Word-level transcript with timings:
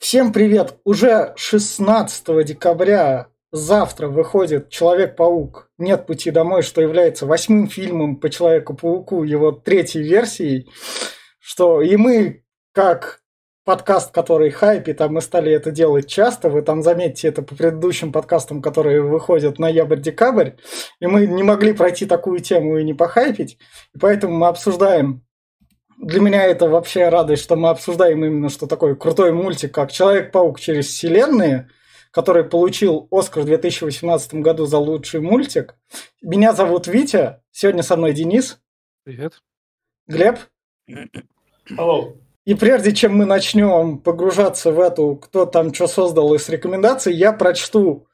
Всем 0.00 0.32
привет! 0.32 0.78
Уже 0.84 1.34
16 1.36 2.46
декабря 2.46 3.28
завтра 3.52 4.08
выходит 4.08 4.70
Человек-паук 4.70 5.68
Нет 5.76 6.06
пути 6.06 6.30
домой, 6.30 6.62
что 6.62 6.80
является 6.80 7.26
восьмым 7.26 7.68
фильмом 7.68 8.16
по 8.16 8.30
Человеку-пауку, 8.30 9.24
его 9.24 9.52
третьей 9.52 10.02
версией. 10.02 10.70
Что 11.38 11.82
и 11.82 11.98
мы, 11.98 12.44
как 12.72 13.20
подкаст, 13.66 14.10
который 14.10 14.48
хайпит, 14.48 15.02
а 15.02 15.08
мы 15.08 15.20
стали 15.20 15.52
это 15.52 15.70
делать 15.70 16.08
часто, 16.08 16.48
вы 16.48 16.62
там 16.62 16.82
заметите 16.82 17.28
это 17.28 17.42
по 17.42 17.54
предыдущим 17.54 18.10
подкастам, 18.10 18.62
которые 18.62 19.02
выходят 19.02 19.58
ноябрь-декабрь, 19.58 20.52
и 21.00 21.06
мы 21.06 21.26
не 21.26 21.42
могли 21.42 21.74
пройти 21.74 22.06
такую 22.06 22.38
тему 22.38 22.78
и 22.78 22.84
не 22.84 22.94
похайпить, 22.94 23.58
и 23.94 23.98
поэтому 23.98 24.34
мы 24.34 24.48
обсуждаем 24.48 25.26
для 26.00 26.20
меня 26.20 26.44
это 26.44 26.66
вообще 26.66 27.08
радость, 27.08 27.42
что 27.42 27.56
мы 27.56 27.68
обсуждаем 27.68 28.24
именно 28.24 28.48
что 28.48 28.66
такое 28.66 28.94
крутой 28.94 29.32
мультик, 29.32 29.74
как 29.74 29.92
Человек-паук 29.92 30.58
через 30.58 30.86
вселенные, 30.86 31.68
который 32.10 32.44
получил 32.44 33.06
Оскар 33.10 33.42
в 33.42 33.46
2018 33.46 34.34
году 34.34 34.64
за 34.64 34.78
лучший 34.78 35.20
мультик. 35.20 35.76
Меня 36.22 36.54
зовут 36.54 36.86
Витя, 36.86 37.42
сегодня 37.50 37.82
со 37.82 37.96
мной 37.96 38.14
Денис. 38.14 38.58
Привет. 39.04 39.42
Глеб. 40.06 40.38
Hello. 41.70 42.16
И 42.46 42.54
прежде 42.54 42.92
чем 42.92 43.16
мы 43.16 43.26
начнем 43.26 43.98
погружаться 43.98 44.72
в 44.72 44.80
эту, 44.80 45.16
кто 45.16 45.44
там 45.44 45.74
что 45.74 45.86
создал 45.86 46.34
из 46.34 46.48
рекомендаций, 46.48 47.14
я 47.14 47.32
прочту 47.34 48.06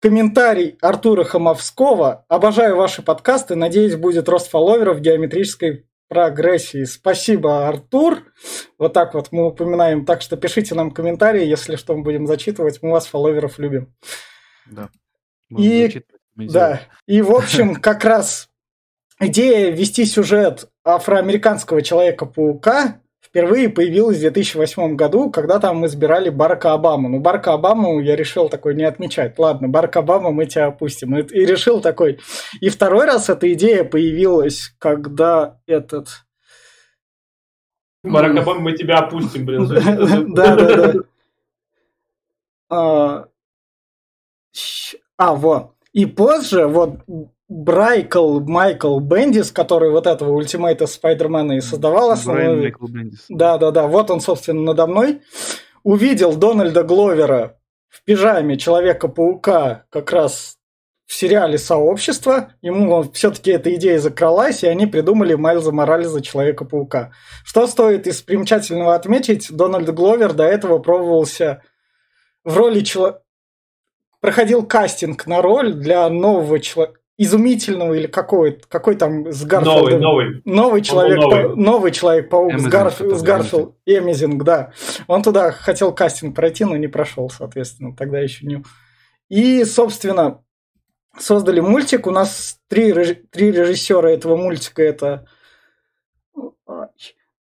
комментарий 0.00 0.76
Артура 0.82 1.24
Хамовского. 1.24 2.26
Обожаю 2.28 2.76
ваши 2.76 3.00
подкасты, 3.00 3.54
надеюсь, 3.54 3.96
будет 3.96 4.28
рост 4.28 4.50
фолловеров 4.50 4.98
в 4.98 5.00
геометрической 5.00 5.86
прогрессии. 6.12 6.84
Спасибо, 6.84 7.66
Артур. 7.66 8.24
Вот 8.78 8.92
так 8.92 9.14
вот 9.14 9.32
мы 9.32 9.46
упоминаем. 9.46 10.04
Так 10.04 10.20
что 10.20 10.36
пишите 10.36 10.74
нам 10.74 10.90
комментарии, 10.90 11.46
если 11.46 11.76
что, 11.76 11.96
мы 11.96 12.02
будем 12.02 12.26
зачитывать. 12.26 12.80
Мы 12.82 12.90
вас, 12.90 13.06
фолловеров, 13.06 13.58
любим. 13.58 13.94
Да. 14.66 14.90
И, 15.48 16.02
да. 16.36 16.82
И, 17.06 17.22
в 17.22 17.32
общем, 17.32 17.76
как 17.80 18.04
раз 18.04 18.50
идея 19.18 19.70
вести 19.70 20.04
сюжет 20.04 20.68
афроамериканского 20.84 21.80
Человека-паука 21.80 23.00
впервые 23.32 23.70
появилась 23.70 24.18
в 24.18 24.20
2008 24.20 24.94
году, 24.94 25.30
когда 25.30 25.58
там 25.58 25.86
избирали 25.86 26.28
Барака 26.28 26.74
Обаму. 26.74 27.08
Ну, 27.08 27.18
Барака 27.18 27.54
Обаму 27.54 27.98
я 27.98 28.14
решил 28.14 28.50
такой 28.50 28.74
не 28.74 28.84
отмечать. 28.84 29.38
Ладно, 29.38 29.68
Барак 29.68 29.96
Обама 29.96 30.30
мы 30.32 30.44
тебя 30.44 30.66
опустим. 30.66 31.16
И, 31.16 31.22
и 31.22 31.46
решил 31.46 31.80
такой. 31.80 32.20
И 32.60 32.68
второй 32.68 33.06
раз 33.06 33.30
эта 33.30 33.50
идея 33.54 33.84
появилась, 33.84 34.74
когда 34.78 35.58
этот... 35.66 36.08
Барак 38.04 38.36
Обама, 38.36 38.60
мы 38.60 38.76
тебя 38.76 38.98
опустим, 38.98 39.46
блин. 39.46 39.66
Да, 40.34 40.54
да, 40.54 40.76
да. 40.76 40.94
А, 42.68 43.28
а, 45.16 45.34
вот. 45.34 45.72
И 45.94 46.04
позже, 46.04 46.66
вот, 46.66 46.98
Брайкл 47.52 48.40
Майкл 48.40 48.98
Бендис, 48.98 49.52
который 49.52 49.90
вот 49.90 50.06
этого 50.06 50.32
ультимейта 50.32 50.86
Спайдермена 50.86 51.52
и 51.52 51.60
создавал 51.60 52.10
основной... 52.10 52.74
Да, 53.28 53.58
да, 53.58 53.70
да, 53.70 53.86
вот 53.86 54.10
он, 54.10 54.20
собственно, 54.20 54.62
надо 54.62 54.86
мной. 54.86 55.20
Увидел 55.82 56.34
Дональда 56.34 56.82
Гловера 56.82 57.58
в 57.88 58.02
пижаме 58.04 58.56
Человека-паука 58.56 59.84
как 59.90 60.12
раз 60.12 60.56
в 61.04 61.14
сериале 61.14 61.58
«Сообщество». 61.58 62.52
Ему 62.62 63.02
все-таки 63.12 63.50
эта 63.50 63.74
идея 63.74 63.98
закралась, 63.98 64.62
и 64.62 64.68
они 64.68 64.86
придумали 64.86 65.34
Майлза 65.34 65.72
Морализа 65.72 66.22
Человека-паука. 66.22 67.12
Что 67.44 67.66
стоит 67.66 68.06
из 68.06 68.22
примечательного 68.22 68.94
отметить, 68.94 69.54
Дональд 69.54 69.92
Гловер 69.92 70.32
до 70.32 70.44
этого 70.44 70.78
пробовался 70.78 71.62
в 72.44 72.56
роли 72.56 72.80
человека 72.80 73.20
проходил 74.20 74.64
кастинг 74.64 75.26
на 75.26 75.42
роль 75.42 75.74
для 75.74 76.08
нового 76.08 76.60
человека 76.60 77.01
изумительного 77.22 77.94
или 77.94 78.06
какой, 78.06 78.60
какой 78.68 78.96
там 78.96 79.30
с 79.30 79.44
Гарфилдом. 79.44 79.82
Новый, 79.82 79.98
новый. 79.98 80.42
Новый 80.44 80.82
человек, 80.82 81.18
новый. 81.18 81.56
новый 81.56 81.92
человек-паук 81.92 82.58
с, 82.58 82.66
Гарф, 82.66 83.00
с 83.00 83.22
Гарфилд, 83.22 83.76
Эмизинг, 83.86 84.42
да. 84.42 84.72
Он 85.06 85.22
туда 85.22 85.52
хотел 85.52 85.94
кастинг 85.94 86.34
пройти, 86.34 86.64
но 86.64 86.76
не 86.76 86.88
прошел, 86.88 87.30
соответственно, 87.30 87.94
тогда 87.94 88.18
еще 88.18 88.46
не... 88.46 88.64
И, 89.28 89.64
собственно, 89.64 90.42
создали 91.18 91.60
мультик. 91.60 92.06
У 92.06 92.10
нас 92.10 92.58
три, 92.68 92.92
три 93.30 93.52
режиссера 93.52 94.10
этого 94.10 94.36
мультика. 94.36 94.82
Это 94.82 95.26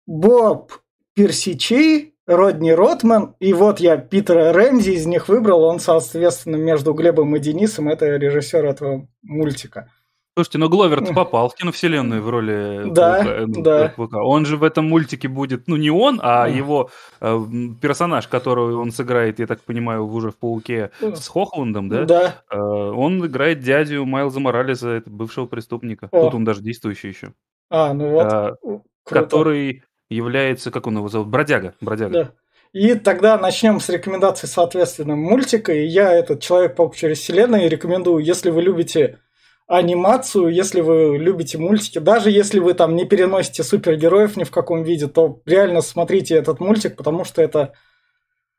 Боб 0.05 0.73
Персичи, 1.13 2.13
Родни 2.27 2.73
Ротман, 2.73 3.35
и 3.39 3.53
вот 3.53 3.79
я 3.79 3.97
Питера 3.97 4.53
Рэмзи 4.53 4.91
из 4.91 5.05
них 5.05 5.27
выбрал, 5.27 5.63
он, 5.63 5.79
соответственно, 5.79 6.55
между 6.55 6.93
Глебом 6.93 7.35
и 7.35 7.39
Денисом, 7.39 7.89
это 7.89 8.05
режиссер 8.15 8.65
этого 8.65 9.07
мультика. 9.23 9.89
Слушайте, 10.37 10.59
но 10.59 10.69
Гловер 10.69 11.13
попал 11.13 11.49
в 11.49 11.55
киновселенную 11.55 12.23
в 12.23 12.29
роли 12.29 12.89
да, 12.91 13.15
паука, 13.15 13.31
э, 13.31 13.45
ну, 13.47 13.61
да. 13.61 13.93
паука. 13.97 14.23
Он 14.23 14.45
же 14.45 14.55
в 14.55 14.63
этом 14.63 14.87
мультике 14.87 15.27
будет, 15.27 15.67
ну, 15.67 15.75
не 15.75 15.89
он, 15.89 16.21
а 16.23 16.47
mm. 16.47 16.55
его 16.55 16.89
э, 17.19 17.39
персонаж, 17.81 18.29
который 18.29 18.75
он 18.75 18.91
сыграет, 18.93 19.39
я 19.39 19.47
так 19.47 19.59
понимаю, 19.61 20.07
уже 20.07 20.31
в 20.31 20.37
«Пауке» 20.37 20.91
с 21.01 21.27
Хохландом, 21.27 21.89
да? 21.89 22.05
Да. 22.05 22.35
Э, 22.49 22.57
он 22.57 23.25
играет 23.25 23.59
дядю 23.59 24.05
Майлза 24.05 24.39
Моралеса, 24.39 25.03
бывшего 25.05 25.47
преступника. 25.47 26.07
О. 26.11 26.23
Тут 26.23 26.35
он 26.35 26.45
даже 26.45 26.61
действующий 26.61 27.09
еще. 27.09 27.33
А, 27.69 27.93
ну 27.93 28.11
вот. 28.11 28.31
Э, 28.31 28.79
который 29.03 29.83
является, 30.15 30.71
как 30.71 30.87
он 30.87 30.97
его 30.97 31.07
зовут, 31.07 31.27
Бродяга. 31.29 31.73
Бродяга. 31.81 32.13
Да. 32.13 32.31
И 32.73 32.95
тогда 32.95 33.37
начнем 33.37 33.79
с 33.79 33.89
рекомендаций, 33.89 34.47
соответственно, 34.47 35.15
мультика. 35.15 35.73
И 35.73 35.85
я 35.85 36.13
этот 36.13 36.41
Человек-паук 36.41 36.95
через 36.95 37.19
вселенную 37.19 37.69
рекомендую, 37.69 38.23
если 38.23 38.49
вы 38.49 38.61
любите 38.61 39.19
анимацию, 39.67 40.49
если 40.49 40.81
вы 40.81 41.17
любите 41.17 41.57
мультики, 41.57 41.99
даже 41.99 42.29
если 42.29 42.59
вы 42.59 42.73
там 42.73 42.95
не 42.95 43.05
переносите 43.05 43.63
супергероев 43.63 44.35
ни 44.35 44.43
в 44.43 44.51
каком 44.51 44.83
виде, 44.83 45.07
то 45.07 45.41
реально 45.45 45.81
смотрите 45.81 46.35
этот 46.35 46.59
мультик, 46.59 46.97
потому 46.97 47.23
что 47.23 47.41
это 47.41 47.73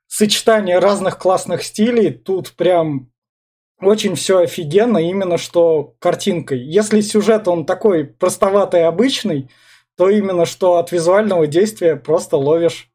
сочетание 0.07 0.79
разных 0.79 1.19
классных 1.19 1.65
стилей. 1.65 2.11
Тут 2.13 2.53
прям 2.53 3.11
очень 3.81 4.15
все 4.15 4.39
офигенно, 4.39 4.99
именно 4.99 5.37
что 5.39 5.95
картинкой. 5.99 6.61
Если 6.61 7.01
сюжет 7.01 7.49
он 7.49 7.67
такой 7.67 8.05
простоватый, 8.05 8.87
обычный, 8.87 9.51
то 9.97 10.09
именно 10.09 10.47
что 10.47 10.77
от 10.77 10.93
визуального 10.93 11.47
действия 11.47 11.97
просто 11.97 12.37
ловишь 12.37 12.91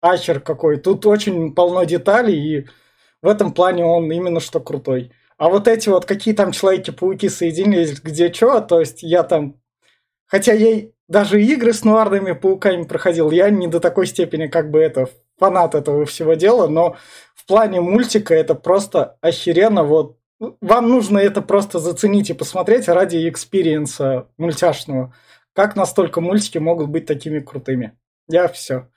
ачер 0.00 0.40
какой. 0.40 0.76
Тут 0.76 1.06
очень 1.06 1.54
полно 1.54 1.84
деталей, 1.84 2.36
и 2.36 2.66
в 3.22 3.28
этом 3.28 3.52
плане 3.52 3.84
он 3.84 4.10
именно 4.10 4.40
что 4.40 4.60
крутой. 4.60 5.12
А 5.38 5.48
вот 5.48 5.68
эти 5.68 5.88
вот 5.88 6.04
какие 6.04 6.34
там 6.34 6.52
Человеки-пауки 6.52 7.28
соединились, 7.28 8.00
где 8.00 8.32
что, 8.32 8.60
то 8.60 8.80
есть 8.80 9.02
я 9.02 9.22
там... 9.22 9.56
Хотя 10.26 10.52
я 10.52 10.88
даже 11.08 11.42
игры 11.42 11.72
с 11.72 11.84
нуарными 11.84 12.32
пауками 12.32 12.84
проходил, 12.84 13.30
я 13.30 13.50
не 13.50 13.66
до 13.66 13.80
такой 13.80 14.06
степени 14.06 14.46
как 14.46 14.70
бы 14.70 14.78
это 14.78 15.08
фанат 15.38 15.74
этого 15.74 16.06
всего 16.06 16.34
дела, 16.34 16.68
но 16.68 16.96
в 17.34 17.46
плане 17.46 17.80
мультика 17.80 18.34
это 18.34 18.54
просто 18.54 19.18
охеренно. 19.20 19.84
Вот 19.84 20.18
вам 20.60 20.88
нужно 20.88 21.18
это 21.18 21.42
просто 21.42 21.78
заценить 21.78 22.30
и 22.30 22.34
посмотреть 22.34 22.88
ради 22.88 23.28
experience 23.28 24.19
а 24.19 24.28
мультяшного. 24.38 25.14
Как 25.54 25.76
настолько 25.76 26.20
мультики 26.20 26.58
могут 26.58 26.88
быть 26.88 27.06
такими 27.06 27.40
крутыми? 27.40 27.98
Я 28.28 28.48
все. 28.48 28.88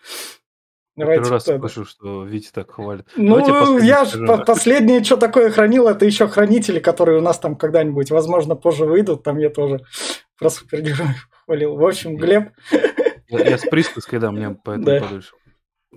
Давайте 0.95 1.23
Первый 1.23 1.33
раз 1.33 1.43
слышу, 1.43 1.85
что 1.85 2.23
Витя 2.23 2.51
так 2.53 2.71
хвалит. 2.71 3.05
Ну, 3.17 3.79
я 3.79 4.05
же 4.05 4.25
последнее, 4.45 5.03
что 5.03 5.17
такое 5.17 5.51
хвалил, 5.51 5.89
это 5.89 6.05
еще 6.05 6.29
хранители, 6.29 6.79
которые 6.79 7.17
у 7.17 7.21
нас 7.21 7.37
там 7.37 7.57
когда-нибудь, 7.57 8.11
возможно, 8.11 8.55
позже 8.55 8.85
выйдут. 8.85 9.23
Там 9.23 9.37
я 9.37 9.49
тоже 9.49 9.81
про 10.39 10.49
супергероев 10.49 11.27
хвалил. 11.45 11.75
В 11.75 11.85
общем, 11.85 12.15
Глеб... 12.15 12.51
Я, 13.27 13.43
я 13.43 13.57
с 13.57 13.63
присказкой, 13.63 14.19
да, 14.19 14.31
мне 14.31 14.57
поэтому 14.63 14.85
да. 14.85 15.01
подольше. 15.01 15.31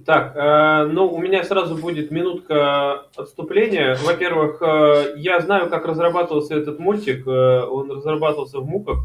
Так, 0.05 0.37
э, 0.37 0.87
ну, 0.87 1.13
у 1.13 1.19
меня 1.19 1.45
сразу 1.45 1.77
будет 1.77 2.11
минутка 2.11 3.07
отступления. 3.17 3.97
Во-первых, 4.03 4.63
э, 4.63 5.15
я 5.17 5.41
знаю, 5.41 5.69
как 5.69 5.87
разрабатывался 5.87 6.55
этот 6.55 6.79
мультик. 6.79 7.27
Э, 7.27 7.65
он 7.65 7.91
разрабатывался 7.91 8.59
в 8.59 8.67
муках 8.67 8.99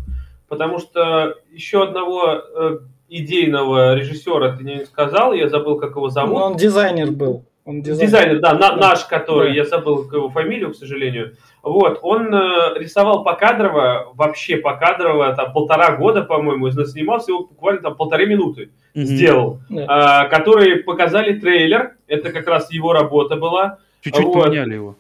потому 0.53 0.77
что 0.77 1.35
еще 1.51 1.81
одного 1.81 2.27
э, 2.27 2.77
идейного 3.09 3.95
режиссера 3.95 4.55
ты 4.55 4.63
не 4.63 4.85
сказал, 4.85 5.33
я 5.33 5.49
забыл, 5.49 5.79
как 5.79 5.95
его 5.95 6.09
зовут. 6.09 6.37
Ну, 6.37 6.45
он 6.45 6.55
дизайнер 6.57 7.11
был. 7.11 7.43
Он 7.65 7.81
дизайнер, 7.81 8.05
дизайнер 8.05 8.39
да, 8.39 8.53
на, 8.53 8.75
наш, 8.75 9.05
который, 9.05 9.49
да. 9.49 9.55
я 9.55 9.65
забыл 9.65 10.07
его 10.11 10.29
фамилию, 10.29 10.73
к 10.73 10.75
сожалению. 10.75 11.37
Вот, 11.63 11.97
он 12.03 12.31
э, 12.31 12.77
рисовал 12.77 13.23
покадрово, 13.23 14.11
вообще 14.13 14.57
покадрово, 14.57 15.33
там 15.33 15.53
полтора 15.53 15.95
года, 15.95 16.21
по-моему, 16.21 16.69
снимался 16.69 17.31
его 17.31 17.45
буквально 17.45 17.81
там 17.81 17.95
полторы 17.95 18.27
минуты 18.27 18.69
mm-hmm. 18.93 19.03
сделал, 19.03 19.59
да. 19.69 20.25
э, 20.25 20.29
которые 20.29 20.83
показали 20.83 21.39
трейлер, 21.39 21.95
это 22.05 22.31
как 22.31 22.47
раз 22.47 22.71
его 22.71 22.93
работа 22.93 23.37
была. 23.37 23.79
Чуть-чуть 24.01 24.25
вот. 24.25 24.43
поменяли 24.43 24.75
его. 24.75 24.97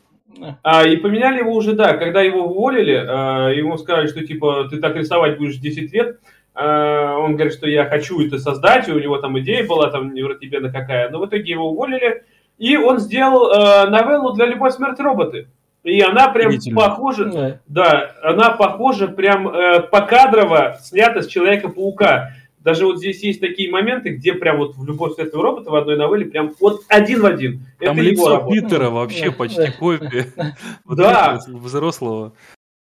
А, 0.61 0.85
и 0.87 0.97
поменяли 0.97 1.39
его 1.39 1.53
уже, 1.53 1.73
да, 1.73 1.93
когда 1.93 2.21
его 2.21 2.45
уволили, 2.45 2.95
а, 2.95 3.49
ему 3.49 3.77
сказали, 3.77 4.07
что 4.07 4.25
типа 4.25 4.67
ты 4.69 4.77
так 4.77 4.95
рисовать 4.95 5.37
будешь 5.37 5.57
10 5.57 5.93
лет, 5.93 6.19
а, 6.55 7.17
он 7.17 7.35
говорит, 7.35 7.53
что 7.53 7.67
я 7.67 7.85
хочу 7.85 8.25
это 8.25 8.37
создать, 8.37 8.87
и 8.87 8.91
у 8.91 8.99
него 8.99 9.17
там 9.17 9.39
идея 9.39 9.65
была, 9.65 9.89
там 9.89 10.13
невротибена 10.13 10.71
какая, 10.71 11.09
но 11.09 11.19
в 11.19 11.27
итоге 11.27 11.51
его 11.51 11.69
уволили, 11.69 12.23
И 12.57 12.77
он 12.77 12.99
сделал 12.99 13.51
э, 13.51 13.89
новеллу 13.89 14.33
для 14.33 14.45
«Любой 14.45 14.71
смерти 14.71 15.01
роботы». 15.01 15.47
И 15.83 16.01
она 16.01 16.29
прям 16.29 16.53
похожа, 16.73 17.25
да. 17.25 17.59
да, 17.67 18.11
она 18.23 18.51
похожа 18.51 19.07
прям 19.07 19.49
э, 19.49 19.81
покадрово 19.81 20.77
снята 20.79 21.21
с 21.21 21.27
Человека-паука. 21.27 22.29
Даже 22.63 22.85
вот 22.85 22.97
здесь 22.97 23.21
есть 23.23 23.41
такие 23.41 23.69
моменты, 23.69 24.11
где 24.11 24.33
прям 24.33 24.57
вот 24.57 24.75
в 24.75 24.85
любой 24.85 25.11
светлый 25.11 25.43
робот 25.43 25.67
в 25.67 25.75
одной 25.75 25.97
новелле 25.97 26.25
прям 26.25 26.53
вот 26.59 26.81
один 26.87 27.21
в 27.21 27.25
один. 27.25 27.65
Там 27.79 27.97
Это 27.97 28.01
лицо 28.01 28.47
Питера 28.49 28.89
вообще 28.89 29.31
почти 29.31 29.71
копия. 29.77 30.27
Да. 30.85 31.39
Взрослого. 31.47 32.33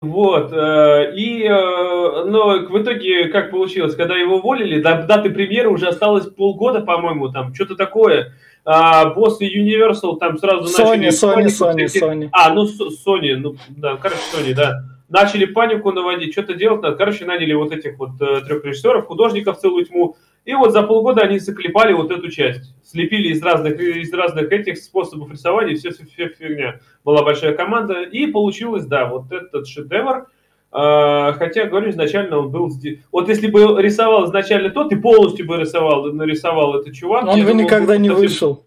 Вот, 0.01 0.51
э, 0.53 1.13
и, 1.15 1.43
э, 1.45 2.25
но 2.25 2.59
в 2.69 2.81
итоге 2.81 3.29
как 3.29 3.49
получилось, 3.49 3.95
когда 3.95 4.15
его 4.15 4.37
уволили, 4.37 4.79
до 4.79 5.03
даты 5.03 5.31
премьеры 5.31 5.69
уже 5.69 5.87
осталось 5.87 6.27
полгода, 6.27 6.81
по-моему, 6.81 7.29
там, 7.29 7.55
что-то 7.55 7.75
такое, 7.75 8.33
а, 8.65 9.09
после 9.11 9.47
Universal 9.47 10.17
там 10.17 10.37
сразу 10.37 10.65
Sony, 10.65 10.97
начали... 10.97 11.07
Sony, 11.09 11.45
Sony, 11.45 11.85
Sony, 11.85 12.01
Sony. 12.01 12.29
А, 12.31 12.53
ну, 12.53 12.65
Sony, 12.65 13.35
ну, 13.35 13.55
да, 13.69 13.95
короче, 13.97 14.21
Sony, 14.33 14.53
да. 14.53 14.94
Начали 15.07 15.45
панику 15.45 15.91
наводить, 15.91 16.33
что-то 16.33 16.55
делать 16.55 16.81
надо. 16.81 16.95
Короче, 16.95 17.25
наняли 17.25 17.53
вот 17.53 17.71
этих 17.71 17.97
вот 17.99 18.19
э, 18.19 18.41
трех 18.41 18.65
режиссеров, 18.65 19.05
художников 19.05 19.59
целую 19.59 19.85
тьму. 19.85 20.17
И 20.45 20.53
вот 20.53 20.71
за 20.71 20.83
полгода 20.83 21.21
они 21.21 21.39
заклепали 21.39 21.93
вот 21.93 22.11
эту 22.11 22.29
часть. 22.29 22.73
Слепили 22.83 23.29
из 23.29 23.41
разных, 23.41 23.79
из 23.79 24.13
разных 24.13 24.51
этих 24.51 24.77
способов 24.77 25.31
рисования, 25.31 25.75
все, 25.75 25.91
все, 25.91 26.05
все 26.05 26.29
фигня. 26.29 26.79
Была 27.03 27.23
большая 27.23 27.55
команда, 27.55 28.03
и 28.03 28.27
получилось, 28.27 28.85
да, 28.85 29.05
вот 29.05 29.31
этот 29.31 29.67
шедевр. 29.67 30.27
А, 30.71 31.33
хотя, 31.33 31.65
говорю, 31.65 31.89
изначально 31.89 32.37
он 32.37 32.51
был... 32.51 32.69
Вот 33.11 33.29
если 33.29 33.47
бы 33.47 33.81
рисовал 33.81 34.25
изначально 34.25 34.69
то, 34.69 34.83
ты 34.83 34.97
полностью 34.97 35.47
бы 35.47 35.57
рисовал, 35.57 36.11
нарисовал 36.11 36.79
этот 36.79 36.93
чувак. 36.93 37.25
Он 37.27 37.43
бы 37.43 37.53
никогда 37.53 37.97
не 37.97 38.09
вышел. 38.09 38.65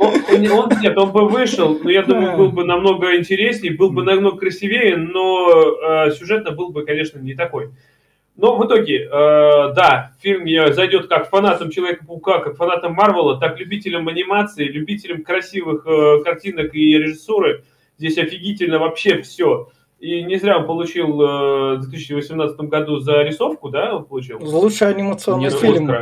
Он, 0.00 0.50
он, 0.50 0.70
нет, 0.80 0.96
он 0.96 1.12
бы 1.12 1.28
вышел, 1.28 1.78
но 1.82 1.90
я 1.90 2.02
думаю, 2.02 2.34
был 2.34 2.50
бы 2.50 2.64
намного 2.64 3.18
интереснее, 3.18 3.74
был 3.74 3.90
бы 3.90 4.02
намного 4.02 4.38
красивее, 4.38 4.96
но 4.96 6.06
э, 6.06 6.12
сюжетно 6.12 6.52
был 6.52 6.70
бы, 6.70 6.86
конечно, 6.86 7.18
не 7.18 7.34
такой. 7.34 7.70
Но 8.34 8.56
в 8.56 8.66
итоге, 8.66 9.04
э, 9.04 9.08
да, 9.10 10.12
фильм 10.20 10.46
зайдет 10.72 11.08
как 11.08 11.28
фанатам 11.28 11.70
Человека-паука, 11.70 12.38
как 12.38 12.56
фанатам 12.56 12.94
Марвела, 12.94 13.38
так 13.38 13.60
любителям 13.60 14.08
анимации, 14.08 14.64
любителям 14.64 15.22
красивых 15.22 15.86
э, 15.86 16.22
картинок 16.24 16.74
и 16.74 16.96
режиссуры. 16.96 17.64
Здесь 17.98 18.16
офигительно 18.16 18.78
вообще 18.78 19.20
все. 19.20 19.68
И 19.98 20.22
не 20.22 20.36
зря 20.36 20.56
он 20.56 20.66
получил 20.66 21.20
э, 21.20 21.76
в 21.76 21.90
2018 21.90 22.58
году 22.60 23.00
за 23.00 23.22
рисовку, 23.22 23.68
да, 23.68 23.94
он 23.94 24.06
получил? 24.06 24.38
Лучший 24.40 24.88
анимационный 24.88 25.42
Нет, 25.42 25.52
фильм. 25.52 25.94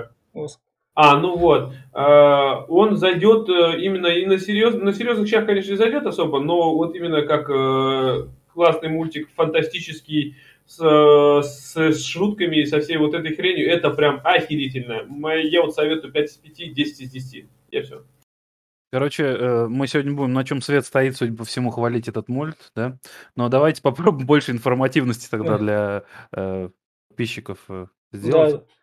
А, 1.00 1.16
ну 1.16 1.36
вот. 1.36 1.74
Э, 1.94 2.64
он 2.66 2.96
зайдет 2.96 3.48
э, 3.48 3.80
именно 3.80 4.08
и 4.08 4.26
на, 4.26 4.36
серьез, 4.36 4.74
на 4.74 4.92
серьезных 4.92 5.28
щах, 5.28 5.46
конечно, 5.46 5.70
не 5.70 5.76
зайдет 5.76 6.04
особо, 6.06 6.40
но 6.40 6.74
вот 6.74 6.96
именно 6.96 7.22
как 7.22 7.48
э, 7.48 8.26
классный 8.52 8.88
мультик, 8.88 9.28
фантастический, 9.36 10.34
с, 10.66 10.76
с, 10.76 11.76
с 11.76 12.04
шутками 12.04 12.56
и 12.56 12.66
со 12.66 12.80
всей 12.80 12.96
вот 12.96 13.14
этой 13.14 13.32
хренью, 13.36 13.70
это 13.70 13.90
прям 13.90 14.20
охерительно. 14.24 15.04
Я 15.38 15.62
вот 15.62 15.72
советую 15.72 16.12
5 16.12 16.26
из 16.26 16.36
5, 16.36 16.74
10 16.74 17.00
из 17.00 17.10
10. 17.12 17.46
Я 17.70 17.82
все. 17.84 18.02
Короче, 18.90 19.68
мы 19.68 19.86
сегодня 19.86 20.14
будем 20.14 20.32
на 20.32 20.42
чем 20.42 20.60
свет 20.60 20.84
стоит, 20.84 21.16
судя 21.16 21.36
по 21.36 21.44
всему, 21.44 21.70
хвалить 21.70 22.08
этот 22.08 22.28
мульт, 22.28 22.72
да? 22.74 22.98
Но 23.36 23.48
давайте 23.48 23.82
попробуем 23.82 24.26
больше 24.26 24.50
информативности 24.50 25.30
тогда 25.30 25.58
для 25.58 26.02
э, 26.32 26.70
подписчиков 27.08 27.58
сделать. 28.10 28.54
Да. 28.54 28.77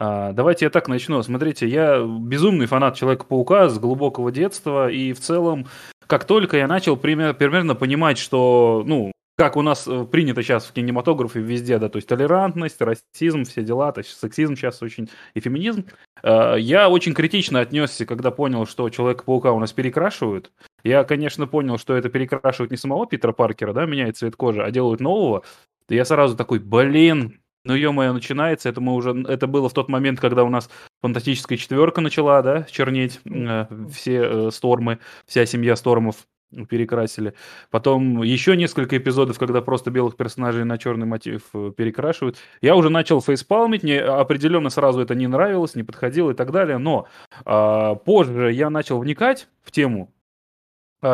А, 0.00 0.32
давайте 0.32 0.64
я 0.66 0.70
так 0.70 0.86
начну. 0.86 1.20
Смотрите, 1.24 1.66
я 1.66 2.00
безумный 2.00 2.66
фанат 2.66 2.94
Человека-паука 2.94 3.68
с 3.68 3.80
глубокого 3.80 4.30
детства, 4.30 4.88
и 4.88 5.12
в 5.12 5.18
целом, 5.18 5.66
как 6.06 6.24
только 6.24 6.56
я 6.56 6.68
начал 6.68 6.96
пример, 6.96 7.34
примерно 7.34 7.74
понимать, 7.74 8.16
что, 8.16 8.84
ну, 8.86 9.10
как 9.36 9.56
у 9.56 9.62
нас 9.62 9.88
э, 9.88 10.04
принято 10.04 10.40
сейчас 10.44 10.66
в 10.66 10.72
кинематографе 10.72 11.40
везде, 11.40 11.78
да, 11.78 11.88
то 11.88 11.96
есть 11.96 12.06
толерантность, 12.06 12.80
расизм, 12.80 13.42
все 13.42 13.64
дела, 13.64 13.90
то 13.90 13.98
есть 13.98 14.16
сексизм 14.16 14.54
сейчас 14.54 14.82
очень 14.82 15.10
и 15.34 15.40
феминизм. 15.40 15.86
Э, 16.22 16.54
я 16.58 16.88
очень 16.88 17.12
критично 17.12 17.58
отнесся, 17.58 18.06
когда 18.06 18.30
понял, 18.30 18.66
что 18.66 18.88
Человека-паука 18.90 19.50
у 19.50 19.58
нас 19.58 19.72
перекрашивают. 19.72 20.52
Я, 20.84 21.02
конечно, 21.02 21.48
понял, 21.48 21.76
что 21.76 21.96
это 21.96 22.08
перекрашивают 22.08 22.70
не 22.70 22.76
самого 22.76 23.04
Питера 23.08 23.32
Паркера, 23.32 23.72
да, 23.72 23.84
меняет 23.84 24.16
цвет 24.16 24.36
кожи, 24.36 24.62
а 24.62 24.70
делают 24.70 25.00
нового. 25.00 25.42
Я 25.88 26.04
сразу 26.04 26.36
такой, 26.36 26.60
блин, 26.60 27.40
ну, 27.64 27.74
ё-моё, 27.74 28.12
начинается. 28.12 28.68
Это 28.68 28.80
мы 28.80 28.94
уже... 28.94 29.10
Это 29.28 29.46
было 29.46 29.68
в 29.68 29.74
тот 29.74 29.88
момент, 29.88 30.20
когда 30.20 30.44
у 30.44 30.48
нас 30.48 30.70
фантастическая 31.02 31.58
четверка 31.58 32.00
начала, 32.00 32.42
да, 32.42 32.66
чернеть 32.70 33.20
э, 33.24 33.66
все 33.92 34.20
э, 34.22 34.50
стормы, 34.50 34.98
вся 35.26 35.44
семья 35.46 35.76
стормов 35.76 36.26
перекрасили. 36.68 37.34
Потом 37.70 38.22
еще 38.22 38.56
несколько 38.56 38.96
эпизодов, 38.96 39.38
когда 39.38 39.60
просто 39.60 39.90
белых 39.90 40.16
персонажей 40.16 40.64
на 40.64 40.78
черный 40.78 41.06
мотив 41.06 41.42
э, 41.52 41.72
перекрашивают. 41.76 42.38
Я 42.62 42.74
уже 42.74 42.90
начал 42.90 43.20
фейспалмить, 43.20 43.82
мне 43.82 44.00
определенно 44.00 44.70
сразу 44.70 45.00
это 45.00 45.14
не 45.14 45.26
нравилось, 45.26 45.74
не 45.74 45.82
подходило 45.82 46.30
и 46.30 46.34
так 46.34 46.50
далее, 46.50 46.78
но 46.78 47.06
а, 47.44 47.96
позже 47.96 48.52
я 48.52 48.70
начал 48.70 48.98
вникать 48.98 49.48
в 49.62 49.70
тему, 49.70 50.12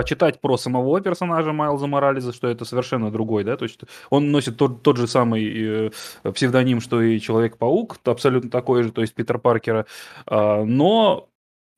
читать 0.06 0.40
про 0.40 0.56
самого 0.56 1.00
персонажа 1.00 1.52
Майлза 1.52 1.86
Морализа, 1.86 2.32
что 2.32 2.48
это 2.48 2.64
совершенно 2.64 3.10
другой, 3.10 3.44
да, 3.44 3.56
то 3.56 3.64
есть 3.64 3.80
он 4.10 4.30
носит 4.30 4.56
тот, 4.56 4.82
тот 4.82 4.96
же 4.96 5.06
самый 5.06 5.88
э, 6.24 6.30
псевдоним, 6.32 6.80
что 6.80 7.02
и 7.02 7.20
Человек-паук, 7.20 7.98
абсолютно 8.04 8.50
такой 8.50 8.82
же, 8.82 8.92
то 8.92 9.00
есть 9.00 9.14
Питер 9.14 9.38
Паркера, 9.38 9.86
э, 10.26 10.64
но 10.64 11.28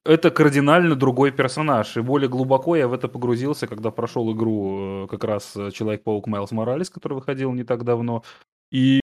это 0.06 0.30
кардинально 0.30 0.94
другой 0.94 1.32
персонаж. 1.32 1.96
И 1.96 2.00
более 2.00 2.28
глубоко 2.28 2.76
я 2.76 2.88
в 2.88 2.92
это 2.92 3.08
погрузился, 3.08 3.66
когда 3.66 3.90
прошел 3.90 4.32
игру 4.32 5.04
э, 5.04 5.06
как 5.08 5.24
раз 5.24 5.52
э, 5.56 5.70
Человек-паук 5.72 6.26
Майлз 6.26 6.52
Моралес, 6.52 6.90
который 6.90 7.14
выходил 7.14 7.52
не 7.52 7.64
так 7.64 7.84
давно. 7.84 8.22
И 8.70 9.00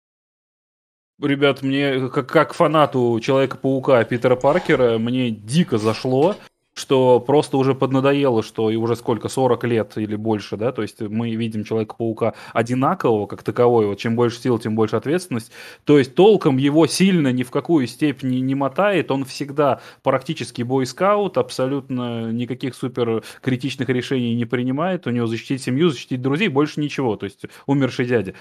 Ребят, 1.21 1.63
мне 1.63 2.09
как, 2.11 2.29
как 2.29 2.55
фанату 2.55 3.19
Человека-паука 3.21 4.05
Питера 4.05 4.37
Паркера, 4.37 4.99
мне 4.99 5.31
дико 5.31 5.77
зашло 5.77 6.37
что 6.79 7.21
просто 7.21 7.57
уже 7.57 7.75
поднадоело, 7.75 8.43
что 8.43 8.71
и 8.71 8.77
уже 8.77 8.97
сколько, 8.97 9.29
40 9.29 9.65
лет 9.65 9.93
или 9.97 10.17
больше, 10.17 10.57
да, 10.57 10.73
то 10.73 10.83
есть 10.83 11.01
мы 11.01 11.35
видим 11.35 11.65
Человека-паука 11.65 12.35
одинакового, 12.53 13.27
как 13.27 13.43
таковой, 13.43 13.87
вот 13.87 13.99
чем 13.99 14.17
больше 14.17 14.41
сил, 14.41 14.59
тем 14.59 14.75
больше 14.75 14.97
ответственность, 14.97 15.51
то 15.85 15.99
есть 15.99 16.15
толком 16.15 16.57
его 16.57 16.87
сильно 16.87 17.33
ни 17.33 17.43
в 17.43 17.51
какую 17.51 17.87
степень 17.87 18.45
не, 18.45 18.55
мотает, 18.55 19.11
он 19.11 19.25
всегда 19.25 19.81
практически 20.03 20.63
бойскаут, 20.63 21.39
абсолютно 21.39 22.31
никаких 22.33 22.75
супер 22.75 23.23
критичных 23.43 23.89
решений 23.89 24.35
не 24.35 24.45
принимает, 24.45 25.07
у 25.07 25.11
него 25.11 25.27
защитить 25.27 25.63
семью, 25.63 25.91
защитить 25.91 26.23
друзей, 26.23 26.49
больше 26.49 26.81
ничего, 26.81 27.17
то 27.17 27.25
есть 27.25 27.45
умерший 27.67 28.07
дядя. 28.07 28.35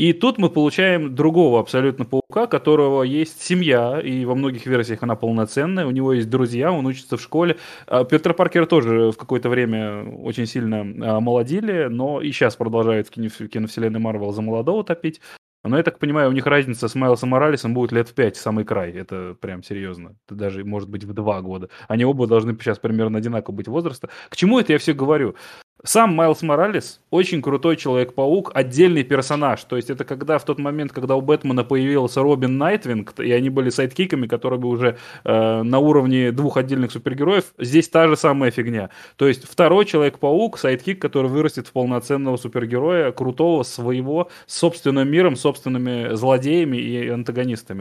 И 0.00 0.14
тут 0.14 0.38
мы 0.38 0.48
получаем 0.48 1.14
другого 1.14 1.60
абсолютно 1.60 2.06
паука, 2.06 2.46
которого 2.46 3.02
есть 3.02 3.42
семья, 3.42 4.00
и 4.00 4.24
во 4.24 4.34
многих 4.34 4.64
версиях 4.64 5.02
она 5.02 5.14
полноценная, 5.14 5.84
у 5.84 5.90
него 5.90 6.14
есть 6.14 6.30
друзья, 6.30 6.72
он 6.72 6.86
учится 6.86 7.18
в 7.18 7.20
школе. 7.20 7.58
А 7.86 8.04
Петра 8.04 8.32
Паркера 8.32 8.64
тоже 8.64 9.10
в 9.10 9.18
какое-то 9.18 9.50
время 9.50 10.04
очень 10.04 10.46
сильно 10.46 10.80
а, 10.80 11.20
молодили, 11.20 11.88
но 11.90 12.22
и 12.22 12.32
сейчас 12.32 12.56
продолжают 12.56 13.08
в 13.08 13.10
киновселенной 13.10 14.00
Марвел 14.00 14.32
за 14.32 14.40
молодого 14.40 14.84
топить. 14.84 15.20
Но 15.64 15.76
я 15.76 15.82
так 15.82 15.98
понимаю, 15.98 16.30
у 16.30 16.32
них 16.32 16.46
разница 16.46 16.88
с 16.88 16.94
Майлсом 16.94 17.28
Моралесом 17.28 17.74
будет 17.74 17.92
лет 17.92 18.08
в 18.08 18.14
пять, 18.14 18.38
самый 18.38 18.64
край. 18.64 18.92
Это 18.92 19.36
прям 19.38 19.62
серьезно. 19.62 20.16
Это 20.26 20.34
даже 20.34 20.64
может 20.64 20.88
быть 20.88 21.04
в 21.04 21.12
два 21.12 21.42
года. 21.42 21.68
Они 21.88 22.06
оба 22.06 22.26
должны 22.26 22.54
сейчас 22.54 22.78
примерно 22.78 23.18
одинаково 23.18 23.54
быть 23.54 23.68
возраста. 23.68 24.08
К 24.30 24.36
чему 24.36 24.58
это 24.58 24.72
я 24.72 24.78
все 24.78 24.94
говорю? 24.94 25.34
Сам 25.82 26.14
Майлз 26.14 26.42
Моралес 26.42 27.00
очень 27.08 27.40
крутой 27.40 27.76
Человек-паук, 27.76 28.50
отдельный 28.54 29.02
персонаж. 29.02 29.64
То 29.64 29.76
есть 29.76 29.88
это 29.88 30.04
когда 30.04 30.38
в 30.38 30.44
тот 30.44 30.58
момент, 30.58 30.92
когда 30.92 31.16
у 31.16 31.22
Бэтмена 31.22 31.64
появился 31.64 32.20
Робин 32.20 32.58
Найтвинг, 32.58 33.18
и 33.18 33.32
они 33.32 33.48
были 33.48 33.70
sidekick 33.70 34.07
ами, 34.07 34.26
которые 34.26 34.60
бы 34.60 34.68
уже 34.68 34.98
э, 35.24 35.62
на 35.62 35.78
уровне 35.78 36.32
двух 36.32 36.58
отдельных 36.58 36.92
супергероев, 36.92 37.54
здесь 37.58 37.88
та 37.88 38.08
же 38.08 38.16
самая 38.16 38.50
фигня. 38.50 38.90
То 39.16 39.26
есть 39.26 39.48
второй 39.48 39.86
Человек-паук, 39.86 40.58
sidekick, 40.58 41.00
который 41.00 41.30
вырастет 41.30 41.66
в 41.66 41.72
полноценного 41.72 42.36
супергероя, 42.36 43.10
крутого, 43.12 43.62
своего, 43.62 44.28
с 44.46 44.58
собственным 44.58 45.10
миром, 45.10 45.34
собственными 45.34 46.14
злодеями 46.14 46.76
и 46.76 47.08
антагонистами. 47.08 47.80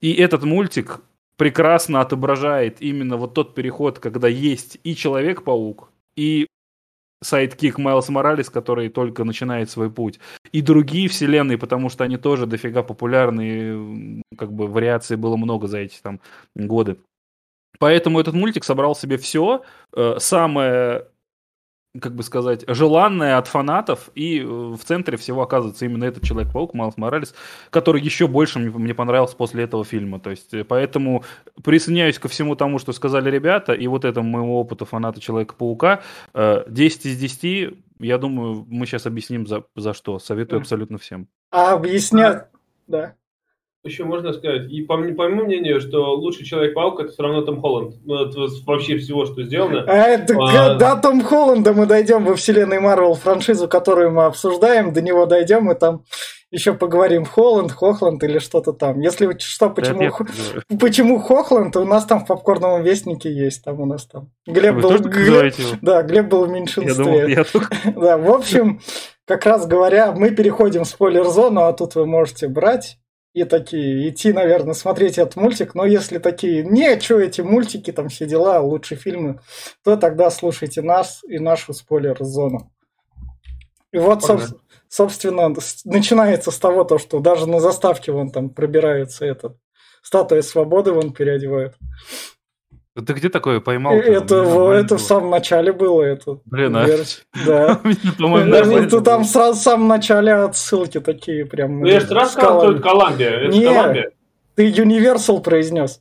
И 0.00 0.12
этот 0.12 0.42
мультик 0.42 1.00
прекрасно 1.36 2.00
отображает 2.00 2.82
именно 2.82 3.16
вот 3.16 3.34
тот 3.34 3.54
переход, 3.54 4.00
когда 4.00 4.26
есть 4.26 4.78
и 4.82 4.96
Человек-паук, 4.96 5.90
и 6.16 6.48
sidekick 7.22 7.78
Майлз 7.78 8.08
Моралес, 8.08 8.50
который 8.50 8.88
только 8.88 9.24
начинает 9.24 9.70
свой 9.70 9.90
путь. 9.90 10.20
И 10.52 10.62
другие 10.62 11.08
вселенные, 11.08 11.58
потому 11.58 11.88
что 11.88 12.04
они 12.04 12.16
тоже 12.16 12.46
дофига 12.46 12.82
популярны, 12.82 14.22
как 14.36 14.52
бы 14.52 14.66
вариаций 14.66 15.16
было 15.16 15.36
много 15.36 15.66
за 15.66 15.78
эти 15.78 16.00
там 16.02 16.20
годы. 16.54 16.98
Поэтому 17.78 18.20
этот 18.20 18.34
мультик 18.34 18.64
собрал 18.64 18.94
себе 18.94 19.16
все. 19.18 19.62
Э, 19.94 20.16
самое 20.18 21.08
как 22.00 22.14
бы 22.14 22.22
сказать, 22.22 22.64
желанное 22.66 23.38
от 23.38 23.48
фанатов, 23.48 24.10
и 24.14 24.40
э, 24.40 24.44
в 24.44 24.78
центре 24.84 25.16
всего 25.16 25.42
оказывается 25.42 25.84
именно 25.84 26.04
этот 26.04 26.22
Человек-паук, 26.24 26.74
Майлз 26.74 26.96
Моралес, 26.96 27.34
который 27.70 28.00
еще 28.00 28.26
больше 28.26 28.58
мне, 28.58 28.94
понравился 28.94 29.36
после 29.36 29.64
этого 29.64 29.84
фильма. 29.84 30.20
То 30.20 30.30
есть, 30.30 30.54
э, 30.54 30.64
поэтому 30.64 31.24
присоединяюсь 31.62 32.18
ко 32.18 32.28
всему 32.28 32.56
тому, 32.56 32.78
что 32.78 32.92
сказали 32.92 33.30
ребята, 33.30 33.72
и 33.72 33.86
вот 33.86 34.04
этому 34.04 34.28
моему 34.28 34.56
опыту 34.56 34.84
фаната 34.84 35.20
Человека-паука. 35.20 36.02
10 36.34 37.06
из 37.06 37.18
10, 37.18 37.74
я 37.98 38.18
думаю, 38.18 38.66
мы 38.68 38.86
сейчас 38.86 39.06
объясним 39.06 39.46
за, 39.46 39.64
за 39.74 39.94
что. 39.94 40.18
Советую 40.18 40.60
абсолютно 40.60 40.98
всем. 40.98 41.28
А 41.50 41.72
объяснять, 41.72 42.46
да 42.86 43.14
еще 43.86 44.04
можно 44.04 44.32
сказать, 44.32 44.70
и 44.70 44.82
по, 44.82 44.96
по 44.96 45.00
моему 45.00 45.44
мнению, 45.44 45.80
что 45.80 46.14
лучший 46.14 46.44
Человек-паук 46.44 47.00
это 47.00 47.12
все 47.12 47.22
равно 47.22 47.42
Том 47.42 47.60
Холланд. 47.60 47.94
Ну, 48.04 48.24
это 48.24 48.46
вообще 48.66 48.98
всего, 48.98 49.26
что 49.26 49.42
сделано. 49.42 49.84
А 49.86 49.96
это, 49.96 50.36
а, 50.38 50.74
до 50.74 50.96
Том 50.96 51.22
Холланда 51.22 51.72
мы 51.72 51.86
дойдем 51.86 52.24
во 52.24 52.34
вселенной 52.34 52.80
Марвел 52.80 53.14
франшизу, 53.14 53.68
которую 53.68 54.12
мы 54.12 54.24
обсуждаем, 54.24 54.92
до 54.92 55.00
него 55.00 55.26
дойдем, 55.26 55.70
и 55.70 55.78
там 55.78 56.02
еще 56.50 56.74
поговорим 56.74 57.24
Холланд, 57.24 57.72
Хохланд 57.72 58.22
или 58.22 58.38
что-то 58.38 58.72
там. 58.72 59.00
Если 59.00 59.36
что, 59.38 59.68
почему, 59.68 59.98
да, 59.98 60.04
нет, 60.04 60.80
почему 60.80 61.18
Хохланд, 61.18 61.76
у 61.76 61.84
нас 61.84 62.04
там 62.04 62.20
в 62.20 62.26
попкорновом 62.26 62.82
вестнике 62.82 63.32
есть, 63.32 63.64
там 63.64 63.80
у 63.80 63.86
нас 63.86 64.06
там. 64.06 64.30
Глеб 64.46 64.76
Вы 64.76 64.80
был, 64.80 64.98
Глеб, 64.98 65.54
да, 65.82 66.02
Глеб 66.02 66.28
был 66.28 66.46
в 66.46 66.50
меньшинстве. 66.50 67.04
Я 67.04 67.04
думал, 67.04 67.26
я 67.28 67.44
только... 67.44 67.76
Да, 67.96 68.16
в 68.16 68.30
общем, 68.30 68.80
как 69.26 69.44
раз 69.44 69.66
говоря, 69.66 70.12
мы 70.12 70.30
переходим 70.30 70.84
в 70.84 70.88
спойлер-зону, 70.88 71.62
а 71.62 71.72
тут 71.72 71.94
вы 71.96 72.06
можете 72.06 72.48
брать 72.48 72.98
и 73.36 73.44
такие 73.44 74.08
идти, 74.08 74.32
наверное, 74.32 74.72
смотреть 74.72 75.18
этот 75.18 75.36
мультик. 75.36 75.74
Но 75.74 75.84
если 75.84 76.16
такие, 76.16 76.64
не, 76.64 76.98
что 76.98 77.20
эти 77.20 77.42
мультики, 77.42 77.92
там 77.92 78.08
все 78.08 78.24
дела, 78.24 78.60
лучшие 78.60 78.96
фильмы, 78.96 79.40
то 79.84 79.98
тогда 79.98 80.30
слушайте 80.30 80.80
нас 80.80 81.20
и 81.22 81.38
нашу 81.38 81.74
спойлер-зону. 81.74 82.72
И 83.92 83.98
вот, 83.98 84.24
соб- 84.24 84.58
собственно, 84.88 85.54
начинается 85.84 86.50
с 86.50 86.58
того, 86.58 86.84
то, 86.84 86.96
что 86.96 87.20
даже 87.20 87.46
на 87.46 87.60
заставке 87.60 88.10
вон 88.10 88.30
там 88.30 88.48
пробирается 88.48 89.26
этот 89.26 89.58
статуя 90.02 90.40
свободы, 90.40 90.92
вон 90.92 91.12
переодевают. 91.12 91.74
Ты 93.04 93.12
где 93.12 93.28
такое 93.28 93.60
поймал? 93.60 93.94
Это, 93.94 94.42
в, 94.42 94.70
это 94.70 94.96
в 94.96 95.02
самом 95.02 95.28
начале 95.28 95.70
было. 95.70 96.02
Это, 96.02 96.38
Блин, 96.46 96.74
а? 96.76 96.86
Да. 97.46 97.76
Ты 97.84 99.00
там 99.02 99.24
сразу 99.24 99.58
в 99.58 99.62
самом 99.62 99.88
начале 99.88 100.32
отсылки 100.32 101.00
такие 101.00 101.44
прям. 101.44 101.80
Ну 101.80 101.86
я 101.86 102.00
же 102.00 102.14
раз 102.14 102.32
сказал, 102.32 102.62
что 102.62 102.72
это 102.72 102.82
Колумбия. 102.82 103.30
Это 103.30 103.52
Колумбия. 103.52 104.10
Ты 104.54 104.70
Universal 104.70 105.42
произнес. 105.42 106.00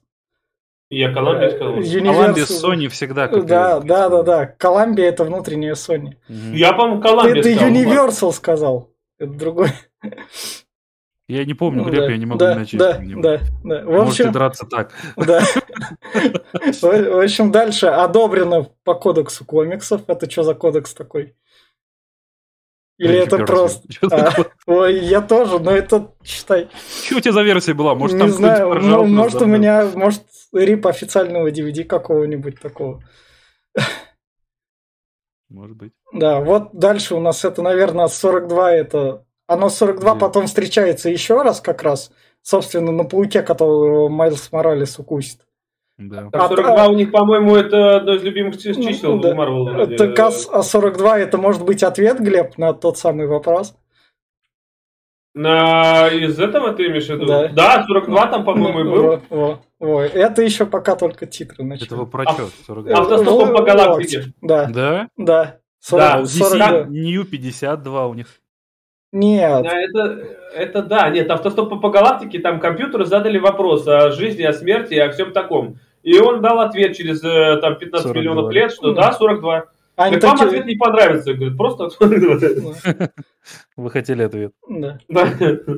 Я 0.89 1.11
Колумбия 1.13 1.49
сказал. 1.49 1.73
Колумбия 1.73 2.45
Sony 2.45 2.87
всегда. 2.87 3.27
Да, 3.27 3.81
да, 3.81 4.09
да, 4.09 4.23
да. 4.23 4.45
Колумбия 4.45 5.09
это 5.09 5.25
внутренняя 5.25 5.73
Sony. 5.73 6.13
Я, 6.29 6.71
по-моему, 6.71 7.01
Колумбия 7.01 7.43
Ты 7.43 7.55
Universal 7.55 8.31
сказал. 8.31 8.89
Это 9.19 9.33
другой. 9.33 9.69
Я 11.27 11.43
не 11.43 11.55
помню, 11.55 11.83
Глеб, 11.85 12.01
да, 12.01 12.11
я 12.11 12.17
не 12.17 12.25
могу 12.27 12.39
да, 12.39 12.55
начать. 12.55 12.79
Да, 12.79 12.99
да, 12.99 13.39
да. 13.63 13.83
В 13.83 13.89
общем, 13.89 14.05
Можете 14.05 14.29
драться 14.29 14.65
так. 14.67 14.91
Да. 15.15 15.41
В 16.81 17.23
общем, 17.23 17.51
дальше 17.51 17.87
одобрено 17.87 18.69
по 18.83 18.93
кодексу 18.93 19.43
комиксов. 19.43 20.03
Это 20.07 20.29
что 20.29 20.43
за 20.43 20.53
кодекс 20.53 20.93
такой? 20.93 21.35
Или 22.97 23.17
это 23.17 23.39
просто... 23.39 23.87
А, 24.09 24.31
ой, 24.67 24.99
я 24.99 25.21
тоже, 25.21 25.59
но 25.59 25.71
это, 25.71 26.13
считай... 26.23 26.69
Что 27.05 27.17
у 27.17 27.19
тебя 27.19 27.33
за 27.33 27.41
версия 27.41 27.73
была? 27.73 27.93
Может, 27.93 28.21
не 28.21 28.29
знаю, 28.29 28.73
ну, 28.75 29.05
может, 29.05 29.41
у 29.41 29.45
меня, 29.45 29.89
может, 29.95 30.23
рип 30.53 30.87
официального 30.87 31.49
DVD 31.49 31.83
какого-нибудь 31.83 32.59
такого. 32.61 33.03
Может 35.49 35.75
быть. 35.75 35.93
Да, 36.13 36.39
вот 36.39 36.69
дальше 36.73 37.15
у 37.15 37.19
нас 37.19 37.43
это, 37.43 37.61
наверное, 37.61 38.07
42, 38.07 38.71
это 38.73 39.24
оно 39.47 39.69
42 39.69 40.11
Где? 40.11 40.19
потом 40.19 40.47
встречается 40.47 41.09
еще 41.09 41.41
раз 41.41 41.61
как 41.61 41.83
раз, 41.83 42.11
собственно, 42.41 42.91
на 42.91 43.03
пауке, 43.03 43.41
которого 43.41 44.09
Майлз 44.09 44.51
Моралес 44.51 44.99
укусит. 44.99 45.41
Да. 45.97 46.29
А 46.33 46.49
42 46.49 46.83
а, 46.83 46.89
у 46.89 46.93
них, 46.93 47.11
по-моему, 47.11 47.55
это 47.55 47.97
одно 47.97 48.15
из 48.15 48.23
любимых 48.23 48.57
чисел 48.57 49.19
да. 49.19 49.33
Марвел. 49.33 49.95
Так 49.95 50.19
а, 50.19 50.31
а 50.51 50.63
42 50.63 51.19
это 51.19 51.37
может 51.37 51.63
быть 51.63 51.83
ответ, 51.83 52.19
Глеб, 52.19 52.57
на 52.57 52.73
тот 52.73 52.97
самый 52.97 53.27
вопрос? 53.27 53.75
На... 55.33 56.07
Из 56.07 56.39
этого 56.39 56.73
ты 56.73 56.87
имеешь 56.87 57.07
в 57.07 57.09
виду? 57.09 57.25
Да, 57.25 57.47
да 57.49 57.85
42 57.85 58.27
там, 58.27 58.45
по-моему, 58.45 58.79
и 58.79 58.83
был. 58.83 59.21
Во, 59.29 59.59
во, 59.79 60.03
Это 60.03 60.41
еще 60.41 60.65
пока 60.65 60.95
только 60.95 61.27
титры 61.27 61.63
начали. 61.63 61.87
Это 61.87 61.95
вы 61.97 62.07
про 62.07 62.23
что? 62.23 62.47
42. 62.67 62.93
Автостопом 62.93 63.53
по 63.53 63.63
галактике. 63.63 64.33
Да. 64.41 64.65
Да? 64.67 65.09
Да. 65.17 65.59
40, 65.81 65.99
да, 65.99 66.25
40, 66.25 66.89
New 66.89 67.25
52 67.25 68.07
у 68.07 68.13
них. 68.13 68.27
Нет. 69.15 69.65
Это, 69.65 70.27
это 70.53 70.81
да, 70.83 71.09
нет, 71.09 71.31
автостоп 71.31 71.81
по 71.81 71.89
галактике, 71.89 72.39
там 72.39 72.59
компьютеры 72.59 73.05
задали 73.05 73.37
вопрос 73.37 73.87
о 73.87 74.11
жизни, 74.11 74.43
о 74.43 74.51
смерти, 74.51 74.95
о 74.95 75.09
всем 75.09 75.31
таком. 75.31 75.79
И 76.03 76.19
он 76.19 76.41
дал 76.41 76.59
ответ 76.59 76.97
через 76.97 77.23
э, 77.23 77.57
там, 77.61 77.77
15 77.77 78.07
42. 78.07 78.21
миллионов 78.21 78.51
лет, 78.51 78.73
что 78.73 78.93
да, 78.93 79.13
42. 79.13 79.65
А 79.95 80.11
так 80.11 80.21
вам 80.21 80.41
ответ 80.41 80.65
не 80.65 80.75
понравится, 80.75 81.33
говорит, 81.33 81.57
просто... 81.57 81.89
Вы 83.77 83.89
хотели 83.89 84.23
ответ? 84.23 84.51
Да. 84.67 84.99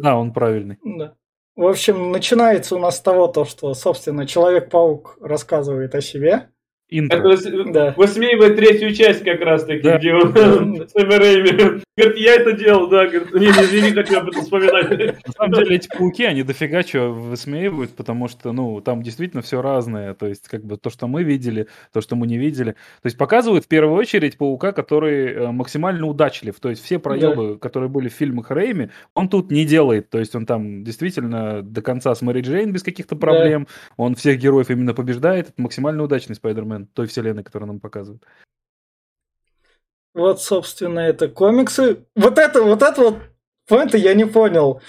А, 0.03 0.17
он 0.17 0.34
правильный. 0.34 0.79
Да. 0.84 1.13
В 1.56 1.67
общем, 1.67 2.12
начинается 2.12 2.75
у 2.75 2.79
нас 2.79 2.98
с 2.98 3.01
того, 3.01 3.27
то, 3.27 3.46
что, 3.46 3.72
собственно, 3.75 4.25
Человек-паук 4.25 5.20
рассказывает 5.22 5.94
о 5.94 6.01
себе. 6.01 6.50
Интро. 6.89 7.34
Это 7.34 7.72
да. 7.72 7.94
высмеивает 7.98 8.56
третью 8.56 8.94
часть 8.94 9.24
как 9.24 9.41
раз 9.41 9.65
таки, 9.65 9.82
да. 9.82 9.98
где 9.98 10.13
он 10.13 10.34
с 10.34 10.96
Рэйми. 10.96 11.82
Говорит, 11.98 12.17
я 12.17 12.36
это 12.36 12.53
делал, 12.53 12.88
да. 12.88 13.08
Говорит, 13.08 13.34
не, 13.34 13.48
не, 13.48 13.88
не 13.88 13.91
хочу 13.91 14.20
об 14.20 14.29
этом 14.29 14.44
вспоминать. 14.44 15.25
На 15.25 15.34
самом 15.34 15.53
деле 15.53 15.75
эти 15.75 15.89
пауки, 15.89 16.24
они 16.24 16.44
дофига 16.44 16.84
чего 16.84 17.12
высмеивают, 17.12 17.91
потому 17.96 18.27
что, 18.27 18.53
ну, 18.53 18.79
там 18.82 19.01
действительно 19.01 19.41
все 19.41 19.62
разное. 19.62 20.13
То 20.13 20.27
есть, 20.27 20.48
как 20.48 20.63
бы 20.63 20.77
то, 20.77 20.89
что 20.89 21.08
мы 21.08 21.24
видели, 21.24 21.67
то, 21.91 22.00
что 22.00 22.15
мы 22.15 22.27
не 22.27 22.38
видели. 22.38 22.74
То 23.01 23.06
есть 23.06 23.17
показывают 23.17 23.65
в 23.65 23.67
первую 23.67 23.98
очередь 23.98 24.38
паука, 24.38 24.72
который 24.72 25.34
э, 25.34 25.51
максимально 25.51 26.08
удачлив. 26.08 26.58
То 26.60 26.70
есть 26.70 26.84
все 26.86 27.00
проебы, 27.00 27.53
да. 27.53 27.60
которые 27.60 27.89
были 27.89 28.10
в 28.10 28.13
фильмах 28.13 28.51
Рэйми, 28.51 28.89
он 29.13 29.27
тут 29.27 29.51
не 29.51 29.65
делает. 29.65 30.10
То 30.10 30.20
есть 30.20 30.36
он 30.36 30.46
там 30.46 30.84
действительно 30.84 31.63
до 31.63 31.82
конца 31.82 32.13
с 32.15 32.22
Мэри 32.22 32.41
Джейн 32.41 32.72
без 32.72 32.84
каких-то 32.84 33.15
проблем. 33.15 33.63
Да. 33.63 33.94
Он 33.98 34.15
всех 34.15 34.39
героев 34.39 34.70
именно 34.70 34.94
побеждает. 34.94 35.50
Это 35.50 35.62
максимально 35.62 36.03
удачный 36.03 36.36
Спайдермен. 36.36 36.76
Бэтмен 36.77 36.88
той 36.88 37.07
вселенной, 37.07 37.43
которую 37.43 37.67
нам 37.67 37.79
показывают. 37.79 38.24
Вот, 40.13 40.41
собственно, 40.41 41.00
это 41.00 41.27
комиксы. 41.27 42.05
Вот 42.15 42.39
это, 42.39 42.63
вот 42.63 42.81
это 42.81 43.01
вот, 43.01 43.17
поинта 43.67 43.98
я 43.98 44.13
не 44.13 44.25
понял. 44.25 44.81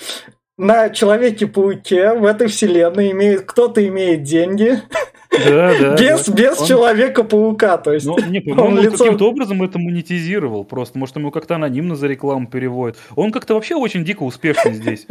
На 0.56 0.90
Человеке-пауке 0.90 2.14
в 2.14 2.24
этой 2.24 2.48
вселенной 2.48 3.12
имеет, 3.12 3.42
кто-то 3.42 3.86
имеет 3.86 4.22
деньги, 4.22 4.82
да, 5.30 5.78
да, 5.78 5.96
без, 5.96 6.24
да. 6.24 6.32
без 6.32 6.60
он... 6.60 6.66
Человека-паука, 6.66 7.78
то 7.78 7.92
есть. 7.92 8.06
Ну, 8.06 8.18
не, 8.18 8.42
он 8.58 8.80
лицо... 8.80 9.04
каким-то 9.04 9.28
образом 9.28 9.62
это 9.62 9.78
монетизировал 9.78 10.64
просто. 10.64 10.98
Может, 10.98 11.16
ему 11.16 11.30
как-то 11.30 11.56
анонимно 11.56 11.94
за 11.94 12.08
рекламу 12.08 12.48
переводят. 12.48 12.98
Он 13.14 13.30
как-то 13.30 13.54
вообще 13.54 13.76
очень 13.76 14.04
дико 14.04 14.24
успешный 14.24 14.72
здесь. 14.72 15.06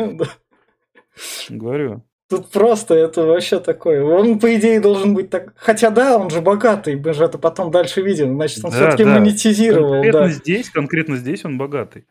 Говорю. 1.50 2.04
Тут 2.30 2.50
просто 2.52 2.94
это 2.94 3.24
вообще 3.24 3.62
такое. 3.62 4.04
Он, 4.04 4.38
по 4.38 4.54
идее, 4.54 4.82
должен 4.82 5.14
быть 5.14 5.30
так. 5.30 5.54
Хотя 5.56 5.90
да, 5.90 6.18
он 6.18 6.30
же 6.30 6.42
богатый, 6.42 6.98
мы 6.98 7.14
же 7.14 7.24
это 7.24 7.38
потом 7.38 7.72
дальше 7.72 8.02
видим. 8.02 8.36
Значит, 8.36 8.66
он 8.66 8.72
да, 8.72 8.78
все-таки 8.78 9.06
да. 9.06 9.20
монетизировал. 9.20 9.92
Конкретно 9.94 10.20
да. 10.20 10.30
здесь, 10.30 10.70
конкретно 10.70 11.16
здесь 11.16 11.46
он 11.46 11.58
богатый. 11.58 12.06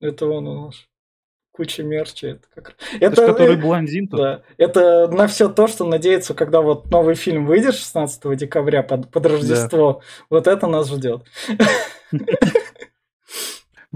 Это 0.00 0.26
он 0.26 0.48
у 0.48 0.66
нас. 0.66 0.84
Куча 1.52 1.84
мерча. 1.84 2.26
Это, 2.26 2.48
как... 2.54 2.76
это, 3.00 3.22
это 3.22 3.26
который 3.28 3.56
блондин 3.56 4.06
-то. 4.06 4.16
Да. 4.16 4.42
Это 4.58 5.08
на 5.08 5.28
все 5.28 5.48
то, 5.48 5.68
что 5.68 5.86
надеется, 5.86 6.34
когда 6.34 6.62
вот 6.62 6.90
новый 6.90 7.14
фильм 7.14 7.46
выйдет 7.46 7.76
16 7.76 8.36
декабря 8.36 8.82
под, 8.82 9.10
под 9.10 9.26
Рождество. 9.26 9.92
Да. 9.92 10.26
Вот 10.28 10.46
это 10.48 10.66
нас 10.66 10.90
ждет. 10.90 11.22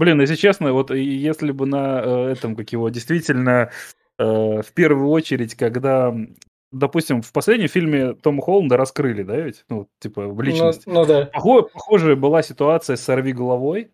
Блин, 0.01 0.19
если 0.19 0.33
честно, 0.33 0.73
вот 0.73 0.89
если 0.89 1.51
бы 1.51 1.67
на 1.67 2.01
э, 2.03 2.31
этом, 2.31 2.55
как 2.55 2.71
его, 2.71 2.89
действительно, 2.89 3.69
э, 4.17 4.23
в 4.23 4.73
первую 4.73 5.09
очередь, 5.09 5.53
когда 5.53 6.11
допустим, 6.71 7.21
в 7.21 7.31
последнем 7.31 7.67
фильме 7.67 8.15
Тома 8.15 8.41
Холланда 8.41 8.77
раскрыли, 8.77 9.21
да, 9.21 9.35
ведь? 9.35 9.63
Ну, 9.69 9.89
типа, 9.99 10.27
в 10.27 10.41
личности. 10.41 10.85
Ну, 10.87 11.01
ну 11.01 11.05
да. 11.05 11.25
Похоже, 11.31 11.67
похожая 11.71 12.15
была 12.15 12.41
ситуация 12.41 12.95
с 12.95 13.01
«Сорви 13.01 13.31
головой», 13.31 13.91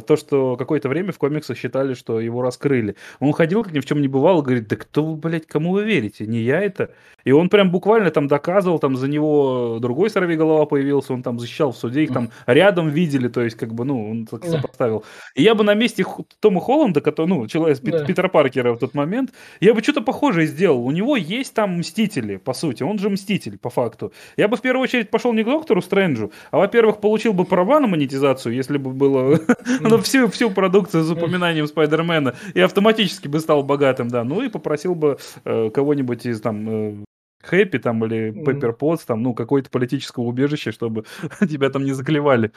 то, 0.00 0.16
что 0.16 0.56
какое-то 0.56 0.88
время 0.88 1.12
в 1.12 1.18
комиксах 1.18 1.56
считали, 1.56 1.94
что 1.94 2.20
его 2.20 2.42
раскрыли. 2.42 2.96
Он 3.20 3.32
ходил, 3.32 3.62
как 3.62 3.72
ни 3.72 3.80
в 3.80 3.86
чем 3.86 4.00
не 4.00 4.08
бывало, 4.08 4.42
говорит, 4.42 4.68
да 4.68 4.76
кто 4.76 5.04
вы, 5.04 5.16
блядь, 5.16 5.46
кому 5.46 5.72
вы 5.72 5.84
верите? 5.84 6.26
Не 6.26 6.40
я 6.40 6.60
это. 6.60 6.90
И 7.24 7.32
он 7.32 7.48
прям 7.48 7.70
буквально 7.70 8.10
там 8.10 8.26
доказывал, 8.26 8.78
там 8.78 8.96
за 8.96 9.08
него 9.08 9.78
другой 9.80 10.10
сорвиголова 10.10 10.66
появился, 10.66 11.12
он 11.12 11.22
там 11.22 11.38
защищал 11.38 11.72
в 11.72 11.76
суде, 11.76 12.02
их 12.02 12.12
там 12.12 12.30
рядом 12.46 12.88
видели, 12.88 13.28
то 13.28 13.42
есть 13.42 13.56
как 13.56 13.74
бы, 13.74 13.84
ну, 13.84 14.10
он 14.10 14.26
так 14.26 14.44
сопоставил. 14.44 15.04
И 15.34 15.42
я 15.42 15.54
бы 15.54 15.64
на 15.64 15.74
месте 15.74 16.04
Тома 16.40 16.60
Холланда, 16.60 17.00
который, 17.00 17.26
ну, 17.26 17.46
человек, 17.46 17.78
да. 17.82 18.04
Питера 18.04 18.28
Паркера 18.28 18.72
в 18.72 18.78
тот 18.78 18.94
момент, 18.94 19.32
я 19.60 19.74
бы 19.74 19.82
что-то 19.82 20.00
похожее 20.00 20.46
сделал. 20.46 20.84
У 20.84 20.90
него 20.90 21.16
есть 21.16 21.54
там 21.54 21.78
Мстители, 21.78 22.36
по 22.36 22.54
сути, 22.54 22.82
он 22.82 22.98
же 22.98 23.08
Мститель, 23.08 23.58
по 23.58 23.70
факту. 23.70 24.12
Я 24.36 24.48
бы 24.48 24.56
в 24.56 24.60
первую 24.60 24.82
очередь 24.84 25.10
пошел 25.10 25.32
не 25.32 25.42
к 25.42 25.46
Доктору 25.46 25.82
Стрэнджу, 25.82 26.32
а, 26.50 26.58
во-первых, 26.58 27.00
получил 27.00 27.32
бы 27.32 27.44
права 27.44 27.80
на 27.80 27.86
монетизацию, 27.86 28.54
если 28.54 28.78
бы 28.78 28.90
было 28.90 29.40
ну, 29.88 29.98
всю, 29.98 30.28
всю 30.28 30.50
продукцию 30.50 31.04
с 31.04 31.10
упоминанием 31.10 31.66
Спайдермена, 31.66 32.34
и 32.54 32.60
автоматически 32.60 33.28
бы 33.28 33.40
стал 33.40 33.62
богатым, 33.62 34.08
да. 34.08 34.24
Ну 34.24 34.42
и 34.42 34.48
попросил 34.48 34.94
бы 34.94 35.18
э, 35.44 35.70
кого-нибудь 35.70 36.26
из 36.26 36.40
там 36.40 36.68
э, 36.68 37.04
Хэппи 37.42 37.78
там 37.78 38.04
или 38.04 38.30
Пеппер 38.30 38.72
Потс, 38.72 39.04
там, 39.04 39.22
ну, 39.22 39.34
какое-то 39.34 39.70
политическое 39.70 40.24
убежище, 40.24 40.70
чтобы 40.72 41.04
тебя 41.40 41.70
там 41.70 41.84
не 41.84 41.92
заклевали. 41.92 42.52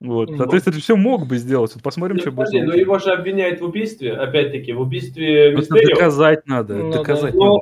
Вот. 0.00 0.28
Ну, 0.30 0.36
Соответственно, 0.36 0.78
все 0.78 0.96
мог 0.96 1.26
бы 1.26 1.38
сделать. 1.38 1.74
Вот 1.74 1.82
посмотрим, 1.82 2.16
ну, 2.16 2.22
что 2.22 2.30
будет. 2.30 2.52
Но 2.52 2.74
его 2.74 2.98
же 2.98 3.12
обвиняют 3.12 3.60
в 3.60 3.64
убийстве, 3.64 4.12
опять-таки, 4.12 4.72
в 4.72 4.80
убийстве 4.80 5.56
Мистерио. 5.56 5.94
доказать 5.94 6.46
надо, 6.46 6.74
ну, 6.74 6.92
доказать 6.92 7.32
да. 7.32 7.38
надо. 7.38 7.60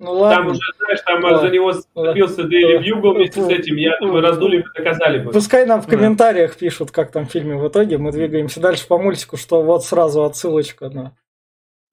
Ну 0.00 0.12
ладно. 0.12 0.36
Там 0.36 0.46
уже, 0.46 0.60
знаешь, 0.78 1.00
там 1.02 1.22
ладно. 1.22 1.38
за 1.40 1.50
него 1.50 1.72
зацепился 1.72 2.44
Дейли 2.44 2.78
Бьюгл 2.78 3.12
вместе 3.12 3.42
с 3.42 3.48
этим, 3.50 3.76
я 3.76 3.98
думаю, 4.00 4.22
раздули 4.22 4.62
бы, 4.62 4.68
доказали 4.74 5.18
бы. 5.18 5.30
Пускай 5.30 5.66
нам 5.66 5.82
в 5.82 5.86
комментариях 5.86 6.56
пишут, 6.56 6.90
как 6.90 7.12
там 7.12 7.26
в 7.26 7.30
фильме 7.30 7.56
в 7.56 7.68
итоге, 7.68 7.98
мы 7.98 8.10
двигаемся 8.10 8.60
дальше 8.60 8.88
по 8.88 8.96
мультику, 8.96 9.36
что 9.36 9.62
вот 9.62 9.84
сразу 9.84 10.24
отсылочка 10.24 10.88
на 10.88 11.16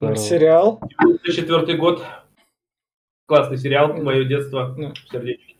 Здорово. 0.00 0.16
сериал. 0.16 0.80
2004 0.98 1.76
год. 1.76 2.02
Классный 3.26 3.58
сериал, 3.58 3.92
мое 3.92 4.24
детство, 4.24 4.74
сердечко. 5.12 5.52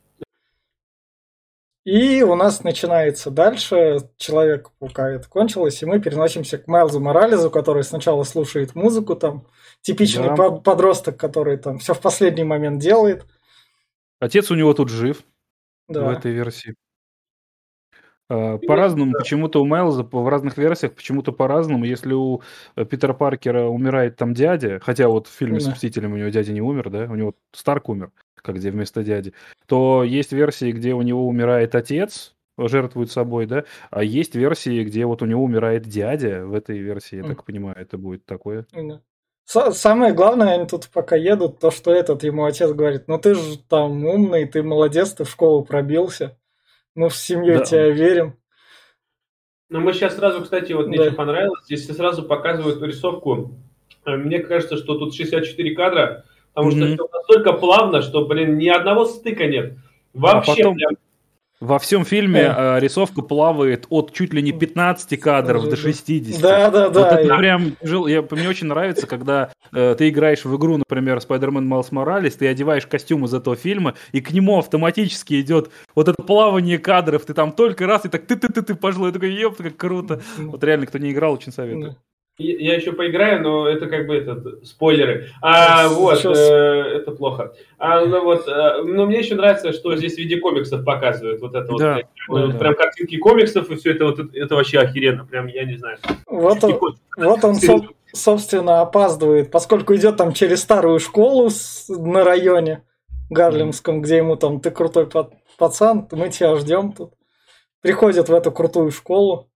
И 1.84 2.22
у 2.22 2.34
нас 2.34 2.64
начинается 2.64 3.30
дальше, 3.30 3.98
Человек-паука 4.16 5.10
это 5.10 5.28
кончилось, 5.28 5.82
и 5.82 5.86
мы 5.86 6.00
переносимся 6.00 6.56
к 6.56 6.66
Майлзу 6.66 6.98
Морализу, 7.00 7.50
который 7.50 7.82
сначала 7.82 8.24
слушает 8.24 8.74
музыку, 8.74 9.16
там, 9.16 9.46
типичный 9.82 10.36
да. 10.36 10.50
подросток, 10.50 11.16
который 11.16 11.56
там 11.56 11.78
все 11.78 11.94
в 11.94 12.00
последний 12.00 12.44
момент 12.44 12.80
делает. 12.80 13.26
Отец 14.20 14.50
у 14.50 14.54
него 14.54 14.74
тут 14.74 14.88
жив 14.88 15.22
да. 15.88 16.04
в 16.04 16.08
этой 16.10 16.32
версии. 16.32 16.74
А, 18.30 18.58
по-разному, 18.58 19.12
почему-то 19.12 19.62
у 19.62 19.66
Майлза 19.66 20.02
в 20.02 20.28
разных 20.28 20.58
версиях, 20.58 20.94
почему-то 20.94 21.32
по-разному. 21.32 21.84
Если 21.84 22.12
у 22.12 22.42
э, 22.76 22.84
Питера 22.84 23.14
Паркера 23.14 23.64
умирает 23.64 24.16
там 24.16 24.34
дядя, 24.34 24.80
хотя 24.82 25.08
вот 25.08 25.26
в 25.26 25.32
фильме 25.32 25.58
да. 25.58 25.64
с 25.64 25.68
Мстителем 25.68 26.12
у 26.12 26.16
него 26.16 26.28
дядя 26.28 26.52
не 26.52 26.60
умер, 26.60 26.90
да, 26.90 27.04
у 27.04 27.14
него 27.14 27.34
Старк 27.52 27.88
умер, 27.88 28.12
как 28.34 28.56
где 28.56 28.70
вместо 28.70 29.02
дяди, 29.02 29.32
то 29.66 30.04
есть 30.04 30.32
версии, 30.32 30.72
где 30.72 30.92
у 30.92 31.02
него 31.02 31.26
умирает 31.26 31.74
отец, 31.74 32.34
жертвует 32.58 33.10
собой, 33.10 33.46
да, 33.46 33.64
а 33.90 34.02
есть 34.02 34.34
версии, 34.34 34.84
где 34.84 35.06
вот 35.06 35.22
у 35.22 35.26
него 35.26 35.42
умирает 35.42 35.86
дядя, 35.86 36.44
в 36.44 36.54
этой 36.54 36.78
версии, 36.78 37.16
я 37.16 37.22
mm. 37.22 37.28
так 37.28 37.44
понимаю, 37.44 37.76
это 37.78 37.96
будет 37.96 38.26
такое. 38.26 38.66
Да. 38.72 39.00
Самое 39.48 40.12
главное, 40.12 40.56
они 40.56 40.66
тут 40.66 40.90
пока 40.92 41.16
едут, 41.16 41.58
то, 41.58 41.70
что 41.70 41.90
этот 41.90 42.22
ему 42.22 42.44
отец 42.44 42.70
говорит, 42.70 43.04
ну 43.08 43.18
ты 43.18 43.34
же 43.34 43.56
там 43.66 44.04
умный, 44.04 44.46
ты 44.46 44.62
молодец, 44.62 45.14
ты 45.14 45.24
в 45.24 45.30
школу 45.30 45.64
пробился. 45.64 46.36
Мы 46.94 47.08
в 47.08 47.16
семью 47.16 47.60
да. 47.60 47.64
тебя 47.64 47.88
верим. 47.88 48.36
Ну, 49.70 49.80
мы 49.80 49.94
сейчас 49.94 50.16
сразу, 50.16 50.42
кстати, 50.42 50.74
вот 50.74 50.88
мне 50.88 50.98
да. 50.98 51.06
что 51.06 51.14
понравилось, 51.14 51.64
здесь 51.64 51.86
сразу 51.86 52.24
показывают 52.24 52.82
рисовку. 52.82 53.54
Э, 54.04 54.16
мне 54.16 54.40
кажется, 54.40 54.76
что 54.76 54.98
тут 54.98 55.14
64 55.14 55.74
кадра, 55.74 56.24
потому 56.52 56.70
mm-hmm. 56.70 56.94
что 56.94 57.06
все 57.06 57.08
настолько 57.10 57.52
плавно, 57.54 58.02
что, 58.02 58.26
блин, 58.26 58.58
ни 58.58 58.68
одного 58.68 59.06
стыка 59.06 59.46
нет. 59.46 59.78
Вообще, 60.12 60.52
а 60.52 60.56
потом... 60.56 60.74
прям 60.74 60.90
во 61.60 61.78
всем 61.78 62.04
фильме 62.04 62.54
э, 62.56 62.78
рисовка 62.80 63.22
плавает 63.22 63.86
от 63.88 64.12
чуть 64.12 64.32
ли 64.32 64.42
не 64.42 64.52
15 64.52 65.18
кадров 65.18 65.68
до 65.68 65.76
60. 65.76 66.40
Да, 66.40 66.70
да, 66.70 66.88
да. 66.88 67.00
Вот 67.00 67.12
это 67.12 67.36
прям 67.36 67.76
я, 67.82 68.22
мне 68.30 68.48
очень 68.48 68.68
нравится, 68.68 69.06
когда 69.06 69.50
э, 69.72 69.94
ты 69.98 70.08
играешь 70.08 70.44
в 70.44 70.56
игру, 70.56 70.76
например, 70.76 71.18
Spider-Man 71.18 71.66
Miles 71.68 71.90
Morales, 71.90 72.36
ты 72.38 72.46
одеваешь 72.46 72.86
костюм 72.86 73.24
из 73.24 73.34
этого 73.34 73.56
фильма, 73.56 73.94
и 74.12 74.20
к 74.20 74.30
нему 74.30 74.58
автоматически 74.58 75.40
идет 75.40 75.70
вот 75.94 76.08
это 76.08 76.22
плавание 76.22 76.78
кадров, 76.78 77.24
ты 77.24 77.34
там 77.34 77.52
только 77.52 77.86
раз, 77.86 78.04
и 78.04 78.08
так 78.08 78.26
ты-ты-ты-ты 78.26 78.74
пошло, 78.74 79.06
я 79.06 79.12
такой, 79.12 79.32
ёпта, 79.32 79.64
как 79.64 79.76
круто. 79.76 80.22
Вот 80.38 80.62
реально, 80.62 80.86
кто 80.86 80.98
не 80.98 81.10
играл, 81.10 81.32
очень 81.32 81.52
советую. 81.52 81.96
Я 82.38 82.76
еще 82.76 82.92
поиграю, 82.92 83.42
но 83.42 83.66
это 83.68 83.88
как 83.88 84.06
бы 84.06 84.14
этот 84.14 84.64
спойлеры. 84.64 85.30
А 85.42 85.88
вот 85.88 86.24
э, 86.24 86.28
это 86.30 87.10
плохо. 87.10 87.52
А, 87.78 88.04
ну 88.04 88.22
вот, 88.22 88.46
э, 88.46 88.82
но 88.84 89.06
мне 89.06 89.18
еще 89.18 89.34
нравится, 89.34 89.72
что 89.72 89.96
здесь 89.96 90.14
в 90.14 90.18
виде 90.18 90.36
комиксов 90.36 90.84
показывают 90.84 91.40
вот 91.40 91.56
это 91.56 91.76
да, 91.76 92.00
вот, 92.28 92.52
да, 92.52 92.58
прям 92.58 92.74
да. 92.74 92.84
картинки 92.84 93.16
комиксов 93.16 93.68
и 93.70 93.74
все 93.74 93.90
это 93.90 94.04
вот 94.04 94.20
это 94.32 94.54
вообще 94.54 94.78
охеренно, 94.78 95.24
прям 95.24 95.48
я 95.48 95.64
не 95.64 95.76
знаю. 95.78 95.98
Вот 96.28 96.62
он, 96.62 96.78
вот 97.16 97.44
он 97.44 97.56
собственно 98.12 98.82
опаздывает, 98.82 99.50
поскольку 99.50 99.96
идет 99.96 100.16
там 100.16 100.32
через 100.32 100.60
старую 100.60 101.00
школу 101.00 101.50
на 101.88 102.22
районе 102.22 102.84
Гарлемском, 103.30 104.00
где 104.00 104.18
ему 104.18 104.36
там 104.36 104.60
ты 104.60 104.70
крутой 104.70 105.08
пацан, 105.58 106.06
мы 106.12 106.28
тебя 106.28 106.54
ждем 106.54 106.92
тут. 106.92 107.14
Приходит 107.80 108.28
в 108.28 108.34
эту 108.34 108.52
крутую 108.52 108.92
школу. 108.92 109.47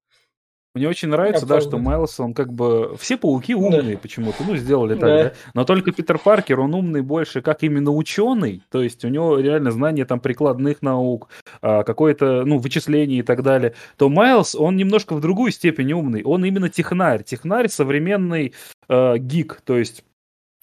Мне 0.74 0.88
очень 0.88 1.08
нравится, 1.08 1.44
да, 1.44 1.60
что 1.60 1.78
Майлз, 1.78 2.18
он 2.18 2.32
как 2.32 2.50
бы... 2.50 2.96
Все 2.96 3.18
пауки 3.18 3.54
умные 3.54 3.94
да. 3.94 3.98
почему-то, 3.98 4.42
ну, 4.42 4.56
сделали 4.56 4.94
так, 4.94 5.00
да. 5.02 5.24
да. 5.24 5.32
Но 5.52 5.64
только 5.64 5.92
Питер 5.92 6.18
Паркер, 6.18 6.60
он 6.60 6.74
умный 6.74 7.02
больше 7.02 7.42
как 7.42 7.62
именно 7.62 7.90
ученый, 7.90 8.62
то 8.70 8.82
есть 8.82 9.04
у 9.04 9.08
него 9.08 9.38
реально 9.38 9.70
знание 9.70 10.06
там 10.06 10.18
прикладных 10.18 10.80
наук, 10.80 11.28
а, 11.60 11.82
какое-то, 11.82 12.44
ну, 12.46 12.58
вычисление 12.58 13.18
и 13.18 13.22
так 13.22 13.42
далее. 13.42 13.74
То 13.98 14.08
Майлз, 14.08 14.54
он 14.54 14.76
немножко 14.76 15.14
в 15.14 15.20
другую 15.20 15.52
степень 15.52 15.92
умный, 15.92 16.22
он 16.22 16.42
именно 16.44 16.70
технарь. 16.70 17.22
Технарь 17.22 17.68
современный 17.68 18.54
э, 18.88 19.18
гик, 19.18 19.60
то 19.64 19.76
есть 19.76 20.04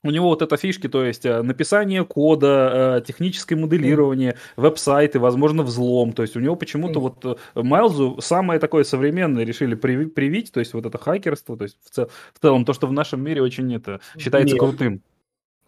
у 0.04 0.12
него 0.12 0.28
вот 0.28 0.42
это 0.42 0.56
фишки, 0.58 0.88
то 0.88 1.04
есть 1.04 1.26
э, 1.26 1.42
написание 1.42 2.06
кода, 2.06 3.00
э, 3.00 3.06
техническое 3.06 3.56
моделирование, 3.56 4.38
веб-сайты, 4.56 5.20
возможно, 5.20 5.64
взлом. 5.64 6.14
То 6.14 6.22
есть 6.22 6.36
у 6.36 6.40
него 6.40 6.56
почему-то 6.56 7.00
вот 7.00 7.26
э, 7.26 7.36
Майлзу 7.56 8.18
самое 8.22 8.60
такое 8.60 8.84
современное 8.84 9.44
решили 9.44 9.76
привить, 9.76 10.52
то 10.52 10.60
есть 10.60 10.74
вот 10.74 10.86
это 10.86 10.98
хакерство, 10.98 11.58
то 11.58 11.64
есть 11.64 11.78
в, 11.84 11.90
цел, 11.90 12.10
в 12.34 12.40
целом 12.40 12.66
то, 12.66 12.74
что 12.74 12.88
в 12.88 12.94
нашем 12.94 13.22
мире 13.22 13.42
очень 13.42 13.74
это 13.76 14.00
считается 14.18 14.56
Нет. 14.56 14.60
крутым. 14.60 15.02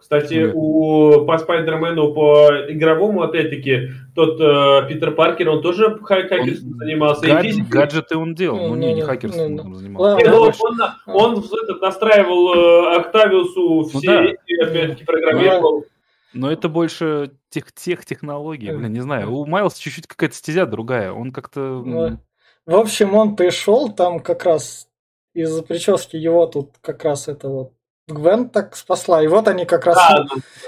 Кстати, 0.01 0.47
да. 0.47 0.51
у, 0.55 1.25
по 1.25 1.37
Спайдермену, 1.37 2.11
по 2.11 2.49
игровому, 2.67 3.21
опять-таки, 3.21 3.91
тот 4.15 4.41
э, 4.41 4.87
Питер 4.89 5.11
Паркер, 5.11 5.49
он 5.49 5.61
тоже 5.61 5.99
хакерством 5.99 6.73
занимался. 6.79 7.27
Гад, 7.27 7.45
и 7.45 7.61
гаджеты 7.61 8.17
он 8.17 8.33
делал, 8.33 8.69
ну, 8.69 8.75
не, 8.75 8.95
не 8.95 9.03
хакерством 9.03 9.55
ну, 9.55 9.63
он 9.63 9.75
занимался. 9.75 10.17
Нет, 10.17 10.27
ну, 10.31 10.41
он, 10.41 10.81
он, 11.05 11.35
он 11.37 11.45
этот, 11.63 11.81
настраивал 11.81 12.55
э, 12.55 12.99
Octavius 12.99 13.89
все 13.89 13.93
ну, 13.93 14.01
да. 14.01 14.23
эти, 14.23 14.61
опять-таки, 14.61 15.05
программировал. 15.05 15.85
Но 16.33 16.51
это 16.51 16.67
больше 16.67 17.33
тех, 17.49 17.71
тех 17.71 18.03
технологий, 18.03 18.71
блин, 18.71 18.91
не 18.91 19.01
знаю. 19.01 19.31
У 19.31 19.45
Майлса 19.45 19.79
чуть-чуть 19.79 20.07
какая-то 20.07 20.35
стезя 20.35 20.65
другая. 20.65 21.11
Он 21.11 21.31
как-то... 21.31 21.83
Ну, 21.85 22.17
в 22.65 22.75
общем, 22.75 23.13
он 23.13 23.35
пришел, 23.35 23.91
там 23.91 24.19
как 24.19 24.45
раз 24.45 24.87
из-за 25.35 25.61
прически 25.61 26.15
его 26.15 26.47
тут 26.47 26.71
как 26.81 27.03
раз 27.03 27.27
это 27.27 27.49
вот 27.49 27.73
Гвен 28.13 28.50
так 28.50 28.76
спасла. 28.76 29.24
И 29.24 29.28
вот 29.28 29.47
они 29.47 29.65
как 29.65 29.86
раз 29.86 29.97
да, 29.97 30.26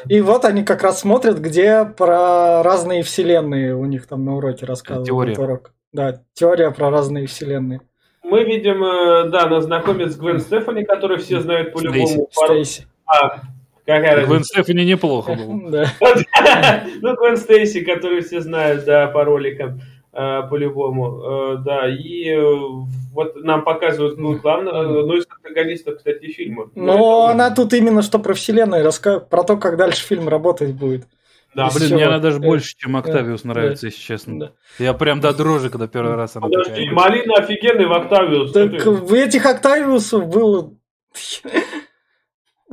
и 0.08 0.22
вот 0.22 0.46
они 0.46 0.64
как 0.64 0.84
раз 0.84 1.00
смотрят, 1.00 1.40
где 1.40 1.86
про 1.86 2.64
разные 2.64 3.04
вселенные 3.04 3.76
у 3.76 3.86
них 3.86 4.08
там 4.08 4.26
на 4.26 4.36
уроке 4.36 4.66
рассказывают. 4.66 5.08
Теория. 5.08 5.38
Урок. 5.38 5.74
Да, 5.92 6.22
теория 6.34 6.72
про 6.72 6.90
разные 6.90 7.28
вселенные. 7.28 7.82
Мы 8.24 8.44
видим, 8.46 8.84
э, 8.84 9.30
да, 9.30 9.48
нас 9.48 9.66
знакомит 9.66 10.12
с 10.12 10.16
Гвен 10.18 10.40
Стефани, 10.40 10.84
который 10.86 11.18
все 11.18 11.40
знают 11.40 11.74
по-любому. 11.74 12.30
Стейси. 12.32 12.88
А, 13.06 13.42
какая 13.86 14.26
Гвен 14.26 14.44
Стефани 14.44 14.86
неплохо 14.86 15.34
было. 15.36 15.86
Ну, 17.02 17.16
Гвен 17.16 17.38
Стейси, 17.38 17.82
которую 17.82 18.24
все 18.24 18.42
знают, 18.42 18.86
да, 18.86 19.08
по 19.08 19.24
роликам. 19.24 19.82
Э, 20.15 20.43
по-любому, 20.47 21.56
э, 21.56 21.58
да, 21.65 21.89
и 21.89 22.30
э, 22.30 22.39
вот 23.13 23.36
нам 23.38 23.63
показывают, 23.63 24.19
ну, 24.19 24.38
главное, 24.38 24.99
одну 24.99 25.15
из 25.15 25.26
антагонистов, 25.28 25.97
кстати, 25.97 26.28
фильма. 26.28 26.69
Но 26.76 26.97
ну, 26.97 27.21
она 27.23 27.49
тут 27.49 27.73
именно 27.73 28.04
что 28.04 28.19
про 28.19 28.36
вселенную, 28.36 28.84
рассказывает, 28.84 29.30
про 29.30 29.43
то, 29.43 29.58
как 29.58 29.76
дальше 29.76 30.06
фильм 30.06 30.30
работать 30.30 30.76
будет. 30.76 31.08
Да, 31.56 31.71
блин, 31.73 31.88
все. 31.88 31.95
мне 31.95 32.06
она 32.06 32.19
даже 32.19 32.39
больше, 32.39 32.76
чем 32.78 32.95
Октавиус 32.95 33.43
нравится, 33.43 33.88
если 33.88 33.99
честно. 33.99 34.39
Да. 34.39 34.52
Я 34.78 34.93
прям 34.93 35.19
до 35.19 35.34
дрожи, 35.34 35.71
когда 35.71 35.88
первый 35.88 36.13
раз 36.15 36.36
она 36.36 36.47
Подожди, 36.47 36.69
такая. 36.69 36.91
Малина 36.91 37.34
офигенный 37.36 37.88
в 37.88 37.93
Октавиус. 37.93 38.52
Так 38.52 38.86
в 38.86 39.13
этих 39.15 39.43
Октавиусов 39.47 40.28
было... 40.28 40.73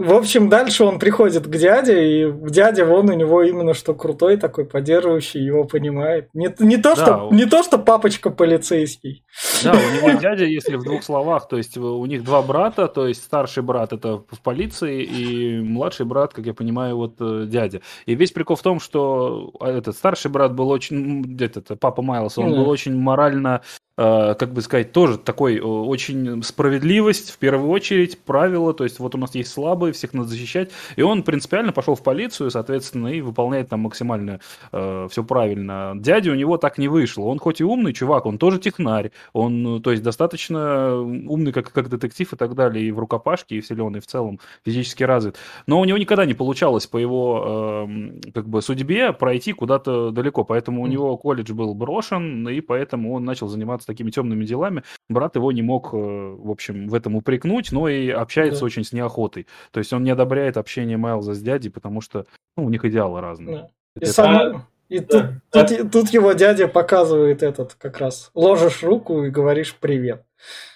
В 0.00 0.14
общем, 0.14 0.48
дальше 0.48 0.84
он 0.84 0.98
приходит 0.98 1.46
к 1.46 1.50
дяде, 1.50 2.02
и 2.02 2.32
дядя 2.48 2.86
вон 2.86 3.10
у 3.10 3.12
него 3.12 3.42
именно 3.42 3.74
что 3.74 3.92
крутой 3.92 4.38
такой, 4.38 4.64
поддерживающий, 4.64 5.44
его 5.44 5.64
понимает. 5.64 6.30
Не, 6.32 6.54
не, 6.58 6.78
то, 6.78 6.96
да, 6.96 7.02
что, 7.02 7.14
он... 7.26 7.36
не 7.36 7.44
то, 7.44 7.62
что 7.62 7.76
папочка 7.76 8.30
полицейский. 8.30 9.22
Да, 9.62 9.72
у 9.72 9.96
него 10.08 10.18
дядя, 10.18 10.46
если 10.46 10.76
в 10.76 10.84
двух 10.84 11.02
словах, 11.02 11.48
то 11.48 11.58
есть 11.58 11.76
у 11.76 12.06
них 12.06 12.24
два 12.24 12.40
брата, 12.40 12.88
то 12.88 13.06
есть 13.06 13.22
старший 13.22 13.62
брат 13.62 13.92
это 13.92 14.16
в 14.16 14.40
полиции, 14.42 15.02
и 15.02 15.60
младший 15.60 16.06
брат, 16.06 16.32
как 16.32 16.46
я 16.46 16.54
понимаю, 16.54 16.96
вот 16.96 17.16
э, 17.20 17.44
дядя. 17.46 17.82
И 18.06 18.14
весь 18.14 18.32
прикол 18.32 18.56
в 18.56 18.62
том, 18.62 18.80
что 18.80 19.52
а, 19.60 19.70
этот 19.70 19.96
старший 19.96 20.30
брат 20.30 20.54
был 20.54 20.70
очень, 20.70 21.36
этот 21.38 21.78
папа 21.78 22.00
Майлса, 22.00 22.40
он 22.40 22.52
был 22.52 22.70
очень 22.70 22.98
морально 22.98 23.60
Э, 23.89 23.89
как 24.00 24.54
бы 24.54 24.62
сказать, 24.62 24.92
тоже 24.92 25.18
такой 25.18 25.58
э, 25.58 25.60
очень 25.60 26.42
справедливость, 26.42 27.30
в 27.30 27.38
первую 27.38 27.68
очередь, 27.68 28.18
правило, 28.18 28.72
то 28.72 28.84
есть 28.84 28.98
вот 28.98 29.14
у 29.14 29.18
нас 29.18 29.34
есть 29.34 29.52
слабые, 29.52 29.92
всех 29.92 30.14
надо 30.14 30.28
защищать, 30.28 30.70
и 30.96 31.02
он 31.02 31.22
принципиально 31.22 31.72
пошел 31.72 31.94
в 31.94 32.02
полицию, 32.02 32.50
соответственно, 32.50 33.08
и 33.08 33.20
выполняет 33.20 33.68
там 33.68 33.80
максимально 33.80 34.40
э, 34.72 35.08
все 35.10 35.22
правильно. 35.22 35.92
Дядя 35.96 36.30
у 36.30 36.34
него 36.34 36.56
так 36.56 36.78
не 36.78 36.88
вышло, 36.88 37.24
он 37.24 37.38
хоть 37.38 37.60
и 37.60 37.64
умный 37.64 37.92
чувак, 37.92 38.24
он 38.24 38.38
тоже 38.38 38.58
технарь, 38.58 39.10
он, 39.34 39.62
ну, 39.62 39.80
то 39.80 39.90
есть 39.90 40.02
достаточно 40.02 40.96
умный 40.96 41.52
как, 41.52 41.70
как 41.70 41.90
детектив 41.90 42.32
и 42.32 42.36
так 42.36 42.54
далее, 42.54 42.86
и 42.86 42.92
в 42.92 42.98
рукопашке, 42.98 43.56
и 43.56 43.60
в 43.60 43.66
силен, 43.66 44.00
в 44.00 44.06
целом 44.06 44.40
физически 44.64 45.02
развит, 45.02 45.36
но 45.66 45.78
у 45.78 45.84
него 45.84 45.98
никогда 45.98 46.24
не 46.24 46.34
получалось 46.34 46.86
по 46.86 46.96
его 46.96 47.86
э, 47.86 48.30
как 48.32 48.48
бы 48.48 48.62
судьбе 48.62 49.12
пройти 49.12 49.52
куда-то 49.52 50.10
далеко, 50.10 50.44
поэтому 50.44 50.80
у 50.80 50.86
него 50.86 51.18
колледж 51.18 51.52
был 51.52 51.74
брошен, 51.74 52.48
и 52.48 52.62
поэтому 52.62 53.12
он 53.12 53.26
начал 53.26 53.48
заниматься 53.48 53.89
такими 53.90 54.10
темными 54.10 54.44
делами, 54.44 54.82
брат 55.08 55.36
его 55.36 55.50
не 55.52 55.62
мог, 55.62 55.92
э, 55.92 55.96
в 55.96 56.50
общем, 56.50 56.88
в 56.88 56.94
этом 56.94 57.16
упрекнуть, 57.16 57.72
но 57.72 57.88
и 57.88 58.08
общается 58.08 58.60
да. 58.60 58.66
очень 58.66 58.84
с 58.84 58.92
неохотой. 58.92 59.46
То 59.72 59.78
есть 59.78 59.92
он 59.92 60.04
не 60.04 60.10
одобряет 60.10 60.56
общение 60.56 60.96
Майлза 60.96 61.34
с 61.34 61.40
дядей, 61.40 61.70
потому 61.70 62.00
что 62.00 62.26
ну, 62.56 62.64
у 62.64 62.70
них 62.70 62.84
идеалы 62.84 63.20
разные. 63.20 63.56
Да. 63.56 63.70
И, 63.96 64.04
Это... 64.04 64.12
сам... 64.12 64.66
и 64.88 65.00
да. 65.00 65.40
тут, 65.50 65.68
тут, 65.68 65.92
тут 65.92 66.08
его 66.10 66.32
дядя 66.32 66.68
показывает 66.68 67.42
этот 67.42 67.74
как 67.74 67.98
раз. 67.98 68.30
Ложишь 68.34 68.82
руку 68.82 69.24
и 69.24 69.30
говоришь 69.30 69.74
привет. 69.74 70.24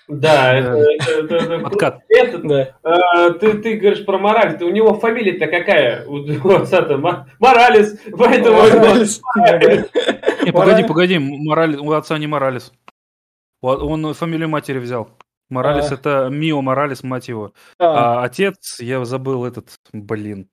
Да, 0.07 0.53
это, 0.53 0.85
это, 0.99 1.37
это, 1.37 1.67
Откат. 1.67 2.01
это 2.11 2.39
да. 2.39 2.77
а, 2.83 3.31
ты, 3.31 3.55
ты 3.55 3.77
говоришь 3.77 4.05
про 4.05 4.19
мораль, 4.19 4.59
ты, 4.59 4.67
у 4.67 4.71
него 4.71 4.93
фамилия-то 4.93 5.47
какая? 5.47 6.05
У, 6.07 6.51
отца-то 6.51 6.99
Моралес, 7.39 7.99
поэтому... 8.13 8.59
Моралес. 8.59 9.23
Не, 10.45 10.53
погоди, 10.53 10.85
погоди, 10.85 11.19
у 11.19 11.93
отца 11.93 12.19
не 12.19 12.27
Моралес. 12.27 12.73
Он 13.65 14.15
фамилию 14.15 14.49
матери 14.49 14.79
взял. 14.79 15.09
Моралес 15.51 15.91
а. 15.91 15.95
это 15.95 16.29
Мио 16.31 16.61
Моралес, 16.63 17.03
мать 17.03 17.29
его. 17.29 17.53
А. 17.79 18.21
а 18.21 18.25
отец, 18.25 18.81
я 18.81 19.05
забыл 19.05 19.45
этот, 19.45 19.79
блин. 19.93 20.49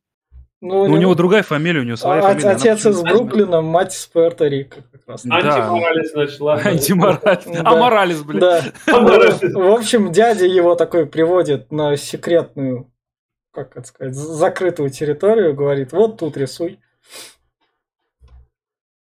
Ну, 0.64 0.88
ну, 0.88 0.94
у 0.94 0.98
него 0.98 1.16
другая 1.16 1.42
фамилия, 1.42 1.80
у 1.80 1.84
него 1.84 1.96
своя 1.96 2.22
а, 2.22 2.34
фамилия. 2.34 2.50
Отец 2.50 2.86
из 2.86 3.02
Бруклина, 3.02 3.62
мать 3.62 3.96
из 3.96 4.08
Пуэрто-Рико. 4.14 4.84
Да. 5.24 5.34
Антиморалес 5.36 6.14
начала. 6.14 6.56
Антиморалес. 6.64 7.48
А 7.66 7.76
Моралес, 7.76 8.22
блин. 8.22 8.40
Да. 8.42 8.62
В 8.86 9.74
общем, 9.74 10.12
дядя 10.12 10.46
его 10.46 10.76
такой 10.76 11.08
приводит 11.08 11.72
на 11.72 11.98
секретную, 11.98 12.92
как 13.52 13.76
это 13.76 13.88
сказать, 13.88 14.14
закрытую 14.14 14.92
территорию, 14.92 15.56
говорит, 15.56 15.94
вот 15.94 16.20
тут 16.20 16.38
рисуй. 16.38 16.80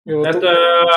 Вот 0.05 0.27
это, 0.27 0.49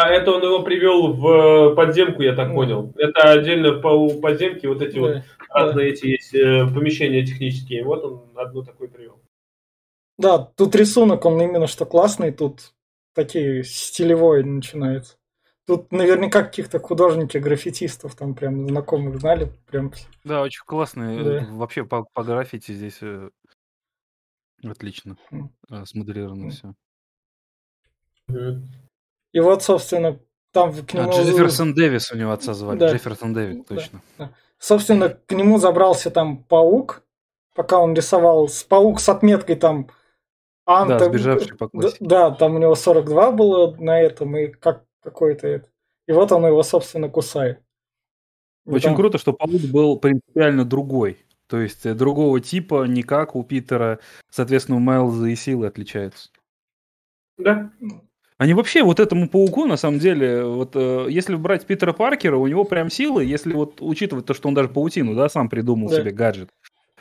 это 0.10 0.32
он 0.32 0.44
его 0.44 0.64
привел 0.64 1.14
в 1.14 1.76
подземку, 1.76 2.24
я 2.24 2.34
так 2.34 2.54
понял. 2.54 2.92
Это 2.98 3.32
отдельно 3.32 3.74
по 3.80 4.10
подземке 4.10 4.68
вот 4.68 4.82
эти 4.82 4.96
да, 4.96 5.02
вот 5.02 5.24
разные 5.50 5.90
да. 5.90 5.94
эти 5.94 6.06
есть 6.08 6.34
э, 6.34 6.66
помещения 6.74 7.24
технические. 7.24 7.84
Вот 7.84 8.04
он 8.04 8.32
одну 8.36 8.64
такой 8.64 8.88
привел. 8.88 9.22
Да, 10.18 10.40
тут 10.40 10.76
рисунок, 10.76 11.24
он 11.26 11.40
именно 11.40 11.68
что 11.68 11.86
классный, 11.86 12.32
тут 12.32 12.74
такие 13.14 13.64
стилевой 13.64 14.44
начинается. 14.44 15.18
Тут 15.68 15.92
наверняка 15.92 16.44
каких-то 16.44 16.80
художников, 16.80 17.42
граффитистов 17.42 18.16
там 18.16 18.34
прям 18.34 18.68
знакомых 18.68 19.20
знали. 19.20 19.52
Прям... 19.68 19.92
Да, 20.24 20.42
очень 20.42 20.64
классные. 20.66 21.24
Да. 21.24 21.48
Вообще 21.52 21.86
по, 21.86 22.06
по 22.14 22.24
граффити 22.24 22.72
здесь 22.72 23.00
э, 23.02 23.30
отлично 24.64 25.18
mm. 25.32 25.86
смоделировано 25.86 26.46
mm. 26.46 26.50
все. 26.50 26.76
И 29.36 29.40
вот, 29.42 29.64
собственно, 29.64 30.18
там 30.54 30.72
к 30.72 30.94
нему... 30.94 31.10
А, 31.10 31.22
Джефферсон 31.22 31.74
Дэвис 31.74 32.10
у 32.14 32.16
него 32.16 32.32
отца 32.32 32.54
звали. 32.54 32.80
Да. 32.80 32.90
Джефферсон 32.90 33.34
Дэвис, 33.34 33.66
точно. 33.66 34.02
Да, 34.18 34.26
да. 34.28 34.32
Собственно, 34.60 35.10
к 35.10 35.30
нему 35.34 35.58
забрался 35.58 36.10
там 36.10 36.38
паук, 36.38 37.04
пока 37.54 37.80
он 37.80 37.94
рисовал. 37.94 38.48
С 38.48 38.64
паук 38.64 39.02
с 39.02 39.10
отметкой 39.10 39.58
там... 39.58 39.90
Анта... 40.66 41.00
Да, 41.00 41.06
сбежавший 41.10 41.58
по 41.58 41.68
классике. 41.68 41.98
Да, 42.00 42.30
да, 42.30 42.36
там 42.38 42.56
у 42.56 42.60
него 42.60 42.76
42 42.76 43.32
было 43.32 43.76
на 43.76 44.00
этом, 44.00 44.38
и 44.38 44.48
как 44.48 44.86
какой-то 45.04 45.48
это. 45.48 45.68
И 46.08 46.14
вот 46.14 46.32
он 46.32 46.46
его, 46.46 46.64
собственно, 46.64 47.10
кусает. 47.10 47.60
И 48.66 48.70
Очень 48.70 48.92
там... 48.92 48.96
круто, 48.96 49.18
что 49.18 49.34
паук 49.34 49.64
был 49.64 50.00
принципиально 50.00 50.64
другой. 50.64 51.18
То 51.48 51.60
есть 51.60 51.86
э, 51.86 51.94
другого 51.94 52.40
типа, 52.40 52.86
не 52.86 53.04
как 53.04 53.36
у 53.36 53.44
Питера. 53.44 54.00
Соответственно, 54.30 54.78
у 54.78 54.80
Майлза 54.80 55.26
и 55.26 55.36
силы 55.36 55.68
отличаются. 55.68 56.30
Да. 57.38 57.70
Они 58.38 58.54
вообще 58.54 58.84
вот 58.84 59.00
этому 59.00 59.30
пауку, 59.30 59.66
на 59.66 59.78
самом 59.78 60.00
деле, 60.00 60.44
вот 60.44 60.72
э, 60.76 61.08
если 61.10 61.36
брать 61.36 61.66
Питера 61.66 61.94
Паркера, 61.94 62.36
у 62.36 62.48
него 62.48 62.66
прям 62.66 62.90
силы, 62.90 63.24
если 63.24 63.54
вот 63.54 63.78
учитывать 63.80 64.26
то, 64.26 64.34
что 64.34 64.50
он 64.50 64.54
даже 64.54 64.68
паутину, 64.68 65.16
да, 65.16 65.30
сам 65.30 65.48
придумал 65.48 65.90
да. 65.90 65.98
себе 65.98 66.12
гаджет. 66.12 66.50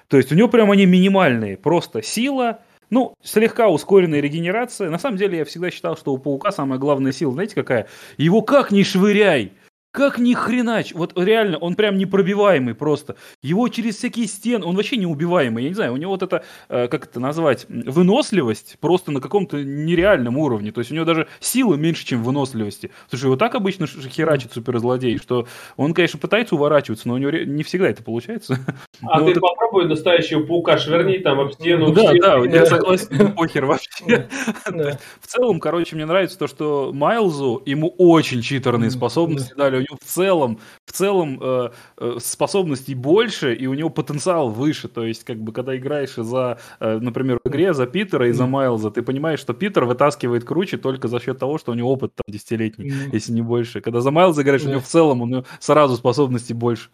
То 0.07 0.16
есть 0.16 0.31
у 0.31 0.37
него 0.37 0.49
прям 0.49 0.70
они 0.70 0.87
минимальные, 0.87 1.57
просто 1.57 2.03
сила, 2.03 2.61
ну, 2.90 3.14
слегка 3.20 3.68
ускоренная 3.68 4.20
регенерация. 4.20 4.90
На 4.90 4.99
самом 4.99 5.16
деле 5.16 5.38
я 5.38 5.44
всегда 5.44 5.73
считал, 5.73 5.97
что 5.97 6.12
у 6.12 6.18
паука 6.18 6.53
самая 6.53 6.79
главная 6.79 7.11
сила, 7.11 7.33
знаете 7.33 7.57
какая? 7.57 7.88
Его 8.16 8.42
как 8.42 8.70
ни 8.70 8.85
швыряй, 8.85 9.53
как 9.94 10.18
ни 10.18 10.35
хренач, 10.35 10.92
вот 10.92 11.12
реально, 11.16 11.57
он 11.59 11.76
прям 11.76 11.96
непробиваемый 11.96 12.74
просто. 12.74 13.14
Его 13.42 13.68
через 13.68 13.96
всякие 13.96 14.26
стены, 14.26 14.66
он 14.66 14.74
вообще 14.74 14.96
неубиваемый. 14.96 15.62
Я 15.62 15.68
не 15.68 15.74
знаю, 15.76 15.92
у 15.92 15.96
него 15.96 16.11
вот 16.11 16.24
это, 16.24 16.42
э, 16.68 16.88
как 16.88 17.04
это 17.04 17.20
назвать, 17.20 17.64
выносливость 17.68 18.76
просто 18.80 19.12
на 19.12 19.20
каком-то 19.20 19.62
нереальном 19.62 20.37
уровне. 20.37 20.72
То 20.72 20.80
есть 20.80 20.90
у 20.90 20.96
него 20.96 21.04
даже 21.04 21.28
силы 21.38 21.76
меньше, 21.76 22.04
чем 22.04 22.24
выносливости. 22.24 22.90
Слушай, 23.09 23.26
его 23.26 23.37
так 23.37 23.54
обычно 23.54 23.87
херачит 23.87 24.52
суперзлодей, 24.52 25.16
что 25.18 25.46
он, 25.76 25.94
конечно, 25.94 26.18
пытается 26.18 26.57
уворачиваться, 26.57 27.07
но 27.07 27.14
у 27.14 27.18
него 27.18 27.30
не 27.30 27.62
всегда 27.62 27.88
это 27.88 28.02
получается. 28.02 28.59
А 29.02 29.20
но 29.20 29.26
ты 29.26 29.38
вот 29.38 29.48
попробуй 29.48 29.87
настоящего 29.87 30.42
паука 30.42 30.76
швырни 30.76 31.18
там 31.18 31.38
об 31.38 31.52
стену. 31.52 31.92
Да, 31.92 32.12
да, 32.20 32.38
я 32.38 32.66
согласен, 32.66 33.33
похер 33.33 33.64
вообще. 33.64 34.28
В 35.20 35.26
целом, 35.28 35.61
короче, 35.61 35.94
мне 35.94 36.04
нравится 36.04 36.37
то, 36.37 36.48
что 36.48 36.90
Майлзу, 36.92 37.62
ему 37.64 37.94
очень 37.96 38.42
читерные 38.42 38.90
способности 38.90 39.54
дали 39.54 39.84
него 39.85 39.99
в 40.01 40.05
целом, 40.05 40.59
в 40.87 40.92
целом 40.92 41.38
э, 41.40 41.70
э, 41.99 42.16
способностей 42.20 42.94
больше, 42.94 43.55
и 43.55 43.66
у 43.66 43.75
него 43.75 43.90
потенциал 43.90 44.49
выше. 44.49 44.88
То 44.88 45.05
есть, 45.05 45.25
как 45.25 45.38
бы, 45.38 45.53
когда 45.53 45.77
играешь 45.77 46.14
за, 46.14 46.59
э, 46.81 46.99
например, 46.99 47.40
в 47.44 47.49
игре 47.49 47.75
за 47.75 47.87
Питера 47.87 48.29
и 48.29 48.33
за 48.33 48.47
Майлза, 48.47 48.90
ты 48.90 49.03
понимаешь, 49.03 49.40
что 49.40 49.55
Питер 49.55 49.85
вытаскивает 49.85 50.44
круче 50.44 50.77
только 50.77 51.09
за 51.09 51.20
счет 51.20 51.38
того, 51.38 51.59
что 51.59 51.73
у 51.73 51.75
него 51.75 51.92
опыт 51.92 52.12
там 52.14 52.25
десятилетний, 52.33 52.90
mm. 52.90 53.11
если 53.12 53.33
не 53.33 53.42
больше. 53.42 53.81
Когда 53.81 54.01
за 54.01 54.11
Майлза 54.11 54.42
играешь, 54.42 54.62
yeah. 54.62 54.68
у 54.68 54.70
него 54.70 54.81
в 54.81 54.87
целом 54.87 55.23
у 55.23 55.27
него 55.27 55.44
сразу 55.61 55.97
способностей 55.97 56.55
больше. 56.55 56.90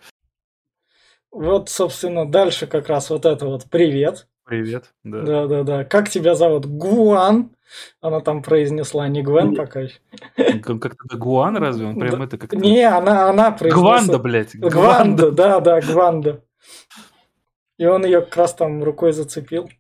Вот, 1.31 1.69
собственно, 1.69 2.29
дальше 2.29 2.67
как 2.67 2.89
раз 2.89 3.11
вот 3.11 3.25
это 3.25 3.47
вот 3.47 3.65
привет. 3.71 4.27
Привет, 4.51 4.93
да. 5.05 5.23
Да, 5.23 5.47
да, 5.47 5.63
да. 5.63 5.85
Как 5.85 6.09
тебя 6.09 6.35
зовут? 6.35 6.67
Гуан. 6.67 7.55
Она 8.01 8.19
там 8.19 8.43
произнесла, 8.43 9.07
не 9.07 9.23
Гвен 9.23 9.55
пока 9.55 9.83
еще. 9.83 10.01
Как-то 10.35 11.17
Гуан 11.17 11.57
разве? 11.57 11.87
Он 11.87 11.97
прям 11.97 12.21
это 12.23 12.37
как-то... 12.37 12.57
Не, 12.57 12.83
она, 12.83 13.31
она 13.31 13.53
произнесла... 13.53 13.81
Гванда, 13.81 14.19
блядь. 14.19 14.57
Гванда, 14.57 15.31
да, 15.31 15.61
да, 15.61 15.81
Гванда. 15.81 16.43
И 17.79 17.87
он 17.87 18.05
ее 18.05 18.23
как 18.23 18.39
раз 18.39 18.55
там 18.55 18.83
рукой 18.83 19.13
зацепил. 19.13 19.71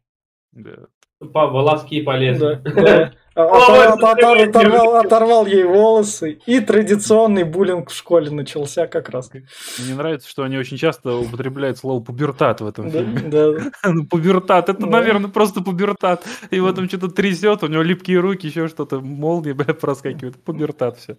Да. 0.52 0.86
По 1.20 1.46
волоски 1.48 2.00
полезли. 2.00 2.60
Да, 2.64 2.70
да. 2.82 3.12
Оторвал, 3.34 4.96
оторвал 4.96 5.46
ей 5.46 5.64
волосы. 5.64 6.40
И 6.46 6.60
традиционный 6.60 7.44
буллинг 7.44 7.90
в 7.90 7.94
школе 7.94 8.30
начался 8.30 8.86
как 8.86 9.10
раз. 9.10 9.30
Мне 9.78 9.94
нравится, 9.94 10.28
что 10.28 10.42
они 10.42 10.56
очень 10.56 10.78
часто 10.78 11.16
употребляют 11.16 11.78
слово 11.78 12.02
пубертат 12.02 12.60
в 12.60 12.66
этом 12.66 12.90
фильме. 12.90 13.20
Да. 13.20 13.50
Ну, 13.92 14.06
пубертат, 14.06 14.68
это, 14.68 14.86
наверное, 14.86 15.30
просто 15.30 15.60
пубертат. 15.62 16.24
И 16.50 16.60
вот 16.60 16.78
он 16.78 16.88
что-то 16.88 17.08
трясет, 17.08 17.62
у 17.62 17.66
него 17.66 17.82
липкие 17.82 18.18
руки, 18.20 18.46
еще 18.46 18.68
что-то, 18.68 19.00
молнии, 19.00 19.52
бля, 19.54 19.74
проскакивает. 19.74 20.42
Пубертат 20.42 20.98
все. 20.98 21.16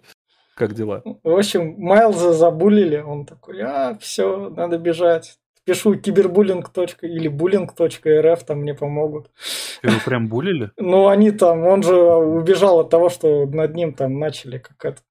Как 0.54 0.74
дела? 0.74 1.02
В 1.22 1.30
общем, 1.30 1.76
Майлза 1.78 2.32
забулили, 2.32 2.98
он 2.98 3.24
такой, 3.24 3.60
а, 3.62 3.96
все, 4.00 4.50
надо 4.50 4.78
бежать 4.78 5.38
пишу 5.64 5.94
кибербуллинг. 5.96 6.70
или 7.02 7.28
буллинг.рф, 7.28 8.44
там 8.44 8.58
мне 8.58 8.74
помогут. 8.74 9.30
Его 9.82 9.96
прям 10.04 10.28
булили? 10.28 10.70
Ну, 10.76 11.08
они 11.08 11.30
там, 11.30 11.64
он 11.66 11.82
же 11.82 11.94
убежал 11.94 12.80
от 12.80 12.90
того, 12.90 13.08
что 13.08 13.46
над 13.46 13.74
ним 13.74 13.94
там 13.94 14.18
начали 14.18 14.58
как 14.58 14.84
это 14.84 15.02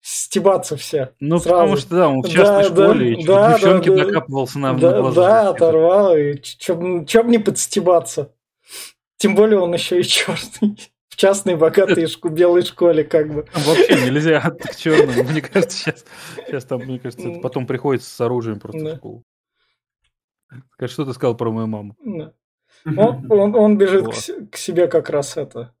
стебаться 0.00 0.76
все. 0.76 1.12
Ну, 1.20 1.38
сразу. 1.38 1.54
потому 1.54 1.76
что, 1.76 1.96
да, 1.96 2.08
он 2.08 2.22
в 2.22 2.28
частной 2.28 2.70
да, 2.70 2.84
школе, 2.84 3.16
да, 3.16 3.20
и 3.20 3.24
да, 3.24 3.52
девчонки 3.54 3.88
да, 3.88 4.04
докапывался 4.04 4.58
на, 4.58 4.74
да, 4.74 4.90
на 4.92 5.00
глаза. 5.00 5.20
Да, 5.20 5.48
оторвал, 5.50 6.16
и 6.16 6.34
бы 6.34 7.30
не 7.30 7.38
подстебаться. 7.38 8.32
Тем 9.18 9.34
более 9.34 9.60
он 9.60 9.72
еще 9.74 10.00
и 10.00 10.02
черный. 10.04 10.78
В 11.08 11.16
частной 11.16 11.56
богатой 11.56 12.06
белой 12.30 12.62
школе, 12.62 13.04
как 13.04 13.28
бы. 13.28 13.44
Вообще 13.52 14.06
нельзя 14.06 14.38
от 14.44 14.76
черным. 14.76 15.26
Мне 15.26 15.42
кажется, 15.42 15.76
сейчас, 15.76 16.04
сейчас 16.46 16.64
там, 16.64 16.80
мне 16.80 16.98
кажется, 16.98 17.28
это 17.28 17.40
потом 17.40 17.66
приходится 17.66 18.08
с 18.08 18.20
оружием 18.20 18.58
просто 18.58 18.82
да. 18.82 18.94
в 18.94 18.96
школу. 18.96 19.24
Что 20.86 21.04
ты 21.04 21.12
сказал 21.12 21.36
про 21.36 21.50
мою 21.50 21.66
маму? 21.66 21.96
Да. 22.04 22.34
Он, 22.84 23.30
он, 23.30 23.54
он 23.54 23.78
бежит 23.78 24.06
к, 24.06 24.50
к 24.50 24.56
себе 24.56 24.88
как 24.88 25.10
раз 25.10 25.36
это. 25.36 25.74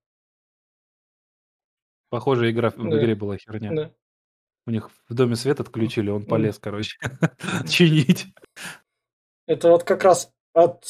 Похоже, 2.10 2.50
игра 2.50 2.70
в 2.70 2.78
игре 2.78 3.14
была 3.14 3.36
херня. 3.36 3.70
Да. 3.72 3.94
У 4.66 4.70
них 4.70 4.90
в 5.08 5.14
доме 5.14 5.36
свет 5.36 5.60
отключили, 5.60 6.10
он 6.10 6.26
полез, 6.26 6.58
короче, 6.58 6.98
чинить. 7.68 8.26
Это 9.46 9.70
вот 9.70 9.84
как 9.84 10.04
раз 10.04 10.32
от 10.52 10.84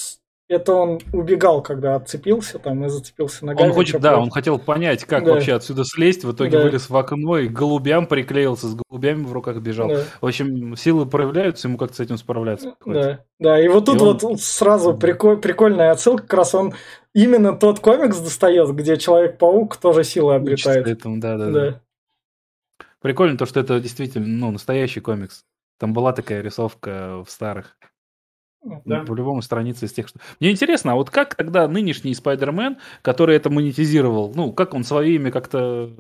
это 0.51 0.75
он 0.75 0.99
убегал, 1.13 1.63
когда 1.63 1.95
отцепился 1.95 2.59
там 2.59 2.85
и 2.85 2.89
зацепился 2.89 3.47
ногами. 3.47 3.69
Он 3.69 3.73
хочет, 3.73 4.01
да, 4.01 4.19
он 4.19 4.31
хотел 4.31 4.59
понять, 4.59 5.05
как 5.05 5.25
да. 5.25 5.35
вообще 5.35 5.55
отсюда 5.55 5.85
слезть. 5.85 6.25
В 6.25 6.33
итоге 6.33 6.59
да. 6.59 6.65
вылез 6.65 6.91
в 6.91 6.97
окно 6.97 7.39
и 7.39 7.47
голубям 7.47 8.07
приклеился, 8.07 8.67
с 8.67 8.75
голубями 8.75 9.25
в 9.25 9.33
руках 9.33 9.59
бежал. 9.59 9.89
Да. 9.89 10.03
В 10.21 10.27
общем, 10.27 10.75
силы 10.75 11.07
проявляются, 11.07 11.69
ему 11.69 11.79
как-то 11.79 11.97
с 11.97 12.01
этим 12.01 12.19
справляться. 12.19 12.75
Да, 12.85 13.21
да. 13.39 13.65
И 13.65 13.69
вот 13.69 13.85
тут 13.87 13.99
и 13.99 14.01
он... 14.01 14.19
вот 14.19 14.41
сразу 14.41 14.93
приколь, 14.93 15.39
прикольная 15.39 15.93
отсылка, 15.93 16.25
как 16.25 16.35
раз 16.35 16.53
он 16.57 16.75
именно 17.15 17.57
тот 17.57 17.79
комикс 17.79 18.19
достает, 18.19 18.71
где 18.71 18.97
Человек-паук 18.97 19.77
тоже 19.77 20.03
силы 20.03 20.35
обретает. 20.35 20.89
Этому, 20.89 21.21
да, 21.21 21.39
да, 21.39 21.47
да, 21.47 21.71
да. 21.71 21.81
Прикольно 23.01 23.39
то, 23.39 23.47
что 23.47 23.61
это 23.61 23.79
действительно 23.79 24.27
ну, 24.27 24.51
настоящий 24.51 25.01
комикс. 25.01 25.45
Там 25.79 25.93
была 25.93 26.13
такая 26.13 26.43
рисовка 26.43 27.23
в 27.25 27.31
старых. 27.31 27.77
Да. 28.63 29.05
По-любому 29.05 29.41
страница 29.41 29.87
из 29.87 29.93
тех, 29.93 30.09
что... 30.09 30.19
Мне 30.39 30.51
интересно, 30.51 30.93
а 30.93 30.95
вот 30.95 31.11
как 31.11 31.35
тогда 31.35 31.67
нынешний 31.67 32.15
Спайдермен, 32.15 32.77
который 33.03 33.37
это 33.37 33.49
монетизировал, 33.49 34.33
ну, 34.35 34.53
как 34.53 34.75
он 34.75 34.85
свое 34.85 35.15
имя 35.15 35.31
как-то... 35.31 35.91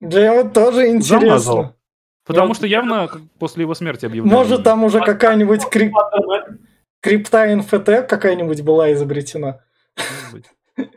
Да, 0.00 0.34
вот 0.34 0.52
тоже 0.52 0.88
интересно. 0.88 1.20
Замазал. 1.20 1.76
Потому 2.24 2.48
вот. 2.48 2.56
что 2.56 2.66
явно 2.66 3.08
после 3.38 3.62
его 3.62 3.74
смерти 3.74 4.06
объявляли. 4.06 4.34
Может, 4.34 4.62
там 4.62 4.84
уже 4.84 5.00
какая-нибудь 5.00 5.68
крип... 5.68 5.92
крипта 7.00 7.54
НФТ 7.54 8.08
какая-нибудь 8.08 8.62
была 8.62 8.92
изобретена. 8.92 9.60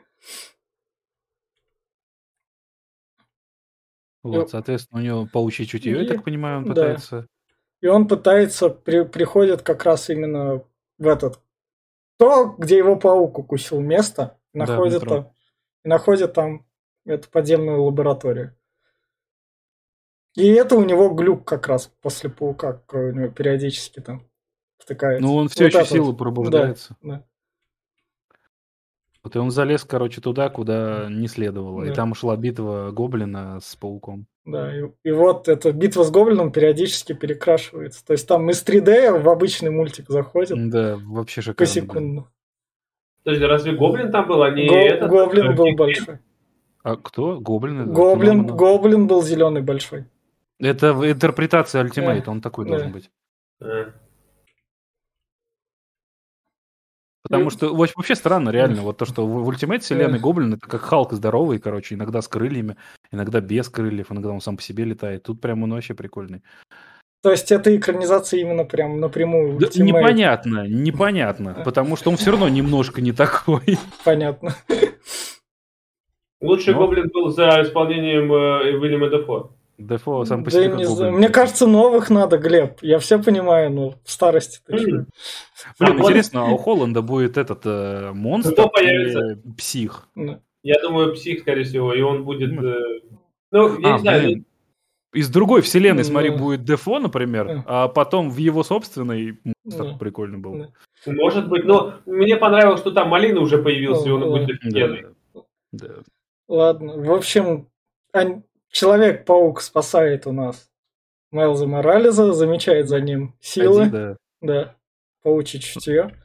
Вот, 4.24 4.50
соответственно, 4.50 5.00
у 5.00 5.04
него 5.06 5.28
паучье 5.32 5.66
чутье, 5.66 6.02
я 6.02 6.06
так 6.06 6.26
понимаю, 6.26 6.58
он 6.58 6.66
пытается... 6.66 7.28
И 7.80 7.88
он 7.88 8.10
пытается, 8.10 8.68
при, 8.70 9.06
приходит 9.06 9.62
как 9.62 9.86
раз 9.86 10.10
именно 10.10 10.64
в 10.98 11.08
этот 11.08 11.40
то, 12.18 12.56
где 12.58 12.78
его 12.78 12.96
паук 12.96 13.38
укусил 13.40 13.80
место, 13.80 14.40
находит, 14.54 15.04
да, 15.04 15.08
там, 15.08 15.32
находит 15.84 16.34
там 16.34 16.66
эту 17.06 17.30
подземную 17.30 17.84
лабораторию. 17.84 18.56
И 20.36 20.48
это 20.50 20.76
у 20.76 20.84
него 20.84 21.10
глюк 21.10 21.48
как 21.48 21.68
раз 21.68 21.92
после 22.02 22.30
паука, 22.30 22.82
у 22.92 23.12
него 23.12 23.30
периодически 23.30 24.00
там 24.00 24.28
втыкается. 24.78 25.24
Ну, 25.24 25.36
он 25.36 25.48
все 25.48 25.66
вот 25.66 25.74
еще 25.74 25.86
силы 25.86 26.16
пробуждается. 26.16 26.96
Да, 27.02 27.10
да. 27.10 27.26
Вот 29.24 29.36
и 29.36 29.40
он 29.40 29.52
залез, 29.52 29.84
короче, 29.84 30.22
туда, 30.22 30.50
куда 30.50 31.08
не 31.10 31.28
следовало. 31.28 31.84
Да. 31.84 31.92
И 31.92 31.94
там 31.94 32.14
шла 32.14 32.38
битва 32.38 32.92
гоблина 32.92 33.60
с 33.60 33.76
пауком. 33.76 34.28
Да, 34.48 34.74
и, 34.74 34.90
и 35.04 35.12
вот 35.12 35.50
эта 35.50 35.74
битва 35.74 36.04
с 36.04 36.10
гоблином 36.10 36.54
периодически 36.54 37.12
перекрашивается. 37.12 38.06
То 38.06 38.14
есть 38.14 38.26
там 38.26 38.50
из 38.50 38.64
3D 38.64 39.20
в 39.20 39.28
обычный 39.28 39.72
мультик 39.72 40.06
заходит. 40.08 40.70
Да, 40.70 40.98
вообще 41.04 41.42
шикарно. 41.42 41.58
Посекундно. 41.58 42.28
То 43.24 43.32
есть 43.32 43.44
разве 43.44 43.74
гоблин 43.74 44.10
там 44.10 44.26
был, 44.26 44.42
а 44.42 44.50
не 44.52 44.70
Го- 44.70 44.76
этот? 44.78 45.10
Гоблин 45.10 45.54
был 45.54 45.76
большой. 45.76 46.20
А 46.82 46.96
кто? 46.96 47.42
Гоблин? 47.42 47.92
Гоблин, 47.92 48.48
гоблин 48.48 49.06
был 49.08 49.22
зеленый 49.22 49.62
большой. 49.62 50.06
Это 50.60 50.92
интерпретация 50.92 51.84
Ultimate, 51.84 52.24
он 52.28 52.40
такой 52.40 52.64
да. 52.64 52.72
должен 52.72 52.94
быть. 52.94 53.12
А. 53.60 53.92
Потому 57.30 57.50
что 57.50 57.76
вообще 57.76 58.16
странно, 58.16 58.50
реально, 58.50 58.82
вот 58.82 58.98
то, 58.98 59.06
что 59.06 59.28
в 59.28 59.50
Ultimate 59.50 59.80
вселенной 59.80 60.20
Гоблин 60.20 60.54
это 60.54 60.68
как 60.68 60.82
Халк 60.82 61.14
здоровый, 61.14 61.60
короче, 61.60 61.96
иногда 61.96 62.22
с 62.22 62.28
крыльями, 62.28 62.78
иногда 63.12 63.42
без 63.42 63.70
крыльев, 63.70 64.12
иногда 64.12 64.30
он 64.30 64.42
сам 64.42 64.58
по 64.58 64.64
себе 64.64 64.86
летает. 64.86 65.24
Тут 65.24 65.42
прям 65.42 65.64
он 65.64 65.74
вообще 65.74 65.94
прикольный. 65.94 66.42
То 67.24 67.32
есть 67.32 67.52
это 67.52 67.76
экранизация 67.76 68.40
именно 68.40 68.64
прям 68.64 69.00
напрямую 69.00 69.58
да, 69.60 69.68
Непонятно, 69.76 70.68
непонятно, 70.68 71.62
потому 71.66 71.96
что 71.98 72.12
он 72.12 72.18
все 72.18 72.32
равно 72.32 72.48
немножко 72.48 73.02
не 73.02 73.12
такой. 73.12 73.78
Понятно. 74.06 74.56
Лучший 76.40 76.74
Но... 76.74 76.82
гоблин 76.82 77.10
был 77.12 77.30
за 77.30 77.64
исполнением 77.64 78.32
э, 78.32 78.78
Уильяма 78.78 79.10
Дефо. 79.10 79.57
Дефо 79.78 80.26
сам 80.26 80.44
по 80.44 80.50
себе 80.50 80.70
да, 80.70 80.76
не 80.76 80.86
знаю. 80.86 81.14
Мне 81.14 81.30
кажется, 81.30 81.68
новых 81.68 82.10
надо, 82.10 82.38
Глеб. 82.38 82.80
Я 82.82 82.98
все 82.98 83.22
понимаю, 83.22 83.72
но 83.72 83.94
в 84.04 84.12
старости 84.12 84.60
ты 84.66 84.74
mm. 84.74 85.06
Блин, 85.80 86.00
интересно, 86.00 86.46
а 86.46 86.50
у 86.50 86.58
Холланда 86.58 87.04
будет 87.04 87.38
этот 87.38 87.62
э, 87.66 88.12
монстр 88.12 88.54
Кто 88.54 88.70
появится? 88.70 89.40
псих? 89.56 90.08
Я 90.64 90.82
думаю, 90.82 91.14
псих, 91.14 91.42
скорее 91.42 91.64
всего, 91.64 91.94
и 91.94 92.02
он 92.02 92.24
будет... 92.24 92.52
Э... 92.60 92.76
Ну, 93.52 93.80
я 93.80 93.90
а, 93.90 93.94
не 93.94 94.00
знаю. 94.00 94.24
Блин. 94.24 94.46
Из 95.14 95.30
другой 95.30 95.62
вселенной, 95.62 96.04
смотри, 96.04 96.32
будет 96.32 96.64
Дефо, 96.64 97.00
например, 97.00 97.64
а 97.66 97.88
потом 97.88 98.30
в 98.32 98.38
его 98.38 98.64
собственной 98.64 99.40
монстр 99.64 99.98
прикольно 100.00 100.40
был. 100.40 100.74
Может 101.06 101.48
быть, 101.48 101.64
но 101.66 101.96
мне 102.06 102.36
понравилось, 102.36 102.80
что 102.80 102.92
там 102.92 103.10
Малина 103.10 103.42
уже 103.42 103.62
появился, 103.62 104.10
и 104.10 104.12
он 104.12 104.24
будет 104.24 104.50
офигенный. 104.50 105.06
Да. 105.72 105.88
Ладно, 106.48 106.98
в 106.98 107.12
общем, 107.12 107.68
Человек-паук 108.72 109.62
спасает 109.62 110.28
у 110.28 110.32
нас 110.32 110.70
Майлза 111.32 111.68
Морализа, 111.68 112.34
замечает 112.34 112.90
за 112.90 113.00
ним 113.00 113.36
силы. 113.42 113.84
Один, 113.84 113.92
да. 113.92 114.18
Да. 114.42 114.76
Паучье 115.24 115.60
чутье. 115.60 116.16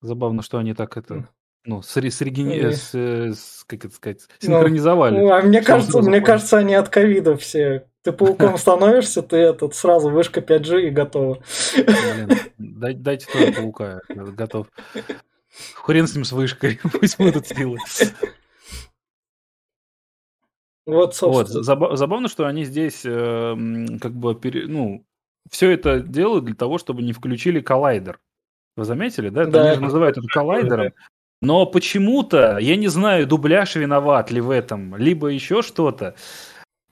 Забавно, 0.00 0.42
что 0.42 0.58
они 0.58 0.74
так 0.74 0.96
это 0.96 1.28
ну, 1.66 1.82
с, 1.82 1.96
с, 1.96 2.20
регени... 2.20 2.70
с, 2.70 2.94
с, 2.94 3.64
как 3.66 3.84
это 3.84 3.94
сказать, 3.94 4.20
ну, 4.42 4.46
синхронизовали. 4.46 5.18
Ну, 5.18 5.32
а 5.32 5.42
мне 5.42 5.60
кажется, 5.62 6.00
мне 6.00 6.20
кажется, 6.20 6.58
они 6.58 6.74
от 6.74 6.88
ковида 6.88 7.36
все. 7.36 7.88
Ты 8.02 8.12
пауком 8.12 8.56
становишься, 8.58 9.22
ты 9.22 9.36
этот 9.36 9.74
сразу 9.74 10.08
вышка 10.10 10.40
5G 10.40 10.82
и 10.82 10.90
готово. 10.90 11.42
Блин, 11.76 13.02
дайте 13.02 13.26
тоже 13.30 13.52
паука, 13.52 14.00
готов. 14.08 14.68
Хрен 15.74 16.06
с 16.06 16.14
ним 16.14 16.24
с 16.24 16.32
вышкой, 16.32 16.78
пусть 17.00 17.18
будут 17.18 17.48
силы. 17.48 17.78
Вот, 20.86 21.20
вот 21.20 21.48
забавно, 21.48 22.28
что 22.28 22.46
они 22.46 22.64
здесь 22.64 23.02
э, 23.04 23.56
как 24.00 24.12
бы, 24.12 24.36
пере, 24.36 24.68
ну, 24.68 25.04
все 25.50 25.70
это 25.70 26.00
делают 26.00 26.44
для 26.44 26.54
того, 26.54 26.78
чтобы 26.78 27.02
не 27.02 27.12
включили 27.12 27.60
коллайдер. 27.60 28.20
Вы 28.76 28.84
заметили, 28.84 29.28
да? 29.28 29.46
да. 29.46 29.62
Они 29.64 29.74
же 29.74 29.80
называют 29.80 30.16
это 30.16 30.26
коллайдером. 30.28 30.92
Но 31.42 31.66
почему-то, 31.66 32.58
я 32.58 32.76
не 32.76 32.88
знаю, 32.88 33.26
дубляж 33.26 33.74
виноват 33.74 34.30
ли 34.30 34.40
в 34.40 34.50
этом, 34.50 34.96
либо 34.96 35.28
еще 35.28 35.60
что-то. 35.62 36.14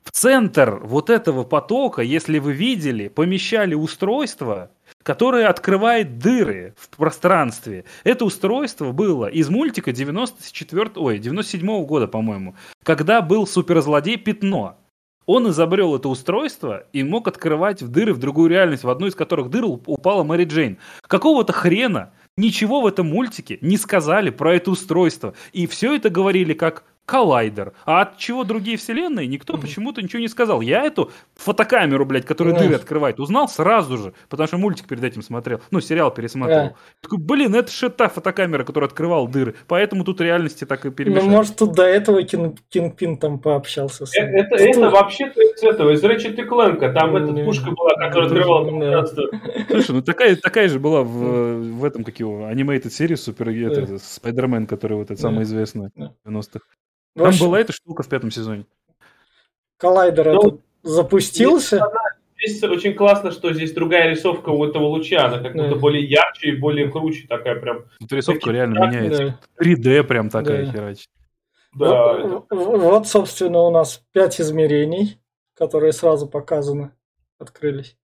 В 0.02 0.10
центр 0.10 0.80
вот 0.82 1.08
этого 1.08 1.44
потока, 1.44 2.02
если 2.02 2.38
вы 2.38 2.52
видели, 2.52 3.08
помещали 3.08 3.74
устройство, 3.74 4.70
которое 5.04 5.48
открывает 5.48 6.18
дыры 6.18 6.74
в 6.76 6.88
пространстве. 6.96 7.84
Это 8.02 8.24
устройство 8.24 8.90
было 8.90 9.26
из 9.26 9.48
мультика 9.48 9.92
94, 9.92 10.90
ой, 10.96 11.18
97 11.18 11.68
-го 11.68 11.86
года, 11.86 12.08
по-моему, 12.08 12.56
когда 12.82 13.22
был 13.22 13.46
суперзлодей 13.46 14.16
Пятно. 14.16 14.78
Он 15.26 15.48
изобрел 15.48 15.96
это 15.96 16.08
устройство 16.08 16.84
и 16.92 17.02
мог 17.02 17.28
открывать 17.28 17.82
в 17.82 17.88
дыры 17.88 18.12
в 18.12 18.18
другую 18.18 18.50
реальность, 18.50 18.84
в 18.84 18.90
одну 18.90 19.06
из 19.06 19.14
которых 19.14 19.48
дыр 19.48 19.64
упала 19.64 20.22
Мэри 20.22 20.44
Джейн. 20.44 20.78
Какого-то 21.06 21.52
хрена 21.52 22.12
ничего 22.36 22.82
в 22.82 22.86
этом 22.86 23.08
мультике 23.08 23.58
не 23.62 23.78
сказали 23.78 24.30
про 24.30 24.54
это 24.54 24.70
устройство. 24.70 25.34
И 25.52 25.66
все 25.66 25.94
это 25.94 26.10
говорили 26.10 26.52
как 26.52 26.84
коллайдер. 27.04 27.72
А 27.84 28.02
от 28.02 28.18
чего 28.18 28.44
другие 28.44 28.76
вселенные, 28.76 29.26
никто 29.26 29.56
почему-то 29.56 30.02
ничего 30.02 30.20
не 30.20 30.28
сказал. 30.28 30.60
Я 30.60 30.84
эту 30.84 31.10
фотокамеру, 31.34 32.04
блядь, 32.06 32.24
которая 32.24 32.58
дыры 32.58 32.74
открывает, 32.74 33.20
узнал 33.20 33.48
сразу 33.48 33.96
же, 33.96 34.14
потому 34.28 34.46
что 34.46 34.58
мультик 34.58 34.86
перед 34.86 35.04
этим 35.04 35.22
смотрел, 35.22 35.60
ну, 35.70 35.80
сериал 35.80 36.10
пересмотрел. 36.12 36.76
Такой, 37.00 37.18
блин, 37.18 37.54
это 37.54 37.70
же 37.70 37.90
та 37.90 38.08
фотокамера, 38.08 38.64
которая 38.64 38.88
открывала 38.88 39.28
дыры, 39.28 39.54
поэтому 39.66 40.04
тут 40.04 40.20
реальности 40.20 40.64
так 40.64 40.86
и 40.86 40.90
перемешались. 40.90 41.26
Ну, 41.26 41.30
может, 41.36 41.56
тут 41.56 41.72
до 41.72 41.84
этого 41.84 42.22
Кинг, 42.22 42.58
Кингпин 42.68 43.18
там 43.18 43.38
пообщался 43.38 44.06
с 44.06 44.14
ним. 44.14 44.26
Это, 44.26 44.56
это, 44.56 44.64
это 44.64 44.90
вообще 44.90 45.26
из 45.26 45.62
этого, 45.62 45.90
из 45.90 46.02
Рэчет 46.02 46.36
Кленка, 46.36 46.92
там 46.92 47.16
эта 47.16 47.44
пушка 47.44 47.70
была, 47.70 47.90
которая 47.96 48.28
открывала 48.28 48.64
пространство. 48.64 49.24
Слушай, 49.68 49.90
ну 49.92 50.02
такая, 50.02 50.36
такая 50.36 50.68
же 50.68 50.78
была 50.78 51.02
в, 51.02 51.56
в 51.58 51.84
этом, 51.84 52.04
как 52.04 52.18
его, 52.18 52.46
анимейted 52.46 52.90
серии 52.90 53.14
Супер, 53.14 53.48
это, 53.48 53.98
Спайдермен, 53.98 54.66
который 54.66 54.96
вот 54.96 55.10
этот 55.10 55.20
самый 55.20 55.44
известный 55.44 55.90
в 55.94 56.28
90-х. 56.28 56.60
Там 57.14 57.26
общем, 57.28 57.46
была 57.46 57.60
эта 57.60 57.72
штука 57.72 58.02
в 58.02 58.08
пятом 58.08 58.30
сезоне. 58.30 58.66
коллайдер 59.76 60.32
ну, 60.32 60.40
этот 60.40 60.60
запустился. 60.82 61.80
Здесь 62.36 62.62
очень 62.62 62.94
классно, 62.94 63.30
что 63.30 63.52
здесь 63.52 63.72
другая 63.72 64.10
рисовка 64.10 64.50
у 64.50 64.64
этого 64.64 64.84
луча, 64.86 65.24
она 65.24 65.38
как 65.38 65.56
да. 65.56 65.64
будто 65.64 65.76
более 65.76 66.04
ярче 66.04 66.48
и 66.48 66.56
более 66.56 66.90
круче 66.90 67.26
такая 67.26 67.58
прям. 67.58 67.84
Тут 68.00 68.12
рисовка 68.12 68.40
такие, 68.40 68.54
реально 68.54 68.86
меняется. 68.86 69.38
Да. 69.58 69.64
3D 69.64 70.02
прям 70.02 70.28
такая 70.28 70.66
да. 70.66 70.72
херачит. 70.72 71.08
Да. 71.74 72.18
Вот, 72.18 72.46
вот, 72.50 73.08
собственно, 73.08 73.60
у 73.60 73.70
нас 73.70 74.02
пять 74.12 74.40
измерений, 74.40 75.18
которые 75.54 75.92
сразу 75.92 76.26
показаны, 76.26 76.90
открылись. 77.38 77.96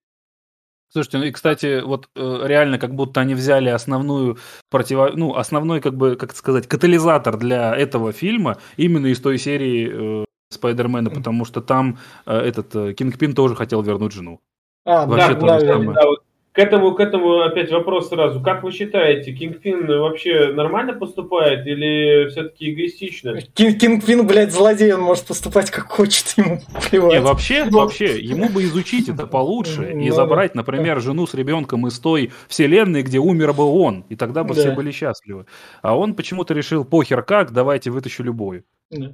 Слушайте, 0.92 1.18
ну 1.18 1.24
и, 1.24 1.31
кстати, 1.31 1.83
вот 1.83 2.09
э, 2.16 2.40
реально 2.44 2.79
как 2.79 2.94
будто 2.94 3.20
они 3.20 3.35
взяли 3.35 3.68
основную 3.68 4.38
противо... 4.70 5.12
ну, 5.14 5.37
основной, 5.37 5.81
как 5.81 5.96
бы, 5.96 6.16
как 6.16 6.35
сказать, 6.35 6.66
катализатор 6.66 7.37
для 7.37 7.74
этого 7.76 8.12
фильма 8.12 8.59
именно 8.76 9.07
из 9.07 9.20
той 9.20 9.38
серии 9.38 10.22
э, 10.22 10.24
Спайдермена, 10.53 11.11
потому 11.11 11.44
что 11.44 11.61
там 11.61 11.98
э, 12.26 12.37
этот 12.37 12.74
э, 12.74 12.94
Кингпин 12.94 13.35
тоже 13.35 13.55
хотел 13.55 13.83
вернуть 13.83 14.12
жену. 14.12 14.40
А, 14.85 15.07
Вообще 15.07 15.35
да, 15.35 15.61
да, 15.61 15.61
да, 15.61 15.92
да, 15.92 16.07
вот 16.07 16.24
этому, 16.61 16.94
к 16.94 17.01
этому 17.01 17.40
опять 17.40 17.70
вопрос 17.70 18.09
сразу. 18.09 18.40
Как 18.40 18.62
вы 18.62 18.73
считаете, 18.73 19.33
Кингпин 19.33 19.87
вообще 19.87 20.53
нормально 20.53 20.92
поступает 20.92 21.66
или 21.66 22.29
все-таки 22.29 22.73
эгоистично? 22.73 23.40
Кингпин, 23.40 24.27
блядь, 24.27 24.53
злодей, 24.53 24.92
он 24.92 25.01
может 25.01 25.27
поступать 25.27 25.70
как 25.70 25.88
хочет, 25.88 26.35
ему 26.37 26.61
плевать. 26.90 27.12
Не, 27.12 27.20
вообще, 27.20 27.64
вообще, 27.64 28.20
ему 28.20 28.49
бы 28.49 28.62
изучить 28.64 29.09
это 29.09 29.27
получше 29.27 29.90
и 29.92 30.09
ну 30.09 30.14
забрать, 30.14 30.55
например, 30.55 31.01
жену 31.01 31.27
с 31.27 31.35
ребенком 31.35 31.87
из 31.87 31.99
той 31.99 32.33
вселенной, 32.49 33.03
где 33.03 33.18
умер 33.18 33.53
бы 33.53 33.64
он, 33.64 34.05
и 34.09 34.16
тогда 34.16 34.44
бы 34.44 34.55
все 34.55 34.73
были 34.73 34.90
счастливы. 34.90 35.46
А 35.83 35.96
он 35.96 36.14
почему-то 36.14 36.55
решил, 36.55 36.85
похер 36.85 37.23
как, 37.23 37.53
давайте 37.53 37.90
вытащу 37.90 38.23
любую. 38.23 38.64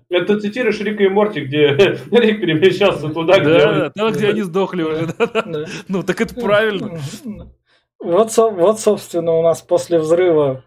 Это 0.09 0.41
цитируешь 0.41 0.81
Рика 0.81 1.05
и 1.05 1.09
Морти, 1.09 1.41
где 1.41 1.69
Рик 2.11 2.41
перемещался 2.41 3.09
туда, 3.11 3.39
где... 3.39 3.59
Да, 3.59 3.91
там, 3.91 4.13
где 4.13 4.29
они 4.29 4.43
сдохли 4.43 4.83
уже. 4.83 5.09
Ну, 5.89 6.03
так 6.03 6.21
это 6.21 6.35
правильно. 6.35 6.99
Вот, 7.99 8.37
вот, 8.37 8.81
собственно, 8.81 9.33
у 9.33 9.43
нас 9.43 9.63
после 9.63 9.99
взрыва 9.99 10.65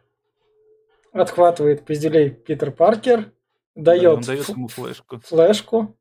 отхватывает 1.12 1.86
пизделей 1.86 2.30
Питер 2.30 2.72
Паркер, 2.72 3.32
дает, 3.76 4.26
дает 4.26 4.50
ему 4.50 4.68
флешку. 4.68 5.20
флешку. 5.24 5.96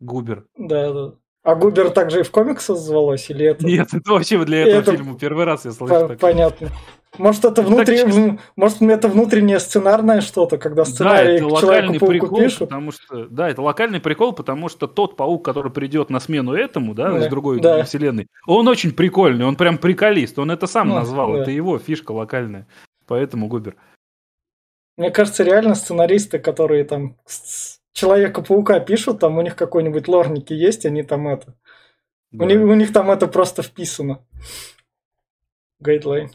Губер. 0.00 0.46
Да, 0.56 0.92
да. 0.92 1.14
А 1.42 1.54
Губер 1.54 1.90
также 1.90 2.20
и 2.20 2.22
в 2.22 2.30
комиксах 2.30 2.76
звалось, 2.76 3.30
или 3.30 3.46
это? 3.46 3.64
Нет, 3.64 3.88
это 3.92 4.12
вообще 4.12 4.44
для 4.44 4.66
этого 4.66 4.80
это... 4.80 4.92
фильма 4.92 5.18
первый 5.18 5.44
раз 5.44 5.64
я 5.64 5.72
слышу. 5.72 6.08
По- 6.08 6.14
понятно. 6.16 6.70
Может, 7.16 7.44
это, 7.46 7.62
внутри... 7.62 8.02
так... 8.02 8.38
Может, 8.56 8.82
это 8.82 9.08
внутреннее 9.08 9.60
сценарное 9.60 10.20
что-то, 10.20 10.58
когда 10.58 10.84
сценарий 10.84 11.38
да, 11.38 11.46
это 11.46 11.46
локальный 11.46 11.98
прикол, 11.98 12.38
пишут. 12.38 12.58
Потому 12.60 12.92
что, 12.92 13.26
да, 13.28 13.48
это 13.48 13.62
локальный 13.62 14.00
прикол, 14.00 14.32
потому 14.34 14.68
что 14.68 14.86
тот 14.86 15.16
паук, 15.16 15.44
который 15.44 15.72
придет 15.72 16.10
на 16.10 16.20
смену 16.20 16.52
этому, 16.52 16.94
да, 16.94 17.10
да. 17.10 17.18
из 17.18 17.28
другой 17.28 17.60
да. 17.60 17.82
вселенной, 17.84 18.26
он 18.46 18.68
очень 18.68 18.92
прикольный, 18.92 19.46
он 19.46 19.56
прям 19.56 19.78
приколист, 19.78 20.38
он 20.38 20.50
это 20.50 20.66
сам 20.66 20.88
ну, 20.88 20.96
назвал, 20.96 21.32
да. 21.32 21.42
это 21.42 21.50
его 21.50 21.78
фишка 21.78 22.12
локальная. 22.12 22.66
Поэтому 23.06 23.48
Губер. 23.48 23.76
Мне 24.98 25.10
кажется, 25.10 25.44
реально 25.44 25.74
сценаристы, 25.74 26.38
которые 26.38 26.84
там 26.84 27.16
Человека-паука 27.98 28.78
пишут, 28.78 29.18
там 29.18 29.38
у 29.38 29.42
них 29.42 29.56
какой-нибудь 29.56 30.06
лорники 30.06 30.52
есть, 30.52 30.86
они 30.86 31.02
там 31.02 31.26
это... 31.26 31.56
Да. 32.30 32.44
У, 32.44 32.48
них, 32.48 32.60
у 32.60 32.74
них 32.74 32.92
там 32.92 33.10
это 33.10 33.26
просто 33.26 33.62
вписано. 33.62 34.24
Гайдлайн. 35.80 36.30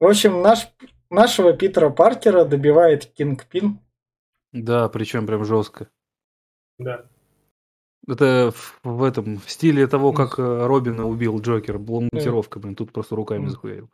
В 0.00 0.06
общем, 0.06 0.42
наш, 0.42 0.68
нашего 1.10 1.52
Питера 1.52 1.90
Паркера 1.90 2.44
добивает 2.44 3.06
Кингпин. 3.06 3.80
Да, 4.52 4.88
причем 4.88 5.26
прям 5.26 5.44
жестко. 5.44 5.88
Да. 6.78 7.06
Это 8.06 8.52
в, 8.54 8.80
в 8.84 9.02
этом 9.02 9.38
в 9.38 9.50
стиле 9.50 9.86
того, 9.86 10.12
как 10.12 10.38
э, 10.38 10.66
Робина 10.66 11.06
убил 11.06 11.40
Джокер, 11.40 11.78
монтировка, 11.78 12.58
блин, 12.58 12.74
тут 12.74 12.92
просто 12.92 13.16
руками 13.16 13.48
захуярил. 13.48 13.90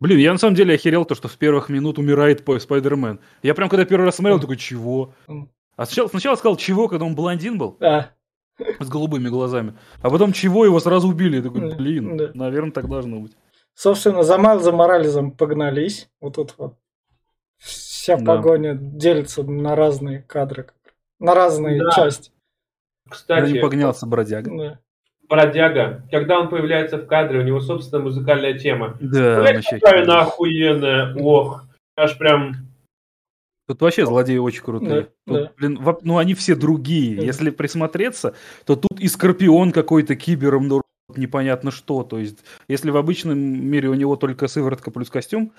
Блин, 0.00 0.18
я 0.18 0.32
на 0.32 0.38
самом 0.38 0.54
деле 0.54 0.74
охерел 0.74 1.04
то, 1.04 1.14
что 1.14 1.28
в 1.28 1.36
первых 1.36 1.68
минут 1.68 1.98
умирает 1.98 2.42
Спайдермен. 2.58 3.20
Я 3.42 3.54
прям 3.54 3.68
когда 3.68 3.84
первый 3.84 4.06
раз 4.06 4.16
смотрел, 4.16 4.40
такой, 4.40 4.56
чего? 4.56 5.14
А 5.76 5.86
сначала, 5.86 6.08
сначала 6.08 6.36
сказал, 6.36 6.56
чего, 6.56 6.88
когда 6.88 7.04
он 7.04 7.14
блондин 7.14 7.58
был. 7.58 7.76
Да. 7.78 8.12
С 8.78 8.88
голубыми 8.88 9.28
глазами. 9.28 9.74
А 10.02 10.10
потом 10.10 10.32
чего, 10.32 10.64
его 10.64 10.80
сразу 10.80 11.08
убили. 11.08 11.36
Я 11.36 11.42
такой, 11.42 11.74
блин, 11.76 12.16
да. 12.16 12.30
наверное, 12.34 12.72
так 12.72 12.88
должно 12.88 13.20
быть. 13.20 13.32
Собственно, 13.74 14.22
за 14.22 14.38
Майлзом 14.38 14.76
Морализом 14.76 15.32
погнались. 15.32 16.08
Вот 16.20 16.36
тут 16.36 16.54
вот. 16.58 16.76
Вся 17.58 18.16
да. 18.16 18.24
погоня 18.24 18.74
делится 18.74 19.42
на 19.42 19.76
разные 19.76 20.22
кадры. 20.22 20.68
На 21.18 21.34
разные 21.34 21.82
да. 21.82 21.90
части. 21.90 22.32
Кстати. 23.08 23.48
Я 23.48 23.52
не 23.52 23.60
погнался, 23.60 24.06
бродяга. 24.06 24.50
Да 24.56 24.80
бродяга, 25.30 26.02
когда 26.10 26.38
он 26.40 26.50
появляется 26.50 26.98
в 26.98 27.06
кадре, 27.06 27.38
у 27.38 27.42
него 27.42 27.60
собственная 27.60 28.04
музыкальная 28.04 28.58
тема. 28.58 28.98
Да, 29.00 29.44
какая 29.70 30.02
она 30.02 30.22
охуенная, 30.22 31.14
ох, 31.14 31.64
аж 31.96 32.18
прям... 32.18 32.56
Тут 33.66 33.80
вообще 33.82 34.04
злодеи 34.04 34.38
очень 34.38 34.62
крутые. 34.62 35.02
Да, 35.02 35.08
тут, 35.26 35.42
да. 35.44 35.52
Блин, 35.56 35.80
ну 36.02 36.18
они 36.18 36.34
все 36.34 36.56
другие. 36.56 37.16
Да. 37.16 37.22
Если 37.22 37.50
присмотреться, 37.50 38.34
то 38.66 38.74
тут 38.74 38.98
и 38.98 39.06
Скорпион 39.06 39.70
какой-то 39.70 40.16
кибером, 40.16 40.66
ну, 40.66 40.82
непонятно 41.18 41.70
что. 41.70 42.02
То 42.02 42.18
есть, 42.18 42.38
если 42.68 42.90
в 42.90 42.96
обычном 42.96 43.38
мире 43.38 43.88
у 43.88 43.94
него 43.94 44.16
только 44.16 44.48
сыворотка 44.48 44.90
плюс 44.90 45.10
костюм, 45.10 45.52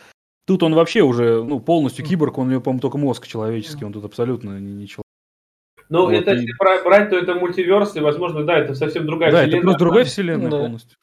тут 0.46 0.64
он 0.64 0.76
вообще 0.76 1.02
уже 1.02 1.44
ну, 1.44 1.60
полностью 1.60 2.06
киборг, 2.06 2.38
он 2.38 2.48
у 2.48 2.52
него, 2.52 2.62
по-моему, 2.62 2.82
только 2.82 2.98
мозг 2.98 3.28
человеческий, 3.28 3.86
он 3.86 3.94
тут 3.94 4.06
абсолютно 4.06 4.60
не 4.60 4.88
человек. 4.88 5.06
Ну, 5.90 6.06
вот 6.06 6.14
это 6.14 6.32
и... 6.32 6.36
если 6.38 6.84
брать, 6.84 7.10
то 7.10 7.18
это 7.18 7.36
мультиверс, 7.36 7.96
и, 7.98 8.00
возможно, 8.00 8.46
да, 8.46 8.58
это 8.58 8.76
совсем 8.76 9.06
другая 9.06 9.32
да, 9.32 9.42
вселенная. 9.42 9.64
Да, 9.64 9.70
это 9.72 9.80
другая 9.80 10.06
вселенная 10.06 10.50
да. 10.50 10.60
полностью. 10.60 10.98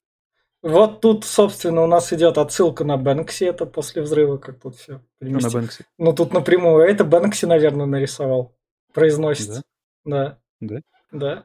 Вот 0.62 1.00
тут, 1.00 1.24
собственно, 1.24 1.82
у 1.82 1.86
нас 1.86 2.12
идет 2.12 2.36
отсылка 2.36 2.84
на 2.84 2.96
Бэнкси, 2.96 3.44
это 3.44 3.64
после 3.64 4.02
взрыва, 4.02 4.38
как 4.38 4.58
тут 4.58 4.76
все. 4.76 5.00
На 5.20 5.50
Бэнкси. 5.50 5.84
Ну, 5.98 6.12
тут 6.12 6.32
напрямую. 6.32 6.84
Это 6.84 7.04
Бэнкси, 7.04 7.44
наверное, 7.44 7.86
нарисовал. 7.86 8.56
Произносится. 8.92 9.62
Да? 10.04 10.38
Да. 10.60 10.80
Да. 11.12 11.44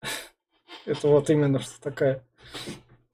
Это 0.86 1.08
вот 1.08 1.28
именно 1.30 1.58
что 1.58 1.80
такая 1.80 2.22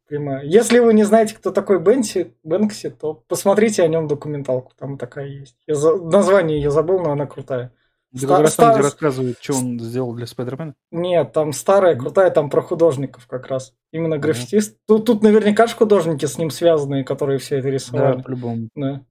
прямая. 0.06 0.44
Если 0.44 0.78
вы 0.80 0.92
не 0.92 1.04
знаете, 1.04 1.34
кто 1.34 1.50
такой 1.50 1.78
Бенси, 1.78 2.34
Бэнкси, 2.42 2.90
то 2.90 3.14
посмотрите 3.28 3.82
о 3.82 3.88
нем 3.88 4.08
документалку. 4.08 4.72
Там 4.76 4.98
такая 4.98 5.26
есть. 5.28 5.56
Я 5.66 5.74
за... 5.76 5.96
Название 5.96 6.60
я 6.60 6.70
забыл, 6.70 6.98
но 7.00 7.12
она 7.12 7.26
крутая. 7.26 7.72
Где 8.12 8.26
Ста- 8.26 8.42
раз 8.42 8.52
стар... 8.54 8.82
рассказывают, 8.82 9.38
что 9.40 9.54
он 9.54 9.78
сделал 9.78 10.12
для 10.14 10.26
Спайдермена? 10.26 10.74
Нет, 10.90 11.32
там 11.32 11.52
старая, 11.52 11.94
крутая, 11.94 12.30
там 12.30 12.50
про 12.50 12.60
художников 12.60 13.28
как 13.28 13.46
раз. 13.46 13.72
Именно 13.92 14.18
граффитист. 14.18 14.72
Mm-hmm. 14.72 14.80
Тут, 14.88 15.06
тут 15.06 15.22
наверняка 15.22 15.68
же 15.68 15.76
художники 15.76 16.26
с 16.26 16.36
ним 16.36 16.50
связанные, 16.50 17.04
которые 17.04 17.38
все 17.38 17.58
это 17.58 17.68
рисовали. 17.68 18.16
Да, 18.16 18.22
по-любому. 18.22 18.68
Да. 18.74 19.04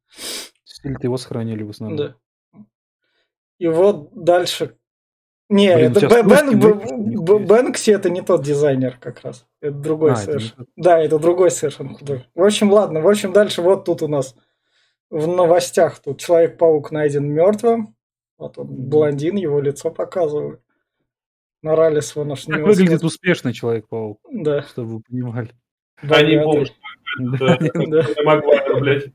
Стиль-то 0.65 1.07
его 1.07 1.17
сохранили 1.17 1.63
в 1.63 1.69
основном. 1.69 1.97
Да. 1.97 2.15
И 3.57 3.67
вот 3.67 4.11
дальше. 4.13 4.75
Не, 5.49 5.75
Блин, 5.75 5.91
это 5.97 6.23
Бэн, 6.23 6.59
Бэн, 6.59 7.45
Бэнкси 7.45 7.89
это 7.89 8.11
не 8.11 8.21
тот 8.21 8.43
дизайнер 8.43 8.97
как 8.99 9.21
раз. 9.21 9.47
Это 9.61 9.73
другой 9.73 10.11
а, 10.11 10.15
совершенно. 10.15 10.61
Это 10.61 10.71
да, 10.75 10.99
это 10.99 11.17
другой 11.17 11.49
совершенно 11.49 11.95
художник. 11.95 12.27
В 12.35 12.43
общем, 12.43 12.71
ладно. 12.71 13.01
В 13.01 13.07
общем, 13.07 13.33
дальше 13.33 13.63
вот 13.63 13.83
тут 13.85 14.03
у 14.03 14.07
нас 14.07 14.35
в 15.09 15.27
новостях 15.27 15.99
тут 15.99 16.19
Человек-паук 16.19 16.91
найден 16.91 17.25
мертвым. 17.25 17.95
Вот 18.37 18.59
он, 18.59 18.67
блондин, 18.67 19.37
его 19.37 19.59
лицо 19.59 19.89
показывает. 19.89 20.61
Моралес 21.63 22.15
аж 22.15 22.45
Как 22.45 22.61
выглядит 22.61 23.03
успешный 23.03 23.51
Человек-паук. 23.51 24.19
Да. 24.31 24.61
Чтобы 24.61 24.97
вы 24.97 25.01
понимали. 25.01 25.49
Да, 26.03 26.21
не 26.21 26.37
бомж. 26.41 26.71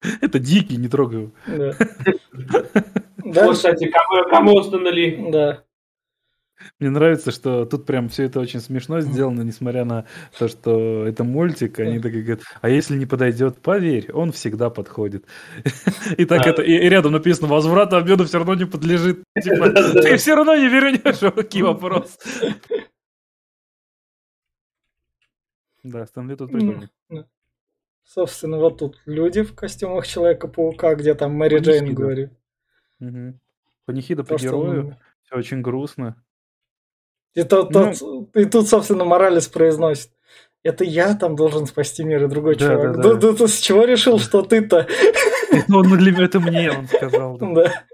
Это 0.22 0.38
дикий, 0.38 0.76
не 0.76 0.88
трогай 0.88 1.20
его. 1.20 1.32
Да. 3.24 3.52
Кстати, 3.52 3.90
кому 4.30 4.54
установили? 4.54 5.30
Да. 5.30 5.64
Мне 6.78 6.90
нравится, 6.90 7.30
что 7.30 7.64
тут 7.64 7.86
прям 7.86 8.08
все 8.08 8.24
это 8.24 8.40
очень 8.40 8.60
смешно 8.60 9.00
сделано, 9.00 9.42
несмотря 9.42 9.84
на 9.84 10.06
то, 10.38 10.48
что 10.48 11.06
это 11.06 11.24
мультик. 11.24 11.78
Они 11.78 11.98
такие 11.98 12.22
говорят, 12.22 12.44
а 12.60 12.68
если 12.68 12.96
не 12.96 13.06
подойдет, 13.06 13.58
поверь, 13.58 14.10
он 14.12 14.32
всегда 14.32 14.70
подходит. 14.70 15.24
И 16.18 16.24
так 16.24 16.46
это, 16.46 16.62
и 16.62 16.72
рядом 16.88 17.12
написано, 17.12 17.48
возврат 17.48 17.92
обмену 17.92 18.24
все 18.24 18.38
равно 18.38 18.54
не 18.54 18.66
подлежит. 18.66 19.22
Типа, 19.42 19.70
ты 19.70 20.16
все 20.16 20.34
равно 20.34 20.54
не 20.56 20.68
вернешь, 20.68 21.34
какие 21.34 21.62
вопрос. 21.62 22.18
Да, 25.82 26.06
Стэнли 26.06 26.34
тут 26.34 26.52
прикольный. 26.52 26.88
Собственно, 28.04 28.58
вот 28.58 28.78
тут 28.78 29.00
люди 29.06 29.42
в 29.42 29.54
костюмах 29.54 30.06
Человека-паука, 30.06 30.94
где 30.96 31.14
там 31.14 31.32
Мэри 31.32 31.60
Джейн 31.60 31.94
говорит. 31.94 32.32
Панихида 33.86 34.24
по 34.24 34.36
герою. 34.36 34.96
Все 35.24 35.36
очень 35.36 35.62
грустно. 35.62 36.16
И, 37.34 37.44
тот, 37.44 37.70
ну, 37.72 37.92
тот, 37.94 38.36
и 38.36 38.44
тут, 38.44 38.68
собственно, 38.68 39.04
Моралес 39.04 39.48
произносит. 39.48 40.10
Это 40.62 40.84
я 40.84 41.14
там 41.14 41.36
должен 41.36 41.66
спасти 41.66 42.04
мир, 42.04 42.24
и 42.24 42.28
другой 42.28 42.56
да, 42.56 42.66
чувак. 42.68 42.96
Да, 42.96 43.02
да. 43.02 43.14
Да, 43.14 43.32
ты 43.32 43.48
с 43.48 43.58
чего 43.60 43.84
решил, 43.84 44.18
что 44.18 44.42
ты-то? 44.42 44.86
Ну, 45.68 45.82
для 45.82 46.12
меня 46.12 46.24
это 46.24 46.40
мне, 46.40 46.70
он 46.70 46.86
сказал. 46.86 47.38
Да. 47.38 47.84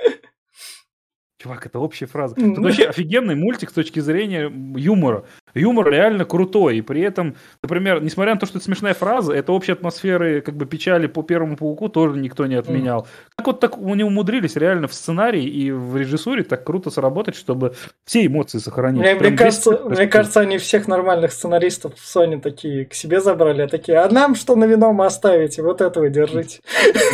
Чувак, 1.39 1.67
это 1.67 1.79
общая 1.79 2.07
фраза. 2.07 2.35
Это 2.37 2.61
вообще 2.61 2.85
офигенный 2.85 3.37
мультик 3.37 3.71
с 3.71 3.75
точки 3.75 4.01
зрения 4.01 4.51
юмора. 4.77 5.27
Юмор 5.57 5.91
реально 5.91 6.25
крутой. 6.25 6.79
И 6.79 6.83
при 6.83 7.01
этом, 7.01 7.37
например, 7.63 8.03
несмотря 8.03 8.35
на 8.35 8.41
то, 8.41 8.47
что 8.47 8.59
это 8.59 8.65
смешная 8.65 8.95
фраза, 8.95 9.33
это 9.33 9.53
общей 9.53 9.73
атмосферы 9.73 10.41
как 10.41 10.57
бы 10.57 10.67
печали 10.67 11.07
по 11.07 11.23
первому 11.23 11.57
пауку 11.57 11.89
тоже 11.89 12.19
никто 12.19 12.47
не 12.47 12.55
отменял. 12.55 13.07
Как 13.37 13.47
вот 13.47 13.61
так 13.61 13.77
они 13.79 14.05
умудрились 14.05 14.57
реально 14.57 14.89
в 14.89 14.95
сценарии 14.95 15.45
и 15.45 15.71
в 15.71 15.97
режиссуре 15.97 16.45
так 16.45 16.65
круто 16.65 16.91
сработать, 16.91 17.37
чтобы 17.37 17.75
все 18.05 18.27
эмоции 18.27 18.59
сохранить. 18.59 19.01
Мне, 19.01 19.15
мне, 19.15 19.37
кажется, 19.37 19.81
мне 19.85 20.07
кажется, 20.07 20.41
они 20.41 20.59
всех 20.59 20.89
нормальных 20.89 21.33
сценаристов 21.33 21.95
в 21.97 22.17
Sony 22.17 22.41
такие 22.41 22.85
к 22.85 22.95
себе 22.95 23.21
забрали, 23.21 23.63
а 23.63 23.69
такие, 23.69 23.99
а 23.99 24.09
нам 24.11 24.35
что 24.35 24.57
на 24.57 24.65
вино 24.65 24.93
мы 24.93 25.07
оставите? 25.07 25.63
Вот 25.63 25.81
этого 25.81 26.09
держите. 26.09 26.61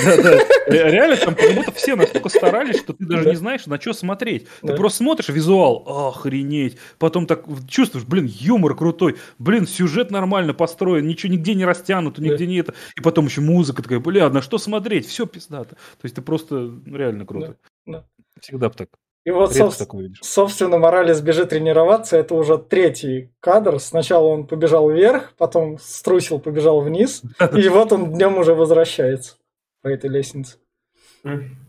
Да-да. 0.05 0.39
Реально 0.67 1.17
там 1.17 1.35
как 1.35 1.55
будто 1.55 1.73
все 1.73 1.97
настолько 1.97 2.29
старались, 2.29 2.79
что 2.79 2.93
ты 2.93 3.05
даже 3.05 3.29
не 3.29 3.37
знаешь, 3.37 3.67
на 3.67 3.81
что 3.81 3.93
смотреть. 3.93 4.47
Ты 4.61 4.75
просто 4.75 4.99
смотришь 4.99 5.29
визуал, 5.29 5.85
охренеть. 6.09 6.79
Потом 6.99 7.27
так 7.27 7.45
чувствуешь, 7.69 8.07
блин, 8.07 8.32
юмор 8.41 8.75
крутой, 8.75 9.17
блин, 9.39 9.67
сюжет 9.67 10.11
нормально 10.11 10.55
построен, 10.55 11.07
ничего 11.07 11.33
нигде 11.33 11.55
не 11.55 11.65
растянуто, 11.65 12.23
нигде 12.23 12.45
да. 12.45 12.47
не 12.47 12.57
это. 12.59 12.75
И 12.97 13.01
потом 13.01 13.27
еще 13.27 13.41
музыка 13.41 13.83
такая, 13.83 14.01
бля, 14.01 14.29
на 14.31 14.43
что 14.43 14.59
смотреть? 14.59 15.07
Все 15.07 15.27
пиздато. 15.27 15.75
То 15.75 16.05
есть 16.05 16.15
ты 16.15 16.23
просто 16.23 16.73
реально 16.87 17.27
круто. 17.27 17.57
Да. 17.87 17.93
Да. 17.93 18.07
Всегда 18.41 18.69
бы 18.69 18.75
так. 18.75 18.89
И 19.25 19.31
вот, 19.31 19.55
соб... 19.55 19.73
собственно, 20.21 20.79
Моралес 20.79 21.21
бежит 21.21 21.51
тренироваться. 21.51 22.17
Это 22.17 22.35
уже 22.35 22.59
третий 22.59 23.31
кадр. 23.39 23.79
Сначала 23.79 24.27
он 24.27 24.47
побежал 24.49 24.91
вверх, 24.91 25.35
потом 25.39 25.79
струсил, 25.79 26.41
побежал 26.41 26.81
вниз. 26.81 27.23
И 27.57 27.69
вот 27.69 27.93
он 27.93 28.13
днем 28.13 28.39
уже 28.39 28.55
возвращается 28.55 29.37
по 29.81 29.89
этой 29.89 30.11
лестнице. 30.11 30.57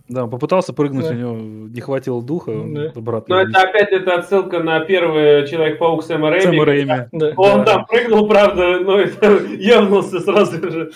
Да, 0.10 0.28
попытался 0.28 0.74
прыгнуть, 0.74 1.06
да. 1.06 1.12
у 1.12 1.14
него 1.14 1.36
не 1.70 1.80
хватило 1.80 2.22
духа, 2.22 2.52
да. 2.54 2.92
обратно. 2.96 3.36
Но 3.36 3.42
это 3.42 3.62
опять 3.62 3.92
это 3.92 4.16
отсылка 4.16 4.62
на 4.62 4.82
первый 4.82 5.48
Человек-паук 5.48 6.04
Сэма 6.04 6.30
Рэйми. 6.30 6.44
Сэма 6.44 6.66
Рэйми. 6.66 6.94
Да. 7.12 7.34
Он 7.38 7.60
да. 7.60 7.66
там 7.66 7.86
прыгнул, 7.86 8.28
правда, 8.28 8.80
но 8.80 9.00
это 9.00 9.28
явнулся 9.58 10.20
сразу 10.20 10.70
же. 10.70 10.92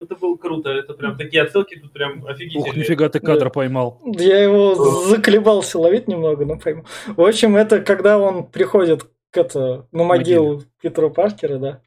Это 0.00 0.16
было 0.16 0.36
круто, 0.36 0.68
это 0.68 0.94
прям 0.94 1.16
такие 1.16 1.42
отсылки 1.44 1.78
тут 1.78 1.92
прям 1.92 2.26
офигительные. 2.26 2.70
Ух, 2.70 2.76
нифига 2.76 3.08
ты 3.08 3.20
кадр 3.20 3.44
да. 3.44 3.50
поймал. 3.50 4.00
Я 4.04 4.42
его 4.42 4.74
заколебался 5.06 5.78
ловить 5.78 6.08
немного, 6.08 6.44
но 6.44 6.58
пойму. 6.58 6.84
В 7.06 7.22
общем, 7.22 7.56
это 7.56 7.80
когда 7.80 8.18
он 8.18 8.46
приходит 8.46 9.04
к 9.30 9.36
это, 9.36 9.86
на 9.92 10.04
могилу 10.04 10.54
Могиле. 10.54 10.70
Питера 10.82 11.08
Паркера, 11.08 11.58
да. 11.58 11.80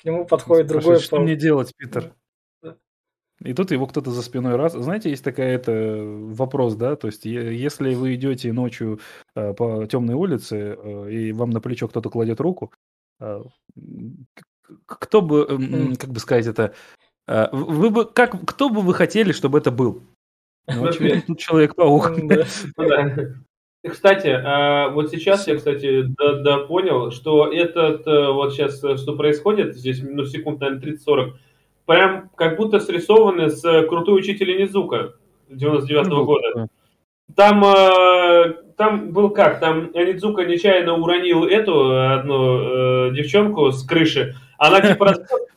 К 0.00 0.04
нему 0.04 0.26
подходит 0.26 0.66
Спрашивает, 0.66 0.84
другой 0.84 1.00
Что 1.00 1.16
паук. 1.16 1.22
мне 1.24 1.36
делать, 1.36 1.72
Питер? 1.76 2.12
И 3.42 3.54
тут 3.54 3.70
его 3.70 3.86
кто-то 3.86 4.10
за 4.10 4.22
спиной 4.22 4.56
раз. 4.56 4.74
Знаете, 4.74 5.08
есть 5.10 5.24
такая 5.24 5.54
это 5.54 6.02
вопрос, 6.02 6.74
да, 6.74 6.94
то 6.96 7.06
есть 7.06 7.24
если 7.24 7.94
вы 7.94 8.14
идете 8.14 8.52
ночью 8.52 9.00
э, 9.34 9.54
по 9.54 9.86
темной 9.86 10.14
улице 10.14 10.76
э, 10.78 11.10
и 11.10 11.32
вам 11.32 11.50
на 11.50 11.60
плечо 11.60 11.88
кто-то 11.88 12.10
кладет 12.10 12.40
руку, 12.40 12.70
э, 13.18 13.42
кто 14.84 15.22
бы, 15.22 15.46
э, 15.48 15.96
как 15.96 16.10
бы 16.10 16.20
сказать 16.20 16.46
это, 16.46 16.74
э, 17.28 17.48
вы 17.52 17.88
бы 17.88 18.04
как 18.04 18.44
кто 18.46 18.68
бы 18.68 18.82
вы 18.82 18.92
хотели, 18.92 19.32
чтобы 19.32 19.58
это 19.58 19.70
был? 19.70 20.02
Ну, 20.66 20.86
очевидно, 20.86 21.22
тут 21.26 21.38
человек-паук. 21.38 22.12
Ну 23.82 23.90
кстати, 23.90 24.92
вот 24.92 25.10
сейчас 25.10 25.48
я, 25.48 25.56
кстати, 25.56 26.02
да, 26.02 26.42
да 26.42 26.58
понял, 26.58 27.10
что 27.10 27.50
этот 27.50 28.06
э, 28.06 28.30
вот 28.30 28.52
сейчас, 28.52 28.84
э, 28.84 28.98
что 28.98 29.16
происходит, 29.16 29.74
здесь, 29.74 30.02
ну, 30.02 30.26
секунд, 30.26 30.60
наверное, 30.60 30.82
30-40, 30.82 31.32
прям 31.90 32.30
как 32.36 32.56
будто 32.56 32.78
срисованы 32.78 33.50
с 33.50 33.64
э, 33.64 33.82
«Крутой 33.82 34.20
учитель 34.20 34.56
Низука» 34.56 35.14
99 35.48 36.06
-го 36.06 36.24
года. 36.24 36.68
Там, 37.34 37.64
э, 37.64 38.54
там 38.76 39.10
был 39.10 39.30
как, 39.30 39.58
там 39.58 39.90
Нидзука 39.92 40.44
нечаянно 40.44 40.94
уронил 40.94 41.44
эту 41.44 42.12
одну 42.12 43.08
э, 43.08 43.10
девчонку 43.12 43.72
с 43.72 43.82
крыши, 43.82 44.36
она 44.60 44.80
типа 44.86 45.14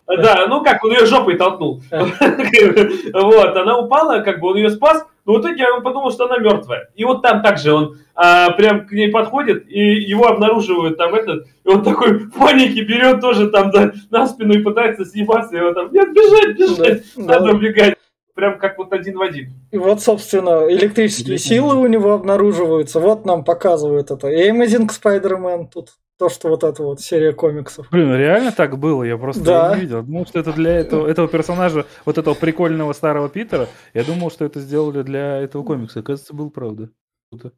Да, 0.07 0.47
ну 0.47 0.63
как, 0.63 0.83
он 0.83 0.91
ее 0.91 1.05
жопой 1.05 1.35
толкнул. 1.35 1.81
Вот, 1.91 3.57
она 3.57 3.77
упала, 3.77 4.21
как 4.21 4.39
бы 4.39 4.47
он 4.47 4.57
ее 4.57 4.69
спас, 4.69 5.05
но 5.25 5.33
в 5.33 5.41
итоге 5.41 5.69
он 5.69 5.83
подумал, 5.83 6.11
что 6.11 6.25
она 6.25 6.37
мертвая. 6.37 6.89
И 6.95 7.03
вот 7.03 7.21
там 7.21 7.41
также 7.41 7.73
он 7.73 7.97
а, 8.15 8.51
прям 8.51 8.87
к 8.87 8.91
ней 8.93 9.09
подходит, 9.09 9.65
и 9.69 9.79
его 9.79 10.27
обнаруживают 10.27 10.97
там 10.97 11.13
этот, 11.15 11.47
и 11.63 11.69
он 11.69 11.83
такой 11.83 12.13
в 12.13 12.31
панике 12.31 12.83
берет 12.83 13.19
тоже 13.19 13.49
там 13.49 13.71
да, 13.71 13.91
на 14.09 14.25
спину 14.25 14.53
и 14.53 14.63
пытается 14.63 15.03
съебаться, 15.03 15.57
и 15.57 15.61
он 15.61 15.73
там, 15.73 15.91
нет, 15.91 16.13
бежать, 16.13 16.57
бежать, 16.57 17.03
да, 17.15 17.23
надо 17.23 17.45
да. 17.45 17.51
убегать. 17.51 17.95
Прям 18.35 18.57
как 18.57 18.79
вот 18.79 18.91
один 18.93 19.17
в 19.17 19.21
один. 19.21 19.53
И 19.69 19.77
вот, 19.77 20.01
собственно, 20.01 20.65
электрические 20.67 21.37
силы 21.37 21.75
у 21.75 21.85
него 21.85 22.13
обнаруживаются. 22.13 22.99
Вот 22.99 23.27
нам 23.27 23.43
показывают 23.43 24.09
это. 24.09 24.27
И 24.27 24.49
Amazing 24.49 24.89
Spider-Man 24.89 25.67
тут 25.71 25.89
то, 26.23 26.29
что 26.29 26.47
вот 26.47 26.63
эта 26.63 26.81
вот 26.83 27.01
серия 27.01 27.33
комиксов. 27.33 27.89
Блин, 27.91 28.15
реально 28.15 28.53
так 28.53 28.77
было? 28.77 29.03
Я 29.03 29.17
просто 29.17 29.43
да. 29.43 29.75
не 29.75 29.81
видел. 29.81 30.03
Думал, 30.03 30.25
что 30.25 30.39
это 30.39 30.53
для 30.53 30.71
этого, 30.71 31.05
этого 31.05 31.27
персонажа, 31.27 31.85
вот 32.05 32.17
этого 32.17 32.33
прикольного 32.33 32.93
старого 32.93 33.27
Питера, 33.27 33.67
я 33.93 34.05
думал, 34.05 34.31
что 34.31 34.45
это 34.45 34.61
сделали 34.61 35.01
для 35.01 35.41
этого 35.41 35.63
комикса. 35.63 35.99
Оказывается, 35.99 36.33
был 36.33 36.49
правда. 36.49 36.89
Круто. 37.29 37.51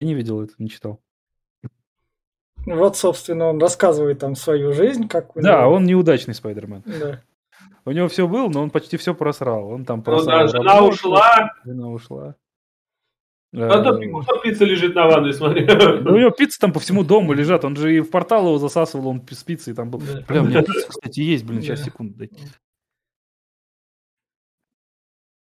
Я 0.00 0.06
не 0.06 0.14
видел 0.14 0.40
это, 0.40 0.52
не 0.58 0.68
читал. 0.68 1.00
Вот, 2.66 2.96
собственно, 2.96 3.46
он 3.46 3.58
рассказывает 3.58 4.20
там 4.20 4.36
свою 4.36 4.72
жизнь, 4.72 5.08
как 5.08 5.34
у 5.34 5.40
Да, 5.40 5.62
него... 5.62 5.72
он 5.72 5.84
неудачный 5.84 6.34
Спайдермен. 6.34 6.84
Да. 6.86 7.20
У 7.84 7.90
него 7.90 8.06
все 8.06 8.28
было, 8.28 8.48
но 8.48 8.62
он 8.62 8.70
почти 8.70 8.96
все 8.96 9.12
просрал. 9.12 9.66
Он 9.66 9.84
там 9.84 10.04
просрал. 10.04 10.46
Ну, 10.46 10.52
да, 10.52 10.56
жена 10.56 10.82
ушла. 10.84 11.52
Жена 11.64 11.88
ушла. 11.88 12.36
А 13.54 13.82
то 13.82 13.98
пицца 14.42 14.64
лежит 14.64 14.94
на 14.94 15.06
ванной, 15.06 15.34
смотри. 15.34 15.66
Ну, 15.66 16.14
у 16.14 16.18
него 16.18 16.30
пицца 16.30 16.58
там 16.58 16.72
по 16.72 16.80
всему 16.80 17.04
дому 17.04 17.34
лежат. 17.34 17.64
Он 17.64 17.76
же 17.76 17.94
и 17.94 18.00
в 18.00 18.10
портал 18.10 18.46
его 18.46 18.58
засасывал, 18.58 19.08
он 19.08 19.22
с 19.30 19.44
пиццей 19.44 19.74
там 19.74 19.90
был. 19.90 20.00
Бля, 20.26 20.40
у 20.40 20.46
меня 20.46 20.62
пицца, 20.62 20.88
кстати, 20.88 21.20
есть, 21.20 21.44
блин, 21.44 21.60
сейчас, 21.60 21.84
секунду 21.84 22.14
дайте. 22.16 22.36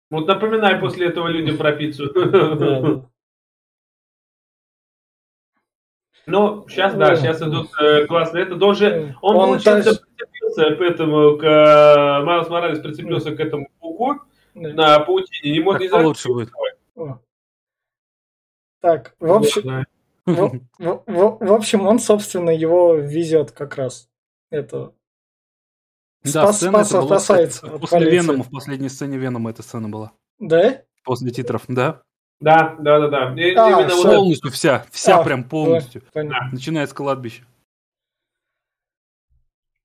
Вот 0.09 0.27
напоминай 0.27 0.79
после 0.79 1.07
этого 1.07 1.27
людям 1.27 1.57
про 1.57 1.73
пиццу. 1.73 3.05
Ну, 6.25 6.65
сейчас, 6.69 6.93
да, 6.93 7.15
сейчас 7.15 7.41
идут 7.41 7.69
э, 7.81 8.05
классные. 8.05 8.43
Это 8.43 8.55
тоже, 8.55 9.15
он, 9.21 9.35
он 9.35 9.47
получился, 9.47 9.99
прицепился 9.99 10.75
к 10.75 10.81
этому, 10.81 11.37
к, 11.37 11.43
э, 11.43 12.23
Майлз 12.23 12.49
Моралес 12.49 12.79
прицепился 12.79 13.35
к 13.35 13.39
этому 13.39 13.67
пауку 13.79 14.21
на 14.53 14.99
паутине. 14.99 15.53
Не 15.53 15.59
может 15.59 15.91
не 15.91 16.03
лучше 16.03 16.27
будет. 16.27 16.51
Так, 18.81 19.15
в 19.19 19.31
общем, 19.31 19.85
в, 20.25 20.59
в, 20.79 21.03
в, 21.05 21.37
в 21.45 21.53
общем, 21.53 21.85
он, 21.85 21.99
собственно, 21.99 22.49
его 22.49 22.95
везет 22.95 23.51
как 23.51 23.75
раз. 23.75 24.09
Это 24.51 24.93
да, 26.23 26.43
спас, 26.43 26.57
сцена 26.57 26.71
спас, 26.83 26.89
это 26.89 26.97
была, 27.01 27.19
спасается. 27.19 27.61
Кстати, 27.61 27.79
после 27.79 28.11
Венома, 28.11 28.43
в 28.43 28.49
последней 28.49 28.89
сцене 28.89 29.17
Венома 29.17 29.51
эта 29.51 29.63
сцена 29.63 29.89
была. 29.89 30.11
Да? 30.39 30.81
После 31.03 31.31
титров, 31.31 31.63
да. 31.67 32.03
Да, 32.39 32.75
да, 32.79 32.99
да, 32.99 33.07
да. 33.07 33.41
И, 33.41 33.53
а, 33.53 33.69
именно 33.69 33.89
все. 33.89 34.03
полностью 34.03 34.51
вся, 34.51 34.85
вся 34.91 35.19
а, 35.19 35.23
прям 35.23 35.43
полностью. 35.43 36.03
Да, 36.13 36.49
Начиная 36.51 36.87
с 36.87 36.93
кладбища. 36.93 37.43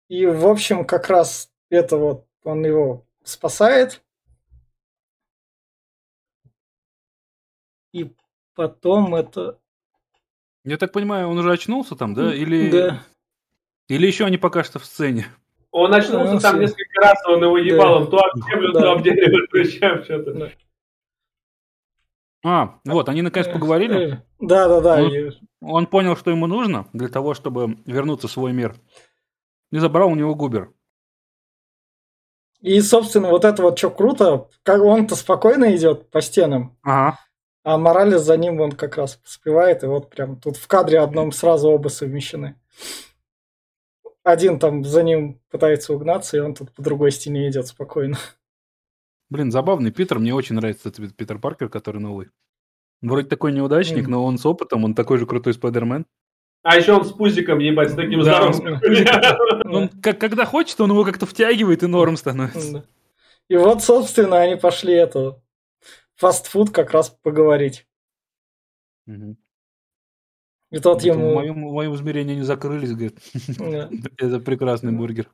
И, 0.09 0.26
в 0.26 0.47
общем, 0.47 0.84
как 0.84 1.09
раз 1.09 1.51
это 1.70 1.97
вот 1.97 2.26
он 2.45 2.64
его 2.64 3.05
спасает. 3.24 4.03
И 7.92 8.12
потом 8.55 9.14
это... 9.14 9.59
Я 10.64 10.78
так 10.78 10.92
понимаю, 10.92 11.28
он 11.28 11.38
уже 11.38 11.52
очнулся 11.52 11.96
там, 11.96 12.14
да? 12.14 12.34
Или... 12.34 12.70
Да. 12.70 13.02
Или 13.88 14.07
еще 14.07 14.24
они 14.24 14.38
пока 14.38 14.64
что 14.64 14.78
в 14.78 14.84
сцене? 14.84 15.26
Он 15.70 15.92
очнулся 15.92 16.40
там 16.40 16.61
несколько 16.61 17.00
раз, 17.00 17.18
он 17.26 17.42
его 17.42 17.59
ебал, 17.59 18.02
он 18.02 18.11
то 18.11 18.18
об 18.18 18.36
землю, 18.44 18.72
то 18.72 18.92
об 18.92 19.02
дерево, 19.02 19.46
то 19.50 20.05
что-то. 20.05 20.52
А, 22.44 22.78
вот, 22.84 23.09
они 23.09 23.22
наконец 23.22 23.48
поговорили. 23.48 24.22
Да, 24.38 24.68
да, 24.68 24.80
да. 24.80 25.02
Он, 25.02 25.32
он 25.61 25.86
понял, 25.86 26.14
что 26.14 26.30
ему 26.30 26.46
нужно 26.46 26.86
для 26.92 27.09
того, 27.09 27.34
чтобы 27.34 27.78
вернуться 27.86 28.28
в 28.28 28.30
свой 28.30 28.52
мир. 28.52 28.76
И 29.72 29.78
забрал 29.78 30.11
у 30.11 30.14
него 30.14 30.34
Губер. 30.34 30.70
И, 32.61 32.80
собственно, 32.80 33.30
вот 33.30 33.44
это 33.44 33.62
вот 33.62 33.78
что 33.78 33.90
круто, 33.90 34.48
как 34.62 34.82
он-то 34.82 35.16
спокойно 35.16 35.74
идет 35.74 36.11
по 36.11 36.20
стенам. 36.20 36.78
Ага. 36.82 37.18
А 37.65 37.79
Моралес 37.79 38.21
за 38.21 38.37
ним 38.37 38.61
он 38.61 38.73
как 38.73 38.99
раз 38.99 39.19
успевает, 39.25 39.83
и 39.83 39.87
вот 39.87 40.11
прям 40.11 40.37
тут 40.39 40.59
в 40.59 40.69
кадре 40.69 41.01
одном 41.01 41.33
сразу 41.33 41.71
оба 41.71 41.89
совмещены. 41.89 42.61
Один 44.23 44.59
там 44.59 44.85
за 44.85 45.03
ним 45.03 45.41
пытается 45.51 45.95
угнаться, 45.95 46.37
и 46.37 46.41
он 46.41 46.55
тут 46.55 46.73
по 46.73 46.83
другой 46.83 47.11
стене 47.11 47.49
идет 47.49 47.67
спокойно. 47.67 48.19
Блин, 49.31 49.51
забавный 49.51 49.91
Питер, 49.91 50.19
мне 50.19 50.35
очень 50.35 50.57
нравится 50.57 50.91
этот 50.91 51.17
Питер 51.17 51.39
Паркер, 51.39 51.71
который 51.71 52.01
новый. 52.01 52.29
Вроде 53.01 53.29
такой 53.29 53.53
неудачник, 53.53 54.07
mm. 54.07 54.11
но 54.11 54.25
он 54.25 54.37
с 54.37 54.45
опытом, 54.45 54.85
он 54.85 54.95
такой 54.95 55.17
же 55.17 55.27
крутой 55.27 55.55
Спайдермен. 55.55 56.07
А 56.62 56.77
еще 56.77 56.93
он 56.95 57.05
с 57.05 57.12
пузиком, 57.12 57.59
ебать, 57.59 57.91
с 57.91 57.95
таким 57.95 58.23
да, 58.23 58.53
здоровым. 58.53 58.81
Он, 59.71 59.89
как, 59.89 60.19
когда 60.19 60.47
хочет, 60.47 60.81
он 60.81 60.91
его 60.91 61.05
как-то 61.05 61.27
втягивает 61.27 61.83
и 61.83 61.87
норм 61.87 62.17
становится. 62.17 62.87
И 63.49 63.57
вот, 63.57 63.83
собственно, 63.83 64.41
они 64.41 64.57
пошли 64.57 64.95
это 64.95 65.43
фастфуд 66.17 66.71
как 66.71 66.91
раз 66.93 67.11
поговорить. 67.23 67.87
Мгм. 69.07 69.37
И 70.71 70.79
тот 70.79 70.99
Это 71.05 71.12
в 71.15 71.17
ему... 71.19 71.35
моем, 71.35 71.55
в 71.69 71.73
моем 71.73 71.95
измерении 71.95 72.35
не 72.35 72.43
закрылись, 72.43 72.91
говорит. 72.93 73.19
да. 73.59 73.89
Это 74.19 74.41
прекрасный 74.41 74.93
бургер. 74.93 75.31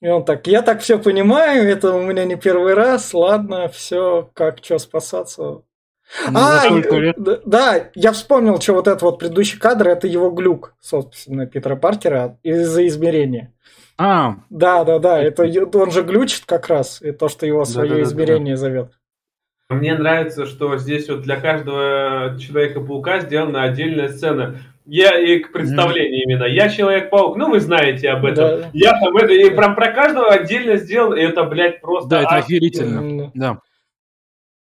И 0.00 0.08
он 0.08 0.24
так, 0.24 0.46
я 0.48 0.60
так 0.62 0.80
все 0.82 0.98
понимаю, 0.98 1.66
это 1.66 1.94
у 1.94 2.02
меня 2.02 2.26
не 2.26 2.36
первый 2.36 2.74
раз, 2.74 3.14
ладно, 3.14 3.68
все, 3.68 4.28
как 4.34 4.62
что 4.62 4.78
спасаться. 4.78 5.42
Ну, 5.42 5.62
А, 6.34 6.68
лет. 6.68 7.16
да, 7.46 7.90
я 7.94 8.12
вспомнил, 8.12 8.60
что 8.60 8.74
вот 8.74 8.86
этот 8.86 9.00
вот 9.00 9.18
предыдущий 9.18 9.58
кадр, 9.58 9.88
это 9.88 10.06
его 10.06 10.30
глюк, 10.30 10.74
собственно, 10.78 11.46
Питера 11.46 11.76
Паркера 11.76 12.38
из-за 12.42 12.86
измерения. 12.86 13.54
А, 13.96 14.34
Да, 14.50 14.84
да, 14.84 14.98
да, 14.98 15.22
это 15.22 15.44
е- 15.44 15.64
он 15.64 15.90
же 15.90 16.02
глючит 16.02 16.44
как 16.44 16.68
раз, 16.68 17.00
и 17.00 17.12
то, 17.12 17.28
что 17.28 17.46
его 17.46 17.64
свое 17.64 18.02
измерение 18.02 18.58
зовет. 18.58 18.92
Мне 19.74 19.94
нравится, 19.94 20.46
что 20.46 20.76
здесь 20.78 21.08
вот 21.08 21.22
для 21.22 21.36
каждого 21.40 22.36
Человека-паука 22.38 23.20
сделана 23.20 23.62
отдельная 23.64 24.08
сцена. 24.08 24.58
Я 24.86 25.18
и 25.18 25.38
к 25.38 25.52
представлению 25.52 26.22
именно. 26.24 26.44
Я 26.44 26.68
Человек-паук, 26.68 27.36
ну 27.36 27.50
вы 27.50 27.60
знаете 27.60 28.10
об 28.10 28.24
этом. 28.24 28.60
Да. 28.60 28.70
Я 28.72 28.92
там 28.98 29.16
это, 29.16 29.32
и 29.32 29.50
прям 29.50 29.74
про 29.74 29.92
каждого 29.92 30.30
отдельно 30.30 30.76
сделан, 30.76 31.16
и 31.16 31.22
это, 31.22 31.44
блядь, 31.44 31.80
просто... 31.80 32.08
да, 32.10 32.22
это 32.22 32.36
охерительно. 32.36 33.30
Да. 33.34 33.60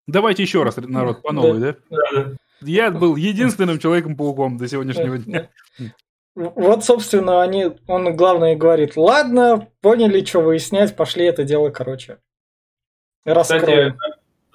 Давайте 0.07 0.43
еще 0.43 0.63
раз, 0.63 0.77
народ, 0.77 1.23
по 1.23 1.33
новой, 1.33 1.59
да? 1.59 1.75
да. 1.91 2.27
Я 2.63 2.91
был 2.91 3.17
единственным 3.17 3.79
человеком-пауком 3.79 4.57
до 4.57 4.69
сегодняшнего 4.69 5.19
дня. 5.19 5.49
Вот, 6.35 6.85
собственно, 6.85 7.43
они, 7.43 7.73
он 7.87 8.15
главное 8.15 8.57
говорит, 8.57 8.97
ладно, 8.97 9.69
поняли, 9.81 10.23
что 10.25 10.41
выяснять, 10.41 10.95
пошли 10.95 11.25
это 11.25 11.45
дело, 11.45 11.71
короче. 11.71 12.19
Кстати, 13.27 13.37
Раскроем. 13.39 13.99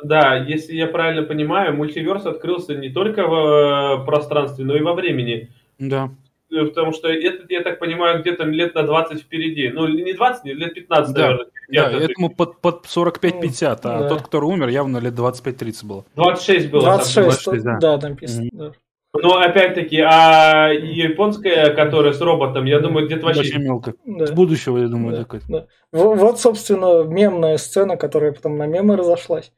Да, 0.03 0.35
если 0.37 0.75
я 0.75 0.87
правильно 0.87 1.23
понимаю, 1.23 1.75
мультиверс 1.75 2.25
открылся 2.25 2.75
не 2.75 2.89
только 2.89 3.27
в 3.27 4.01
э, 4.01 4.05
пространстве, 4.05 4.65
но 4.65 4.75
и 4.75 4.81
во 4.81 4.93
времени. 4.93 5.49
Да. 5.79 6.11
Э, 6.51 6.65
Потому 6.65 6.91
что 6.93 7.07
это, 7.07 7.45
я 7.49 7.61
так 7.61 7.79
понимаю, 7.79 8.21
где-то 8.21 8.43
лет 8.43 8.75
на 8.75 8.83
20 8.83 9.21
впереди. 9.21 9.69
Ну, 9.69 9.87
не 9.87 10.13
20, 10.13 10.43
не, 10.45 10.53
лет 10.53 10.73
15, 10.73 11.13
Да, 11.13 11.21
наверное. 11.21 11.45
Да, 11.69 11.91
этому 11.91 12.29
под, 12.29 12.59
под 12.59 12.85
45-50, 12.85 13.63
а 13.63 13.75
Да. 13.75 14.09
тот, 14.09 14.23
кто 14.23 14.39
умер, 14.39 14.67
явно 14.67 14.97
лет 14.97 15.13
25-30 15.13 15.85
было. 15.85 16.05
26 16.15 16.69
было. 16.69 16.81
там. 16.81 16.95
26, 16.97 17.43
26, 17.43 17.63
да. 17.63 17.77
да, 17.97 18.09
написано. 18.09 18.49
да. 18.51 18.71
Но 19.13 19.37
опять-таки, 19.39 19.99
а 19.99 20.69
японская, 20.71 21.73
которая 21.75 22.13
с 22.13 22.21
роботом, 22.21 22.63
я 22.65 22.79
думаю, 22.79 23.07
где-то 23.07 23.25
Вообще 23.25 23.39
вообще... 23.41 23.59
мелко. 23.59 23.93
Да. 24.05 24.27
С 24.27 24.31
будущего, 24.31 24.77
я 24.77 24.87
думаю, 24.87 25.15
Да, 25.17 25.23
такой. 25.23 25.41
да. 25.49 25.67
Во- 25.91 26.15
Вот, 26.15 26.39
собственно, 26.39 27.03
мемная 27.03 27.57
сцена, 27.57 27.97
которая 27.97 28.31
потом 28.31 28.57
на 28.57 28.67
мемы 28.67 28.95
разошлась. 28.95 29.51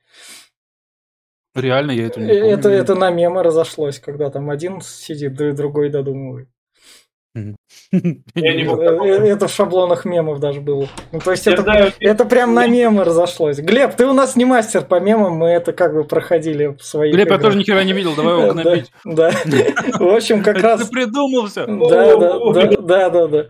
Реально, 1.56 1.92
я 1.92 2.08
это 2.08 2.20
не 2.20 2.32
Э, 2.32 2.40
помню. 2.40 2.54
Это, 2.58 2.70
это 2.70 2.96
на 2.96 3.12
мемы 3.12 3.44
разошлось, 3.44 4.00
когда 4.00 4.32
там 4.32 4.50
один 4.50 4.82
сидит, 4.82 5.36
да 5.36 5.50
и 5.50 5.52
другой 5.52 5.90
додумывает. 5.90 6.50
Мог 7.94 8.80
Э, 8.80 8.98
э, 9.06 9.28
Это 9.30 9.48
в 9.48 9.52
шаблонах 9.52 10.06
мемов 10.06 10.40
даже 10.40 10.62
было. 10.62 10.88
Ну, 11.12 11.20
то 11.20 11.32
есть 11.32 11.46
это, 11.48 11.94
это 12.00 12.26
прям 12.26 12.54
на 12.54 12.66
мемы 12.68 13.04
разошлось. 13.04 13.60
Глеб, 13.60 13.96
ты 13.96 14.06
у 14.06 14.14
нас 14.14 14.36
не 14.36 14.46
мастер 14.46 14.82
по 14.82 15.00
мемам, 15.00 15.34
мы 15.34 15.50
это 15.50 15.74
как 15.74 15.94
бы 15.94 16.04
проходили 16.04 16.76
в 16.80 16.84
своих 16.84 17.14
Глеб, 17.14 17.30
я 17.30 17.38
тоже 17.38 17.58
ни 17.58 17.64
хера 17.64 17.84
не 17.84 17.94
видел, 17.94 18.16
давай 18.16 18.42
его 18.42 18.54
гнобить. 18.54 18.92
Да. 19.06 19.32
В 20.00 20.16
общем, 20.16 20.44
как 20.44 20.58
раз... 20.62 20.82
Ты 20.82 20.88
придумал 20.88 21.48
все. 21.48 21.66
Да, 21.66 22.18
да, 22.18 23.10
да, 23.10 23.28
да. 23.28 23.46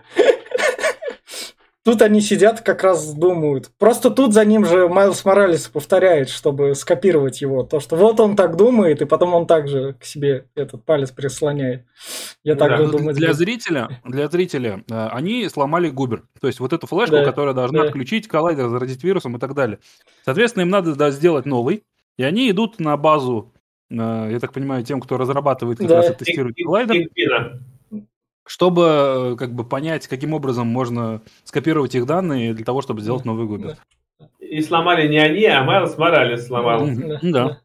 Тут 1.85 2.01
они 2.01 2.21
сидят, 2.21 2.61
как 2.61 2.81
раз 2.83 3.13
думают. 3.13 3.69
Просто 3.77 4.09
тут 4.09 4.33
за 4.33 4.45
ним 4.45 4.65
же 4.65 4.87
Майлз 4.87 5.25
Моралес 5.25 5.67
повторяет, 5.67 6.29
чтобы 6.29 6.75
скопировать 6.75 7.41
его. 7.41 7.63
То, 7.63 7.81
что 7.81 7.97
вот 7.97 8.21
он 8.21 8.37
так 8.37 8.55
думает, 8.55 9.01
и 9.01 9.05
потом 9.05 9.33
он 9.33 9.45
также 9.45 9.93
к 9.99 10.05
себе 10.05 10.45
этот 10.55 10.85
палец 10.85 11.11
прислоняет. 11.11 11.85
Я 12.41 12.55
так 12.55 12.69
Да, 12.69 12.77
Ну, 12.77 12.91
думать. 12.91 13.17
Для 13.17 13.33
зрителя, 13.33 13.99
для 14.05 14.29
зрителя 14.29 14.83
э, 14.89 15.07
они 15.07 15.49
сломали 15.49 15.89
губер. 15.89 16.23
То 16.39 16.47
есть 16.47 16.61
вот 16.61 16.71
эту 16.71 16.87
флешку, 16.87 17.17
Да, 17.17 17.25
которая 17.25 17.53
должна 17.53 17.81
да. 17.81 17.87
отключить 17.87 18.29
коллайдер, 18.29 18.69
заразить 18.69 19.03
вирусом 19.03 19.35
и 19.35 19.39
так 19.39 19.53
далее. 19.53 19.79
Соответственно, 20.23 20.63
им 20.63 20.69
надо 20.69 20.95
да, 20.95 21.11
сделать 21.11 21.45
новый. 21.45 21.83
И 22.17 22.23
они 22.23 22.49
идут 22.49 22.79
на 22.79 22.95
базу, 22.95 23.51
э, 23.91 23.95
я 24.31 24.39
так 24.39 24.53
понимаю, 24.53 24.85
тем, 24.85 25.01
кто 25.01 25.17
разрабатывает, 25.17 25.79
как 25.79 25.87
Да. 25.87 25.97
раз 25.97 26.11
и 26.11 26.13
тестирует 26.13 26.55
коллайдер, 26.63 26.95
Кингпина. 26.95 27.59
Чтобы 28.45 28.81
э, 28.83 29.35
как 29.37 29.53
бы 29.53 29.63
понять, 29.63 30.07
каким 30.07 30.33
образом 30.33 30.67
можно 30.67 31.21
скопировать 31.43 31.95
их 31.95 32.05
данные 32.05 32.53
для 32.53 32.65
того, 32.65 32.81
чтобы 32.81 33.01
сделать 33.01 33.25
новый 33.25 33.45
губер. 33.47 33.77
И 34.39 34.61
сломали 34.61 35.07
не 35.07 35.17
они, 35.17 35.45
а 35.45 35.63
Майлз 35.63 35.97
Моралес 35.97 36.47
сломал. 36.47 36.87
Да. 37.21 37.61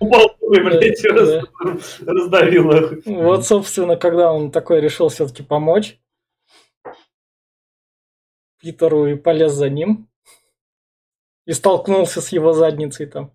Упал, 0.00 0.36
ой, 0.40 0.62
блядь, 0.62 1.02
Да, 1.02 1.44
раз- 1.64 2.00
раздавил 2.00 2.70
их. 2.70 3.06
Вот, 3.06 3.46
собственно, 3.46 3.96
когда 3.96 4.32
он 4.32 4.52
такой 4.52 4.80
решил 4.80 5.08
все-таки 5.08 5.42
помочь 5.42 5.98
Питеру 8.60 9.06
и 9.06 9.14
полез 9.14 9.52
за 9.52 9.68
ним. 9.68 10.08
И 11.46 11.52
столкнулся 11.52 12.20
с 12.20 12.28
его 12.28 12.52
задницей 12.52 13.06
там. 13.06 13.32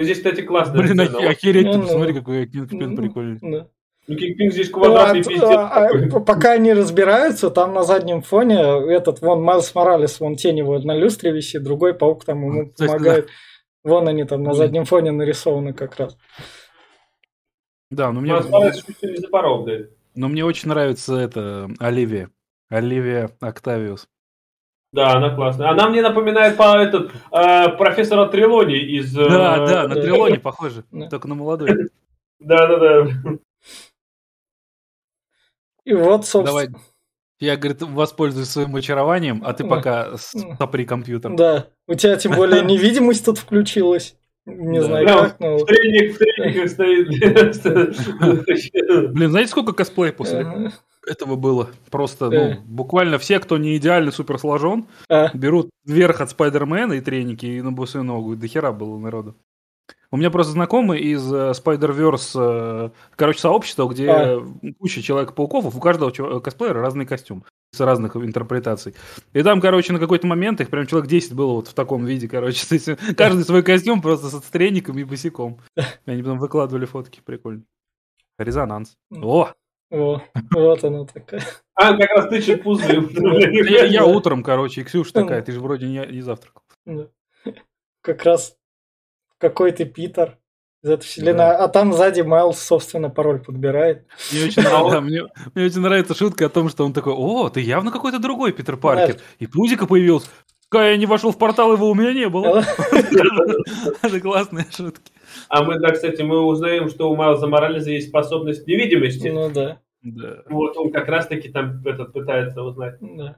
Мгм. 0.00 0.04
Здесь, 0.04 0.16
кстати, 0.18 0.40
классная 0.40 0.82
Блин, 0.82 1.00
охереть, 1.00 1.66
ты 1.66 1.72
Ну, 1.72 1.78
ну. 1.78 1.82
посмотри, 1.82 2.14
какой 2.14 2.46
Кингпин 2.46 2.96
прикольный. 2.96 3.38
Да. 3.42 3.68
Ну, 4.08 4.16
Кингпин 4.16 4.50
здесь 4.50 4.70
Ну, 4.70 4.78
квадратный 4.80 5.20
а- 5.20 5.24
пиздец. 5.24 5.42
а- 5.42 5.88
а, 5.88 6.20
пока 6.20 6.52
они 6.52 6.72
разбираются, 6.72 7.50
там 7.50 7.74
на 7.74 7.82
заднем 7.84 8.22
фоне 8.22 8.58
этот 8.92 9.20
вон 9.20 9.42
Майлз 9.42 9.74
Моралес, 9.74 10.18
вон 10.18 10.36
тень 10.36 10.58
его 10.58 10.78
на 10.78 10.96
люстре 10.96 11.32
висит, 11.32 11.62
другой 11.62 11.94
паук 11.94 12.24
там 12.24 12.42
ему 12.44 12.70
Кстати, 12.72 12.88
помогает. 12.90 13.28
Вон 13.84 14.08
они 14.08 14.24
там 14.24 14.42
на 14.42 14.54
заднем 14.54 14.84
фоне 14.84 15.10
нарисованы 15.10 15.74
как 15.74 15.96
раз. 15.96 16.16
Да, 17.90 18.10
но 18.12 18.20
мне, 18.20 18.32
Майлз 18.32 18.84
но 20.14 20.28
мне 20.28 20.44
очень 20.44 20.68
нравится 20.70 21.16
это 21.16 21.68
Оливия. 21.78 22.30
Оливия 22.68 23.30
Октавиус. 23.40 24.08
Да, 24.92 25.12
она 25.12 25.34
классная. 25.34 25.68
Она 25.70 25.88
мне 25.88 26.02
напоминает 26.02 26.56
по 26.56 26.76
этот 26.76 27.12
э, 27.32 27.68
профессора 27.76 28.26
Трелони 28.26 28.76
из... 28.76 29.16
э, 29.16 29.24
Да, 29.28 29.64
да, 29.66 29.88
на 29.88 29.94
да. 29.94 30.02
Трилоне 30.02 30.40
похоже, 30.40 30.84
только 31.10 31.28
на 31.28 31.36
молодой. 31.36 31.90
Да, 32.40 32.66
да, 32.66 32.78
да. 32.78 33.06
И 35.84 35.94
вот, 35.94 36.26
собственно, 36.26 36.46
Давай, 36.46 36.68
я, 37.38 37.56
говорит, 37.56 37.82
воспользуюсь 37.82 38.48
своим 38.48 38.74
очарованием, 38.76 39.42
а 39.44 39.52
ты 39.52 39.64
пока 39.64 40.16
сопри 40.16 40.84
компьютер. 40.84 41.34
да, 41.36 41.66
у 41.86 41.94
тебя 41.94 42.16
тем 42.16 42.32
более 42.32 42.62
невидимость 42.62 43.24
тут 43.24 43.38
включилась. 43.38 44.16
Не 44.46 44.80
Да. 44.80 44.84
знаю 44.86 45.06
Да, 45.06 45.28
как, 45.28 45.40
но... 45.40 45.58
В 45.58 45.66
трениках, 45.66 46.16
в 46.16 46.76
трениках 46.76 47.54
стоит. 47.54 49.12
Блин, 49.12 49.30
знаете, 49.30 49.50
сколько 49.50 49.72
косплея 49.72 50.12
после. 50.12 50.72
Этого 51.10 51.36
было? 51.36 51.70
Просто, 51.90 52.26
Э. 52.26 52.54
ну, 52.54 52.60
буквально 52.64 53.18
все, 53.18 53.38
кто 53.40 53.58
не 53.58 53.76
идеально 53.76 54.10
супер 54.12 54.38
сложен, 54.38 54.86
А, 55.08 55.30
берут 55.36 55.70
верх 55.84 56.20
от 56.20 56.30
Спайдермена 56.30 56.94
и 56.94 57.00
треники, 57.00 57.46
и 57.46 57.60
на 57.62 57.72
босую 57.72 58.04
ногу. 58.04 58.36
До 58.36 58.46
хера 58.46 58.72
было 58.72 58.98
народу. 58.98 59.36
У 60.12 60.16
меня 60.16 60.30
просто 60.30 60.52
знакомый 60.52 61.00
из 61.00 61.32
э, 61.32 61.52
Spider-Verse, 61.52 62.32
э, 62.34 62.90
короче, 63.14 63.38
сообщества, 63.40 63.86
где 63.88 64.10
А. 64.10 64.40
куча 64.78 65.02
Человека-пауков, 65.02 65.74
у 65.74 65.80
каждого 65.80 66.10
косплеера 66.40 66.80
разный 66.80 67.06
костюм 67.06 67.44
с 67.72 67.78
разных 67.80 68.16
интерпретаций. 68.16 68.94
И 69.32 69.42
там, 69.44 69.60
короче, 69.60 69.92
на 69.92 70.00
какой-то 70.00 70.26
момент 70.26 70.60
их 70.60 70.70
прям 70.70 70.86
человек 70.88 71.08
10 71.08 71.34
было 71.34 71.52
вот 71.52 71.68
в 71.68 71.74
таком 71.74 72.04
виде, 72.04 72.26
короче. 72.28 72.66
То 72.68 72.74
есть 72.74 73.16
каждый 73.16 73.44
свой 73.44 73.62
костюм 73.62 74.02
просто 74.02 74.28
с 74.30 74.42
треником 74.42 74.98
и 74.98 75.04
босиком. 75.04 75.58
И 75.76 75.82
они 76.10 76.22
потом 76.22 76.38
выкладывали 76.40 76.86
фотки, 76.86 77.20
прикольно. 77.24 77.62
Резонанс. 78.38 78.94
О! 79.14 79.52
Во, 79.90 80.22
вот 80.52 80.84
она 80.84 81.04
такая. 81.04 81.42
А, 81.74 81.96
как 81.96 82.10
раз 82.10 82.28
тычет 82.28 82.62
пузырь. 82.62 83.00
Я, 83.70 83.84
я 83.84 84.04
утром, 84.04 84.42
короче, 84.42 84.82
и 84.82 84.84
Ксюша 84.84 85.12
такая, 85.12 85.42
ты 85.42 85.52
же 85.52 85.60
вроде 85.60 85.86
не, 85.86 86.06
не 86.06 86.20
завтракал. 86.20 86.62
Да. 86.86 87.08
Как 88.02 88.24
раз 88.24 88.56
какой 89.38 89.72
ты 89.72 89.86
Питер 89.86 90.38
из 90.82 90.90
этой 90.90 91.04
вселенной. 91.04 91.56
А 91.56 91.68
там 91.68 91.92
сзади 91.92 92.20
Майлз, 92.20 92.60
собственно, 92.60 93.10
пароль 93.10 93.40
подбирает. 93.40 94.06
Мне 94.30 94.44
очень, 94.44 94.62
нравится, 94.62 94.90
да, 94.92 95.00
мне, 95.00 95.22
мне 95.54 95.64
очень 95.66 95.80
нравится 95.80 96.14
шутка 96.14 96.46
о 96.46 96.50
том, 96.50 96.68
что 96.68 96.84
он 96.84 96.92
такой, 96.92 97.14
о, 97.14 97.48
ты 97.48 97.60
явно 97.60 97.90
какой-то 97.90 98.18
другой 98.18 98.52
Питер 98.52 98.76
Паркер. 98.76 99.18
И 99.38 99.46
Пузика 99.46 99.86
появился. 99.86 100.28
Пока 100.68 100.90
я 100.90 100.96
не 100.96 101.06
вошел 101.06 101.32
в 101.32 101.38
портал, 101.38 101.72
его 101.72 101.90
у 101.90 101.94
меня 101.94 102.12
не 102.12 102.28
было. 102.28 102.64
Это 104.02 104.20
классные 104.20 104.66
шутки. 104.70 105.10
А 105.48 105.62
мы, 105.64 105.78
да, 105.78 105.90
кстати, 105.92 106.22
мы 106.22 106.40
узнаем, 106.40 106.88
что 106.88 107.10
у 107.10 107.16
Майлза 107.16 107.46
Морализа 107.46 107.90
есть 107.90 108.08
способность 108.08 108.66
невидимости. 108.66 109.28
Ну 109.28 109.50
да, 109.50 109.78
Да. 110.02 110.42
Вот 110.48 110.76
он 110.76 110.90
как 110.92 111.08
раз-таки 111.08 111.48
там 111.48 111.82
этот 111.86 112.12
пытается 112.12 112.62
узнать. 112.62 112.96
да. 113.00 113.36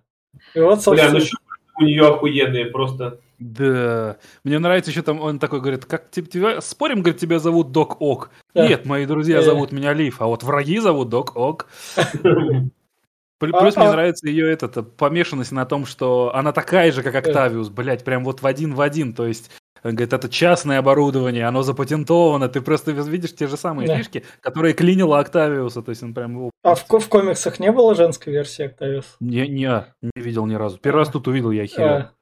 И 0.54 0.60
вот, 0.60 0.64
Бля, 0.64 0.74
ну 0.76 0.80
собственно, 0.80 1.20
щупальца 1.20 1.62
у 1.78 1.82
нее 1.84 2.06
охуенные 2.08 2.66
просто. 2.66 3.18
Да. 3.38 4.16
Мне 4.44 4.58
нравится 4.58 4.90
еще 4.90 5.02
там, 5.02 5.20
он 5.20 5.38
такой 5.38 5.60
говорит, 5.60 5.84
как 5.84 6.10
тебя, 6.10 6.60
спорим, 6.60 7.02
говорит, 7.02 7.20
тебя 7.20 7.38
зовут 7.38 7.72
Док 7.72 8.00
Ок. 8.00 8.30
Да. 8.54 8.66
Нет, 8.68 8.86
мои 8.86 9.04
друзья 9.06 9.38
Э. 9.38 9.42
зовут 9.42 9.72
меня 9.72 9.92
Лив, 9.92 10.22
а 10.22 10.26
вот 10.26 10.42
враги 10.44 10.78
зовут 10.78 11.08
Док 11.08 11.36
Ок. 11.36 11.66
Пл- 13.40 13.50
А- 13.52 13.60
Плюс 13.60 13.76
мне 13.76 13.86
а- 13.86 13.92
нравится 13.92 14.28
ее 14.28 14.50
этот, 14.50 14.96
помешанность 14.96 15.50
на 15.52 15.66
том, 15.66 15.84
что 15.84 16.32
она 16.34 16.52
такая 16.52 16.92
же, 16.92 17.02
как 17.02 17.14
Октавиус, 17.16 17.68
блять, 17.70 18.04
прям 18.04 18.24
вот 18.24 18.40
в 18.40 18.46
один 18.46 18.74
в 18.74 18.80
один. 18.80 19.12
То 19.14 19.26
есть 19.26 19.50
Он 19.84 19.96
говорит, 19.96 20.12
это 20.12 20.28
частное 20.28 20.78
оборудование, 20.78 21.44
оно 21.46 21.62
запатентовано, 21.62 22.48
ты 22.48 22.60
просто 22.60 22.92
видишь 22.92 23.34
те 23.34 23.48
же 23.48 23.56
самые 23.56 23.88
да. 23.88 23.96
фишки, 23.96 24.24
которые 24.40 24.74
клинила 24.74 25.18
Октавиуса, 25.18 25.82
то 25.82 25.90
есть 25.90 26.02
он 26.02 26.14
прям 26.14 26.36
его... 26.36 26.50
А 26.62 26.76
в, 26.76 26.86
в 26.86 27.08
комиксах 27.08 27.58
не 27.58 27.72
было 27.72 27.94
женской 27.94 28.32
версии 28.32 28.66
Октавиуса? 28.66 29.08
Не, 29.18 29.48
не, 29.48 29.84
не 30.00 30.22
видел 30.22 30.46
ни 30.46 30.54
разу. 30.54 30.78
Первый 30.78 30.98
а. 30.98 31.00
раз 31.00 31.08
тут 31.08 31.26
увидел, 31.26 31.50
я 31.50 31.66
херел. 31.66 31.88
А. 31.88 32.12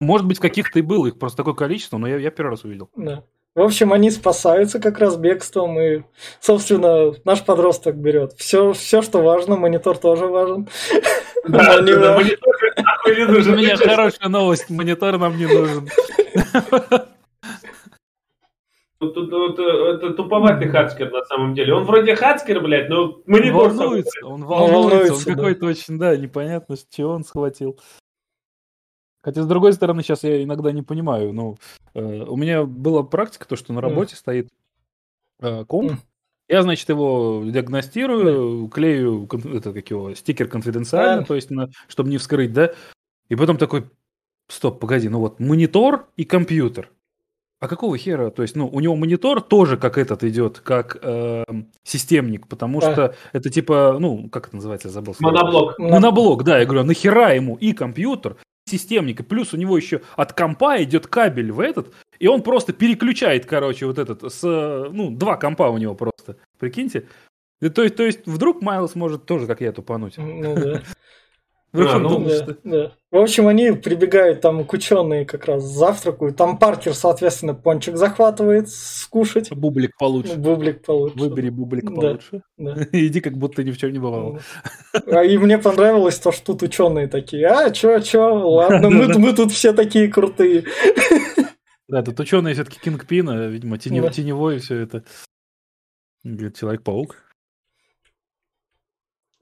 Может 0.00 0.26
быть, 0.26 0.38
в 0.38 0.42
каких-то 0.42 0.78
и 0.78 0.82
было, 0.82 1.06
их 1.06 1.18
просто 1.18 1.38
такое 1.38 1.54
количество, 1.54 1.96
но 1.96 2.06
я, 2.06 2.18
я 2.18 2.30
первый 2.30 2.50
раз 2.50 2.64
увидел. 2.64 2.90
Да. 2.94 3.24
В 3.54 3.62
общем, 3.62 3.94
они 3.94 4.10
спасаются 4.10 4.78
как 4.78 4.98
раз 4.98 5.16
бегством, 5.16 5.80
и, 5.80 6.02
собственно, 6.40 7.14
наш 7.24 7.42
подросток 7.42 7.96
берет. 7.96 8.34
Все, 8.34 8.74
все 8.74 9.00
что 9.00 9.22
важно, 9.22 9.56
монитор 9.56 9.96
тоже 9.96 10.26
важен. 10.26 10.68
Да, 11.48 11.80
да, 11.80 12.16
монитор 12.16 12.55
У 13.06 13.56
меня 13.56 13.76
хорошая 13.76 14.28
новость, 14.28 14.70
монитор 14.70 15.18
нам 15.18 15.36
не 15.36 15.46
нужен. 15.46 15.88
Тут, 18.98 19.14
тут, 19.14 19.30
тут, 19.30 19.58
это 19.58 20.14
туповатый 20.14 20.68
хацкер 20.68 21.12
на 21.12 21.22
самом 21.24 21.54
деле. 21.54 21.74
Он 21.74 21.84
вроде 21.84 22.16
хацкер, 22.16 22.60
блядь, 22.62 22.88
но 22.88 23.20
монитор... 23.26 23.68
Волнуется, 23.68 24.26
он 24.26 24.44
волнуется, 24.44 25.30
он 25.30 25.36
какой-то 25.36 25.66
очень, 25.66 25.98
да, 25.98 26.16
непонятно, 26.16 26.76
чего 26.90 27.10
он 27.10 27.22
схватил. 27.22 27.78
Хотя, 29.26 29.42
с 29.42 29.46
другой 29.46 29.72
стороны, 29.72 30.02
сейчас 30.02 30.22
я 30.22 30.42
иногда 30.42 30.70
не 30.70 30.82
понимаю. 30.82 31.32
Ну, 31.32 31.58
э, 31.94 32.00
у 32.00 32.36
меня 32.36 32.62
была 32.62 33.02
практика, 33.02 33.46
то, 33.46 33.56
что 33.56 33.72
на 33.72 33.80
работе 33.80 34.14
mm. 34.14 34.18
стоит 34.18 34.48
э, 35.40 35.64
комп. 35.64 35.92
Mm. 35.92 35.96
Я, 36.48 36.62
значит, 36.62 36.88
его 36.88 37.42
диагностирую, 37.44 38.66
mm. 38.66 38.70
клею 38.70 39.28
это, 39.52 39.72
как 39.72 39.90
его, 39.90 40.14
стикер 40.14 40.46
конфиденциально, 40.46 41.22
mm. 41.22 41.26
то 41.26 41.34
есть, 41.34 41.50
на, 41.50 41.68
чтобы 41.88 42.08
не 42.08 42.18
вскрыть, 42.18 42.52
да. 42.52 42.72
И 43.28 43.36
потом 43.36 43.56
такой, 43.56 43.84
стоп, 44.48 44.80
погоди, 44.80 45.08
ну 45.08 45.20
вот 45.20 45.40
монитор 45.40 46.06
и 46.16 46.24
компьютер. 46.24 46.90
А 47.58 47.68
какого 47.68 47.96
хера? 47.96 48.30
То 48.30 48.42
есть, 48.42 48.54
ну, 48.54 48.68
у 48.68 48.80
него 48.80 48.96
монитор 48.96 49.40
тоже 49.40 49.78
как 49.78 49.96
этот 49.96 50.22
идет, 50.24 50.58
как 50.60 50.98
э, 51.00 51.44
системник, 51.84 52.48
потому 52.48 52.80
да. 52.80 52.92
что 52.92 53.14
это 53.32 53.48
типа, 53.48 53.96
ну, 53.98 54.28
как 54.28 54.48
это 54.48 54.56
называется, 54.56 54.88
я 54.88 54.92
забыл. 54.92 55.16
Моноблок. 55.20 55.78
Моноблок, 55.78 56.44
да. 56.44 56.58
Я 56.58 56.66
говорю, 56.66 56.82
а 56.82 56.84
нахера 56.84 57.34
ему 57.34 57.56
и 57.56 57.72
компьютер, 57.72 58.36
системник, 58.66 59.20
и 59.20 59.22
плюс 59.22 59.54
у 59.54 59.56
него 59.56 59.74
еще 59.76 60.02
от 60.16 60.34
компа 60.34 60.82
идет 60.82 61.06
кабель 61.06 61.50
в 61.50 61.60
этот, 61.60 61.94
и 62.18 62.26
он 62.26 62.42
просто 62.42 62.74
переключает, 62.74 63.46
короче, 63.46 63.86
вот 63.86 63.98
этот, 63.98 64.30
с, 64.30 64.42
ну, 64.42 65.10
два 65.10 65.36
компа 65.36 65.70
у 65.70 65.78
него 65.78 65.94
просто, 65.94 66.36
прикиньте. 66.58 67.06
То 67.74 67.82
есть, 67.82 67.96
то 67.96 68.02
есть 68.02 68.26
вдруг 68.26 68.60
Майлз 68.60 68.96
может 68.96 69.24
тоже, 69.24 69.46
как 69.46 69.62
я, 69.62 69.72
тупануть. 69.72 70.18
Ну 70.18 70.54
да. 70.56 70.82
А, 71.78 71.98
ну, 71.98 72.24
да, 72.24 72.36
что... 72.36 72.56
да. 72.64 72.92
В 73.10 73.16
общем, 73.18 73.46
они 73.48 73.72
прибегают 73.72 74.40
там 74.40 74.64
к 74.64 74.72
ученые 74.72 75.24
как 75.24 75.46
раз 75.46 75.64
завтракают. 75.64 76.36
Там 76.36 76.58
Паркер, 76.58 76.94
соответственно, 76.94 77.54
пончик 77.54 77.96
захватывает 77.96 78.68
скушать. 78.68 79.50
Бублик 79.50 79.96
получше. 79.98 80.36
Бублик 80.36 80.84
получше. 80.84 81.16
Выбери 81.16 81.50
бублик 81.50 81.84
да, 81.84 81.94
получше. 81.94 82.42
Да. 82.58 82.76
Иди, 82.92 83.20
как 83.20 83.36
будто 83.36 83.62
ни 83.64 83.70
в 83.70 83.78
чем 83.78 83.92
не 83.92 83.98
бывало. 83.98 84.40
А, 85.06 85.24
и 85.24 85.38
мне 85.38 85.58
понравилось 85.58 86.18
то, 86.18 86.32
что 86.32 86.52
тут 86.52 86.62
ученые 86.62 87.06
такие. 87.06 87.46
А, 87.46 87.70
чё, 87.70 88.00
чё, 88.00 88.34
ладно, 88.34 88.90
мы, 88.90 89.06
мы 89.18 89.32
тут 89.32 89.52
все 89.52 89.72
такие 89.72 90.08
крутые. 90.08 90.64
Да, 91.88 92.02
тут 92.02 92.18
ученые 92.18 92.54
все-таки 92.54 92.80
Кингпина, 92.80 93.46
видимо, 93.46 93.78
теневой 93.78 94.58
все 94.58 94.80
это. 94.80 95.04
Человек-паук. 96.24 97.25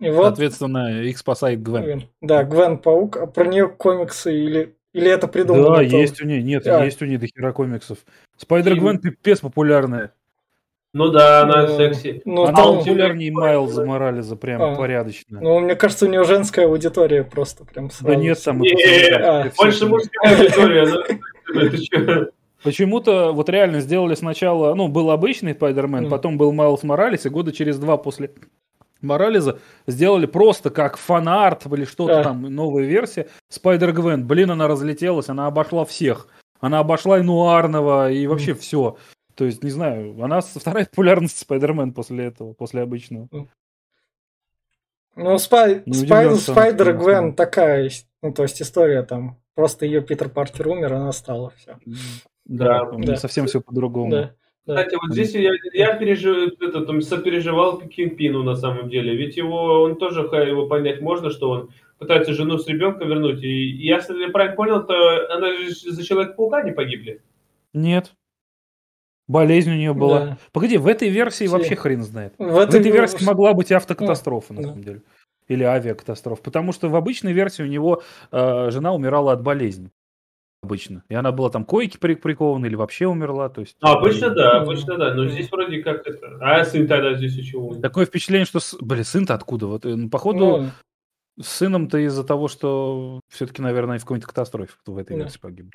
И 0.01 0.11
вот, 0.11 0.25
Соответственно, 0.25 1.03
их 1.03 1.19
спасает 1.19 1.63
Гвен. 1.63 2.05
Да, 2.21 2.45
Гвен 2.45 2.79
Паук. 2.79 3.17
А 3.17 3.27
про 3.27 3.47
нее 3.47 3.69
комиксы 3.69 4.35
или, 4.35 4.77
или 4.93 5.11
это 5.11 5.29
придумано? 5.29 5.77
Да, 5.77 5.83
есть 5.83 6.21
у 6.21 6.27
нее, 6.27 6.43
нет, 6.43 6.67
а. 6.67 6.85
есть 6.85 7.01
у 7.01 7.07
нее 7.07 7.19
до 7.19 7.27
хера 7.27 7.53
комиксов. 7.53 7.99
Спайдер 8.37 8.75
Гвен 8.75 8.99
пипец 8.99 9.41
популярная. 9.41 10.13
Ну 10.93 11.09
да, 11.09 11.43
она 11.43 11.67
ну, 11.67 11.77
секси. 11.77 12.23
Ну, 12.25 12.45
она 12.45 12.57
там... 12.57 12.79
популярнее 12.79 13.33
Майлза 13.33 13.85
Морализа, 13.85 14.37
прям 14.37 14.63
а. 14.63 14.77
порядочно. 14.77 15.41
Ну, 15.41 15.59
мне 15.59 15.75
кажется, 15.75 16.07
у 16.07 16.09
нее 16.09 16.23
женская 16.25 16.67
аудитория 16.67 17.25
просто 17.25 17.65
прям 17.65 17.91
сразу. 17.91 18.07
Да 18.07 18.15
нет, 18.15 18.41
там... 18.45 18.63
А. 18.63 19.51
Больше 19.57 19.87
мужская 19.87 20.37
аудитория, 20.37 22.29
Почему-то 22.63 23.33
вот 23.33 23.49
реально 23.51 23.81
сделали 23.81 24.15
сначала, 24.15 24.75
ну, 24.75 24.89
был 24.89 25.11
обычный 25.11 25.53
Спайдермен, 25.53 26.09
потом 26.09 26.39
был 26.39 26.53
Майлз 26.53 26.83
Моралес, 26.83 27.27
и 27.27 27.29
года 27.29 27.53
через 27.53 27.79
два 27.79 27.97
после 27.97 28.31
Моралеса 29.05 29.61
сделали 29.87 30.27
просто 30.27 30.71
как 30.71 30.97
fan 30.97 31.32
art 31.32 31.67
или 31.67 31.85
что-то 31.85 32.15
да. 32.15 32.23
там, 32.25 32.43
новая 32.43 32.85
версия. 32.85 33.29
Spider-Gwen, 33.49 34.27
блин, 34.27 34.51
она 34.51 34.67
разлетелась, 34.69 35.29
она 35.29 35.47
обошла 35.47 35.85
всех. 35.85 36.29
Она 36.61 36.79
обошла 36.79 37.19
и 37.19 37.23
Нуарного, 37.23 38.11
и 38.11 38.27
вообще 38.27 38.53
mm. 38.53 38.55
все. 38.55 38.97
То 39.35 39.45
есть, 39.45 39.63
не 39.63 39.71
знаю, 39.71 40.23
она 40.23 40.41
вторая 40.41 40.87
по 40.91 40.97
популярности 40.97 41.39
Spider-Man 41.39 41.93
после 41.93 42.27
этого, 42.27 42.53
после 42.55 42.83
обычного. 42.83 43.29
Ну, 45.17 45.39
Spi... 45.39 45.83
Spi... 45.93 46.35
Spider-Gwen 46.37 47.35
такая, 47.35 47.91
ну, 48.23 48.33
то 48.33 48.43
есть 48.43 48.61
история 48.61 49.03
там, 49.03 49.39
просто 49.55 49.87
ее 49.87 50.03
Питер 50.03 50.29
Паркер 50.29 50.69
умер, 50.69 50.95
она 50.95 51.13
стала, 51.13 51.53
все. 51.57 51.79
Да, 52.45 52.91
да. 52.91 53.17
совсем 53.17 53.47
все 53.47 53.61
по-другому. 53.61 54.11
Да. 54.11 54.35
Кстати, 54.67 54.95
вот 54.95 55.13
здесь 55.13 55.35
я, 55.35 55.53
я 55.75 55.95
пережив, 55.95 56.55
это, 56.61 56.87
там, 56.87 57.03
сопереживал 57.03 57.79
Кингпину 57.81 58.43
на 58.43 58.57
самом 58.57 58.89
деле. 58.89 59.15
Ведь 59.15 59.37
его, 59.37 59.83
он 59.83 59.97
тоже, 59.97 60.21
его 60.21 60.67
понять 60.67 61.03
можно, 61.03 61.31
что 61.31 61.51
он 61.51 61.71
пытается 61.99 62.33
жену 62.33 62.57
с 62.57 62.67
ребенком 62.67 63.09
вернуть. 63.09 63.43
И 63.43 63.49
если 63.49 64.19
я 64.19 64.31
правильно 64.31 64.57
понял, 64.57 64.87
то 64.87 65.35
она 65.35 65.55
же 65.55 65.71
за 65.71 66.03
Человека-паука 66.03 66.63
не 66.63 66.73
погибли. 66.73 67.21
Нет. 67.75 68.13
Болезнь 69.29 69.71
у 69.71 69.77
нее 69.77 69.93
была. 69.93 70.21
Да. 70.21 70.39
Погоди, 70.53 70.79
в 70.79 70.87
этой 70.87 71.11
версии 71.11 71.45
Все. 71.45 71.53
вообще 71.53 71.77
хрен 71.77 72.03
знает. 72.03 72.33
В, 72.39 72.45
в 72.45 72.59
этой, 72.59 72.81
этой 72.81 72.93
версии 72.93 73.25
могла 73.25 73.53
быть 73.53 73.71
автокатастрофа, 73.71 74.55
да. 74.55 74.61
на 74.61 74.69
самом 74.69 74.83
деле. 74.83 75.03
Или 75.49 75.63
авиакатастрофа. 75.63 76.43
Потому 76.43 76.73
что 76.73 76.89
в 76.89 76.97
обычной 76.97 77.35
версии 77.35 77.63
у 77.63 77.67
него 77.67 78.03
э, 78.33 78.71
жена 78.71 78.95
умирала 78.95 79.33
от 79.33 79.43
болезни 79.43 79.91
обычно. 80.65 81.05
И 81.09 81.15
она 81.15 81.31
была 81.31 81.51
там 81.51 81.65
койки 81.65 81.97
прикована 81.99 82.67
или 82.67 82.75
вообще 82.75 83.07
умерла. 83.07 83.49
То 83.49 83.61
есть, 83.61 83.77
а, 83.81 83.93
обычно 83.95 84.27
и... 84.27 84.35
да, 84.35 84.63
обычно 84.63 84.97
да. 84.99 85.15
Но 85.15 85.27
здесь 85.27 85.51
вроде 85.51 85.83
как 85.83 86.07
это. 86.07 86.39
А 86.41 86.65
сын 86.65 86.87
тогда 86.87 87.15
здесь 87.15 87.35
еще 87.35 87.59
умер. 87.59 87.81
Такое 87.81 88.07
впечатление, 88.07 88.47
что... 88.47 88.59
Блин, 88.81 89.05
сын-то 89.05 89.35
откуда? 89.35 89.67
Вот, 89.67 89.85
э, 89.87 89.95
ну, 89.95 90.11
походу, 90.11 90.39
ну... 90.39 90.71
с 91.41 91.49
сыном-то 91.49 91.99
из-за 91.99 92.25
того, 92.25 92.49
что 92.49 93.21
все-таки, 93.29 93.63
наверное, 93.63 93.99
в 93.99 94.03
какой-нибудь 94.03 94.29
катастрофе 94.29 94.73
в 94.87 94.97
этой 94.97 95.17
версии 95.17 95.39
погибли. 95.39 95.73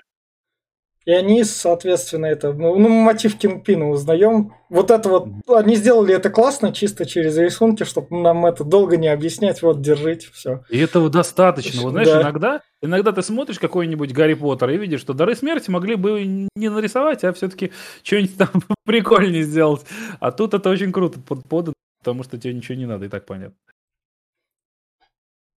И 1.06 1.12
они, 1.12 1.44
соответственно, 1.44 2.26
это, 2.26 2.54
ну, 2.54 2.78
ну 2.78 2.90
мотив 2.90 3.38
Кингпина 3.38 3.90
узнаем. 3.90 4.54
Вот 4.70 4.92
это 4.92 5.10
вот, 5.10 5.28
они 5.48 5.76
сделали 5.76 6.14
это 6.14 6.30
классно, 6.30 6.74
чисто 6.74 7.06
через 7.06 7.38
рисунки, 7.38 7.84
чтобы 7.84 8.22
нам 8.22 8.46
это 8.46 8.64
долго 8.64 8.98
не 8.98 9.08
объяснять, 9.08 9.62
вот, 9.62 9.82
держите, 9.82 10.28
все. 10.32 10.64
И 10.70 10.78
этого 10.78 11.10
достаточно. 11.10 11.82
Вот 11.82 11.92
знаешь, 11.92 12.10
да. 12.10 12.22
иногда, 12.22 12.62
иногда 12.82 13.12
ты 13.12 13.22
смотришь 13.24 13.60
какой-нибудь 13.60 14.14
Гарри 14.14 14.36
Поттер 14.36 14.70
и 14.72 14.78
видишь, 14.78 15.00
что 15.00 15.14
дары 15.14 15.36
смерти 15.36 15.72
могли 15.72 15.96
бы 15.96 16.24
не 16.24 16.70
нарисовать, 16.70 17.24
а 17.24 17.34
все-таки 17.34 17.72
что-нибудь 18.04 18.38
там 18.38 18.50
прикольнее 18.86 19.44
сделать. 19.44 19.86
А 20.20 20.32
тут 20.32 20.54
это 20.54 20.70
очень 20.70 20.92
круто 20.92 21.20
подано, 21.20 21.74
потому 22.04 22.24
что 22.24 22.38
тебе 22.38 22.54
ничего 22.54 22.78
не 22.78 22.86
надо, 22.86 23.06
и 23.06 23.10
так 23.10 23.26
понятно. 23.26 23.56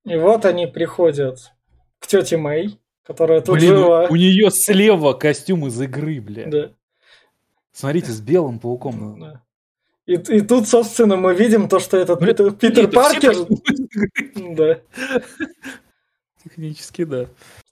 И 0.05 0.17
вот 0.17 0.45
они 0.45 0.67
приходят 0.67 1.53
к 2.01 2.07
тете 2.07 2.37
Мэй, 2.37 2.81
которая 3.05 3.41
тут 3.41 3.57
Блин, 3.57 3.71
жила. 3.71 4.07
У 4.09 4.17
нее 4.17 4.51
слева 4.51 5.13
костюм 5.13 5.67
из 5.67 5.81
игры, 5.81 6.21
бля. 6.21 6.47
Да. 6.47 6.73
Смотрите, 7.73 8.11
с 8.11 8.21
белым 8.21 8.59
пауком. 8.59 9.19
Да. 9.19 9.43
И, 10.07 10.15
и 10.15 10.41
тут, 10.41 10.69
собственно, 10.69 11.17
мы 11.17 11.35
видим 11.35 11.69
то, 11.69 11.79
что 11.79 11.97
этот 11.97 12.21
Блин, 12.21 12.35
Питер, 12.35 12.53
Питер 12.53 12.91
Паркер... 12.91 13.35
Да. 14.55 14.81
Технически, 16.43 17.05
да. 17.05 17.27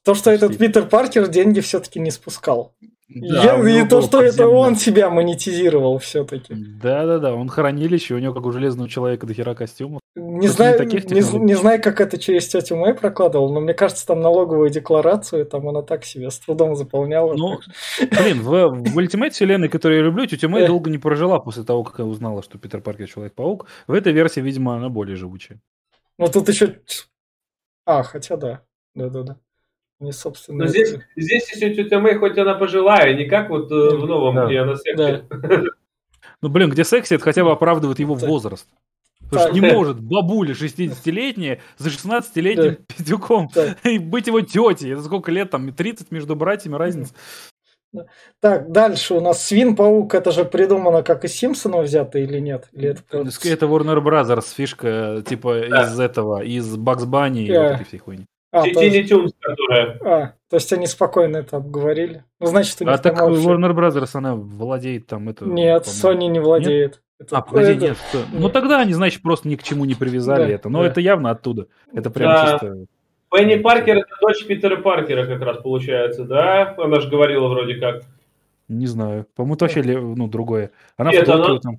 То, 0.04 0.14
что 0.14 0.30
этот 0.30 0.56
Питер 0.56 0.86
Паркер 0.86 1.28
деньги 1.28 1.60
все-таки 1.60 1.98
не 1.98 2.10
спускал. 2.10 2.72
Да, 3.12 3.56
Я, 3.56 3.82
и 3.82 3.88
то, 3.88 4.02
что 4.02 4.22
это 4.22 4.46
он 4.46 4.76
себя 4.76 5.10
монетизировал 5.10 5.98
все-таки. 5.98 6.54
Да-да-да, 6.54 7.34
он 7.34 7.48
хранилище, 7.48 8.14
у 8.14 8.18
него 8.18 8.32
как 8.32 8.46
у 8.46 8.52
железного 8.52 8.88
человека 8.88 9.26
до 9.26 9.34
хера 9.34 9.56
костюмов. 9.56 10.00
Не 10.14 10.46
знаю, 10.46 10.78
не, 10.86 10.94
не, 10.94 11.38
не 11.44 11.54
знаю, 11.54 11.82
как 11.82 12.00
это 12.00 12.18
через 12.18 12.46
тетю 12.46 12.76
Мэй 12.76 12.94
прокладывал, 12.94 13.52
но 13.52 13.60
мне 13.60 13.74
кажется, 13.74 14.06
там 14.06 14.20
налоговую 14.20 14.70
декларацию, 14.70 15.44
там 15.44 15.68
она 15.68 15.82
так 15.82 16.04
себе 16.04 16.30
с 16.30 16.38
трудом 16.38 16.76
заполняла. 16.76 17.34
Ну, 17.34 17.58
блин, 17.98 18.42
в, 18.42 18.68
в 18.68 18.98
Ultimate 18.98 19.30
вселенной, 19.30 19.68
которую 19.68 19.98
я 19.98 20.04
люблю, 20.04 20.26
тетя 20.26 20.48
Мэй 20.48 20.68
долго 20.68 20.88
не 20.88 20.98
прожила 20.98 21.40
после 21.40 21.64
того, 21.64 21.82
как 21.82 21.98
я 21.98 22.04
узнала, 22.04 22.44
что 22.44 22.58
Питер 22.58 22.80
Паркер 22.80 23.08
Человек-паук. 23.08 23.66
В 23.88 23.92
этой 23.92 24.12
версии, 24.12 24.40
видимо, 24.40 24.76
она 24.76 24.88
более 24.88 25.16
живучая. 25.16 25.60
Ну, 26.16 26.28
тут 26.28 26.48
еще... 26.48 26.80
А, 27.86 28.04
хотя 28.04 28.36
да. 28.36 28.62
Да-да-да. 28.94 29.36
Не 30.00 30.12
собственно. 30.12 30.64
Но 30.64 30.66
здесь, 30.66 30.96
здесь 31.14 31.50
еще 31.54 31.74
тетя 31.74 32.00
Мэй, 32.00 32.16
хоть 32.16 32.36
она 32.38 32.54
пожилая, 32.54 33.14
не 33.14 33.26
как 33.26 33.50
вот 33.50 33.70
э, 33.70 33.74
в 33.96 34.06
новом, 34.06 34.34
да. 34.34 34.46
где 34.46 34.60
она 34.60 34.76
секси. 34.76 34.96
Да. 35.30 35.62
Ну, 36.42 36.48
блин, 36.48 36.70
где 36.70 36.84
секси, 36.84 37.14
это 37.14 37.24
хотя 37.24 37.44
бы 37.44 37.50
оправдывает 37.52 37.98
его 37.98 38.14
возраст. 38.14 38.66
Потому 39.30 39.42
что 39.42 39.52
не 39.54 39.60
может 39.60 40.00
бабуля 40.00 40.54
60-летняя 40.54 41.60
за 41.76 41.90
16-летним 41.90 42.76
Да. 42.76 42.76
пиздюком 42.88 43.48
и 43.84 43.98
быть 43.98 44.26
его 44.26 44.40
тетей. 44.40 44.92
Это 44.94 45.02
сколько 45.02 45.30
лет 45.30 45.50
там? 45.50 45.70
30 45.72 46.10
между 46.10 46.34
братьями 46.34 46.76
разница. 46.76 47.12
Так, 48.40 48.70
дальше 48.70 49.14
у 49.14 49.20
нас 49.20 49.42
Свин-паук, 49.44 50.14
это 50.14 50.30
же 50.30 50.44
придумано 50.44 51.02
как 51.02 51.24
из 51.24 51.34
Симпсонов 51.34 51.84
взято 51.86 52.18
или 52.18 52.38
нет? 52.38 52.68
Или 52.72 52.90
это 52.90 53.02
просто- 53.02 53.48
Это 53.48 53.66
Warner 53.66 54.00
Brothers 54.02 54.46
фишка, 54.54 55.22
типа 55.28 55.64
Да. 55.68 55.82
из 55.82 55.98
этого, 56.00 56.40
из 56.42 56.76
Бакс 56.76 57.04
Банни 57.04 57.44
и 57.44 57.52
Да. 57.52 57.62
вот 57.62 57.72
этой 57.74 57.84
всей 57.84 57.98
хуйни. 57.98 58.26
А, 58.52 58.62
то 58.64 58.70
Тини 58.70 58.96
есть, 58.96 59.08
Тюнс, 59.08 59.32
которая... 59.40 59.98
а, 60.04 60.34
то 60.48 60.56
есть 60.56 60.72
они 60.72 60.86
спокойно 60.86 61.36
это 61.38 61.58
обговорили. 61.58 62.24
Ну, 62.40 62.46
значит, 62.46 62.80
у 62.80 62.84
них 62.84 62.92
А 62.94 62.98
так 62.98 63.22
общее. 63.22 63.46
Warner 63.46 63.72
Brothers, 63.74 64.10
она 64.14 64.34
владеет 64.34 65.06
там 65.06 65.28
это... 65.28 65.44
Нет. 65.44 65.84
Sony 65.84 66.26
не 66.26 66.40
владеет. 66.40 67.00
Это- 67.20 67.36
А, 67.36 67.42
погоди, 67.42 67.72
это- 67.72 67.80
нет. 67.80 67.96
что- 68.08 68.24
Ну 68.32 68.40
нет. 68.40 68.52
тогда 68.52 68.80
они, 68.80 68.92
значит, 68.92 69.22
просто 69.22 69.46
ни 69.48 69.54
к 69.54 69.62
чему 69.62 69.84
не 69.84 69.94
привязали 69.94 70.46
Да, 70.46 70.50
это. 70.54 70.68
Но 70.68 70.82
да. 70.82 70.88
это 70.88 71.00
явно 71.00 71.30
оттуда. 71.30 71.68
Это 71.94 72.10
прям 72.10 72.32
Да. 72.32 72.52
чисто... 72.52 72.86
Пенни 73.32 73.56
Паркер 73.56 73.98
это 73.98 74.08
дочь 74.20 74.44
Питера 74.44 74.76
Паркера 74.78 75.24
как 75.26 75.40
раз 75.42 75.58
получается, 75.58 76.24
да? 76.24 76.74
Она 76.76 76.98
же 76.98 77.08
говорила 77.08 77.46
вроде 77.46 77.76
как. 77.76 78.02
Не 78.66 78.86
знаю. 78.86 79.26
По-моему, 79.36 79.54
это 79.54 79.66
вообще 79.66 79.82
ну, 79.82 80.26
другое. 80.26 80.72
Она 80.96 81.10
Нет, 81.12 81.28
в 81.28 81.30
она- 81.30 81.58
там. 81.60 81.78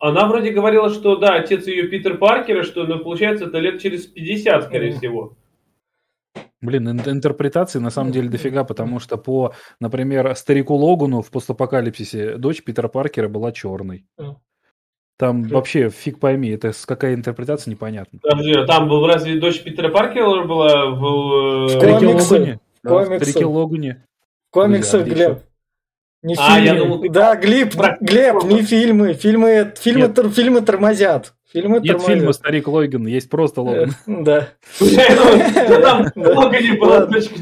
Она 0.00 0.26
вроде 0.26 0.50
говорила, 0.50 0.90
что 0.90 1.16
да, 1.16 1.34
отец 1.34 1.66
ее 1.68 1.84
Питер 1.88 2.18
Паркера, 2.18 2.62
что 2.64 2.84
ну, 2.84 2.98
получается 3.00 3.44
это 3.46 3.58
лет 3.58 3.80
через 3.80 4.06
50, 4.06 4.64
скорее 4.64 4.90
Мгм. 4.90 4.98
всего. 4.98 5.32
Блин, 6.60 6.88
ин- 6.88 7.00
интерпретации 7.06 7.78
на 7.78 7.90
самом 7.90 8.12
деле 8.12 8.28
дофига, 8.28 8.64
потому 8.64 9.00
что 9.00 9.16
по, 9.16 9.54
например, 9.80 10.34
старику 10.34 10.74
Логану 10.74 11.22
в 11.22 11.30
постапокалипсисе 11.30 12.36
дочь 12.36 12.62
Питера 12.62 12.88
Паркера 12.88 13.28
была 13.28 13.52
черной. 13.52 14.04
Там 15.18 15.42
вообще 15.44 15.90
фиг 15.90 16.20
пойми, 16.20 16.50
это 16.50 16.72
с 16.72 16.86
какая 16.86 17.14
интерпретация 17.14 17.72
непонятно. 17.72 18.20
Подожди, 18.22 18.52
а 18.52 18.64
там 18.66 18.88
был 18.88 19.04
разве 19.04 19.40
дочь 19.40 19.62
Питера 19.62 19.88
Паркера 19.88 20.44
была 20.44 20.86
в... 20.86 21.00
В 21.00 21.66
э, 21.66 21.76
Старике 21.76 22.06
комиксы. 22.06 22.34
Логане. 22.34 22.60
Да, 22.84 22.90
в 22.90 23.04
комиксы. 23.04 23.24
Старике 23.24 23.44
Логане. 23.46 24.04
В 24.48 24.52
комиксах, 24.52 25.04
Глеб. 25.04 25.38
Не 26.22 26.36
А, 26.38 26.58
я 26.58 26.72
фильмы. 26.72 26.78
думал, 26.78 27.00
ты 27.02 27.08
Да, 27.10 27.36
Глеб, 27.36 27.74
Глеб, 28.00 28.44
не 28.44 28.62
фильмы. 28.62 29.14
Фильмы, 29.14 29.72
фильмы, 29.76 30.08
тор- 30.08 30.30
фильмы 30.30 30.60
тормозят. 30.60 31.34
Фильмы 31.52 31.76
Нет 31.80 31.86
тормозят. 31.96 32.06
фильма 32.14 32.32
«Старик 32.32 32.68
Логан», 32.68 33.06
есть 33.06 33.30
просто 33.30 33.60
Э, 33.62 33.64
Логан. 33.64 33.94
Да. 34.06 34.48
Там 34.78 36.06
не 36.14 36.76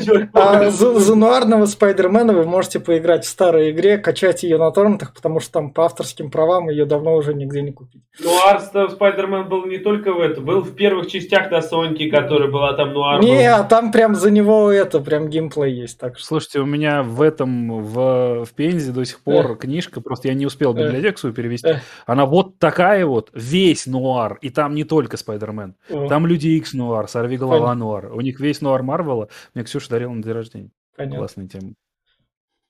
Джо 0.05 0.29
А 0.33 0.39
Логана. 0.39 0.71
за, 0.71 0.99
за 1.01 1.15
нуарного 1.17 1.67
Спайдермена 1.67 2.33
вы 2.33 2.45
можете 2.45 2.79
поиграть 2.79 3.25
в 3.25 3.29
старой 3.29 3.73
игре, 3.73 3.99
качать 3.99 4.45
ее 4.45 4.59
на 4.59 4.71
торрентах, 4.71 5.13
потому 5.13 5.41
что 5.41 5.53
там 5.53 5.71
по 5.71 5.85
авторским 5.87 6.31
правам 6.31 6.69
ее 6.69 6.87
давно 6.87 7.17
уже 7.17 7.35
нигде 7.35 7.63
не 7.63 7.73
купить. 7.73 8.03
Нуар 8.23 8.61
Спайдермен 8.91 9.49
был 9.49 9.67
не 9.67 9.79
только 9.79 10.13
в 10.13 10.21
этом, 10.21 10.45
был 10.45 10.61
в 10.61 10.75
первых 10.75 11.09
частях 11.09 11.51
на 11.51 11.61
Соньке, 11.61 12.09
которая 12.09 12.51
была 12.51 12.75
там 12.75 12.93
Нуар. 12.93 13.21
Не, 13.21 13.51
а 13.51 13.65
там 13.65 13.91
прям 13.91 14.15
за 14.15 14.31
него 14.31 14.71
это, 14.71 15.01
прям 15.01 15.29
геймплей 15.29 15.75
есть. 15.75 15.99
Так 15.99 16.19
Слушайте, 16.21 16.61
у 16.61 16.67
меня 16.67 17.03
в 17.03 17.21
этом, 17.23 17.83
в, 17.83 18.45
в 18.45 18.55
Пензе 18.55 18.93
до 18.93 19.05
сих 19.05 19.21
пор 19.21 19.57
книжка, 19.57 20.01
просто 20.01 20.29
я 20.29 20.35
не 20.35 20.47
успел 20.47 20.75
Э. 20.77 20.85
библиотеку 20.87 21.19
свою 21.19 21.35
перевести. 21.35 21.69
Э. 21.69 21.77
Она 22.07 22.25
вот 22.27 22.59
такая 22.59 23.05
вот, 23.07 23.31
весь 23.35 23.87
нуар, 23.97 24.39
и 24.43 24.51
там 24.51 24.75
не 24.75 24.85
только 24.85 25.17
Спайдермен. 25.17 25.75
о, 25.91 26.09
Там 26.09 26.27
Люди 26.27 26.49
Икс 26.49 26.75
нуар, 26.75 27.09
Сорви 27.09 27.37
голова 27.37 27.75
нуар. 27.75 28.13
У 28.13 28.21
них 28.21 28.41
весь 28.41 28.61
нуар 28.61 28.83
Марвела. 28.83 29.29
Мне 29.55 29.65
Ксюша 29.65 29.91
дарила 29.91 30.13
на 30.13 30.23
день 30.23 30.33
рождения. 30.33 30.71
понятно. 30.97 31.19
Классная 31.19 31.49
тема. 31.49 31.73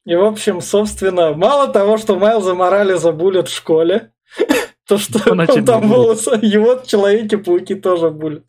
И, 0.04 0.14
в 0.14 0.24
общем, 0.24 0.60
собственно, 0.60 1.34
мало 1.34 1.72
того, 1.72 1.96
что 1.96 2.16
Майлза 2.16 2.54
Моралеса 2.54 3.10
булят 3.10 3.48
в 3.48 3.54
школе, 3.54 4.12
то, 4.86 4.98
что 4.98 5.18
он 5.32 5.64
там 5.64 5.88
волосы, 5.88 6.38
его 6.42 6.76
в 6.76 6.86
Человеке-пауке 6.86 7.74
тоже 7.74 8.10
булят. 8.10 8.44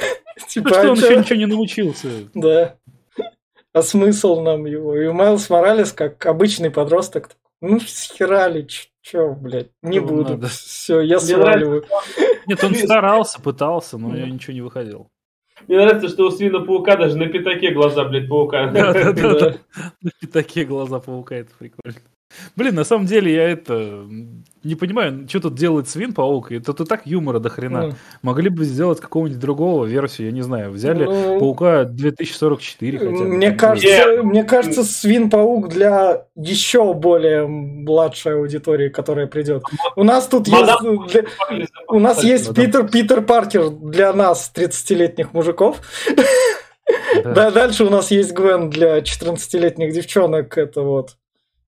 Типа, 0.48 0.70
что, 0.70 0.80
а 0.80 0.90
он 0.90 0.96
еще 0.96 1.16
ничего 1.16 1.38
не 1.38 1.46
научился. 1.46 2.08
Да. 2.34 2.76
А 3.74 3.82
смысл 3.82 4.40
нам 4.40 4.66
его? 4.66 4.96
И 4.96 5.08
Майлз 5.08 5.48
Моралес, 5.50 5.92
как 5.92 6.24
обычный 6.26 6.70
подросток, 6.70 7.30
ну 7.60 7.78
схерали, 7.80 8.66
ч- 9.02 9.10
чё, 9.12 9.34
блядь, 9.34 9.70
не 9.82 10.00
Ну, 10.00 10.06
буду. 10.06 10.30
надо. 10.32 10.48
Все, 10.48 11.00
я 11.00 11.16
Мне 11.18 11.26
сваливаю. 11.26 11.84
Нет, 12.46 12.62
он 12.64 12.74
старался, 12.74 13.40
пытался, 13.40 13.98
но 13.98 14.10
Да. 14.10 14.16
ничего 14.26 14.54
не 14.54 14.62
выходило. 14.62 15.06
Мне 15.68 15.76
нравится, 15.78 16.08
что 16.08 16.26
у 16.26 16.30
свина 16.30 16.60
паука 16.60 16.96
даже 16.96 17.16
на 17.16 17.26
пятаке 17.28 17.70
глаза, 17.72 18.04
блядь, 18.04 18.28
паука. 18.28 18.68
Да-да-да. 18.70 19.56
И 20.20 20.26
такие 20.26 20.66
глаза 20.66 20.98
паука, 20.98 21.36
это 21.36 21.50
прикольно. 21.58 21.98
Блин, 22.56 22.74
на 22.74 22.84
самом 22.84 23.06
деле 23.06 23.32
я 23.32 23.48
это 23.50 24.08
не 24.64 24.74
понимаю, 24.74 25.26
что 25.28 25.40
тут 25.40 25.54
делает 25.54 25.88
свин 25.88 26.12
паук. 26.12 26.52
Это 26.52 26.72
тут 26.72 26.88
так 26.88 27.06
юмора 27.06 27.38
до 27.38 27.48
хрена. 27.48 27.86
Ну, 27.88 27.94
Могли 28.22 28.48
бы 28.48 28.64
сделать 28.64 29.00
какого-нибудь 29.00 29.40
другого 29.40 29.86
версию, 29.86 30.28
я 30.28 30.32
не 30.32 30.42
знаю. 30.42 30.70
Взяли 30.70 31.04
ну, 31.04 31.38
паука 31.38 31.84
2044 31.84 32.98
хотя 32.98 33.10
бы. 33.10 33.24
Мне 33.24 33.52
кажется, 33.52 34.22
мне 34.22 34.44
кажется, 34.44 34.84
Свин-паук 34.84 35.68
для 35.68 36.26
еще 36.36 36.94
более 36.94 37.46
младшей 37.46 38.34
аудитории, 38.34 38.88
которая 38.88 39.26
придет. 39.26 39.62
У 39.96 40.04
нас 40.04 40.26
тут 40.26 40.48
есть, 40.48 40.60
Мадам- 40.60 41.06
для- 41.08 41.24
у 41.88 41.98
нас 41.98 42.22
есть 42.22 42.48
Мадам 42.48 42.64
Питер, 42.64 42.88
Питер 42.88 43.22
Паркер 43.22 43.70
для 43.70 44.12
нас, 44.12 44.52
30-летних 44.54 45.32
мужиков. 45.32 45.80
да. 47.24 47.32
Да, 47.32 47.50
дальше 47.50 47.84
у 47.84 47.90
нас 47.90 48.10
есть 48.10 48.32
Гвен 48.32 48.70
для 48.70 48.98
14-летних 48.98 49.92
девчонок, 49.92 50.56
это 50.58 50.82
вот, 50.82 51.16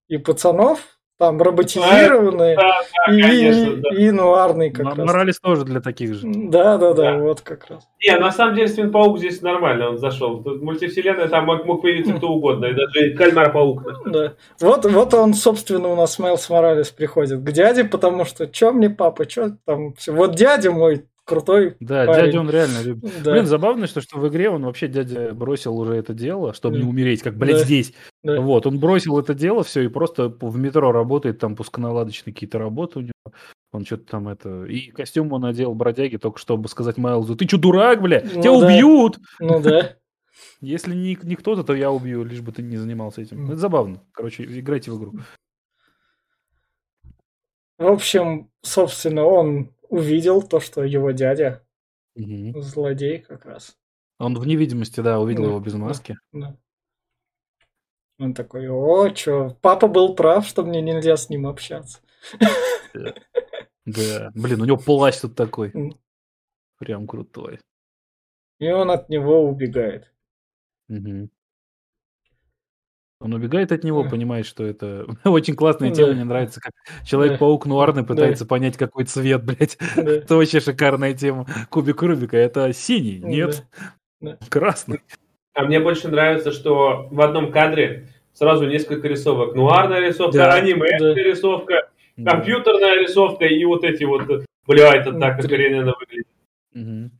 и 0.08 0.18
пацанов, 0.18 0.80
там 1.24 1.40
роботизированные, 1.40 2.56
Да, 2.56 2.62
да, 3.06 3.12
и, 3.14 3.22
конечно, 3.22 3.76
да. 3.76 3.88
и 3.96 4.10
нуарный 4.10 4.70
как 4.70 4.86
М- 4.86 4.88
раз. 4.98 5.06
Моралес 5.06 5.40
тоже 5.40 5.64
для 5.64 5.80
таких 5.80 6.14
же. 6.14 6.20
Да, 6.26 6.76
да, 6.76 6.92
да, 6.92 7.12
Да. 7.12 7.18
вот 7.18 7.40
как 7.40 7.66
раз. 7.70 7.88
Не, 8.06 8.16
на 8.18 8.30
самом 8.30 8.54
деле 8.56 8.68
свин 8.68 8.90
паук 8.92 9.18
здесь 9.18 9.40
нормально, 9.42 9.90
он 9.90 9.98
зашел. 9.98 10.42
Тут 10.42 10.62
мультивселенная, 10.62 11.28
там 11.28 11.46
мог, 11.46 11.64
мог 11.64 11.82
появиться 11.82 12.12
кто 12.14 12.28
угодно, 12.28 12.66
и 12.66 12.74
даже 12.74 13.14
кальмар-паук. 13.16 13.82
Да. 14.06 14.32
Вот, 14.60 14.84
вот 14.84 15.14
он, 15.14 15.34
собственно, 15.34 15.88
у 15.88 15.96
нас 15.96 16.18
Майлз 16.18 16.48
Моралес 16.50 16.90
приходит 16.90 17.40
к 17.40 17.50
дяде, 17.52 17.84
потому 17.84 18.24
что 18.24 18.46
чё 18.46 18.72
мне 18.72 18.90
папа, 18.90 19.24
чё 19.26 19.52
там 19.64 19.94
все. 19.94 20.12
Вот 20.12 20.34
дядя 20.34 20.70
мой 20.70 21.06
крутой. 21.24 21.76
Да, 21.80 22.06
парень. 22.06 22.26
дядя 22.26 22.40
он 22.40 22.50
реально 22.50 22.82
любит. 22.82 23.22
Да, 23.22 23.32
Блин, 23.32 23.46
забавно, 23.46 23.86
что, 23.86 24.00
что 24.00 24.18
в 24.18 24.28
игре 24.28 24.50
он 24.50 24.64
вообще, 24.64 24.88
дядя, 24.88 25.32
бросил 25.34 25.76
уже 25.78 25.94
это 25.94 26.14
дело, 26.14 26.52
чтобы 26.54 26.78
не 26.78 26.84
умереть, 26.84 27.22
как, 27.22 27.36
блядь, 27.36 27.58
Да. 27.58 27.64
здесь. 27.64 27.94
да. 28.22 28.40
Вот, 28.40 28.66
он 28.66 28.78
бросил 28.78 29.18
это 29.18 29.34
дело, 29.34 29.62
все, 29.64 29.82
и 29.82 29.88
просто 29.88 30.28
в 30.40 30.56
метро 30.58 30.92
работает, 30.92 31.38
там 31.38 31.56
пусконаладочные 31.56 32.32
какие-то 32.34 32.58
работы 32.58 32.98
у 32.98 33.02
него. 33.02 33.12
Он 33.72 33.84
что-то 33.84 34.04
там 34.04 34.28
это... 34.28 34.64
И 34.66 34.90
костюм 34.90 35.32
он 35.32 35.40
надел 35.42 35.74
бродяги, 35.74 36.16
только 36.16 36.38
чтобы 36.38 36.68
сказать 36.68 36.96
Майлзу, 36.96 37.34
ты 37.36 37.46
что, 37.48 37.58
дурак, 37.58 38.02
бля? 38.02 38.20
Ну 38.22 38.40
Тебя 38.40 38.52
да. 38.60 38.66
убьют! 38.66 39.18
Ну 39.40 39.60
да. 39.60 39.96
Если 40.60 40.94
не, 40.94 41.18
не 41.22 41.34
кто-то, 41.36 41.64
то 41.64 41.74
я 41.74 41.90
убью, 41.90 42.24
лишь 42.24 42.40
бы 42.40 42.52
ты 42.52 42.62
не 42.62 42.76
занимался 42.76 43.22
этим. 43.22 43.46
Это 43.46 43.56
забавно. 43.56 44.00
Короче, 44.12 44.44
играйте 44.44 44.90
в 44.90 44.98
игру. 44.98 45.14
В 47.78 47.86
общем, 47.86 48.50
собственно, 48.62 49.24
он 49.24 49.70
увидел 49.94 50.42
то, 50.42 50.60
что 50.60 50.84
его 50.84 51.10
дядя 51.12 51.62
Мгм. 52.16 52.60
злодей 52.62 53.18
как 53.20 53.44
раз. 53.44 53.76
Он 54.18 54.38
в 54.38 54.46
невидимости, 54.46 55.00
да, 55.00 55.18
увидел 55.20 55.44
Да, 55.44 55.48
его 55.50 55.60
без 55.60 55.72
да. 55.72 55.78
маски. 55.78 56.16
Да. 56.32 56.56
Он 58.18 58.32
такой, 58.32 58.68
о, 58.68 59.08
чё, 59.10 59.56
папа 59.60 59.88
был 59.88 60.14
прав, 60.14 60.46
что 60.46 60.64
мне 60.64 60.80
нельзя 60.80 61.16
с 61.16 61.28
ним 61.30 61.46
общаться. 61.46 61.98
Да. 63.84 64.30
Блин, 64.34 64.62
у 64.62 64.64
него 64.64 64.76
плащ 64.78 65.18
тут 65.20 65.34
такой. 65.34 65.72
Прям 66.78 67.06
крутой. 67.06 67.58
И 68.60 68.70
он 68.70 68.90
от 68.90 69.08
него 69.08 69.42
убегает. 69.48 70.12
Мгм. 70.88 71.30
Он 73.24 73.32
убегает 73.32 73.72
от 73.72 73.82
него, 73.84 74.02
Да. 74.02 74.10
понимает, 74.10 74.44
что 74.44 74.64
это 74.64 75.06
очень 75.24 75.54
классная 75.56 75.90
тема, 75.90 76.08
Да. 76.08 76.14
мне 76.14 76.24
нравится, 76.24 76.60
как 76.60 76.72
Человек-паук 77.06 77.64
нуарный 77.64 78.02
Да. 78.02 78.08
пытается 78.08 78.44
понять, 78.44 78.76
какой 78.76 79.04
цвет, 79.06 79.42
блядь. 79.44 79.78
Да. 79.96 80.02
Это 80.12 80.36
вообще 80.36 80.60
шикарная 80.60 81.14
тема. 81.14 81.46
Кубик 81.70 82.02
Рубика, 82.02 82.36
это 82.36 82.70
синий, 82.74 83.18
нет, 83.24 83.64
Да. 84.20 84.36
красный. 84.50 85.00
А 85.54 85.64
мне 85.64 85.80
больше 85.80 86.08
нравится, 86.08 86.52
что 86.52 87.08
в 87.10 87.20
одном 87.22 87.50
кадре 87.50 88.08
сразу 88.34 88.66
несколько 88.66 89.08
рисовок. 89.08 89.54
Нуарная 89.54 90.00
рисовка, 90.00 90.36
Да. 90.36 90.54
аниме 90.54 90.98
Да. 91.00 91.14
рисовка, 91.14 91.88
компьютерная 92.22 93.00
рисовка 93.00 93.46
и 93.46 93.64
вот 93.64 93.84
эти 93.84 94.04
вот... 94.04 94.44
Бля, 94.66 94.94
это 94.96 95.12
так 95.14 95.38
охрененно 95.38 95.94
выглядит. 95.98 97.10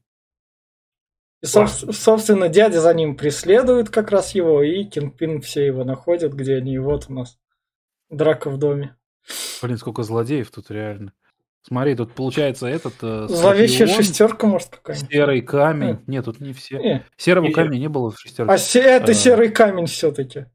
И, 1.45 1.47
соб- 1.47 1.93
собственно, 1.93 2.49
дядя 2.49 2.81
за 2.81 2.95
ним 2.95 3.17
преследует 3.17 3.91
как 3.91 4.11
раз 4.11 4.35
его, 4.35 4.63
и 4.63 4.85
Кингпин 4.85 5.41
все 5.43 5.67
его 5.67 5.85
находят, 5.85 6.33
где 6.33 6.57
они, 6.57 6.75
и 6.75 6.79
вот 6.79 7.07
у 7.09 7.13
нас 7.13 7.39
драка 8.09 8.49
в 8.51 8.59
доме. 8.59 8.97
Блин, 9.63 9.77
сколько 9.77 10.03
злодеев 10.03 10.51
тут 10.51 10.71
реально. 10.71 11.13
Смотри, 11.67 11.95
тут 11.95 12.13
получается 12.13 12.67
этот... 12.67 12.95
э, 13.03 13.27
Зловещая 13.29 13.87
Скорпион, 13.89 14.05
шестерка, 14.05 14.47
может, 14.47 14.69
какая-нибудь? 14.69 15.11
Серый 15.11 15.41
камень. 15.43 15.91
Э. 15.95 15.99
Нет, 16.07 16.25
тут 16.27 16.41
не 16.41 16.53
все. 16.53 16.79
Не. 16.79 17.07
Серого 17.17 17.47
Не 17.47 17.53
камня 17.53 17.79
не 17.79 17.89
было 17.89 18.11
в 18.11 18.19
шестерке. 18.19 18.53
А 18.53 18.59
се- 18.59 18.81
это 18.81 19.13
А. 19.13 19.15
серый 19.15 19.49
камень 19.51 19.87
все-таки. 19.87 20.47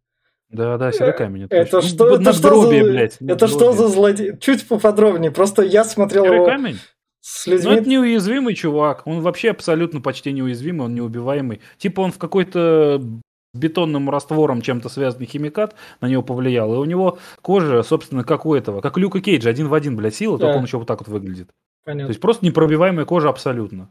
Да, 0.49 0.77
да, 0.77 0.91
серый 0.91 1.15
камень. 1.15 1.47
Это 1.49 1.69
точно. 1.71 1.89
что, 1.89 2.15
это 2.15 2.33
что 2.33 2.61
за, 2.61 2.69
блядь, 2.69 3.17
это 3.21 3.47
что 3.47 3.71
за 3.73 3.87
злодей? 3.87 4.37
Чуть 4.39 4.67
поподробнее. 4.67 5.31
Просто 5.31 5.61
я 5.63 5.83
смотрел 5.83 6.23
Серый 6.25 6.37
его. 6.37 6.45
камень? 6.47 6.77
С 7.21 7.47
людьми... 7.47 7.69
Ну, 7.69 7.77
это 7.77 7.89
неуязвимый 7.89 8.55
чувак. 8.55 9.05
Он 9.05 9.21
вообще 9.21 9.51
абсолютно 9.51 10.01
почти 10.01 10.31
неуязвимый, 10.31 10.85
он 10.85 10.95
неубиваемый. 10.95 11.61
Типа 11.77 12.01
он 12.01 12.11
в 12.11 12.17
какой-то 12.17 13.01
бетонным 13.53 14.09
раствором 14.09 14.61
чем-то 14.61 14.89
связанный 14.89 15.25
химикат 15.25 15.75
на 16.01 16.07
него 16.07 16.21
повлиял, 16.21 16.73
и 16.73 16.77
у 16.77 16.85
него 16.85 17.17
кожа, 17.41 17.81
собственно, 17.81 18.23
как 18.23 18.45
у 18.45 18.53
этого, 18.53 18.79
как 18.81 18.97
Люка 18.97 19.21
Кейджа, 19.21 19.49
один 19.49 19.67
в 19.67 19.73
один, 19.73 19.95
блядь, 19.95 20.15
сила, 20.15 20.37
да. 20.37 20.45
только 20.45 20.57
он 20.57 20.65
еще 20.65 20.77
вот 20.77 20.87
так 20.87 20.99
вот 20.99 21.07
выглядит. 21.07 21.49
Понятно. 21.83 22.07
То 22.07 22.09
есть 22.11 22.21
просто 22.21 22.45
непробиваемая 22.45 23.05
кожа 23.05 23.29
абсолютно. 23.29 23.89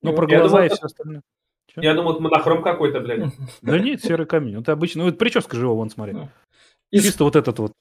Ну, 0.00 0.14
про 0.14 0.26
глаза 0.26 0.48
думал, 0.48 0.64
и 0.64 0.68
все 0.68 0.84
остальное. 0.86 1.22
Че? 1.66 1.80
Я 1.80 1.94
думал, 1.94 2.12
это 2.12 2.22
монохром 2.22 2.62
какой-то, 2.62 3.00
блядь. 3.00 3.32
Да 3.62 3.78
нет, 3.78 4.02
серый 4.02 4.26
камень. 4.26 4.60
Это 4.60 4.72
обычно. 4.72 5.02
Ну, 5.02 5.08
это 5.08 5.18
прическа 5.18 5.56
же 5.56 5.66
его, 5.66 5.76
вон, 5.76 5.90
смотри. 5.90 6.16
Чисто 6.92 7.24
вот 7.24 7.36
этот 7.36 7.58
вот. 7.58 7.72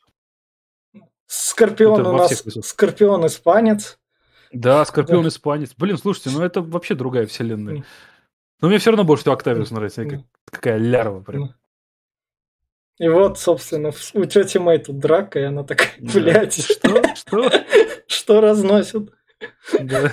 Скорпион 1.32 2.06
у 2.06 2.18
нас, 2.18 2.44
Скорпион 2.62 3.26
испанец. 3.26 3.98
Да, 4.52 4.84
Скорпион 4.84 5.30
испанец. 5.30 5.74
Блин, 5.78 5.98
слушайте, 5.98 6.30
ну 6.30 6.44
это 6.44 6.62
вообще 6.62 6.94
другая 6.94 7.26
вселенная. 7.26 7.86
Но 8.60 8.68
мне 8.68 8.80
все 8.80 8.90
равно 8.92 9.06
больше 9.06 9.22
всего 9.24 9.36
Октавиус 9.36 9.72
нравится. 9.72 10.04
Как, 10.04 10.20
какая 10.52 10.78
лярва 10.78 11.22
прям. 11.22 11.56
И 13.00 13.08
вот, 13.08 13.40
собственно, 13.40 13.94
у 14.14 14.26
тети 14.26 14.58
Мэй 14.58 14.80
тут 14.80 15.00
драка, 15.00 15.40
и 15.40 15.44
она 15.44 15.64
такая, 15.64 15.94
блядь. 16.00 16.54
Что? 16.66 17.02
Что? 17.16 17.50
Что 18.08 18.42
разносит? 18.42 19.14
Да. 19.80 20.12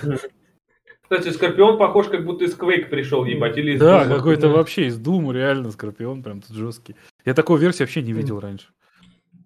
Кстати, 1.02 1.32
Скорпион 1.34 1.78
похож, 1.78 2.06
как 2.06 2.24
будто 2.24 2.44
из 2.44 2.54
Quake 2.54 2.86
пришел, 2.90 3.24
ебать, 3.24 3.58
или 3.58 3.72
из 3.72 3.80
Да, 3.80 4.06
какой-то 4.06 4.50
вообще 4.50 4.86
из 4.86 4.96
Дума, 4.96 5.32
реально 5.32 5.72
Скорпион, 5.72 6.22
прям 6.22 6.42
тут 6.42 6.54
жесткий. 6.54 6.94
Я 7.24 7.34
такой 7.34 7.58
версии 7.58 7.82
вообще 7.82 8.02
не 8.02 8.12
видел 8.12 8.38
раньше. 8.38 8.68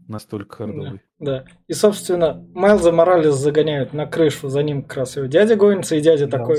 Настолько 0.08 0.56
хардовый. 0.56 1.00
Да, 1.18 1.32
да. 1.32 1.44
И, 1.68 1.72
собственно, 1.72 2.44
Майлза 2.54 2.92
Моралес 2.92 3.34
загоняют 3.34 3.92
на 3.92 4.06
крышу, 4.06 4.48
за 4.48 4.62
ним 4.62 4.82
как 4.82 4.98
раз 4.98 5.16
его 5.16 5.26
дядя 5.26 5.56
гонится, 5.56 5.96
и 5.96 6.00
дядя 6.00 6.26
да, 6.26 6.38
такой 6.38 6.58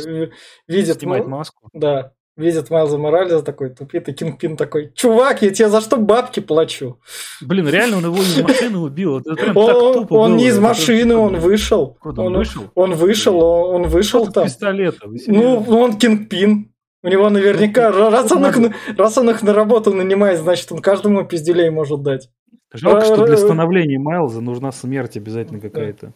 видит... 0.67 0.99
Снимает 0.99 1.27
маску. 1.27 1.69
Да, 1.73 2.13
видит 2.35 2.69
Майлза 2.69 2.97
Моралеса 2.97 3.43
такой 3.43 3.69
тупит, 3.69 4.07
и 4.09 4.13
Кингпин 4.13 4.57
такой, 4.57 4.91
чувак, 4.95 5.41
я 5.41 5.51
тебе 5.51 5.69
за 5.69 5.81
что 5.81 5.97
бабки 5.97 6.39
плачу? 6.39 6.99
Блин, 7.41 7.67
реально 7.67 7.97
он 7.97 8.05
его 8.05 8.17
из 8.17 8.41
машины 8.41 8.77
убил. 8.77 9.19
Это 9.19 9.35
прям 9.35 9.57
он, 9.57 9.67
так 9.67 9.93
тупо 9.93 10.13
он 10.15 10.31
было. 10.31 10.37
не 10.37 10.47
из 10.47 10.59
машины, 10.59 11.15
он 11.15 11.37
вышел. 11.37 11.97
Куда, 11.99 12.23
он, 12.23 12.33
он 12.33 12.37
вышел? 12.39 12.71
Он 12.75 12.93
вышел, 12.93 13.39
он, 13.39 13.83
вышел 13.83 14.31
там. 14.31 14.45
пистолета. 14.45 15.07
Ну, 15.27 15.63
он 15.67 15.97
Кингпин. 15.97 16.69
У 17.05 17.09
него 17.09 17.29
наверняка, 17.29 17.91
раз 17.91 18.31
он, 18.31 18.45
их, 18.45 18.57
раз 18.97 19.17
он 19.17 19.29
их 19.29 19.43
на 19.43 19.53
работу 19.53 19.93
нанимает, 19.93 20.39
значит, 20.39 20.71
он 20.71 20.79
каждому 20.79 21.25
пизделей 21.25 21.69
может 21.69 22.01
дать. 22.01 22.29
Жалко, 22.73 23.05
что 23.05 23.25
для 23.25 23.37
становления 23.37 23.99
Майлза 23.99 24.41
нужна 24.41 24.71
смерть 24.71 25.17
обязательно 25.17 25.59
какая-то. 25.59 26.13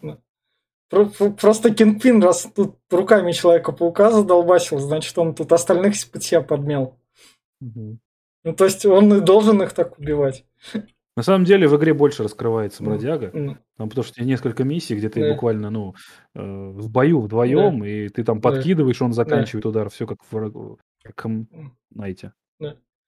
Просто 0.89 1.73
Кингпин, 1.73 2.23
раз 2.23 2.47
тут 2.55 2.77
руками 2.89 3.33
Человека-паука 3.33 4.09
задолбасил, 4.09 4.79
значит, 4.79 5.17
он 5.17 5.35
тут 5.35 5.51
остальных 5.51 5.95
под 6.11 6.23
себя 6.23 6.41
подмел. 6.41 6.97
Угу. 7.61 7.99
Ну, 8.45 8.53
то 8.53 8.65
есть 8.65 8.85
он 8.85 9.13
и 9.13 9.19
должен 9.19 9.61
их 9.61 9.73
так 9.73 9.99
убивать. 9.99 10.45
На 11.17 11.23
самом 11.23 11.45
деле 11.45 11.67
в 11.67 11.75
игре 11.75 11.95
больше 11.95 12.23
раскрывается 12.23 12.83
бродяга, 12.83 13.29
mm. 13.29 13.57
там, 13.75 13.89
потому 13.89 14.05
что 14.05 14.23
несколько 14.23 14.63
миссий, 14.63 14.95
где 14.95 15.09
ты 15.09 15.19
да. 15.19 15.33
буквально, 15.33 15.71
ну, 15.71 15.95
э, 16.35 16.39
в 16.39 16.91
бою 16.91 17.21
вдвоем, 17.21 17.79
да. 17.79 17.87
и 17.87 18.07
ты 18.09 18.23
там 18.23 18.39
подкидываешь, 18.39 19.01
он 19.01 19.13
заканчивает 19.13 19.63
да. 19.63 19.69
удар, 19.69 19.89
все 19.89 20.05
как 20.05 20.19
в 20.29 20.77
как, 21.03 21.25
знаете. 21.89 22.33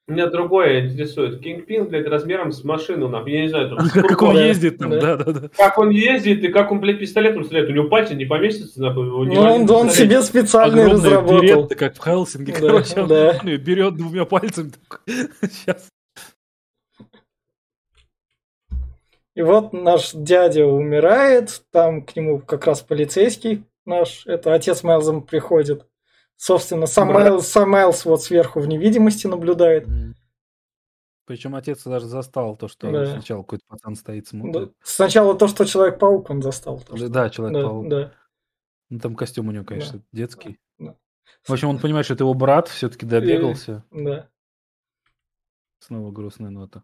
Меня 0.10 0.28
другое 0.28 0.86
интересует. 0.86 1.40
Кингпин, 1.40 1.88
блядь, 1.88 2.08
размером 2.08 2.52
с 2.52 2.64
машину, 2.64 3.08
нахуй. 3.08 3.32
Я 3.32 3.42
не 3.44 3.50
знаю, 3.50 3.70
там, 3.70 3.88
как 4.08 4.22
он 4.22 4.38
ездит 4.38 4.80
там, 4.80 4.90
да, 4.90 5.16
да, 5.18 5.32
да. 5.32 5.50
Как 5.56 5.78
он 5.78 5.92
ездит 5.92 6.44
и 6.44 6.48
как 6.48 6.72
он, 6.72 6.80
блядь, 6.80 7.00
пистолетом 7.00 7.44
стреляет. 7.44 7.70
У 7.70 7.74
него 7.74 7.88
пальцы 7.88 8.16
не 8.16 8.26
поместится, 8.26 8.82
нахуй. 8.82 9.06
Ну, 9.06 9.40
он, 9.40 9.70
он 9.70 9.90
себе 9.90 10.22
специально 10.22 10.90
разработал. 10.90 11.42
Берет, 11.42 11.76
как 11.76 11.96
в 11.96 12.04
Хелсинге, 12.04 12.54
да, 12.54 12.60
короче, 12.60 13.06
да. 13.06 13.40
он 13.42 13.58
берет 13.58 13.96
двумя 13.96 14.26
пальцами. 14.26 14.72
Сейчас. 15.42 15.88
И 19.36 19.42
вот 19.42 19.72
наш 19.72 20.12
дядя 20.14 20.66
умирает, 20.66 21.62
там 21.72 22.02
к 22.02 22.16
нему 22.16 22.40
как 22.40 22.66
раз 22.66 22.82
полицейский 22.82 23.64
наш, 23.86 24.26
это 24.26 24.54
отец 24.54 24.84
Майлзом 24.84 25.22
приходит. 25.22 25.86
Собственно, 26.40 26.86
сам, 26.86 27.10
Майлз, 27.10 27.50
сам 27.50 27.70
Майлз 27.70 28.06
вот 28.06 28.24
сверху 28.24 28.62
в 28.62 28.68
невидимости 28.68 29.28
наблюдает. 29.28 29.86
Причем 31.26 31.54
отец 31.54 31.84
даже 31.84 32.06
застал 32.08 32.56
то, 32.56 32.70
что 32.70 32.90
да. 32.90 33.06
сначала 33.08 33.42
какой-то 33.42 33.66
пацан 33.68 33.98
стоит, 33.98 34.30
смотрит. 34.30 34.70
Да. 34.70 34.74
Сначала 34.82 35.38
то, 35.38 35.50
что 35.50 35.66
Человек-паук 35.66 36.30
он 36.30 36.42
застал. 36.42 36.80
То, 36.80 36.96
что... 36.96 37.10
Да, 37.10 37.30
Человек-паук. 37.30 37.90
Да, 37.90 38.00
да. 38.04 38.14
Ну, 38.90 39.00
там 39.00 39.16
костюм 39.16 39.50
у 39.50 39.52
него, 39.52 39.66
конечно, 39.66 40.00
да. 40.00 40.06
детский. 40.14 40.62
Да. 40.78 40.96
В 41.44 41.52
общем, 41.52 41.68
он 41.68 41.78
понимает, 41.78 42.06
что 42.06 42.14
это 42.14 42.24
его 42.24 42.34
брат, 42.34 42.70
все-таки 42.70 43.06
добегался. 43.06 43.84
И... 43.92 44.06
Да. 44.06 44.30
Снова 45.80 46.10
грустная 46.10 46.52
нота. 46.52 46.84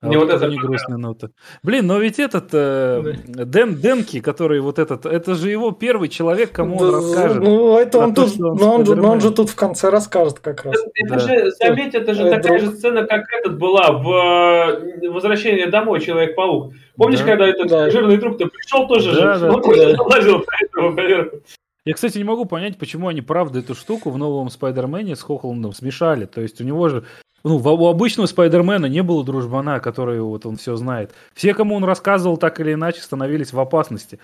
А 0.00 0.06
не 0.06 0.16
вот, 0.16 0.30
вот 0.30 0.36
это 0.36 0.46
не 0.46 0.56
грустная 0.56 0.96
нота. 0.96 1.30
Блин, 1.64 1.88
но 1.88 1.98
ведь 1.98 2.20
этот 2.20 2.50
э, 2.52 3.14
да. 3.26 3.44
Дэн 3.44 3.74
Денки, 3.74 4.20
который 4.20 4.60
вот 4.60 4.78
этот, 4.78 5.06
это 5.06 5.34
же 5.34 5.50
его 5.50 5.72
первый 5.72 6.08
человек, 6.08 6.52
кому 6.52 6.78
да, 6.78 6.86
он 6.86 6.94
расскажет. 6.94 7.42
Ну, 7.42 7.76
это 7.76 7.98
он 7.98 8.14
тут, 8.14 8.40
он 8.40 8.56
но, 8.56 8.74
он, 8.76 8.84
но 8.84 9.10
он 9.10 9.20
же 9.20 9.32
тут 9.32 9.50
в 9.50 9.56
конце 9.56 9.90
расскажет 9.90 10.38
как 10.38 10.64
раз. 10.64 10.76
Это, 10.94 11.14
да. 11.14 11.18
же, 11.18 11.50
заметь, 11.50 11.96
это 11.96 12.14
же 12.14 12.22
это 12.22 12.36
такая 12.36 12.60
друг. 12.60 12.70
же 12.70 12.76
сцена, 12.76 13.06
как 13.06 13.24
этот 13.40 13.58
была 13.58 13.90
в 13.90 15.02
э, 15.02 15.08
«Возвращение 15.10 15.66
домой» 15.66 16.00
Человек-паук. 16.00 16.74
Помнишь, 16.96 17.18
да. 17.20 17.26
когда 17.26 17.48
этот 17.48 17.68
да. 17.68 17.90
жирный 17.90 18.18
друг-то 18.18 18.46
пришел 18.46 18.86
тоже 18.86 19.12
да, 19.12 19.34
же, 19.34 19.46
да, 19.46 19.52
он 19.52 19.62
да. 19.96 20.02
лазил 20.04 20.38
по 20.38 20.64
этому 20.64 20.94
поверху. 20.94 21.38
Я, 21.88 21.94
кстати, 21.94 22.18
не 22.18 22.24
могу 22.24 22.44
понять, 22.44 22.76
почему 22.76 23.08
они 23.08 23.22
правда 23.22 23.60
эту 23.60 23.74
штуку 23.74 24.10
в 24.10 24.18
новом 24.18 24.50
Спайдермене 24.50 25.16
с 25.16 25.22
Хохландом 25.22 25.72
смешали. 25.72 26.26
То 26.26 26.42
есть 26.42 26.60
у 26.60 26.64
него 26.64 26.86
же 26.90 27.06
ну, 27.44 27.56
у 27.56 27.86
обычного 27.88 28.26
Спайдермена 28.26 28.84
не 28.84 29.02
было 29.02 29.24
дружбана, 29.24 29.80
который 29.80 30.20
вот 30.20 30.44
он 30.44 30.56
все 30.58 30.76
знает. 30.76 31.14
Все, 31.32 31.54
кому 31.54 31.76
он 31.76 31.84
рассказывал, 31.84 32.36
так 32.36 32.60
или 32.60 32.74
иначе 32.74 33.00
становились 33.00 33.54
в 33.54 33.58
опасности. 33.58 34.18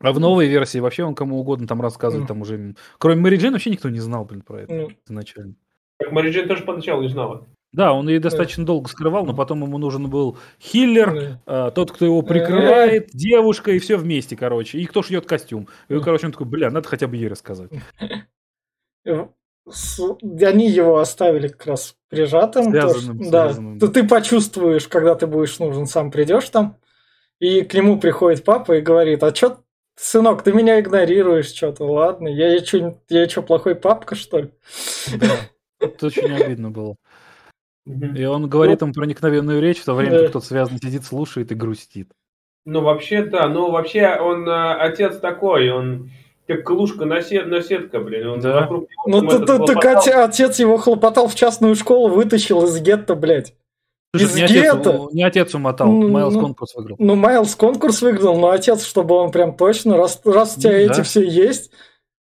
А 0.00 0.12
в 0.12 0.20
новой 0.20 0.46
версии 0.46 0.78
вообще 0.78 1.02
он 1.02 1.16
кому 1.16 1.40
угодно 1.40 1.66
там 1.66 1.82
рассказывает, 1.82 2.26
mm. 2.26 2.28
там 2.28 2.42
уже... 2.42 2.76
Кроме 2.98 3.20
Мэри 3.20 3.38
Джейн 3.38 3.52
вообще 3.52 3.70
никто 3.70 3.90
не 3.90 3.98
знал, 3.98 4.24
блин, 4.24 4.42
про 4.42 4.60
это 4.60 4.72
mm. 4.72 4.96
изначально. 5.08 5.54
Так 5.98 6.12
Мэри 6.12 6.30
Джейн 6.30 6.46
тоже 6.46 6.62
поначалу 6.62 7.02
не 7.02 7.08
знала. 7.08 7.48
Да, 7.72 7.92
он 7.92 8.08
ее 8.08 8.18
достаточно 8.18 8.66
долго 8.66 8.88
скрывал, 8.88 9.24
но 9.24 9.34
потом 9.34 9.62
ему 9.62 9.78
нужен 9.78 10.10
был 10.10 10.38
хиллер, 10.60 11.38
а, 11.46 11.70
тот, 11.70 11.92
кто 11.92 12.04
его 12.04 12.22
прикрывает, 12.22 13.08
yeah. 13.08 13.10
девушка 13.12 13.70
и 13.70 13.78
все 13.78 13.96
вместе, 13.96 14.36
короче. 14.36 14.78
И 14.78 14.86
кто 14.86 15.02
шьет 15.02 15.26
костюм. 15.26 15.68
И, 15.88 15.98
короче, 16.00 16.26
он 16.26 16.32
такой, 16.32 16.46
бля, 16.46 16.70
надо 16.70 16.88
хотя 16.88 17.06
бы 17.06 17.16
ей 17.16 17.28
рассказать. 17.28 17.70
они 20.42 20.68
его 20.68 20.98
оставили 20.98 21.48
как 21.48 21.66
раз 21.66 21.94
прижатым. 22.08 22.70
Связанным, 22.70 23.18
то, 23.18 23.24
связанным. 23.24 23.78
Да, 23.78 23.86
ты 23.86 24.06
почувствуешь, 24.06 24.88
когда 24.88 25.14
ты 25.14 25.26
будешь 25.28 25.58
нужен, 25.60 25.86
сам 25.86 26.10
придешь 26.10 26.48
там, 26.48 26.76
и 27.38 27.62
к 27.62 27.72
нему 27.74 28.00
приходит 28.00 28.44
папа 28.44 28.78
и 28.78 28.80
говорит, 28.80 29.22
а 29.22 29.34
что, 29.34 29.60
сынок, 29.96 30.42
ты 30.42 30.52
меня 30.52 30.80
игнорируешь, 30.80 31.54
что-то, 31.54 31.84
ладно, 31.84 32.28
я, 32.28 32.52
я 32.52 32.64
что, 32.64 32.98
я 33.08 33.28
что, 33.28 33.42
плохой 33.42 33.76
папка, 33.76 34.14
что 34.14 34.40
ли? 34.40 34.50
Да, 35.16 35.36
это 35.80 36.06
очень 36.06 36.32
обидно 36.32 36.70
было. 36.70 36.96
И 37.86 38.24
он 38.24 38.48
говорит 38.48 38.82
им 38.82 38.92
проникновенную 38.92 39.60
речь, 39.60 39.78
в 39.78 39.84
то 39.84 39.94
время 39.94 40.20
как 40.20 40.30
кто-то 40.30 40.46
связан 40.46 40.78
сидит, 40.78 41.04
слушает 41.04 41.50
и 41.50 41.54
грустит. 41.54 42.12
Ну, 42.66 42.82
вообще, 42.82 43.24
да. 43.24 43.48
Ну, 43.48 43.70
вообще, 43.70 44.16
он 44.20 44.48
э, 44.48 44.74
отец 44.74 45.18
такой, 45.18 45.70
он 45.70 46.10
как 46.46 46.64
клушка 46.64 47.04
на, 47.04 47.22
сет, 47.22 47.46
на 47.46 47.62
сетка, 47.62 48.00
блин. 48.00 48.26
Он 48.26 48.40
да. 48.40 48.60
вокруг 48.60 48.88
него, 49.06 49.20
ну, 49.20 49.28
ты, 49.28 49.38
ты, 49.38 49.74
так 49.74 50.06
отец 50.06 50.58
его 50.58 50.76
хлопотал 50.76 51.28
в 51.28 51.34
частную 51.34 51.74
школу, 51.74 52.08
вытащил 52.08 52.64
из 52.64 52.80
гетто, 52.80 53.14
блядь. 53.14 53.54
Слушай, 54.14 54.26
из 54.26 54.34
не 54.34 54.60
гетто. 54.60 54.90
Отец, 54.90 55.12
не 55.12 55.22
отец 55.22 55.54
умотал, 55.54 55.90
ну, 55.90 56.08
Майлз 56.08 56.34
ну, 56.34 56.40
конкурс 56.40 56.74
выиграл. 56.74 56.96
Ну, 56.98 57.14
Майлз 57.14 57.54
конкурс 57.54 58.02
выиграл, 58.02 58.38
но 58.38 58.50
отец, 58.50 58.84
чтобы 58.84 59.14
он 59.14 59.30
прям 59.30 59.56
точно, 59.56 59.96
раз, 59.96 60.20
раз 60.24 60.56
у 60.56 60.60
тебя 60.60 60.72
ну, 60.72 60.78
эти 60.78 60.96
да. 60.96 61.02
все 61.04 61.22
есть, 61.22 61.70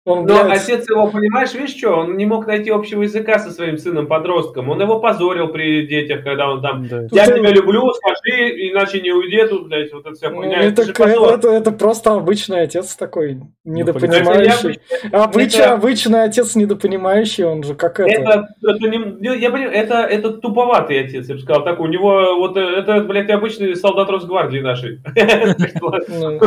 он, 0.03 0.25
Но 0.25 0.45
блядь... 0.45 0.63
отец 0.63 0.89
его, 0.89 1.11
понимаешь, 1.11 1.53
видишь 1.53 1.77
что, 1.77 1.91
он 1.91 2.17
не 2.17 2.25
мог 2.25 2.47
найти 2.47 2.71
общего 2.71 3.03
языка 3.03 3.37
со 3.37 3.51
своим 3.51 3.77
сыном-подростком. 3.77 4.67
Он 4.69 4.81
его 4.81 4.99
позорил 4.99 5.49
при 5.49 5.85
детях, 5.85 6.23
когда 6.23 6.49
он 6.49 6.59
там, 6.63 6.87
да. 6.87 7.03
я 7.11 7.27
тебя 7.27 7.49
это... 7.49 7.53
люблю, 7.53 7.93
скажи, 7.93 8.49
иначе 8.71 8.99
не 9.01 9.11
уйди 9.11 9.45
тут, 9.45 9.67
блядь, 9.67 9.93
вот 9.93 10.07
это 10.07 10.15
вся 10.15 10.31
хуйня. 10.31 10.57
Ну, 10.57 10.63
это, 10.63 10.81
это, 10.81 11.03
это, 11.03 11.33
это, 11.35 11.49
это 11.49 11.71
просто 11.71 12.13
обычный 12.15 12.61
отец 12.61 12.95
такой, 12.95 13.35
ну, 13.35 13.51
недопонимающий. 13.63 14.79
Это, 15.03 15.23
Обыч, 15.23 15.53
это... 15.53 15.73
Обычный 15.73 16.23
отец 16.23 16.55
недопонимающий, 16.55 17.43
он 17.43 17.61
же 17.61 17.75
как 17.75 17.99
это. 17.99 18.09
Это, 18.09 18.47
это, 18.63 18.87
не, 18.87 19.39
я 19.39 19.51
понимаю, 19.51 19.71
это, 19.71 19.97
это 19.99 20.33
туповатый 20.33 20.99
отец, 20.99 21.29
я 21.29 21.35
бы 21.35 21.41
сказал. 21.41 21.63
Так, 21.63 21.79
у 21.79 21.85
него, 21.85 22.37
вот 22.39 22.57
это, 22.57 23.01
блядь, 23.01 23.29
обычный 23.29 23.75
солдат 23.75 24.09
Росгвардии 24.09 24.59
нашей. 24.59 24.99
Ну. 26.07 26.39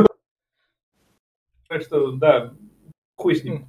Так 1.69 1.83
что, 1.83 2.13
да, 2.13 2.53
Хуй 3.17 3.37
с 3.37 3.45
ним. 3.45 3.69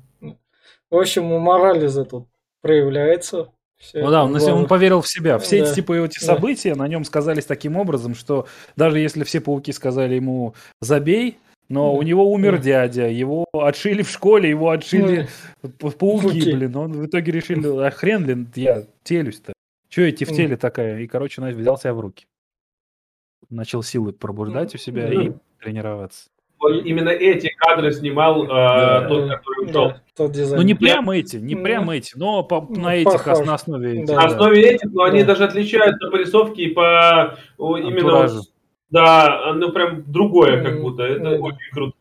В 0.90 0.98
общем, 0.98 1.32
у 1.32 1.40
Морализа 1.40 2.06
тут 2.06 2.28
проявляется. 2.62 3.50
Все 3.78 4.02
ну 4.04 4.10
да, 4.10 4.24
он, 4.24 4.36
он 4.36 4.68
поверил 4.68 5.02
в 5.02 5.08
себя. 5.08 5.38
Все 5.38 5.60
да. 5.60 5.66
эти 5.66 5.76
типа 5.76 5.94
эти 5.94 6.20
события 6.20 6.74
да. 6.74 6.84
на 6.84 6.88
нем 6.88 7.04
сказались 7.04 7.46
таким 7.46 7.76
образом, 7.76 8.16
что 8.16 8.48
даже 8.76 9.00
если 9.00 9.24
все 9.24 9.42
пауки 9.42 9.72
сказали 9.74 10.16
ему 10.16 10.56
забей, 10.82 11.38
Но 11.68 11.96
у 11.96 12.02
него 12.04 12.32
умер 12.32 12.60
дядя, 12.60 13.08
его 13.08 13.46
отшили 13.54 14.04
в 14.04 14.10
школе, 14.10 14.50
его 14.50 14.70
отшили 14.70 15.28
пауки, 15.80 16.54
блин. 16.54 16.76
Он 16.76 16.92
в 16.94 17.06
итоге 17.06 17.32
решил, 17.32 17.80
а 17.82 17.92
хрен 17.92 18.26
ли 18.26 18.48
я 18.56 18.84
телюсь-то? 19.04 19.54
Че 19.90 20.10
идти 20.10 20.26
в 20.26 20.30
теле 20.30 20.58
такая? 20.58 21.00
И, 21.00 21.08
короче, 21.08 21.42
взял 21.42 21.78
себя 21.78 21.94
в 21.94 22.00
руки. 22.00 22.26
Начал 23.50 23.84
силы 23.84 24.14
пробуждать 24.14 24.74
у 24.76 24.78
себя 24.78 25.12
и 25.12 25.32
тренироваться. 25.60 26.30
Вот 26.66 26.84
именно 26.84 27.10
эти 27.10 27.50
кадры 27.58 27.92
снимал 27.92 28.46
э, 28.46 28.48
да, 28.48 29.08
тот, 29.08 29.30
который 29.30 29.70
ушел. 29.70 29.88
Да, 29.90 30.02
тот 30.18 30.32
дизайн. 30.32 30.62
Ну 30.62 30.68
не 30.68 30.74
прямо 30.74 31.16
эти, 31.16 31.38
не 31.38 31.56
прямо 31.56 31.96
эти, 31.96 32.18
но 32.18 32.44
по, 32.44 32.66
ну, 32.68 32.82
на 32.82 32.96
этих, 32.96 33.26
на 33.26 33.54
основе 33.54 33.94
этих. 33.94 34.08
Да. 34.08 34.16
На 34.16 34.24
основе 34.26 34.62
этих, 34.62 34.92
но 34.92 35.06
да. 35.06 35.12
они 35.12 35.24
даже 35.24 35.44
отличаются 35.44 36.10
по 36.10 36.16
рисовке 36.16 36.64
и 36.64 36.74
по 36.74 37.38
именно... 37.60 38.28
Да, 38.90 39.54
ну 39.54 39.72
прям 39.72 40.12
другое 40.12 40.64
как 40.64 40.82
будто. 40.82 41.04
Это 41.04 41.32
очень 41.40 41.72
круто. 41.72 41.96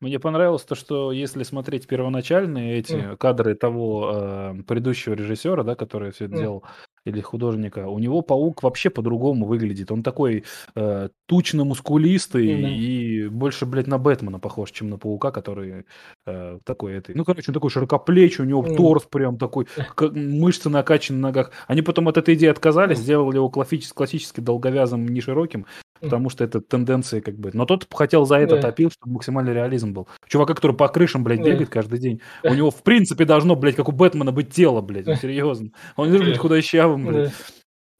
Мне 0.00 0.18
понравилось 0.20 0.62
то, 0.62 0.74
что 0.74 1.10
если 1.10 1.42
смотреть 1.42 1.86
первоначальные 1.88 2.78
эти 2.78 2.92
mm. 2.92 3.16
кадры 3.16 3.54
того 3.54 4.10
э, 4.14 4.62
предыдущего 4.66 5.14
режиссера, 5.14 5.64
да, 5.64 5.74
который 5.74 6.12
все 6.12 6.26
это 6.26 6.34
mm. 6.34 6.38
делал, 6.38 6.64
или 7.08 7.20
художника, 7.20 7.88
у 7.88 7.98
него 7.98 8.22
паук 8.22 8.62
вообще 8.62 8.90
по-другому 8.90 9.46
выглядит. 9.46 9.90
Он 9.90 10.02
такой 10.02 10.44
э, 10.74 11.08
тучно-мускулистый 11.26 12.46
mm-hmm. 12.46 12.70
и 12.70 13.28
больше, 13.28 13.66
блядь, 13.66 13.86
на 13.86 13.98
Бэтмена 13.98 14.38
похож, 14.38 14.70
чем 14.70 14.90
на 14.90 14.98
паука, 14.98 15.30
который 15.30 15.84
э, 16.26 16.58
такой 16.64 16.94
этой. 16.94 17.14
Ну, 17.14 17.24
короче, 17.24 17.50
он 17.50 17.54
такой 17.54 17.70
широкоплечий, 17.70 18.44
у 18.44 18.46
него 18.46 18.62
mm-hmm. 18.62 18.76
торс 18.76 19.04
прям 19.04 19.38
такой, 19.38 19.66
как, 19.94 20.12
мышцы 20.12 20.68
накачаны 20.68 21.18
на 21.18 21.28
ногах. 21.28 21.50
Они 21.66 21.82
потом 21.82 22.08
от 22.08 22.18
этой 22.18 22.34
идеи 22.34 22.50
отказались, 22.50 22.98
mm-hmm. 22.98 23.02
сделали 23.02 23.36
его 23.36 23.50
классически, 23.50 23.94
классически 23.94 24.40
долговязым, 24.40 25.08
не 25.08 25.20
широким, 25.20 25.66
потому 26.00 26.30
что 26.30 26.44
это 26.44 26.60
тенденция 26.60 27.20
как 27.20 27.36
бы. 27.36 27.50
Но 27.52 27.66
тот 27.66 27.86
хотел 27.92 28.24
за 28.24 28.36
это 28.36 28.56
да. 28.56 28.62
топил, 28.62 28.90
чтобы 28.90 29.14
максимальный 29.14 29.52
реализм 29.52 29.92
был. 29.92 30.08
Чувака, 30.28 30.54
который 30.54 30.76
по 30.76 30.88
крышам, 30.88 31.24
блядь, 31.24 31.42
да. 31.42 31.50
бегает 31.50 31.68
каждый 31.68 31.98
день. 31.98 32.20
У 32.42 32.54
него, 32.54 32.70
в 32.70 32.82
принципе, 32.82 33.24
должно, 33.24 33.56
блядь, 33.56 33.76
как 33.76 33.88
у 33.88 33.92
Бэтмена 33.92 34.32
быть 34.32 34.50
тело, 34.50 34.80
блядь, 34.80 35.06
ну, 35.06 35.14
серьезно. 35.14 35.70
Он 35.96 36.10
не 36.10 36.18
быть 36.18 36.38
худощавым, 36.38 37.06
блядь. 37.06 37.32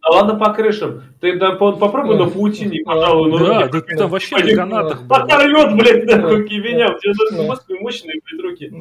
Да 0.00 0.10
ладно 0.10 0.36
по 0.36 0.54
крышам. 0.54 1.02
Ты 1.20 1.38
да, 1.38 1.52
попробуй 1.52 2.16
на 2.16 2.30
паутине, 2.30 2.82
пожалуй. 2.84 3.30
Ну, 3.30 3.38
да, 3.38 3.66
да 3.66 3.80
ты 3.80 3.96
там 3.96 4.08
вообще 4.10 4.36
на 4.36 4.54
канатах. 4.54 5.02
Оторвет, 5.08 5.76
блядь, 5.76 6.04
нахуй 6.06 6.44
меня. 6.60 6.94
У 6.94 6.98
тебя 6.98 7.80
мощные, 7.80 8.20
блядь, 8.24 8.42
руки. 8.42 8.72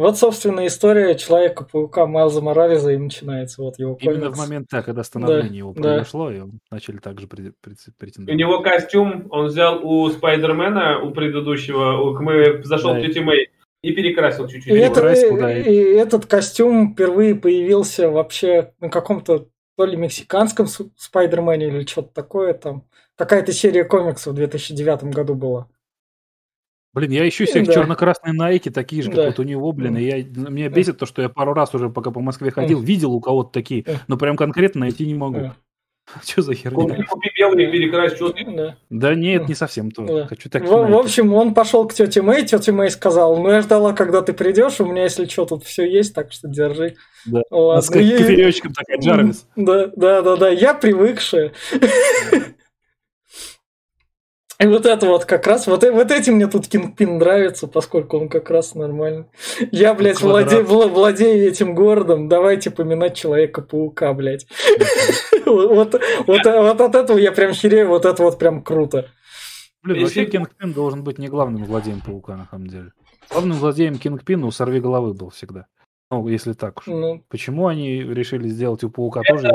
Вот, 0.00 0.16
собственно, 0.16 0.66
история 0.66 1.14
Человека-паука 1.14 2.06
Майлза 2.06 2.40
Морализа 2.40 2.92
и 2.92 2.96
начинается. 2.96 3.60
Вот 3.60 3.78
его 3.78 3.96
комикс. 3.96 4.16
Именно 4.16 4.32
в 4.32 4.38
момент, 4.38 4.68
да, 4.70 4.80
когда 4.82 5.04
становление 5.04 5.50
да, 5.50 5.56
его 5.56 5.72
произошло, 5.74 6.30
да. 6.30 6.36
и 6.36 6.40
он 6.40 6.60
начали 6.70 6.96
также 6.96 7.26
претендовать. 7.26 8.34
У 8.34 8.38
него 8.38 8.62
костюм 8.62 9.26
он 9.28 9.48
взял 9.48 9.78
у 9.86 10.08
Спайдермена, 10.08 11.00
у 11.00 11.10
предыдущего, 11.10 12.18
мы 12.18 12.62
зашел 12.64 12.94
да. 12.94 13.00
в 13.00 13.02
Тетя 13.02 13.20
Мэй, 13.20 13.50
и 13.82 13.92
перекрасил 13.92 14.48
чуть-чуть. 14.48 14.72
И, 14.72 14.78
это, 14.78 15.06
и, 15.12 15.70
и 15.70 15.94
этот 15.96 16.24
костюм 16.24 16.94
впервые 16.94 17.34
появился 17.34 18.08
вообще 18.08 18.72
на 18.80 18.88
каком-то 18.88 19.48
то 19.76 19.84
ли 19.84 19.98
мексиканском 19.98 20.66
Спайдермене 20.96 21.66
или 21.68 21.84
что-то 21.84 22.08
такое 22.14 22.54
там. 22.54 22.86
Какая-то 23.16 23.52
серия 23.52 23.84
комиксов 23.84 24.32
в 24.32 24.36
2009 24.36 25.04
году 25.04 25.34
была. 25.34 25.68
Блин, 26.92 27.12
я 27.12 27.28
ищу 27.28 27.46
себе 27.46 27.64
да. 27.64 27.72
черно-красные 27.72 28.32
найки, 28.32 28.68
такие 28.68 29.02
же, 29.02 29.10
как 29.10 29.16
да. 29.16 29.26
вот 29.26 29.38
у 29.38 29.44
него, 29.44 29.70
блин, 29.72 29.96
и 29.96 30.02
я, 30.02 30.24
меня 30.24 30.68
бесит 30.68 30.98
то, 30.98 31.06
что 31.06 31.22
я 31.22 31.28
пару 31.28 31.54
раз 31.54 31.72
уже, 31.74 31.88
пока 31.88 32.10
по 32.10 32.20
Москве 32.20 32.50
ходил, 32.50 32.80
видел 32.80 33.12
у 33.12 33.20
кого-то 33.20 33.50
такие, 33.52 33.84
но 34.08 34.16
прям 34.16 34.36
конкретно 34.36 34.80
найти 34.80 35.06
не 35.06 35.14
могу. 35.14 35.52
Что 36.24 36.42
за 36.42 36.54
херня? 36.54 36.76
Купи, 36.76 37.02
купи 37.04 37.30
белый, 37.36 37.70
перекрась, 37.70 38.14
ты? 38.14 38.44
Да. 38.56 38.76
да 38.90 39.14
нет, 39.14 39.48
не 39.48 39.54
совсем 39.54 39.90
то. 39.90 40.04
Да. 40.04 40.26
Хочу 40.26 40.50
так 40.50 40.64
в, 40.64 40.66
в 40.66 40.96
общем, 40.96 41.32
он 41.34 41.54
пошел 41.54 41.86
к 41.86 41.94
тете 41.94 42.22
Мэй, 42.22 42.44
тетя 42.44 42.72
Мэй 42.72 42.90
сказал, 42.90 43.36
ну 43.36 43.50
я 43.50 43.62
ждала, 43.62 43.92
когда 43.92 44.22
ты 44.22 44.32
придешь, 44.32 44.80
у 44.80 44.86
меня, 44.86 45.04
если 45.04 45.26
что, 45.26 45.44
тут 45.44 45.64
все 45.64 45.84
есть, 45.84 46.14
так 46.14 46.32
что 46.32 46.48
держи. 46.48 46.96
Да. 47.26 47.42
Ладно. 47.50 47.82
С 47.82 47.90
кофеечком 47.90 48.72
такая, 48.72 48.98
Джарвис. 48.98 49.46
Да, 49.56 49.90
да, 49.94 50.22
да, 50.22 50.36
да, 50.36 50.48
я 50.48 50.74
привыкшая. 50.74 51.52
И 54.60 54.66
вот 54.66 54.84
это 54.84 55.06
вот 55.06 55.24
как 55.24 55.46
раз, 55.46 55.66
вот, 55.66 55.82
вот 55.84 56.10
этим 56.10 56.34
мне 56.34 56.46
тут 56.46 56.68
Кингпин 56.68 57.16
нравится, 57.16 57.66
поскольку 57.66 58.18
он 58.18 58.28
как 58.28 58.50
раз 58.50 58.74
нормальный. 58.74 59.24
Я, 59.72 59.94
блядь, 59.94 60.20
владею, 60.20 60.66
владею 60.66 61.48
этим 61.48 61.74
городом, 61.74 62.28
давайте 62.28 62.70
поминать 62.70 63.16
Человека-паука, 63.16 64.12
блядь. 64.12 64.46
Вот, 65.46 65.94
вот, 66.28 66.44
вот 66.44 66.80
от 66.80 66.94
этого 66.94 67.18
я 67.18 67.32
прям 67.32 67.52
херею, 67.52 67.88
вот 67.88 68.04
это 68.04 68.22
вот 68.22 68.38
прям 68.38 68.62
круто. 68.62 69.08
Блин, 69.82 70.02
вообще 70.02 70.26
Кингпин 70.26 70.72
должен 70.72 71.02
быть 71.02 71.18
не 71.18 71.28
главным 71.28 71.64
злодеем 71.66 72.00
Паука, 72.00 72.36
на 72.36 72.46
самом 72.46 72.66
деле. 72.68 72.92
Главным 73.30 73.56
злодеем 73.56 73.98
Кингпина 73.98 74.46
у 74.46 74.50
Сорвиголовы 74.50 75.14
был 75.14 75.30
всегда. 75.30 75.66
Ну, 76.10 76.28
если 76.28 76.52
так 76.52 76.78
уж. 76.78 76.86
Ну, 76.86 77.24
Почему 77.28 77.66
они 77.66 78.02
решили 78.02 78.48
сделать 78.48 78.84
у 78.84 78.90
Паука 78.90 79.22
тоже? 79.26 79.48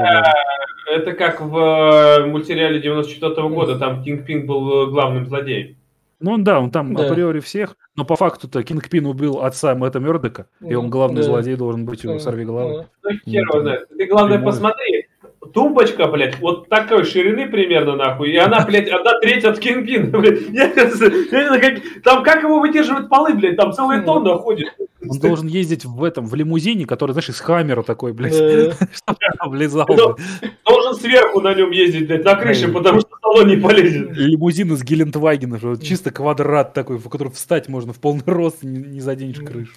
Это 0.86 1.14
как 1.14 1.42
в 1.42 1.58
э, 1.58 2.26
мультсериале 2.26 2.80
94 2.80 3.34
-го 3.34 3.50
года, 3.50 3.80
там 3.80 4.04
Кингпин 4.04 4.46
был 4.46 4.88
э, 4.88 4.92
главным 4.92 5.26
злодеем. 5.26 5.76
Ну, 6.20 6.32
он 6.32 6.44
да, 6.44 6.60
он 6.60 6.72
там 6.72 6.94
да. 6.94 7.08
априори 7.08 7.40
всех, 7.40 7.76
но 7.96 8.06
по 8.06 8.16
факту-то 8.16 8.64
Кингпин 8.64 9.06
убил 9.06 9.42
отца 9.42 9.76
Мэтта 9.76 10.00
Мердока, 10.00 10.48
и 10.62 10.74
он 10.76 10.90
главный 10.90 11.22
да. 11.22 11.24
злодей 11.24 11.56
должен 11.56 11.86
быть 11.86 12.06
у 12.06 12.20
Сорвиголовы. 12.20 12.88
Ну, 13.04 13.12
хер 13.26 13.44
его 13.44 13.62
знает. 13.62 13.88
Ты, 13.90 14.06
главное, 14.06 14.40
посмотри, 14.40 15.08
тумбочка, 15.56 16.08
блядь, 16.08 16.38
вот 16.40 16.68
такой 16.68 17.06
ширины 17.06 17.48
примерно, 17.50 17.96
нахуй, 17.96 18.30
и 18.30 18.38
она, 18.38 18.64
блядь, 18.66 18.90
одна 18.90 19.18
треть 19.22 19.46
от 19.46 19.58
Кингпина, 19.58 20.06
блядь. 20.20 20.42
Я, 20.50 20.66
я, 20.66 21.56
я, 21.56 21.60
как, 21.60 21.82
там 22.04 22.24
как 22.24 22.44
его 22.44 22.60
выдерживают 22.60 23.10
полы, 23.10 23.34
блядь, 23.34 23.56
там 23.56 23.72
целая 23.72 24.04
тонна 24.04 24.38
ходит. 24.38 24.68
Он 25.08 25.20
должен 25.20 25.48
ездить 25.48 25.86
в 25.86 26.04
этом, 26.04 26.28
в 26.28 26.36
лимузине, 26.36 26.86
который, 26.86 27.12
знаешь, 27.12 27.30
из 27.30 27.40
Хаммера 27.40 27.84
такой, 27.84 28.12
блядь, 28.12 28.34
чтобы 28.92 29.18
влезал. 29.46 29.88
Должен 29.88 30.96
сверху 30.96 31.40
на 31.40 31.54
нем 31.54 31.72
ездить, 31.72 32.08
блядь, 32.08 32.26
на 32.26 32.36
крыше, 32.36 32.68
потому 32.68 33.00
что 33.00 33.12
салон 33.22 33.48
не 33.48 33.56
полезет. 33.56 34.12
Лимузин 34.12 34.74
из 34.74 34.84
Гелендвагена, 34.84 35.60
чисто 35.82 36.12
квадрат 36.12 36.74
такой, 36.74 36.98
в 36.98 37.08
который 37.08 37.32
встать 37.32 37.70
можно 37.70 37.94
в 37.94 38.00
полный 38.00 38.24
рост, 38.26 38.62
не 38.62 39.00
заденешь 39.00 39.38
крышу. 39.38 39.74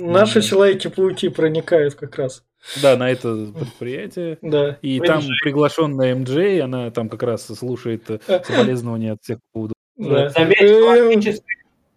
Наши 0.00 0.42
человеки-пауки 0.42 1.28
проникают 1.28 1.94
как 1.94 2.16
раз. 2.16 2.44
Да, 2.82 2.96
на 2.96 3.10
это 3.10 3.46
предприятие. 3.54 4.38
Да. 4.42 4.78
И 4.82 5.00
там 5.00 5.22
приглашенная 5.42 6.14
МД, 6.14 6.62
она 6.62 6.90
там 6.90 7.08
как 7.08 7.22
раз 7.22 7.46
слушает 7.46 8.10
э, 8.10 8.18
соболезнования 8.44 9.12
от 9.12 9.22
всех 9.22 9.38
по 9.52 9.52
поводу. 9.52 9.74
Да. 9.96 10.28
Заметь, 10.30 11.42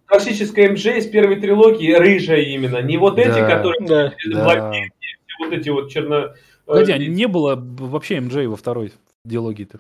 классическая 0.10 0.70
МД 0.72 0.86
из 0.86 1.08
первой 1.08 1.40
трилогии 1.40 1.94
рыжая 1.94 2.42
именно, 2.42 2.82
не 2.82 2.98
вот 2.98 3.20
эти, 3.20 3.40
которые 3.40 3.88
да. 3.88 4.14
блондинки, 4.26 4.92
вот 5.40 5.54
эти 5.54 5.70
вот 5.70 5.90
черно... 5.90 6.34
Погоди, 6.66 6.92
а 6.92 6.98
не 6.98 7.28
было 7.28 7.56
вообще 7.58 8.20
МД 8.20 8.46
во 8.46 8.56
второй 8.56 8.94
диалогии-то? 9.26 9.80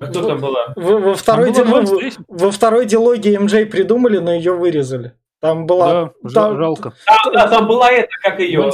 А 0.00 0.06
кто 0.06 0.26
там 0.26 0.40
была? 0.40 0.72
Во, 0.74 0.98
во, 0.98 1.14
второй, 1.14 1.52
ди... 1.52 1.62
во, 1.62 1.82
во 2.28 2.50
второй 2.50 2.86
диалогии 2.86 3.36
МД 3.36 3.70
придумали, 3.70 4.18
но 4.18 4.32
ее 4.32 4.52
вырезали. 4.52 5.12
Там 5.40 5.66
была... 5.66 6.12
Да, 6.22 6.30
там... 6.34 6.58
жалко. 6.58 6.94
Да, 7.06 7.30
да, 7.32 7.48
там 7.48 7.68
была 7.68 7.90
эта, 7.90 8.10
как 8.22 8.40
ее... 8.40 8.70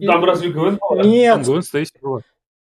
Там 0.00 0.24
разве 0.24 0.50
Гвен 0.50 0.78
была? 0.80 1.02
Нет. 1.02 1.34
Там 1.34 1.42
Гвен 1.42 1.62
Стейси 1.62 1.92
была. 2.00 2.20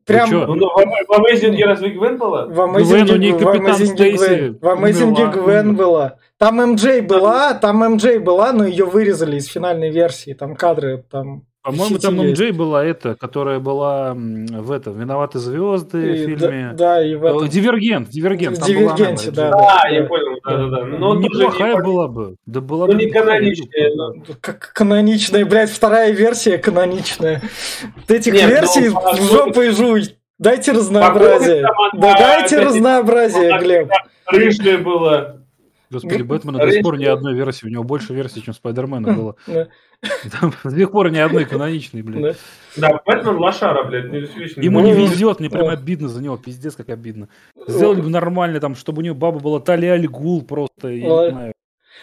Прям... 0.05 0.29
Ну, 0.29 0.55
ну, 0.55 0.67
в 0.67 1.13
Амейзинге 1.13 1.65
разве 1.65 1.91
Гвен 1.91 2.17
была? 2.17 2.45
В 2.47 2.61
Амейзинге 2.61 3.31
Гвен, 3.31 4.57
в 4.59 4.67
Амейзинге 4.67 5.27
Гвен 5.27 5.75
была. 5.75 6.17
Там 6.37 6.57
МД 6.57 7.01
была, 7.07 7.53
там 7.53 7.93
МД 7.93 8.17
была, 8.19 8.51
но 8.51 8.65
ее 8.65 8.85
вырезали 8.85 9.37
из 9.37 9.47
финальной 9.47 9.91
версии. 9.91 10.33
Там 10.33 10.55
кадры, 10.55 11.05
там 11.09 11.45
по-моему, 11.63 11.97
там 11.97 12.17
МД 12.17 12.51
была 12.51 12.83
эта, 12.83 13.15
которая 13.15 13.59
была 13.59 14.13
в 14.13 14.69
этом 14.69 14.99
«Виноваты 14.99 15.39
звезды» 15.39 16.13
и, 16.13 16.25
фильме. 16.25 16.71
Да, 16.73 16.95
да, 16.95 17.05
и 17.05 17.15
в 17.15 17.25
этом. 17.25 17.47
Дивергент, 17.47 18.09
Дивергент. 18.09 18.57
В 18.57 18.65
Дивергенте, 18.65 19.31
да, 19.31 19.49
да. 19.49 19.57
Да, 19.57 19.89
я 19.89 20.03
понял, 20.03 20.39
да, 20.43 20.57
да, 20.57 20.67
да. 20.67 20.85
Но 20.85 21.15
неплохая 21.15 21.77
не... 21.77 21.81
была 21.81 22.09
бы. 22.09 22.35
Да 22.45 22.59
была 22.59 22.87
ну, 22.87 22.93
бы 22.93 22.99
не 22.99 23.09
каноничная. 23.09 23.95
Но... 23.95 24.13
Как 24.41 24.73
каноничная, 24.73 25.45
блядь, 25.45 25.69
вторая 25.69 26.11
версия 26.11 26.57
каноничная. 26.57 27.41
Этих 28.09 28.33
Нет, 28.33 28.49
версий 28.49 28.89
ну, 28.89 28.99
в 29.13 29.31
жопу 29.31 29.61
и 29.61 29.69
жуй. 29.69 30.17
Дайте 30.39 30.73
разнообразие. 30.73 31.65
Да 31.93 32.17
дайте 32.17 32.59
разнообразие, 32.59 33.57
Глеб. 33.59 33.89
Рыжая 34.27 34.79
была. 34.79 35.42
Господи, 35.93 36.21
Бэтмена 36.23 36.59
до 36.59 36.71
сих 36.71 36.83
пор 36.83 36.97
ни 36.97 37.05
одной 37.05 37.33
версии. 37.33 37.65
У 37.65 37.69
него 37.69 37.83
больше 37.83 38.13
версий, 38.13 38.41
чем 38.41 38.53
Спайдермена 38.53 39.13
было. 39.13 39.35
Там 40.39 40.53
до 40.63 40.71
сих 40.71 40.91
пор 40.91 41.11
ни 41.11 41.17
одной 41.17 41.45
каноничной, 41.45 42.01
блядь. 42.01 42.37
Да, 42.75 43.01
Бэтмен 43.05 43.37
лошара, 43.37 43.83
блядь. 43.83 44.05
Ему 44.57 44.81
не 44.81 44.93
везет, 44.93 45.39
мне 45.39 45.49
прям 45.49 45.69
обидно 45.69 46.09
за 46.09 46.21
него, 46.21 46.37
пиздец, 46.37 46.75
как 46.75 46.89
обидно. 46.89 47.29
Сделали 47.67 48.01
бы 48.01 48.09
нормально, 48.09 48.59
там, 48.59 48.75
чтобы 48.75 48.99
у 48.99 49.05
него 49.05 49.15
баба 49.15 49.39
была 49.39 49.59
Талия 49.59 49.97
Гул 50.07 50.43
просто, 50.43 50.89
я 50.89 51.01
не 51.01 51.29
знаю. 51.31 51.53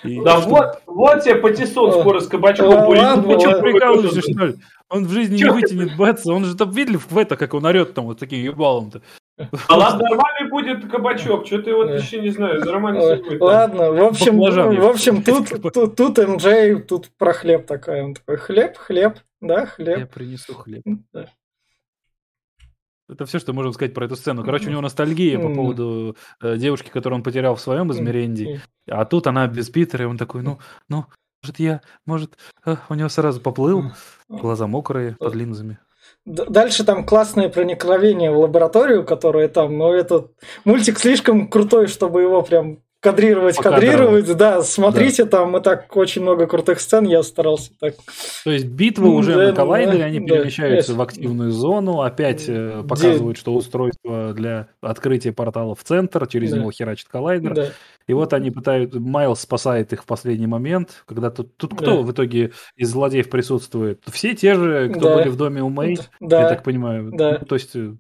И 0.05 0.21
да 0.23 0.41
что... 0.41 0.49
вот, 0.49 0.83
вот 0.87 1.25
тебе 1.25 1.37
Патисон 1.37 1.93
скоро 1.93 2.21
с 2.21 2.27
кабачком 2.27 2.87
будет. 2.87 3.41
Ты 3.41 3.41
что, 3.41 3.61
прикалываешься, 3.61 4.23
что 4.23 4.47
ли? 4.47 4.55
Он 4.89 5.05
в 5.05 5.11
жизни 5.11 5.37
не 5.37 5.51
вытянет 5.51 5.97
Бэтса, 5.97 6.33
он 6.33 6.45
же 6.45 6.57
там 6.57 6.73
видели 6.73 6.97
в 6.97 7.17
это, 7.17 7.37
как 7.37 7.55
он 7.55 7.65
орет 7.65 7.95
там 7.95 8.07
вот 8.07 8.19
таким 8.19 8.43
ебалом-то. 8.43 9.03
А 9.69 9.77
ладно, 9.77 10.05
нормальный 10.09 10.51
будет 10.51 10.91
кабачок, 10.91 11.47
что 11.47 11.63
ты 11.63 11.75
вот 11.75 11.91
еще 11.91 12.21
не 12.21 12.31
знаю, 12.31 12.61
нормально 12.65 13.17
будет. 13.17 13.41
Ладно, 13.41 13.93
в 13.93 14.03
общем, 14.03 14.39
в 14.39 14.87
общем, 14.87 15.23
тут, 15.23 15.49
тут, 15.73 15.97
тут 15.97 16.19
МД, 16.19 16.87
тут 16.87 17.09
про 17.17 17.33
хлеб 17.33 17.67
такая, 17.67 18.05
он 18.05 18.15
такой, 18.15 18.37
хлеб, 18.37 18.77
хлеб, 18.77 19.19
да, 19.41 19.67
хлеб. 19.67 19.99
Я 19.99 20.07
принесу 20.07 20.55
хлеб. 20.55 20.83
Да. 21.13 21.27
Это 23.09 23.27
все, 23.27 23.41
что 23.41 23.53
можем 23.53 23.73
сказать 23.73 23.93
про 23.93 24.05
эту 24.05 24.15
сцену. 24.15 24.45
Короче, 24.45 24.69
у 24.69 24.71
него 24.71 24.83
ностальгия 24.83 25.39
по 25.39 25.53
поводу 25.53 26.17
э, 26.41 26.57
девушки, 26.57 26.91
которую 26.91 27.19
он 27.19 27.23
потерял 27.25 27.57
в 27.57 27.61
своем 27.61 27.91
измерении. 27.93 28.61
А 28.87 29.05
тут 29.05 29.27
она 29.27 29.49
без 29.49 29.69
Питера, 29.69 30.05
и 30.05 30.07
он 30.07 30.17
такой, 30.17 30.43
ну, 30.43 30.61
ну, 30.89 31.07
может, 31.43 31.59
я, 31.59 31.81
может, 32.07 32.39
э, 32.65 32.77
у 32.89 32.95
него 32.95 33.09
сразу 33.09 33.41
поплыл, 33.41 33.93
глаза 34.29 34.67
мокрые 34.67 35.17
под 35.19 35.35
линзами. 35.35 35.79
Дальше 36.27 36.85
там 36.85 37.07
классное 37.07 37.49
проникновение 37.49 38.31
в 38.31 38.39
лабораторию, 38.39 39.05
которое 39.05 39.49
там, 39.49 39.79
но 39.79 39.95
этот 39.95 40.33
мультик 40.65 40.99
слишком 40.99 41.49
крутой, 41.49 41.87
чтобы 41.87 42.23
его 42.23 42.43
прям 42.43 42.83
кадрировать, 43.01 43.57
кадрировать, 43.57 44.37
да, 44.37 44.63
смотрите, 44.63 45.25
да. 45.25 45.31
там 45.31 45.57
и 45.57 45.63
так 45.63 45.97
очень 45.97 46.23
много 46.23 46.47
крутых 46.47 46.81
сцен, 46.81 47.05
я 47.07 47.23
старался 47.23 47.73
так. 47.79 47.95
То 48.45 48.51
есть 48.51 48.67
битвы 48.67 49.09
уже 49.09 49.35
да, 49.35 49.49
на 49.49 49.53
коллайдере, 49.55 49.99
да, 49.99 50.05
они 50.05 50.21
да, 50.21 50.27
перемещаются 50.27 50.93
да. 50.93 50.99
в 50.99 51.03
активную 51.03 51.51
зону, 51.51 52.03
опять 52.03 52.45
э, 52.47 52.85
показывают, 52.87 53.39
что 53.39 53.55
устройство 53.55 54.35
для 54.35 54.69
открытия 54.83 55.33
портала 55.33 55.75
в 55.75 55.83
центр, 55.83 56.27
через 56.27 56.51
да. 56.51 56.59
него 56.59 56.71
херачит 56.71 57.09
коллайдер, 57.09 57.55
да. 57.55 57.67
и 58.07 58.13
вот 58.13 58.35
они 58.35 58.51
пытаются, 58.51 59.01
Майлз 59.01 59.41
спасает 59.41 59.93
их 59.95 60.03
в 60.03 60.07
последний 60.07 60.47
момент, 60.47 61.03
когда 61.07 61.31
тут, 61.31 61.57
тут 61.57 61.75
кто 61.75 61.97
да. 61.97 62.03
в 62.03 62.13
итоге 62.13 62.53
из 62.77 62.91
злодеев 62.91 63.31
присутствует? 63.31 64.03
Все 64.13 64.35
те 64.35 64.55
же, 64.55 64.91
кто 64.91 65.09
да. 65.09 65.17
были 65.17 65.29
в 65.29 65.37
доме 65.37 65.63
у 65.63 65.71
Мэй, 65.71 65.99
да. 66.21 66.43
я 66.43 66.49
так 66.51 66.63
понимаю, 66.63 67.11
да. 67.13 67.39
ну, 67.41 67.47
то 67.47 67.55
есть 67.55 67.75
э, 67.75 67.95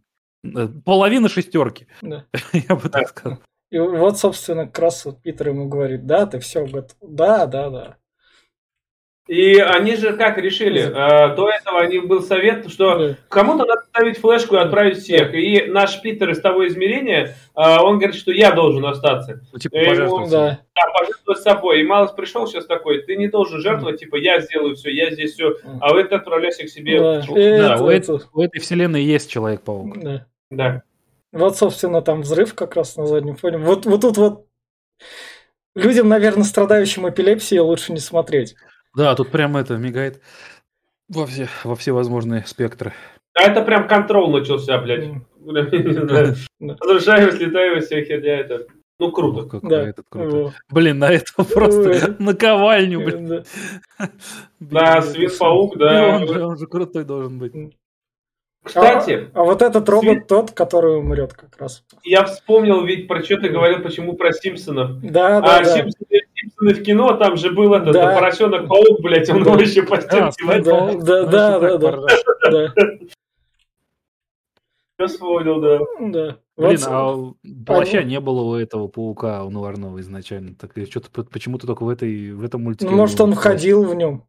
половина 0.84 1.30
шестерки, 1.30 1.86
да. 2.02 2.26
я 2.52 2.76
бы 2.76 2.90
так 2.90 3.08
сказал. 3.08 3.38
И 3.70 3.78
вот, 3.78 4.18
собственно, 4.18 4.66
как 4.66 4.78
раз 4.80 5.04
вот 5.04 5.22
Питер 5.22 5.48
ему 5.48 5.68
говорит, 5.68 6.06
да, 6.06 6.26
ты 6.26 6.40
все 6.40 6.66
готов. 6.66 6.96
Да, 7.00 7.46
да, 7.46 7.70
да. 7.70 7.96
И 9.30 9.58
они 9.60 9.94
же 9.94 10.16
как 10.16 10.38
решили? 10.38 10.80
Э, 10.82 11.36
до 11.36 11.48
этого 11.50 11.80
они 11.80 12.00
был 12.00 12.20
совет, 12.20 12.68
что 12.68 13.14
кому-то 13.28 13.58
надо 13.58 13.82
ставить 13.88 14.18
флешку 14.18 14.56
и 14.56 14.58
отправить 14.58 14.98
всех. 14.98 15.32
И 15.34 15.66
наш 15.66 16.02
Питер 16.02 16.30
из 16.30 16.40
того 16.40 16.66
измерения, 16.66 17.36
э, 17.54 17.78
он 17.78 17.98
говорит, 17.98 18.16
что 18.16 18.32
я 18.32 18.50
должен 18.50 18.84
остаться. 18.86 19.40
Ну, 19.52 19.58
типа, 19.60 19.78
пожертвовать. 19.86 20.30
Да. 20.32 20.60
да, 20.74 20.82
пожертвовать 20.98 21.42
собой. 21.42 21.80
И 21.80 21.84
Малос 21.84 22.10
пришел 22.10 22.48
сейчас 22.48 22.66
такой, 22.66 23.02
ты 23.02 23.14
не 23.14 23.28
должен 23.28 23.60
жертвовать, 23.60 24.00
типа, 24.00 24.16
я 24.16 24.40
сделаю 24.40 24.74
все, 24.74 24.90
я 24.90 25.12
здесь 25.12 25.34
все, 25.34 25.54
а 25.80 25.94
вы 25.94 26.00
отправляйся 26.00 26.64
к 26.64 26.68
себе. 26.68 26.98
Да, 26.98 27.22
да 27.22 27.76
у, 27.80 27.88
это, 27.88 28.18
у 28.32 28.42
этой 28.42 28.58
вселенной 28.58 29.04
есть 29.04 29.30
Человек-паук. 29.30 29.96
Да. 30.02 30.26
Да. 30.50 30.82
Вот, 31.32 31.56
собственно, 31.56 32.02
там 32.02 32.22
взрыв 32.22 32.54
как 32.54 32.76
раз 32.76 32.96
на 32.96 33.06
заднем 33.06 33.36
фоне. 33.36 33.58
Вот, 33.58 33.86
вот 33.86 34.00
тут 34.00 34.16
вот 34.16 34.46
людям, 35.74 36.08
наверное, 36.08 36.44
страдающим 36.44 37.08
эпилепсией 37.08 37.60
лучше 37.60 37.92
не 37.92 38.00
смотреть. 38.00 38.56
Да, 38.96 39.14
тут 39.14 39.30
прямо 39.30 39.60
это 39.60 39.76
мигает 39.76 40.20
во 41.08 41.26
все, 41.26 41.48
во 41.64 41.76
все 41.76 41.92
возможные 41.92 42.44
спектры. 42.46 42.92
А 43.34 43.42
это 43.42 43.62
прям 43.62 43.86
контрол 43.86 44.32
начался, 44.32 44.78
блядь. 44.78 45.08
Разрушаю, 46.60 47.32
слетаю, 47.32 47.80
вся 47.80 48.02
херня 48.02 48.40
это. 48.40 48.66
Ну, 48.98 49.12
круто. 49.12 49.60
да. 49.62 49.88
этот 49.88 50.04
круто. 50.08 50.52
Блин, 50.68 50.98
на 50.98 51.10
это 51.10 51.32
просто 51.44 52.16
наковальню, 52.18 53.00
блин. 53.02 53.44
Да, 54.58 55.00
свин-паук, 55.00 55.78
да. 55.78 56.18
Он 56.18 56.58
же 56.58 56.66
крутой 56.66 57.04
должен 57.04 57.38
быть. 57.38 57.54
Кстати. 58.62 59.30
А, 59.32 59.40
а 59.40 59.44
вот 59.44 59.62
этот 59.62 59.88
робот 59.88 60.04
свет... 60.04 60.26
тот, 60.26 60.50
который 60.50 60.98
умрет 60.98 61.32
как 61.32 61.56
раз. 61.58 61.82
Я 62.04 62.24
вспомнил, 62.24 62.84
ведь 62.84 63.08
про 63.08 63.22
что 63.22 63.38
ты 63.38 63.48
говорил, 63.48 63.82
почему 63.82 64.14
про 64.14 64.32
Симпсонов. 64.32 65.00
Да, 65.00 65.40
да. 65.40 65.56
А 65.56 65.64
да. 65.64 65.64
Симпсоны, 65.64 66.20
Симпсоны 66.34 66.74
в 66.74 66.82
кино, 66.82 67.16
там 67.16 67.36
же 67.36 67.50
был 67.50 67.72
этот 67.72 67.94
да. 67.94 68.14
поросенок 68.14 68.68
паук, 68.68 69.00
блядь, 69.00 69.30
он 69.30 69.42
его 69.42 69.56
еще 69.56 69.82
по 69.82 70.00
стенке 70.00 70.44
да, 70.46 70.92
да, 70.94 71.24
да, 71.24 71.58
да, 71.58 71.78
да, 71.78 71.98
да. 72.50 72.74
Я 74.98 75.06
вспомнил, 75.06 75.60
да. 75.62 75.78
Да. 75.98 76.36
Блин, 76.58 76.78
а 76.86 77.32
плаща 77.64 78.02
не 78.02 78.20
было 78.20 78.42
у 78.42 78.54
этого 78.56 78.88
паука, 78.88 79.44
у 79.44 79.50
Нуарного 79.50 79.98
изначально. 80.00 80.54
Так 80.54 80.72
что-то 80.90 81.24
почему-то 81.24 81.66
только 81.66 81.84
в 81.84 81.88
этой 81.88 82.32
в 82.32 82.44
этом 82.44 82.64
мультике. 82.64 82.90
Ну, 82.90 82.98
может, 82.98 83.18
он 83.22 83.32
входил 83.32 83.84
в 83.84 83.94
нем. 83.94 84.24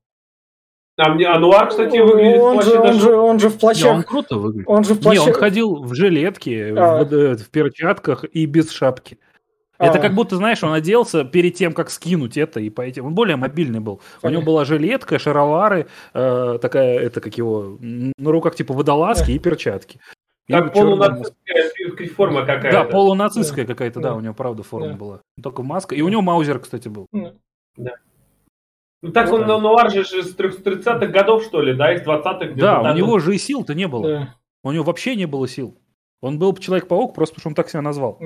А 1.02 1.10
мне 1.10 1.26
Ануар, 1.26 1.68
кстати, 1.70 1.97
выглядит 1.97 2.39
он 2.39 2.62
же, 2.62 2.80
он, 2.80 2.93
же, 2.99 3.16
он 3.16 3.39
же 3.39 3.49
в 3.49 3.58
плащах. 3.58 3.86
Не, 3.86 3.97
он 3.97 4.04
круто 4.04 4.36
выглядит. 4.36 4.70
Он 4.70 4.84
же 4.84 4.93
в 4.93 5.02
плащах. 5.02 5.26
Не, 5.26 5.32
он 5.32 5.38
ходил 5.39 5.84
в 5.84 5.95
жилетке, 5.95 6.76
а. 6.78 7.04
в, 7.04 7.12
э, 7.12 7.36
в 7.38 7.49
перчатках 7.49 8.24
и 8.24 8.45
без 8.45 8.70
шапки. 8.70 9.18
А. 9.80 9.88
Это 9.88 9.97
как 9.97 10.14
будто, 10.14 10.36
знаешь, 10.36 10.64
он 10.64 10.74
оделся 10.74 11.24
перед 11.24 11.56
тем, 11.56 11.74
как 11.74 11.89
скинуть 11.89 12.38
это 12.38 12.60
и 12.60 12.70
пойти. 12.70 13.02
Он 13.02 13.16
более 13.16 13.36
мобильный 13.36 13.80
был. 13.80 13.99
Понятно. 14.22 14.30
У 14.30 14.32
него 14.32 14.41
была 14.43 14.64
жилетка, 14.64 15.18
шаровары, 15.18 15.88
э, 16.14 16.60
такая, 16.62 16.99
это 16.99 17.20
как 17.20 17.36
его, 17.36 17.80
на 17.80 18.32
руках 18.32 18.54
типа 18.54 18.76
водолазки 18.76 19.32
а. 19.32 19.34
и 19.34 19.39
перчатки. 19.39 19.99
Как 20.47 20.72
полунацистская 20.72 22.10
форма 22.16 22.41
какая-то. 22.41 22.72
Да, 22.72 22.84
полунацистская 22.84 23.66
да. 23.66 23.74
какая-то, 23.74 24.02
да. 24.02 24.10
да, 24.10 24.16
у 24.18 24.20
него 24.20 24.36
правда 24.36 24.62
форма 24.62 24.89
да. 24.89 24.95
была. 24.95 25.22
Только 25.41 25.64
маска. 25.64 25.95
И 25.95 26.02
у 26.02 26.10
него 26.10 26.22
маузер, 26.22 26.60
кстати, 26.60 26.89
был. 26.89 27.08
Да. 27.78 27.95
Ну 29.02 29.12
так 29.12 29.32
он, 29.32 29.47
Нуар 29.47 29.89
же 29.89 30.04
с 30.04 30.36
30-х 30.36 31.08
годов, 31.08 31.43
что 31.43 31.62
ли, 31.62 31.74
да, 31.74 31.93
из 31.93 32.02
20-х. 32.02 32.54
Да, 32.56 32.82
у 32.82 32.95
него 32.95 33.20
же 33.20 33.36
и 33.36 33.38
сил-то 33.38 33.74
не 33.74 33.88
было. 33.88 34.08
Да. 34.08 34.36
У 34.64 34.72
него 34.72 34.84
вообще 34.84 35.16
не 35.16 35.26
было 35.26 35.47
сил. 35.47 35.78
Он 36.22 36.38
был 36.38 36.56
Человек-паук, 36.56 37.16
просто 37.16 37.34
потому 37.34 37.41
что 37.41 37.49
он 37.49 37.56
так 37.56 37.70
себя 37.70 37.82
назвал. 37.82 38.20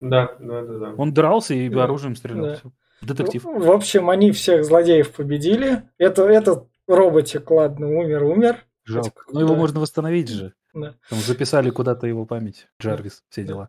Да, 0.00 0.34
да, 0.38 0.62
да. 0.62 0.78
да. 0.78 0.94
Он 0.96 1.12
дрался 1.12 1.54
и 1.54 1.68
да. 1.68 1.84
оружием 1.84 2.16
стрелял. 2.16 2.46
Да. 2.46 2.70
Детектив. 3.00 3.44
В, 3.44 3.66
в 3.66 3.70
общем, 3.70 4.10
они 4.10 4.32
всех 4.32 4.64
злодеев 4.64 5.12
победили. 5.12 5.82
Это, 5.98 6.24
этот 6.24 6.68
роботик, 6.88 7.50
ладно, 7.50 7.86
умер, 7.88 8.24
умер. 8.24 8.64
Жалко. 8.84 9.22
Но 9.28 9.40
да. 9.40 9.46
его 9.46 9.54
можно 9.54 9.80
восстановить 9.80 10.28
же. 10.28 10.54
Да. 10.74 10.94
Там 11.08 11.18
записали 11.20 11.70
куда-то 11.70 12.06
его 12.06 12.26
память. 12.26 12.68
Джарвис, 12.80 13.22
все 13.28 13.44
дела. 13.44 13.68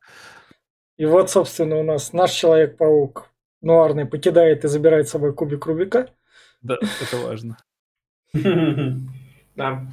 И 0.98 1.06
вот, 1.06 1.30
собственно, 1.30 1.78
у 1.78 1.84
нас 1.84 2.12
наш 2.14 2.32
Человек-паук 2.32 3.30
нуарный 3.62 4.06
покидает 4.06 4.66
и 4.66 4.68
забирает 4.68 5.08
с 5.08 5.12
собой 5.12 5.34
кубик 5.34 5.66
Рубика. 5.66 6.10
Да, 6.62 6.78
это 7.02 7.18
важно. 7.18 7.58
Да. 9.56 9.88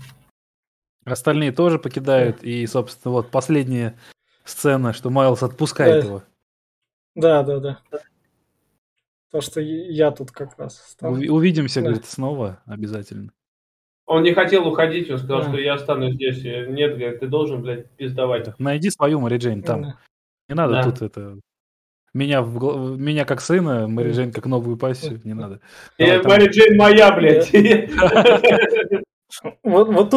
Остальные 1.04 1.52
тоже 1.52 1.78
покидают. 1.78 2.42
И, 2.42 2.66
собственно, 2.66 3.12
вот 3.12 3.30
последняя 3.30 3.96
сцена, 4.44 4.92
что 4.92 5.10
Майлз 5.10 5.42
отпускает 5.42 6.02
да. 6.02 6.08
его. 6.08 6.22
Да, 7.14 7.42
да, 7.42 7.60
да. 7.60 7.80
То, 9.30 9.40
что 9.40 9.60
я 9.60 10.10
тут 10.10 10.30
как 10.30 10.58
раз 10.58 10.78
стал. 10.78 11.12
Увидимся, 11.12 11.80
да. 11.80 11.86
говорит, 11.86 12.06
снова 12.06 12.62
обязательно. 12.66 13.32
Он 14.06 14.22
не 14.22 14.34
хотел 14.34 14.66
уходить, 14.68 15.10
он 15.10 15.18
сказал, 15.18 15.42
да. 15.42 15.48
что 15.48 15.58
я 15.58 15.74
останусь 15.74 16.14
здесь. 16.14 16.42
Нет, 16.44 16.96
говорит, 16.96 17.20
ты 17.20 17.26
должен, 17.26 17.62
блядь, 17.62 17.90
пиздовать. 17.92 18.56
Найди 18.60 18.90
свою 18.90 19.20
Мэри 19.20 19.38
Джейн 19.38 19.62
там. 19.62 19.82
Да. 19.82 19.98
Не 20.48 20.54
надо 20.54 20.72
да. 20.74 20.82
тут 20.84 21.02
это 21.02 21.40
меня, 22.16 22.42
в, 22.42 22.98
меня 22.98 23.24
как 23.24 23.40
сына, 23.40 23.86
Мэри 23.86 24.12
Джейн 24.12 24.32
как 24.32 24.46
новую 24.46 24.76
пассию, 24.76 25.20
не 25.24 25.34
надо. 25.34 25.60
Давай, 25.98 26.22
Мэри 26.22 26.48
Джейн 26.50 26.76
моя, 26.76 27.12
блядь. 27.12 27.52
Вот, 29.62 29.88
вот 29.88 30.10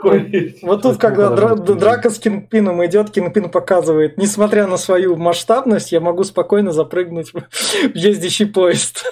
тут 0.00 0.62
вот 0.62 0.82
тут, 0.82 0.98
когда 0.98 1.28
дра- 1.28 1.74
драка 1.74 2.10
с 2.10 2.18
Кингпином 2.18 2.84
идет, 2.86 3.10
Кингпин 3.10 3.50
показывает, 3.50 4.18
несмотря 4.18 4.66
на 4.66 4.76
свою 4.76 5.16
масштабность, 5.16 5.92
я 5.92 6.00
могу 6.00 6.24
спокойно 6.24 6.72
запрыгнуть 6.72 7.32
в 7.32 7.42
ездящий 7.94 8.46
поезд. 8.46 9.04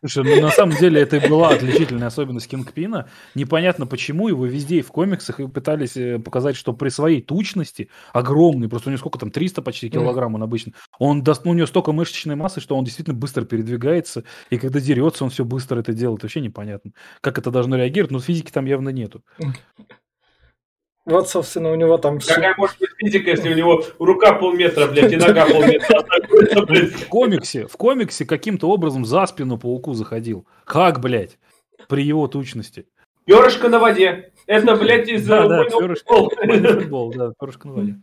Слушай, 0.00 0.24
ну 0.24 0.40
на 0.40 0.50
самом 0.50 0.76
деле 0.76 1.02
это 1.02 1.18
и 1.18 1.28
была 1.28 1.50
отличительная 1.50 2.08
особенность 2.08 2.48
Кингпина. 2.48 3.08
Непонятно 3.34 3.86
почему 3.86 4.28
его 4.28 4.46
везде 4.46 4.76
и 4.76 4.82
в 4.82 4.88
комиксах 4.88 5.40
и 5.40 5.48
пытались 5.48 5.96
э, 5.96 6.18
показать, 6.18 6.56
что 6.56 6.72
при 6.72 6.88
своей 6.88 7.20
тучности, 7.20 7.90
огромный, 8.12 8.68
просто 8.68 8.88
у 8.88 8.92
него 8.92 8.98
сколько 8.98 9.18
там, 9.18 9.30
300 9.30 9.62
почти 9.62 9.90
килограмм 9.90 10.34
он 10.34 10.42
обычно, 10.42 10.72
он, 10.98 11.22
ну, 11.44 11.50
у 11.50 11.54
него 11.54 11.66
столько 11.66 11.92
мышечной 11.92 12.34
массы, 12.34 12.60
что 12.60 12.76
он 12.76 12.84
действительно 12.84 13.16
быстро 13.16 13.44
передвигается, 13.44 14.24
и 14.48 14.58
когда 14.58 14.80
дерется, 14.80 15.24
он 15.24 15.30
все 15.30 15.44
быстро 15.44 15.80
это 15.80 15.92
делает. 15.92 16.22
Вообще 16.22 16.40
непонятно, 16.40 16.92
как 17.20 17.38
это 17.38 17.50
должно 17.50 17.76
реагировать, 17.76 18.12
но 18.12 18.20
физики 18.20 18.50
там 18.50 18.64
явно 18.64 18.88
нету. 18.90 19.22
Вот, 21.06 21.28
собственно, 21.28 21.72
у 21.72 21.74
него 21.74 21.96
там... 21.98 22.18
Какая 22.20 22.54
может 22.56 22.78
быть 22.78 22.90
физика, 22.98 23.30
если 23.30 23.52
у 23.52 23.56
него 23.56 23.82
рука 23.98 24.32
полметра, 24.34 24.86
блядь, 24.86 25.12
и 25.12 25.16
нога 25.16 25.46
полметра? 25.46 26.04
В 26.28 27.08
комиксе, 27.08 27.66
в 27.66 27.76
комиксе 27.76 28.26
каким-то 28.26 28.68
образом 28.68 29.04
за 29.04 29.26
спину 29.26 29.58
пауку 29.58 29.94
заходил. 29.94 30.46
Как, 30.64 31.00
блядь, 31.00 31.38
при 31.88 32.02
его 32.02 32.28
тучности? 32.28 32.86
Перышко 33.24 33.68
на 33.68 33.78
воде. 33.78 34.32
Это, 34.46 34.76
блядь, 34.76 35.08
из 35.08 35.26
да, 35.26 35.46
да, 35.48 35.64
футбол, 35.64 37.12
да, 37.14 37.32
перышко 37.38 37.68
на 37.68 37.74
воде. 37.74 37.96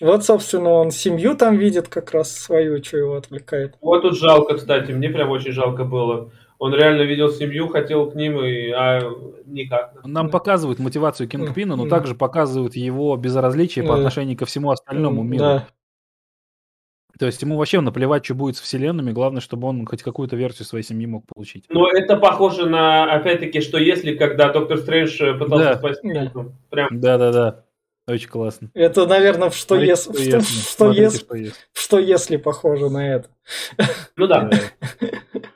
Вот, 0.00 0.24
собственно, 0.24 0.70
он 0.70 0.90
семью 0.90 1.36
там 1.36 1.56
видит 1.56 1.88
как 1.88 2.12
раз 2.12 2.36
свою, 2.36 2.82
что 2.82 2.96
его 2.98 3.14
отвлекает. 3.14 3.76
Вот 3.80 4.02
тут 4.02 4.18
жалко, 4.18 4.56
кстати, 4.56 4.90
мне 4.92 5.08
прям 5.08 5.30
очень 5.30 5.52
жалко 5.52 5.84
было. 5.84 6.30
Он 6.58 6.74
реально 6.74 7.02
видел 7.02 7.30
семью, 7.30 7.68
хотел 7.68 8.10
к 8.10 8.14
ним, 8.14 8.42
и, 8.42 8.70
а 8.70 9.00
никак. 9.46 9.94
Нам 10.04 10.30
показывают 10.30 10.78
мотивацию 10.78 11.28
Кингпина, 11.28 11.76
но 11.76 11.88
также 11.88 12.14
показывают 12.14 12.76
его 12.76 13.16
безразличие 13.16 13.84
по 13.84 13.94
отношению 13.94 14.36
ко 14.36 14.46
всему 14.46 14.70
остальному 14.70 15.22
миру. 15.22 15.44
Да. 15.44 15.68
То 17.18 17.26
есть 17.26 17.40
ему 17.42 17.56
вообще 17.56 17.80
наплевать, 17.80 18.24
что 18.24 18.34
будет 18.34 18.56
с 18.56 18.60
вселенными, 18.60 19.12
главное, 19.12 19.40
чтобы 19.40 19.68
он 19.68 19.86
хоть 19.86 20.02
какую-то 20.02 20.34
версию 20.34 20.66
своей 20.66 20.84
семьи 20.84 21.06
мог 21.06 21.24
получить. 21.32 21.64
Но 21.68 21.88
это 21.88 22.16
похоже 22.16 22.66
на, 22.66 23.12
опять-таки, 23.12 23.60
что 23.60 23.78
если, 23.78 24.16
когда 24.16 24.52
Доктор 24.52 24.78
Стрэндж 24.78 25.22
э, 25.22 25.34
пытался 25.34 25.64
да. 25.64 25.78
спасти, 25.78 26.12
да. 26.12 26.32
Прям... 26.70 27.00
Да-да-да. 27.00 27.64
Очень 28.06 28.28
классно. 28.28 28.70
Это, 28.74 29.06
наверное, 29.06 29.50
в 29.50 29.54
что, 29.54 29.76
если, 29.76 30.12
что, 30.12 30.40
что, 30.40 30.42
что, 30.42 30.90
если, 30.92 31.18
что, 31.18 31.34
если, 31.36 31.54
что 31.72 31.98
если 31.98 32.36
похоже 32.36 32.90
на 32.90 33.14
это. 33.14 33.28
Ну 34.16 34.26
да. 34.26 34.50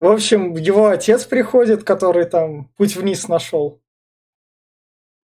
В 0.00 0.06
общем, 0.06 0.54
его 0.54 0.86
отец 0.88 1.24
приходит, 1.24 1.84
который 1.84 2.24
там 2.24 2.68
путь 2.76 2.96
вниз 2.96 3.28
нашел 3.28 3.82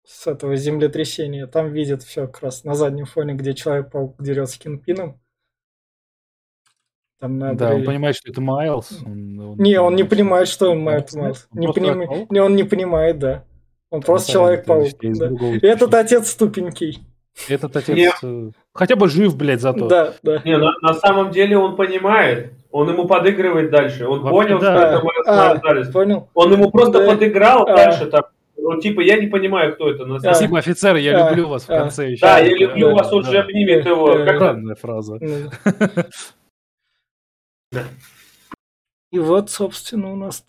с 0.05 0.27
этого 0.27 0.55
землетрясения. 0.55 1.47
Там 1.47 1.71
видит 1.71 2.03
все 2.03 2.27
как 2.27 2.41
раз 2.41 2.63
на 2.63 2.75
заднем 2.75 3.05
фоне, 3.05 3.33
где 3.33 3.53
Человек-паук 3.53 4.15
дерется 4.19 4.55
с 4.55 4.57
Кингпином. 4.57 5.19
Там 7.19 7.39
на 7.39 7.55
да, 7.55 7.73
он 7.73 7.83
понимает, 7.83 8.15
что 8.15 8.29
это 8.29 8.41
Майлз. 8.41 8.99
Он, 9.03 9.39
он 9.39 9.57
не, 9.57 9.79
он 9.81 9.95
не 9.95 10.03
понимает, 10.03 10.47
что 10.47 10.69
он 10.69 10.81
Майлз. 10.81 11.13
Майлз. 11.15 11.47
Он, 11.51 11.59
не 11.59 11.67
поним... 11.73 12.27
не, 12.29 12.39
он 12.39 12.55
не 12.55 12.63
понимает, 12.63 13.17
да. 13.17 13.43
Он 13.89 14.01
просто 14.01 14.31
Человек-паук. 14.33 14.89
Да. 15.01 15.67
Этот 15.67 15.93
отец 15.95 16.35
тупенький. 16.35 16.99
Этот 17.49 17.75
отец 17.75 17.95
Нет. 17.95 18.15
Э, 18.23 18.51
хотя 18.73 18.95
бы 18.95 19.07
жив, 19.09 19.35
блядь, 19.35 19.61
зато. 19.61 19.87
Да, 19.87 20.13
да. 20.23 20.41
Не, 20.43 20.57
на, 20.57 20.73
на 20.81 20.93
самом 20.93 21.31
деле 21.31 21.57
он 21.57 21.75
понимает. 21.75 22.53
Он 22.71 22.89
ему 22.89 23.07
подыгрывает 23.07 23.71
дальше. 23.71 24.05
Он 24.07 24.21
Вообще, 24.21 24.31
понял, 24.31 24.59
да. 24.59 24.75
что 24.75 24.87
это 24.87 25.03
Майлз 25.03 25.89
а, 25.89 25.91
Понял. 25.91 26.29
Он 26.33 26.51
ему 26.51 26.71
просто 26.71 26.99
да. 26.99 27.07
подыграл 27.07 27.67
а. 27.67 27.75
дальше 27.75 28.07
там. 28.07 28.23
Ну, 28.57 28.81
типа, 28.81 29.01
я 29.01 29.17
не 29.17 29.27
понимаю, 29.27 29.75
кто 29.75 29.89
это. 29.89 30.05
На 30.05 30.19
Спасибо, 30.19 30.57
офицеры, 30.57 30.99
я 30.99 31.27
а, 31.27 31.29
люблю 31.29 31.47
вас 31.47 31.63
в 31.63 31.67
конце 31.67 32.11
еще. 32.11 32.21
Да, 32.21 32.39
я 32.39 32.55
люблю 32.55 32.93
вас, 32.93 33.11
он 33.13 33.23
же 33.23 33.37
обнимет 33.37 33.85
его. 33.85 34.17
Главная 34.37 34.75
фраза. 34.75 35.19
Да. 37.69 37.83
И 39.11 39.19
вот, 39.19 39.49
собственно, 39.49 40.09
у 40.13 40.15
нас... 40.15 40.41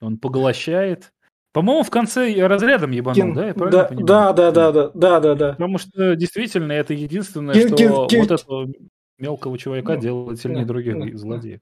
Он 0.00 0.18
поглощает. 0.18 1.12
По-моему, 1.52 1.84
в 1.84 1.90
конце 1.90 2.46
разрядом 2.46 2.90
ебанул, 2.90 3.14
Кин... 3.14 3.34
да? 3.34 3.46
Я 3.46 3.54
правильно 3.54 3.78
да, 3.78 3.84
понимаю? 3.84 4.06
Да, 4.06 4.32
да, 4.32 4.50
да, 4.50 4.72
да, 4.72 4.90
да, 4.92 5.20
да, 5.20 5.34
да. 5.34 5.50
Потому 5.52 5.78
что 5.78 6.14
действительно 6.16 6.72
это 6.72 6.92
единственное, 6.92 7.54
Кин... 7.54 7.68
что 7.68 8.06
Кин... 8.08 8.20
вот 8.20 8.30
этого 8.30 8.72
мелкого 9.18 9.58
человека 9.58 9.94
ну, 9.94 10.00
делает 10.00 10.40
сильнее 10.40 10.62
ну, 10.62 10.68
других 10.68 10.94
ну, 10.94 11.16
злодеев. 11.16 11.60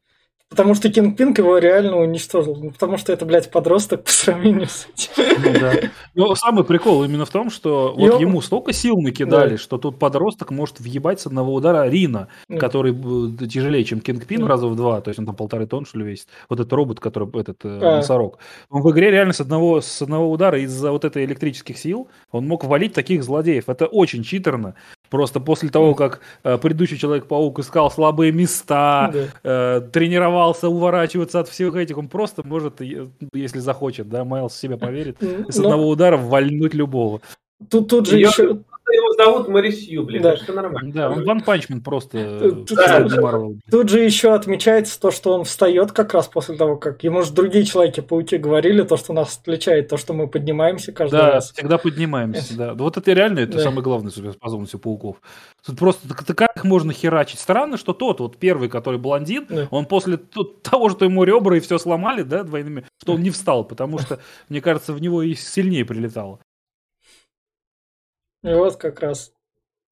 Потому 0.51 0.75
что 0.75 0.89
Кингпинк 0.89 1.39
его 1.39 1.59
реально 1.59 1.97
уничтожил. 1.97 2.55
Ну, 2.55 2.71
потому 2.71 2.97
что 2.97 3.13
это, 3.13 3.25
блядь, 3.25 3.51
подросток 3.51 4.05
по 4.05 4.11
сравнению 4.11 4.69
с 4.69 4.87
этим. 4.95 5.43
Ну, 5.43 5.61
да. 5.61 5.73
Но 6.15 6.35
самый 6.37 6.63
прикол 6.63 7.03
именно 7.03 7.25
в 7.25 7.31
том, 7.31 7.51
что 7.51 7.93
вот 7.97 8.21
ему 8.21 8.41
столько 8.41 8.73
сил 8.73 8.95
накидали, 9.01 9.53
да. 9.53 9.59
что 9.59 9.79
тут 9.79 9.99
подросток 9.99 10.53
может 10.53 10.79
въебать 10.79 11.21
с 11.21 11.27
одного 11.27 11.53
удара 11.53 11.89
Рина, 11.89 12.29
да. 12.49 12.59
который 12.59 12.93
э, 12.93 13.47
тяжелее, 13.49 13.85
чем 13.85 14.01
Кингпин 14.01 14.43
да. 14.43 14.47
раза 14.47 14.69
в 14.69 14.77
два. 14.77 15.01
То 15.01 15.09
есть 15.09 15.19
он 15.19 15.27
там 15.27 15.35
полторы 15.35 15.67
тонн, 15.67 15.87
что 15.87 15.99
ли, 15.99 16.05
весит. 16.05 16.29
Вот 16.49 16.61
этот 16.61 16.73
робот, 16.73 17.01
который, 17.01 17.29
этот 17.41 17.65
э, 17.65 17.81
а. 17.83 17.97
носорог. 17.97 18.39
Он 18.71 18.83
в 18.83 18.93
игре 18.93 19.11
реально 19.11 19.33
с 19.33 19.41
одного, 19.41 19.81
с 19.81 20.03
одного 20.03 20.31
удара 20.31 20.61
из-за 20.61 20.93
вот 20.93 21.05
этой 21.05 21.25
электрических 21.25 21.79
сил 21.79 22.07
он 22.31 22.47
мог 22.47 22.65
валить 22.65 22.93
таких 22.93 23.25
злодеев. 23.25 23.69
Это 23.69 23.87
очень 23.87 24.23
читерно. 24.23 24.77
Просто 25.15 25.39
после 25.39 25.69
того, 25.69 25.95
как 25.95 26.19
э, 26.43 26.59
предыдущий 26.59 26.99
Человек-паук 26.99 27.61
искал 27.61 27.89
слабые 27.89 28.33
места, 28.33 29.13
да. 29.15 29.29
э, 29.45 29.81
тренировался 29.93 30.69
уворачиваться 30.69 31.39
от 31.39 31.49
всех 31.49 31.77
этих, 31.77 31.99
он 31.99 32.09
просто 32.09 32.43
может, 32.45 32.81
если 33.33 33.61
захочет, 33.61 34.09
да, 34.09 34.25
Майлз 34.25 34.55
в 34.55 34.59
себя 34.59 34.77
поверит, 34.77 35.19
с 35.49 35.57
одного 35.57 35.89
удара 35.89 36.17
вальнуть 36.17 36.75
любого. 36.75 37.21
Тут, 37.71 37.91
тут 37.91 38.09
же 38.09 38.19
еще 38.19 38.59
его 38.93 39.13
зовут 39.13 39.49
Морисью, 39.49 40.05
блин, 40.05 40.23
да. 40.23 40.37
что 40.37 40.53
нормально. 40.53 40.93
Да, 40.93 41.11
он 41.11 41.25
Ван 41.25 41.41
Панчмен 41.41 41.81
просто. 41.81 42.41
Тут, 42.41 42.69
тут, 42.69 42.79
тут 43.71 43.89
же 43.89 44.01
еще 44.01 44.35
отмечается 44.35 45.01
то, 45.01 45.11
что 45.11 45.33
он 45.33 45.45
встает 45.45 45.93
как 45.93 46.15
раз 46.15 46.29
после 46.29 46.57
того, 46.57 46.77
как 46.77 47.03
ему 47.03 47.23
же 47.23 47.33
другие 47.33 47.65
Человеки-пауки 47.65 48.37
говорили, 48.37 48.83
то, 48.83 48.97
что 48.97 49.13
нас 49.13 49.39
отличает, 49.39 49.89
то, 49.89 49.97
что 49.97 50.13
мы 50.13 50.29
поднимаемся 50.29 50.93
каждый 50.93 51.17
да, 51.17 51.33
раз. 51.33 51.53
всегда 51.53 51.79
поднимаемся, 51.79 52.57
да. 52.57 52.75
Вот 52.75 52.97
это 52.97 53.13
реально, 53.13 53.41
это 53.41 53.59
да. 53.59 53.63
самое 53.63 53.83
главное 53.83 54.11
суперспособность 54.11 54.75
у 54.75 54.79
пауков. 54.79 55.17
Тут 55.65 55.79
просто 55.79 56.09
как 56.35 56.57
их 56.57 56.65
можно 56.65 56.93
херачить? 56.93 57.41
Странно, 57.41 57.77
что 57.77 57.93
тот 57.93 58.21
вот 58.21 58.37
первый, 58.37 58.69
который 58.69 58.99
блондин, 58.99 59.47
да. 59.49 59.69
он 59.71 59.87
после 59.87 60.19
того, 60.63 60.91
что 60.91 61.05
ему 61.05 61.25
ребра 61.25 61.57
и 61.57 61.61
все 61.61 61.79
сломали, 61.79 62.23
да, 62.23 62.43
двойными, 62.43 62.85
что 63.01 63.15
он 63.15 63.23
не 63.23 63.31
встал, 63.31 63.65
потому 63.65 63.99
что, 63.99 64.19
мне 64.49 64.61
кажется, 64.61 64.93
в 64.93 65.01
него 65.01 65.23
и 65.23 65.35
сильнее 65.35 65.85
прилетало. 65.85 66.41
И 68.45 68.53
вот 68.53 68.77
как 68.77 69.01
раз 69.01 69.33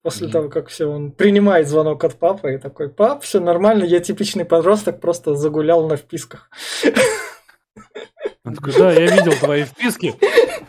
после 0.03 0.27
mm-hmm. 0.27 0.31
того, 0.31 0.49
как 0.49 0.67
все, 0.67 0.85
он 0.85 1.11
принимает 1.11 1.67
звонок 1.67 2.03
от 2.03 2.19
папы 2.19 2.53
и 2.53 2.57
такой, 2.59 2.89
пап, 2.89 3.23
все 3.23 3.39
нормально, 3.39 3.83
я 3.83 3.99
типичный 3.99 4.45
подросток, 4.45 5.01
просто 5.01 5.33
загулял 5.33 5.87
на 5.87 5.95
вписках. 5.95 6.51
Он 8.45 8.53
такой, 8.53 8.73
да, 8.73 8.91
я 8.91 9.07
видел 9.07 9.31
твои 9.39 9.63
вписки, 9.63 10.13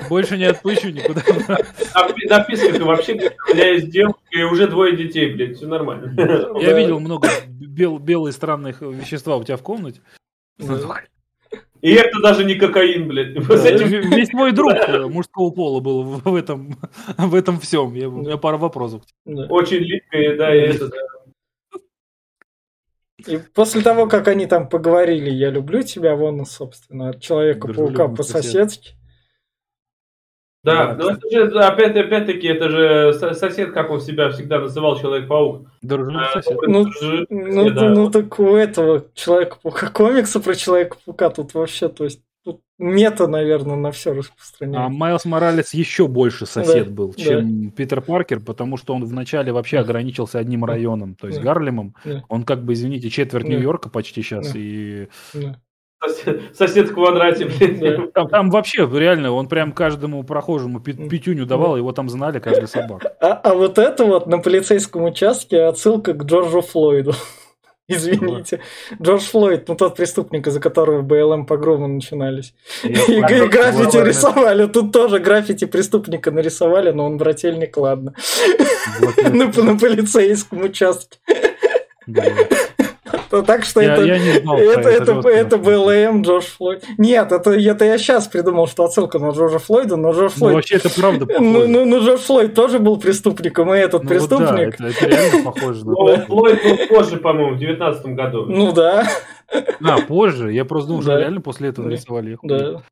больше 0.08 0.38
не 0.38 0.44
отпущу 0.44 0.90
никуда. 0.90 1.22
А 1.92 2.08
на 2.08 2.42
вписках 2.44 2.80
вообще, 2.80 3.14
у 3.50 3.54
меня 3.54 3.72
есть 3.72 3.90
девушка 3.90 4.20
и 4.30 4.42
уже 4.44 4.66
двое 4.66 4.96
детей, 4.96 5.34
блядь, 5.34 5.58
все 5.58 5.66
нормально. 5.66 6.14
Я 6.60 6.72
видел 6.72 7.00
много 7.00 7.28
бел, 7.48 7.98
белые 7.98 8.32
странных 8.32 8.80
вещества 8.80 9.36
у 9.36 9.44
тебя 9.44 9.58
в 9.58 9.62
комнате. 9.62 10.00
И 11.84 11.92
это 11.92 12.18
даже 12.22 12.44
не 12.44 12.54
кокаин, 12.54 13.06
блядь. 13.06 13.34
Да, 13.34 13.68
этим... 13.68 13.88
Весь 14.10 14.32
мой 14.32 14.52
друг 14.52 14.72
э, 14.72 15.06
мужского 15.06 15.50
пола 15.50 15.80
был 15.80 16.02
в 16.02 16.34
этом, 16.34 16.78
в 17.18 17.34
этом 17.34 17.60
всем. 17.60 17.92
Я, 17.92 18.08
у 18.08 18.22
меня 18.22 18.38
пара 18.38 18.56
вопросов. 18.56 19.02
Да. 19.26 19.44
Очень 19.50 19.80
липкое, 19.80 20.34
да, 20.34 20.54
и 20.54 20.60
это, 20.60 20.88
да. 20.88 20.96
И 23.26 23.38
после 23.52 23.82
того, 23.82 24.06
как 24.06 24.28
они 24.28 24.46
там 24.46 24.66
поговорили, 24.66 25.28
я 25.28 25.50
люблю 25.50 25.82
тебя, 25.82 26.16
вон, 26.16 26.46
собственно, 26.46 27.10
от 27.10 27.20
Человека-паука 27.20 28.08
по-соседски. 28.08 28.94
Да, 30.64 30.94
но 30.94 31.10
это 31.10 31.30
же, 31.30 31.60
опять, 31.60 31.94
опять-таки, 31.94 32.46
это 32.46 32.70
же 32.70 33.12
сосед, 33.34 33.72
как 33.72 33.90
он 33.90 34.00
себя 34.00 34.30
всегда 34.30 34.60
называл, 34.60 34.98
Человек-паук. 34.98 35.68
Дружный 35.82 36.24
а, 36.24 36.32
сосед. 36.32 36.56
Ну, 36.62 36.86
ну, 37.28 37.70
да. 37.70 37.90
ну, 37.90 38.10
так 38.10 38.38
у 38.40 38.56
этого 38.56 39.04
Человека-паука 39.14 39.88
комикса 39.90 40.40
про 40.40 40.54
Человека-паука 40.54 41.28
тут 41.28 41.52
вообще, 41.52 41.90
то 41.90 42.04
есть, 42.04 42.22
тут 42.44 42.62
мета, 42.78 43.26
наверное, 43.26 43.76
на 43.76 43.92
все 43.92 44.14
распространяется. 44.14 44.86
А 44.86 44.88
Майлз 44.88 45.26
Моралес 45.26 45.74
еще 45.74 46.08
больше 46.08 46.46
сосед 46.46 46.88
да, 46.88 46.94
был, 46.94 47.12
чем 47.12 47.66
да. 47.66 47.70
Питер 47.76 48.00
Паркер, 48.00 48.40
потому 48.40 48.78
что 48.78 48.94
он 48.94 49.04
вначале 49.04 49.52
вообще 49.52 49.78
ограничился 49.78 50.38
одним 50.38 50.64
районом, 50.64 51.14
то 51.14 51.26
есть 51.26 51.40
да. 51.40 51.44
Гарлемом. 51.44 51.94
Да. 52.06 52.24
Он 52.30 52.42
как 52.44 52.64
бы, 52.64 52.72
извините, 52.72 53.10
четверть 53.10 53.44
да. 53.44 53.50
Нью-Йорка 53.50 53.90
почти 53.90 54.22
сейчас, 54.22 54.50
да. 54.50 54.58
и... 54.58 55.08
Да. 55.34 55.60
Сосед, 56.54 56.90
в 56.90 56.94
квадрате, 56.94 57.46
блин. 57.46 58.10
Там, 58.12 58.28
там 58.28 58.50
вообще 58.50 58.88
реально, 58.92 59.32
он 59.32 59.48
прям 59.48 59.72
каждому 59.72 60.22
прохожему 60.24 60.80
пятюню 60.80 61.46
давал, 61.46 61.76
его 61.76 61.92
там 61.92 62.08
знали 62.08 62.38
каждый 62.38 62.68
собак. 62.68 63.04
А, 63.20 63.32
а 63.32 63.54
вот 63.54 63.78
это 63.78 64.04
вот 64.04 64.26
на 64.26 64.38
полицейском 64.38 65.04
участке 65.04 65.62
отсылка 65.62 66.12
к 66.12 66.24
Джорджу 66.24 66.60
Флойду. 66.60 67.12
Извините. 67.88 68.60
Джордж 69.00 69.22
Флойд, 69.30 69.68
ну 69.68 69.74
тот 69.74 69.94
преступник, 69.96 70.46
из-за 70.46 70.58
которого 70.58 71.02
БЛМ 71.02 71.44
погромы 71.44 71.86
начинались. 71.88 72.54
И, 72.82 72.88
и 72.88 73.20
граффити 73.20 73.98
рисовали. 73.98 74.66
Тут 74.66 74.92
тоже 74.92 75.18
граффити 75.18 75.66
преступника 75.66 76.30
нарисовали, 76.30 76.92
но 76.92 77.04
он 77.04 77.18
брательник, 77.18 77.76
ладно. 77.76 78.14
на, 79.22 79.46
на 79.46 79.78
полицейском 79.78 80.62
участке. 80.62 81.18
Так 83.42 83.64
что 83.64 83.80
я, 83.80 83.94
это, 83.94 84.04
я 84.04 84.18
не 84.18 84.40
знал, 84.40 84.56
это, 84.56 84.88
это, 84.88 85.12
это, 85.12 85.28
это 85.28 85.58
БЛМ 85.58 86.22
Джордж 86.22 86.44
Флойд. 86.56 86.84
Нет, 86.98 87.32
это, 87.32 87.50
это 87.50 87.84
я 87.84 87.98
сейчас 87.98 88.28
придумал, 88.28 88.66
что 88.66 88.84
отсылка 88.84 89.18
на 89.18 89.30
Джорджа 89.30 89.58
Флойда, 89.58 89.96
но 89.96 90.12
Джордж 90.12 90.32
ну, 90.34 90.38
Флойд... 90.38 90.52
Ну, 90.52 90.56
вообще 90.56 90.76
это 90.76 90.90
правда 90.90 91.26
похоже. 91.26 91.44
Ну, 91.44 91.66
ну, 91.66 91.84
ну 91.84 92.00
Джордж 92.00 92.20
Флойд 92.20 92.54
тоже 92.54 92.78
был 92.78 92.98
преступником, 92.98 93.72
и 93.74 93.78
этот 93.78 94.04
ну, 94.04 94.08
преступник... 94.08 94.78
да, 94.78 94.88
это, 94.88 95.04
это 95.04 95.06
реально 95.06 95.52
похоже. 95.52 95.84
На 95.86 95.94
Флойд 96.26 96.62
был 96.62 96.78
позже, 96.88 97.16
по-моему, 97.16 97.56
в 97.56 97.58
19 97.58 98.06
году. 98.06 98.46
Ну 98.46 98.72
да. 98.72 99.06
А, 99.52 100.00
позже? 100.00 100.52
Я 100.52 100.64
просто 100.64 100.88
думал, 100.88 101.02
что 101.02 101.18
реально 101.18 101.40
после 101.40 101.68
этого 101.68 101.86
нарисовали 101.86 102.32
их. 102.32 102.38
Да. 102.42 102.82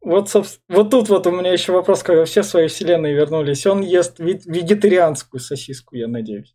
Вот, 0.00 0.32
вот 0.68 0.90
тут 0.90 1.08
вот 1.10 1.26
у 1.26 1.30
меня 1.30 1.52
еще 1.52 1.72
вопрос, 1.72 2.02
когда 2.02 2.24
все 2.24 2.42
свои 2.42 2.68
вселенные 2.68 3.14
вернулись. 3.14 3.66
Он 3.66 3.82
ест 3.82 4.18
вегетарианскую 4.18 5.40
сосиску, 5.40 5.96
я 5.96 6.08
надеюсь. 6.08 6.54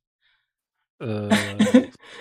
Э, 0.99 1.30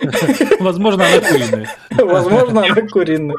возможно, 0.59 1.05
она 1.05 1.19
куриная. 1.19 1.69
Возможно, 1.91 2.65
она 2.65 2.87
куриная. 2.87 3.37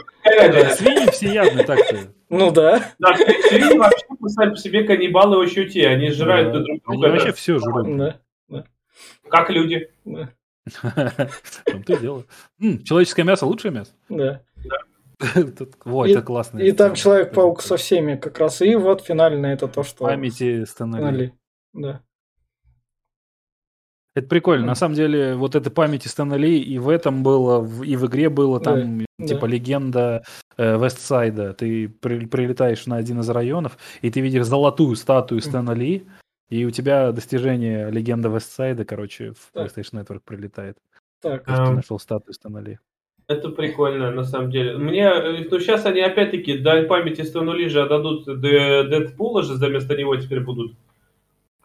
Свиньи 0.75 1.11
всеядны 1.11 1.65
так-то. 1.65 1.99
Ну 2.31 2.51
да. 2.51 2.93
Да, 2.99 3.15
свиньи 3.17 3.77
вообще 3.77 4.05
сами 4.29 4.51
по 4.51 4.57
себе 4.57 4.85
каннибалы 4.85 5.37
очень 5.37 5.69
те, 5.69 5.89
они 5.89 6.11
жрают 6.11 6.53
друг 6.53 6.65
друга. 6.65 6.83
Они 6.87 7.03
вообще 7.03 7.33
все 7.33 7.59
жрут. 7.59 8.15
Как 9.29 9.51
люди. 9.51 9.91
Там-то 10.83 11.97
дело. 11.99 12.25
Человеческое 12.85 13.25
мясо 13.25 13.47
лучшее 13.47 13.73
мясо? 13.73 13.93
Да. 14.09 14.43
Вот, 15.85 16.09
это 16.09 16.23
классно. 16.23 16.59
И 16.59 16.73
там 16.73 16.95
Человек-паук 16.95 17.63
со 17.63 17.77
всеми 17.77 18.17
как 18.17 18.39
раз. 18.39 18.61
И 18.63 18.75
вот 18.75 19.03
финально 19.03 19.47
это 19.47 19.69
то, 19.69 19.83
что... 19.85 20.05
Памяти 20.05 20.65
Стэнли. 20.65 21.33
Да. 21.73 22.01
Это 24.15 24.29
прикольно. 24.29 24.67
На 24.67 24.75
самом 24.77 24.95
деле, 24.95 25.35
вот 25.35 25.57
эта 25.57 25.71
память 25.71 26.05
Стэна 26.05 26.35
Ли 26.35 26.61
и 26.61 26.79
в 26.79 26.89
этом 26.89 27.25
было, 27.25 27.67
и 27.83 27.97
в 27.97 28.07
игре 28.07 28.29
было 28.29 28.61
там, 28.61 29.05
да, 29.19 29.27
типа, 29.27 29.43
да. 29.43 29.47
легенда 29.49 30.25
э, 30.57 30.79
Вестсайда. 30.79 31.53
Ты 31.53 31.89
при, 31.89 32.27
прилетаешь 32.27 32.87
на 32.87 32.97
один 32.97 33.21
из 33.21 33.29
районов, 33.29 33.77
и 34.03 34.11
ты 34.11 34.21
видишь 34.21 34.47
золотую 34.47 34.95
статую 34.95 35.41
Стэна 35.41 35.73
Ли, 35.73 36.07
и 36.49 36.65
у 36.65 36.71
тебя 36.71 37.11
достижение 37.11 37.91
легенда 37.91 38.29
Вестсайда, 38.29 38.85
короче, 38.85 39.33
в 39.33 39.51
так. 39.53 39.67
PlayStation 39.67 40.05
Network 40.05 40.21
прилетает. 40.25 40.79
Так. 41.21 41.45
Ты 41.45 41.53
нашел 41.53 41.99
статую 41.99 42.35
Стэна 42.35 42.59
Ли. 42.59 42.79
Это 43.27 43.49
прикольно, 43.49 44.11
на 44.13 44.23
самом 44.23 44.51
деле. 44.51 44.77
Мне, 44.77 45.11
ну, 45.51 45.59
сейчас 45.59 45.87
они 45.87 46.01
опять-таки, 46.01 46.59
дай 46.59 46.85
памяти 46.85 47.23
Стэну 47.23 47.53
Ли 47.53 47.69
же 47.69 47.83
отдадут 47.83 48.27
Дэдпула 48.27 49.43
же, 49.43 49.55
вместо 49.55 49.97
него 49.97 50.15
теперь 50.17 50.41
будут 50.41 50.75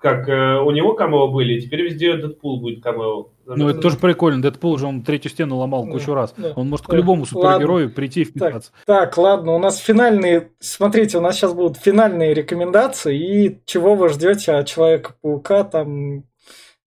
как 0.01 0.29
э, 0.29 0.59
у 0.59 0.71
него 0.71 0.93
камео 0.93 1.27
были, 1.27 1.59
теперь 1.59 1.81
везде 1.81 2.15
Дэдпул 2.15 2.59
будет 2.61 2.81
камео. 2.81 3.29
Ну, 3.45 3.67
это 3.67 3.79
тоже 3.79 3.97
прикольно. 3.97 4.41
Дэдпул 4.41 4.77
же 4.77 4.85
он 4.85 5.03
третью 5.03 5.29
стену 5.29 5.57
ломал 5.57 5.85
да, 5.85 5.91
кучу 5.91 6.13
раз. 6.13 6.33
Да, 6.37 6.53
он 6.55 6.69
может 6.69 6.85
да. 6.85 6.93
к 6.93 6.95
любому 6.95 7.25
супергерою 7.25 7.85
ладно. 7.85 7.95
прийти 7.95 8.21
и 8.21 8.25
вписаться. 8.25 8.71
Так, 8.85 9.09
так, 9.09 9.17
ладно, 9.17 9.53
у 9.53 9.59
нас 9.59 9.77
финальные... 9.77 10.51
Смотрите, 10.59 11.17
у 11.17 11.21
нас 11.21 11.35
сейчас 11.35 11.53
будут 11.53 11.77
финальные 11.77 12.33
рекомендации, 12.33 13.17
и 13.17 13.61
чего 13.65 13.95
вы 13.95 14.09
ждете 14.09 14.53
от 14.53 14.67
Человека-паука, 14.67 15.65
там 15.65 16.23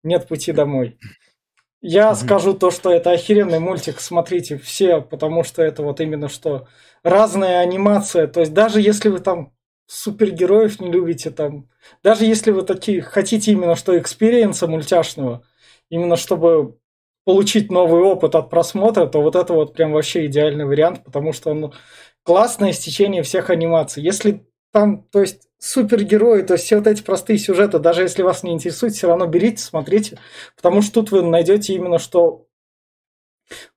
нет 0.02 0.26
пути 0.26 0.52
домой. 0.52 0.98
Я 1.82 2.10
mm-hmm. 2.10 2.14
скажу 2.14 2.54
то, 2.54 2.70
что 2.70 2.92
это 2.92 3.10
охеренный 3.10 3.58
мультик, 3.58 4.00
смотрите 4.00 4.56
все, 4.56 5.02
потому 5.02 5.42
что 5.42 5.62
это 5.62 5.82
вот 5.82 6.00
именно 6.00 6.28
что 6.28 6.68
разная 7.02 7.58
анимация. 7.58 8.28
То 8.28 8.40
есть 8.40 8.54
даже 8.54 8.80
если 8.80 9.08
вы 9.08 9.18
там 9.18 9.52
супергероев 9.92 10.80
не 10.80 10.90
любите 10.90 11.30
там. 11.30 11.68
Даже 12.02 12.24
если 12.24 12.50
вы 12.50 12.62
такие 12.62 13.02
хотите 13.02 13.52
именно 13.52 13.76
что 13.76 13.98
experience 13.98 14.60
а 14.60 14.66
мультяшного, 14.66 15.44
именно 15.90 16.16
чтобы 16.16 16.78
получить 17.24 17.70
новый 17.70 18.02
опыт 18.02 18.34
от 18.34 18.48
просмотра, 18.48 19.06
то 19.06 19.20
вот 19.20 19.36
это 19.36 19.52
вот 19.52 19.74
прям 19.74 19.92
вообще 19.92 20.26
идеальный 20.26 20.64
вариант, 20.64 21.04
потому 21.04 21.32
что 21.32 21.50
он 21.50 21.74
классное 22.22 22.72
стечение 22.72 23.22
всех 23.22 23.50
анимаций. 23.50 24.02
Если 24.02 24.46
там, 24.72 25.02
то 25.12 25.20
есть 25.20 25.48
супергерои, 25.58 26.42
то 26.42 26.54
есть 26.54 26.64
все 26.64 26.78
вот 26.78 26.86
эти 26.86 27.02
простые 27.02 27.38
сюжеты, 27.38 27.78
даже 27.78 28.02
если 28.02 28.22
вас 28.22 28.42
не 28.42 28.52
интересует, 28.52 28.94
все 28.94 29.08
равно 29.08 29.26
берите, 29.26 29.62
смотрите, 29.62 30.18
потому 30.56 30.80
что 30.80 30.94
тут 30.94 31.10
вы 31.10 31.22
найдете 31.22 31.74
именно 31.74 31.98
что 31.98 32.46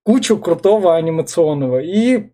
кучу 0.04 0.38
крутого 0.38 0.96
анимационного. 0.96 1.80
И 1.80 2.32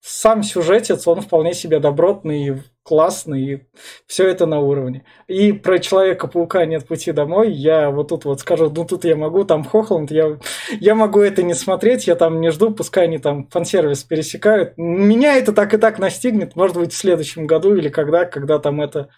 сам 0.00 0.42
сюжетец, 0.42 1.06
он 1.06 1.20
вполне 1.20 1.54
себе 1.54 1.78
добротный 1.78 2.48
и 2.48 2.56
классный, 2.90 3.40
и 3.40 3.60
все 4.08 4.26
это 4.26 4.46
на 4.46 4.58
уровне. 4.58 5.04
И 5.28 5.52
про 5.52 5.78
Человека-паука 5.78 6.66
нет 6.66 6.88
пути 6.88 7.12
домой, 7.12 7.52
я 7.52 7.88
вот 7.88 8.08
тут 8.08 8.24
вот 8.24 8.40
скажу, 8.40 8.68
ну 8.68 8.84
тут 8.84 9.04
я 9.04 9.14
могу, 9.14 9.44
там 9.44 9.62
Хохланд, 9.62 10.10
я, 10.10 10.40
я 10.80 10.96
могу 10.96 11.20
это 11.20 11.44
не 11.44 11.54
смотреть, 11.54 12.08
я 12.08 12.16
там 12.16 12.40
не 12.40 12.50
жду, 12.50 12.72
пускай 12.72 13.04
они 13.04 13.18
там 13.18 13.46
фан-сервис 13.46 14.02
пересекают. 14.02 14.76
Меня 14.76 15.36
это 15.36 15.52
так 15.52 15.72
и 15.72 15.78
так 15.78 16.00
настигнет, 16.00 16.56
может 16.56 16.76
быть, 16.76 16.92
в 16.92 16.96
следующем 16.96 17.46
году 17.46 17.76
или 17.76 17.88
когда, 17.88 18.24
когда 18.24 18.58
там 18.58 18.80
это... 18.80 19.08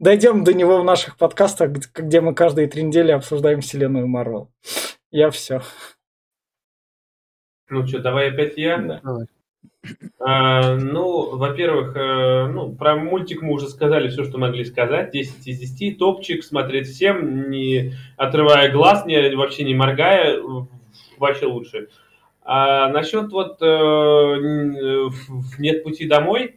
Дойдем 0.00 0.42
до 0.42 0.52
него 0.52 0.80
в 0.80 0.84
наших 0.84 1.16
подкастах, 1.16 1.70
где 1.70 2.20
мы 2.20 2.34
каждые 2.34 2.66
три 2.66 2.82
недели 2.82 3.12
обсуждаем 3.12 3.60
вселенную 3.60 4.08
Марвел. 4.08 4.50
Я 5.12 5.30
все. 5.30 5.62
Ну 7.68 7.86
что, 7.86 8.00
давай 8.00 8.30
опять 8.32 8.56
я? 8.56 8.78
Да. 8.78 9.00
Давай. 9.04 9.26
А, 10.18 10.76
ну, 10.76 11.36
во-первых, 11.36 11.94
э, 11.96 12.46
ну, 12.46 12.74
про 12.74 12.96
мультик 12.96 13.42
мы 13.42 13.52
уже 13.52 13.68
сказали 13.68 14.08
все, 14.08 14.24
что 14.24 14.38
могли 14.38 14.64
сказать. 14.64 15.10
10 15.10 15.46
из 15.46 15.58
10. 15.58 15.98
Топчик, 15.98 16.42
смотреть 16.42 16.88
всем, 16.88 17.50
не 17.50 17.92
отрывая 18.16 18.72
глаз, 18.72 19.04
не, 19.06 19.34
вообще 19.36 19.64
не 19.64 19.74
моргая. 19.74 20.40
Вообще 21.18 21.46
лучше. 21.46 21.88
А 22.42 22.88
насчет 22.88 23.30
вот 23.30 23.60
э, 23.62 24.36
«Нет 25.58 25.84
пути 25.84 26.06
домой», 26.06 26.56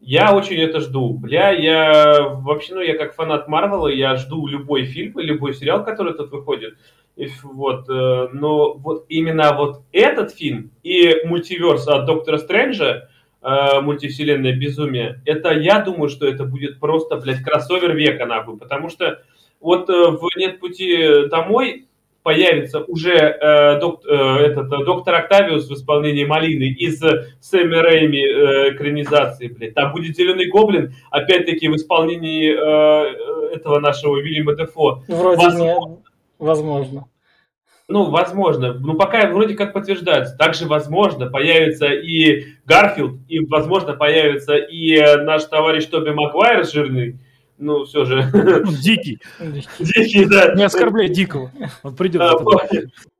я 0.00 0.34
очень 0.34 0.58
это 0.58 0.80
жду. 0.80 1.12
Бля, 1.12 1.50
я 1.50 2.28
вообще, 2.28 2.74
ну, 2.74 2.80
я 2.80 2.96
как 2.96 3.14
фанат 3.14 3.48
Марвела, 3.48 3.88
я 3.88 4.14
жду 4.16 4.46
любой 4.46 4.84
фильм 4.84 5.18
и 5.18 5.24
любой 5.24 5.54
сериал, 5.54 5.84
который 5.84 6.14
тут 6.14 6.30
выходит. 6.30 6.74
Вот, 7.42 7.88
э, 7.88 8.28
но 8.32 8.74
вот 8.74 9.06
именно 9.08 9.54
вот 9.56 9.82
этот 9.92 10.32
фильм 10.32 10.70
и 10.82 11.16
мультиверс 11.24 11.88
от 11.88 12.06
Доктора 12.06 12.38
Стрэнджа, 12.38 13.08
э, 13.42 13.80
мультивселенная 13.80 14.54
безумие, 14.54 15.20
это 15.24 15.50
я 15.52 15.80
думаю, 15.80 16.08
что 16.10 16.26
это 16.26 16.44
будет 16.44 16.78
просто, 16.78 17.16
блядь, 17.16 17.42
кроссовер 17.42 17.94
века, 17.96 18.26
нахуй, 18.26 18.56
потому 18.56 18.88
что 18.88 19.22
вот 19.60 19.90
э, 19.90 19.92
в 19.92 20.28
«Нет 20.36 20.60
пути 20.60 21.28
домой» 21.28 21.86
появится 22.22 22.80
уже 22.80 23.14
э, 23.14 23.80
док, 23.80 24.02
э, 24.06 24.14
этот, 24.14 24.68
доктор 24.68 25.14
Октавиус 25.14 25.68
в 25.68 25.72
исполнении 25.72 26.24
Малины 26.24 26.64
из 26.64 27.00
Сэмми 27.40 27.74
Рэйми 27.74 28.20
экранизации, 28.74 29.48
блядь. 29.48 29.74
Там 29.74 29.92
будет 29.92 30.14
Зеленый 30.14 30.46
Гоблин, 30.50 30.94
опять-таки 31.10 31.68
в 31.68 31.74
исполнении 31.76 32.52
э, 32.52 33.54
этого 33.56 33.80
нашего 33.80 34.20
Вильяма 34.20 34.54
Дефо. 34.54 35.02
Вроде 35.08 35.46
Возможно, 35.46 35.98
Возможно. 36.38 37.08
Ну, 37.88 38.10
возможно. 38.10 38.74
Ну, 38.74 38.94
пока 38.94 39.26
вроде 39.28 39.54
как 39.54 39.72
подтверждается. 39.72 40.36
Также, 40.36 40.66
возможно, 40.66 41.26
появится 41.26 41.86
и 41.86 42.44
Гарфилд, 42.66 43.20
и, 43.28 43.40
возможно, 43.40 43.94
появится 43.94 44.56
и 44.56 44.94
э, 44.94 45.22
наш 45.22 45.44
товарищ 45.44 45.86
Тоби 45.86 46.10
Магуайр 46.10 46.66
жирный. 46.66 47.18
Ну, 47.56 47.86
все 47.86 48.04
же. 48.04 48.30
Дикий. 48.82 49.20
Дикий, 49.78 50.26
да. 50.26 50.54
Не 50.54 50.64
оскорбляй 50.64 51.08
дикого. 51.08 51.50
Он 51.82 51.96
придет. 51.96 52.20
Да, 52.20 52.34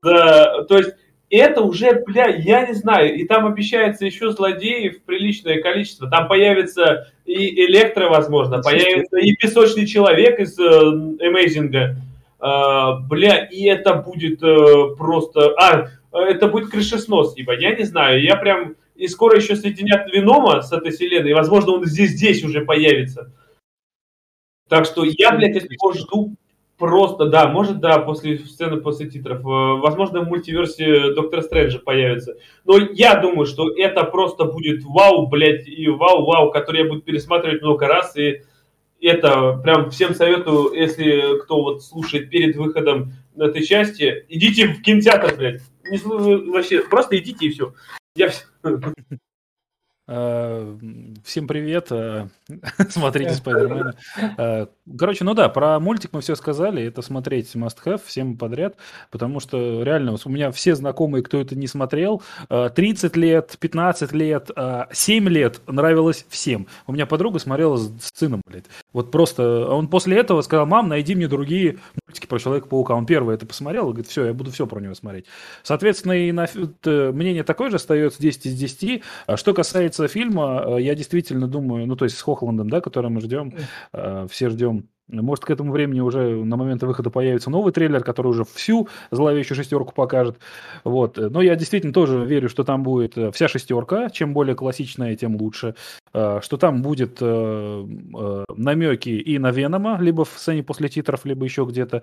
да, 0.03 0.65
то 0.65 0.77
есть 0.77 0.95
это 1.31 1.62
уже, 1.62 2.03
бля, 2.07 2.27
я 2.27 2.66
не 2.66 2.74
знаю, 2.74 3.15
и 3.15 3.24
там 3.24 3.47
обещается 3.47 4.05
еще 4.05 4.31
злодеев 4.31 5.03
приличное 5.03 5.61
количество. 5.61 6.09
Там 6.11 6.28
появится 6.28 7.11
и 7.24 7.65
Электро, 7.66 8.09
возможно, 8.09 8.62
появится 8.62 9.16
и 9.19 9.35
Песочный 9.35 9.86
Человек 9.86 10.40
из 10.40 10.59
Эмейзинга. 10.59 11.97
А, 12.39 13.01
бля, 13.01 13.44
и 13.44 13.65
это 13.65 13.94
будет 13.94 14.43
э, 14.43 14.94
просто... 14.97 15.55
А, 15.60 15.89
это 16.12 16.48
будет 16.48 16.70
крышеснос, 16.70 17.36
ибо 17.36 17.59
я 17.59 17.74
не 17.74 17.85
знаю, 17.85 18.23
я 18.23 18.36
прям... 18.36 18.77
И 18.94 19.06
скоро 19.06 19.36
еще 19.36 19.55
соединят 19.55 20.12
Венома 20.12 20.62
с 20.62 20.73
этой 20.73 20.90
вселенной, 20.90 21.31
и, 21.31 21.35
возможно, 21.35 21.73
он 21.73 21.85
здесь, 21.85 22.10
здесь 22.10 22.43
уже 22.43 22.65
появится. 22.65 23.32
Так 24.69 24.86
что 24.86 25.05
я, 25.05 25.32
блядь, 25.32 25.56
от 25.56 25.70
него 25.70 25.93
жду 25.93 26.35
просто, 26.78 27.27
да, 27.27 27.48
может, 27.48 27.81
да, 27.81 27.98
после 27.98 28.39
сцены, 28.39 28.81
после 28.81 29.09
титров. 29.09 29.40
Э, 29.40 29.81
возможно, 29.81 30.20
в 30.20 30.28
мультиверсе 30.28 31.12
Доктора 31.15 31.43
Стрэнджа 31.43 31.81
появится. 31.81 32.36
Но 32.65 32.78
я 32.78 33.16
думаю, 33.16 33.47
что 33.47 33.70
это 33.77 34.05
просто 34.05 34.44
будет 34.44 34.85
вау, 34.85 35.27
блядь, 35.27 35.66
и 35.66 35.89
вау-вау, 35.89 36.51
который 36.51 36.82
я 36.82 36.89
буду 36.89 37.02
пересматривать 37.02 37.62
много 37.62 37.86
раз, 37.86 38.16
и 38.16 38.43
это 39.06 39.58
прям 39.62 39.90
всем 39.90 40.14
советую, 40.14 40.72
если 40.72 41.38
кто 41.42 41.62
вот 41.62 41.84
слушает 41.84 42.30
перед 42.30 42.56
выходом 42.56 43.12
этой 43.36 43.64
части, 43.64 44.24
идите 44.28 44.68
в 44.68 44.82
кинотеатр, 44.82 45.36
блядь. 45.36 45.62
Не, 45.90 45.98
вообще, 46.50 46.82
просто 46.82 47.18
идите 47.18 47.46
и 47.46 47.50
все. 47.50 47.74
Я. 48.14 48.30
Э, 50.10 50.78
всем 51.22 51.46
привет, 51.46 51.88
э, 51.90 52.28
смотрите 52.90 53.34
Спайдермена. 53.34 53.94
Э, 54.36 54.66
короче, 54.98 55.24
ну 55.24 55.34
да, 55.34 55.48
про 55.48 55.78
мультик 55.80 56.10
мы 56.12 56.20
все 56.20 56.34
сказали, 56.34 56.84
это 56.84 57.02
смотреть 57.02 57.54
must 57.54 57.78
have 57.84 58.00
всем 58.04 58.36
подряд, 58.36 58.76
потому 59.10 59.40
что 59.40 59.82
реально 59.82 60.16
у 60.22 60.28
меня 60.30 60.50
все 60.50 60.74
знакомые, 60.74 61.22
кто 61.22 61.40
это 61.40 61.54
не 61.56 61.66
смотрел, 61.66 62.22
30 62.48 63.16
лет, 63.16 63.56
15 63.58 64.12
лет, 64.12 64.50
7 64.92 65.28
лет 65.28 65.60
нравилось 65.66 66.26
всем. 66.28 66.66
У 66.86 66.92
меня 66.92 67.06
подруга 67.06 67.38
смотрела 67.38 67.76
с 67.76 67.92
сыном, 68.14 68.42
блядь. 68.46 68.66
Вот 68.92 69.10
просто 69.10 69.66
он 69.68 69.88
после 69.88 70.18
этого 70.18 70.42
сказал, 70.42 70.66
мам, 70.66 70.88
найди 70.88 71.14
мне 71.14 71.28
другие 71.28 71.78
мультики 72.06 72.26
про 72.26 72.38
Человека-паука. 72.38 72.94
Он 72.94 73.06
первый 73.06 73.34
это 73.34 73.46
посмотрел 73.46 73.84
и 73.84 73.92
говорит, 73.92 74.08
все, 74.08 74.26
я 74.26 74.32
буду 74.32 74.50
все 74.50 74.66
про 74.66 74.80
него 74.80 74.94
смотреть. 74.94 75.26
Соответственно, 75.62 76.12
и 76.12 76.32
на, 76.32 76.46
мнение 76.84 77.44
такое 77.44 77.70
же 77.70 77.76
остается 77.76 78.20
10 78.20 78.46
из 78.46 78.54
10. 78.54 79.02
А 79.26 79.36
что 79.36 79.54
касается 79.54 80.08
фильма, 80.08 80.64
э, 80.66 80.82
я 80.82 80.94
действительно 80.94 81.46
думаю, 81.46 81.86
ну, 81.86 81.96
то 81.96 82.04
есть 82.04 82.16
с 82.16 82.22
Хохландом, 82.39 82.70
да, 82.70 82.81
который 82.81 83.10
мы 83.10 83.20
ждем, 83.20 83.52
э, 83.93 84.27
все 84.31 84.48
ждем 84.48 84.89
Может, 85.09 85.44
к 85.47 85.51
этому 85.51 85.72
времени 85.72 86.01
уже 86.01 86.44
на 86.44 86.56
момент 86.56 86.82
выхода 86.82 87.09
появится 87.09 87.48
новый 87.48 87.72
трейлер, 87.72 88.05
который 88.05 88.28
уже 88.28 88.44
всю 88.44 88.89
зловещую 89.10 89.56
шестерку 89.56 89.94
покажет. 89.94 90.39
Вот. 90.85 91.16
Но 91.16 91.40
я 91.40 91.56
действительно 91.56 91.93
тоже 91.94 92.24
верю, 92.24 92.48
что 92.48 92.62
там 92.62 92.82
будет 92.82 93.16
э, 93.16 93.30
вся 93.32 93.48
шестерка. 93.48 94.10
Чем 94.10 94.35
более 94.35 94.55
классичная, 94.55 95.16
тем 95.16 95.36
лучше. 95.36 95.74
Э, 96.12 96.40
что 96.43 96.59
там 96.59 96.82
будет 96.82 97.18
э, 97.20 98.44
намеки 98.55 99.09
и 99.09 99.39
на 99.39 99.51
Венома, 99.51 99.98
либо 99.98 100.26
в 100.26 100.35
сцене 100.36 100.62
после 100.62 100.90
титров, 100.90 101.24
либо 101.24 101.44
еще 101.44 101.64
где-то. 101.64 102.02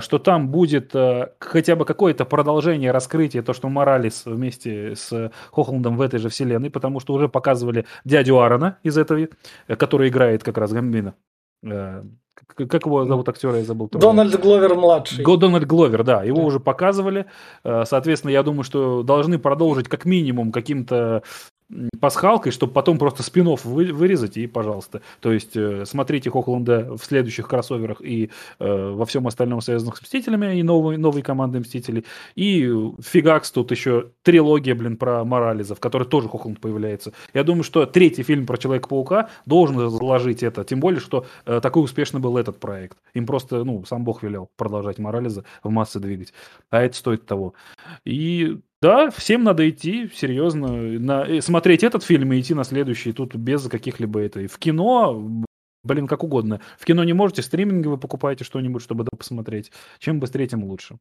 Что 0.00 0.18
там 0.18 0.48
будет 0.48 0.94
хотя 1.38 1.76
бы 1.76 1.84
какое-то 1.84 2.24
продолжение, 2.24 2.90
раскрытие, 2.92 3.42
то, 3.42 3.52
что 3.52 3.68
Моралис 3.68 4.24
вместе 4.24 4.96
с 4.96 5.30
Хохландом 5.50 5.96
в 5.96 6.00
этой 6.00 6.18
же 6.18 6.28
вселенной, 6.28 6.70
потому 6.70 7.00
что 7.00 7.12
уже 7.14 7.28
показывали 7.28 7.84
дядю 8.04 8.38
Аарона 8.38 8.78
из 8.82 8.96
этого, 8.96 9.28
который 9.66 10.08
играет 10.08 10.42
как 10.42 10.58
раз 10.58 10.72
Гамбина. 10.72 11.14
Как 12.46 12.86
его 12.86 13.04
зовут 13.04 13.28
актера, 13.28 13.56
я 13.58 13.64
забыл. 13.64 13.88
Дональд 13.90 14.40
Гловер 14.40 14.74
младший. 14.74 15.24
Го 15.24 15.36
Дональд 15.36 15.66
Гловер, 15.66 16.04
да, 16.04 16.22
его 16.22 16.38
да. 16.38 16.42
уже 16.44 16.60
показывали. 16.60 17.26
Соответственно, 17.62 18.30
я 18.30 18.42
думаю, 18.42 18.64
что 18.64 19.02
должны 19.02 19.38
продолжить 19.38 19.88
как 19.88 20.04
минимум 20.04 20.52
каким-то 20.52 21.22
пасхалкой, 22.00 22.52
чтобы 22.52 22.72
потом 22.72 22.98
просто 22.98 23.22
спин 23.22 23.48
вы, 23.48 23.92
вырезать 23.92 24.36
и 24.36 24.46
пожалуйста. 24.46 25.02
То 25.20 25.32
есть 25.32 25.56
э, 25.56 25.84
смотрите 25.84 26.30
Хохланда 26.30 26.96
в 26.96 27.04
следующих 27.04 27.48
кроссоверах 27.48 28.00
и 28.00 28.30
э, 28.58 28.90
во 28.92 29.04
всем 29.06 29.26
остальном 29.26 29.60
связанных 29.60 29.96
с 29.96 30.02
Мстителями 30.02 30.58
и 30.58 30.62
новой, 30.62 30.96
новой 30.96 31.22
командой 31.22 31.60
Мстителей. 31.60 32.04
И 32.34 32.70
фигакс 33.00 33.50
тут 33.50 33.70
еще 33.70 34.10
трилогия, 34.22 34.74
блин, 34.74 34.96
про 34.96 35.24
Морализа, 35.24 35.74
в 35.74 35.80
которой 35.80 36.04
тоже 36.04 36.28
Хохланд 36.28 36.60
появляется. 36.60 37.12
Я 37.34 37.44
думаю, 37.44 37.64
что 37.64 37.84
третий 37.86 38.22
фильм 38.22 38.46
про 38.46 38.56
Человека-паука 38.56 39.28
должен 39.46 39.90
заложить 39.90 40.42
это. 40.42 40.64
Тем 40.64 40.80
более, 40.80 41.00
что 41.00 41.26
э, 41.46 41.60
такой 41.60 41.84
успешный 41.84 42.20
был 42.20 42.36
этот 42.38 42.58
проект. 42.60 42.98
Им 43.14 43.26
просто, 43.26 43.64
ну, 43.64 43.84
сам 43.84 44.04
Бог 44.04 44.22
велел 44.22 44.50
продолжать 44.56 44.98
Морализа 44.98 45.44
в 45.62 45.70
массы 45.70 46.00
двигать. 46.00 46.32
А 46.70 46.82
это 46.82 46.96
стоит 46.96 47.26
того. 47.26 47.54
И 48.04 48.58
да, 48.80 49.10
всем 49.10 49.42
надо 49.44 49.68
идти, 49.68 50.08
серьезно, 50.14 50.68
на, 50.68 51.26
э, 51.26 51.40
смотреть 51.40 51.82
этот 51.82 52.02
фильм 52.04 52.32
и 52.32 52.40
идти 52.40 52.54
на 52.54 52.64
следующий, 52.64 53.12
тут 53.12 53.34
без 53.34 53.68
каких-либо 53.68 54.20
это. 54.20 54.46
В 54.46 54.58
кино, 54.58 55.44
блин, 55.82 56.06
как 56.06 56.22
угодно. 56.22 56.60
В 56.78 56.84
кино 56.84 57.02
не 57.04 57.12
можете, 57.12 57.42
стриминги 57.42 57.88
вы 57.88 57.98
покупаете 57.98 58.44
что-нибудь, 58.44 58.82
чтобы 58.82 59.04
это 59.04 59.16
посмотреть. 59.16 59.72
Чем 59.98 60.20
быстрее, 60.20 60.46
тем 60.46 60.64
лучше. 60.64 60.98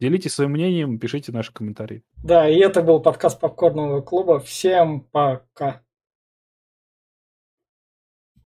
Делитесь 0.00 0.34
своим 0.34 0.52
мнением, 0.52 1.00
пишите 1.00 1.32
наши 1.32 1.52
комментарии. 1.52 2.04
Да, 2.22 2.48
и 2.48 2.56
это 2.58 2.82
был 2.82 3.00
подкаст 3.00 3.40
Попкорного 3.40 4.00
клуба. 4.00 4.38
Всем 4.38 5.00
пока. 5.00 5.82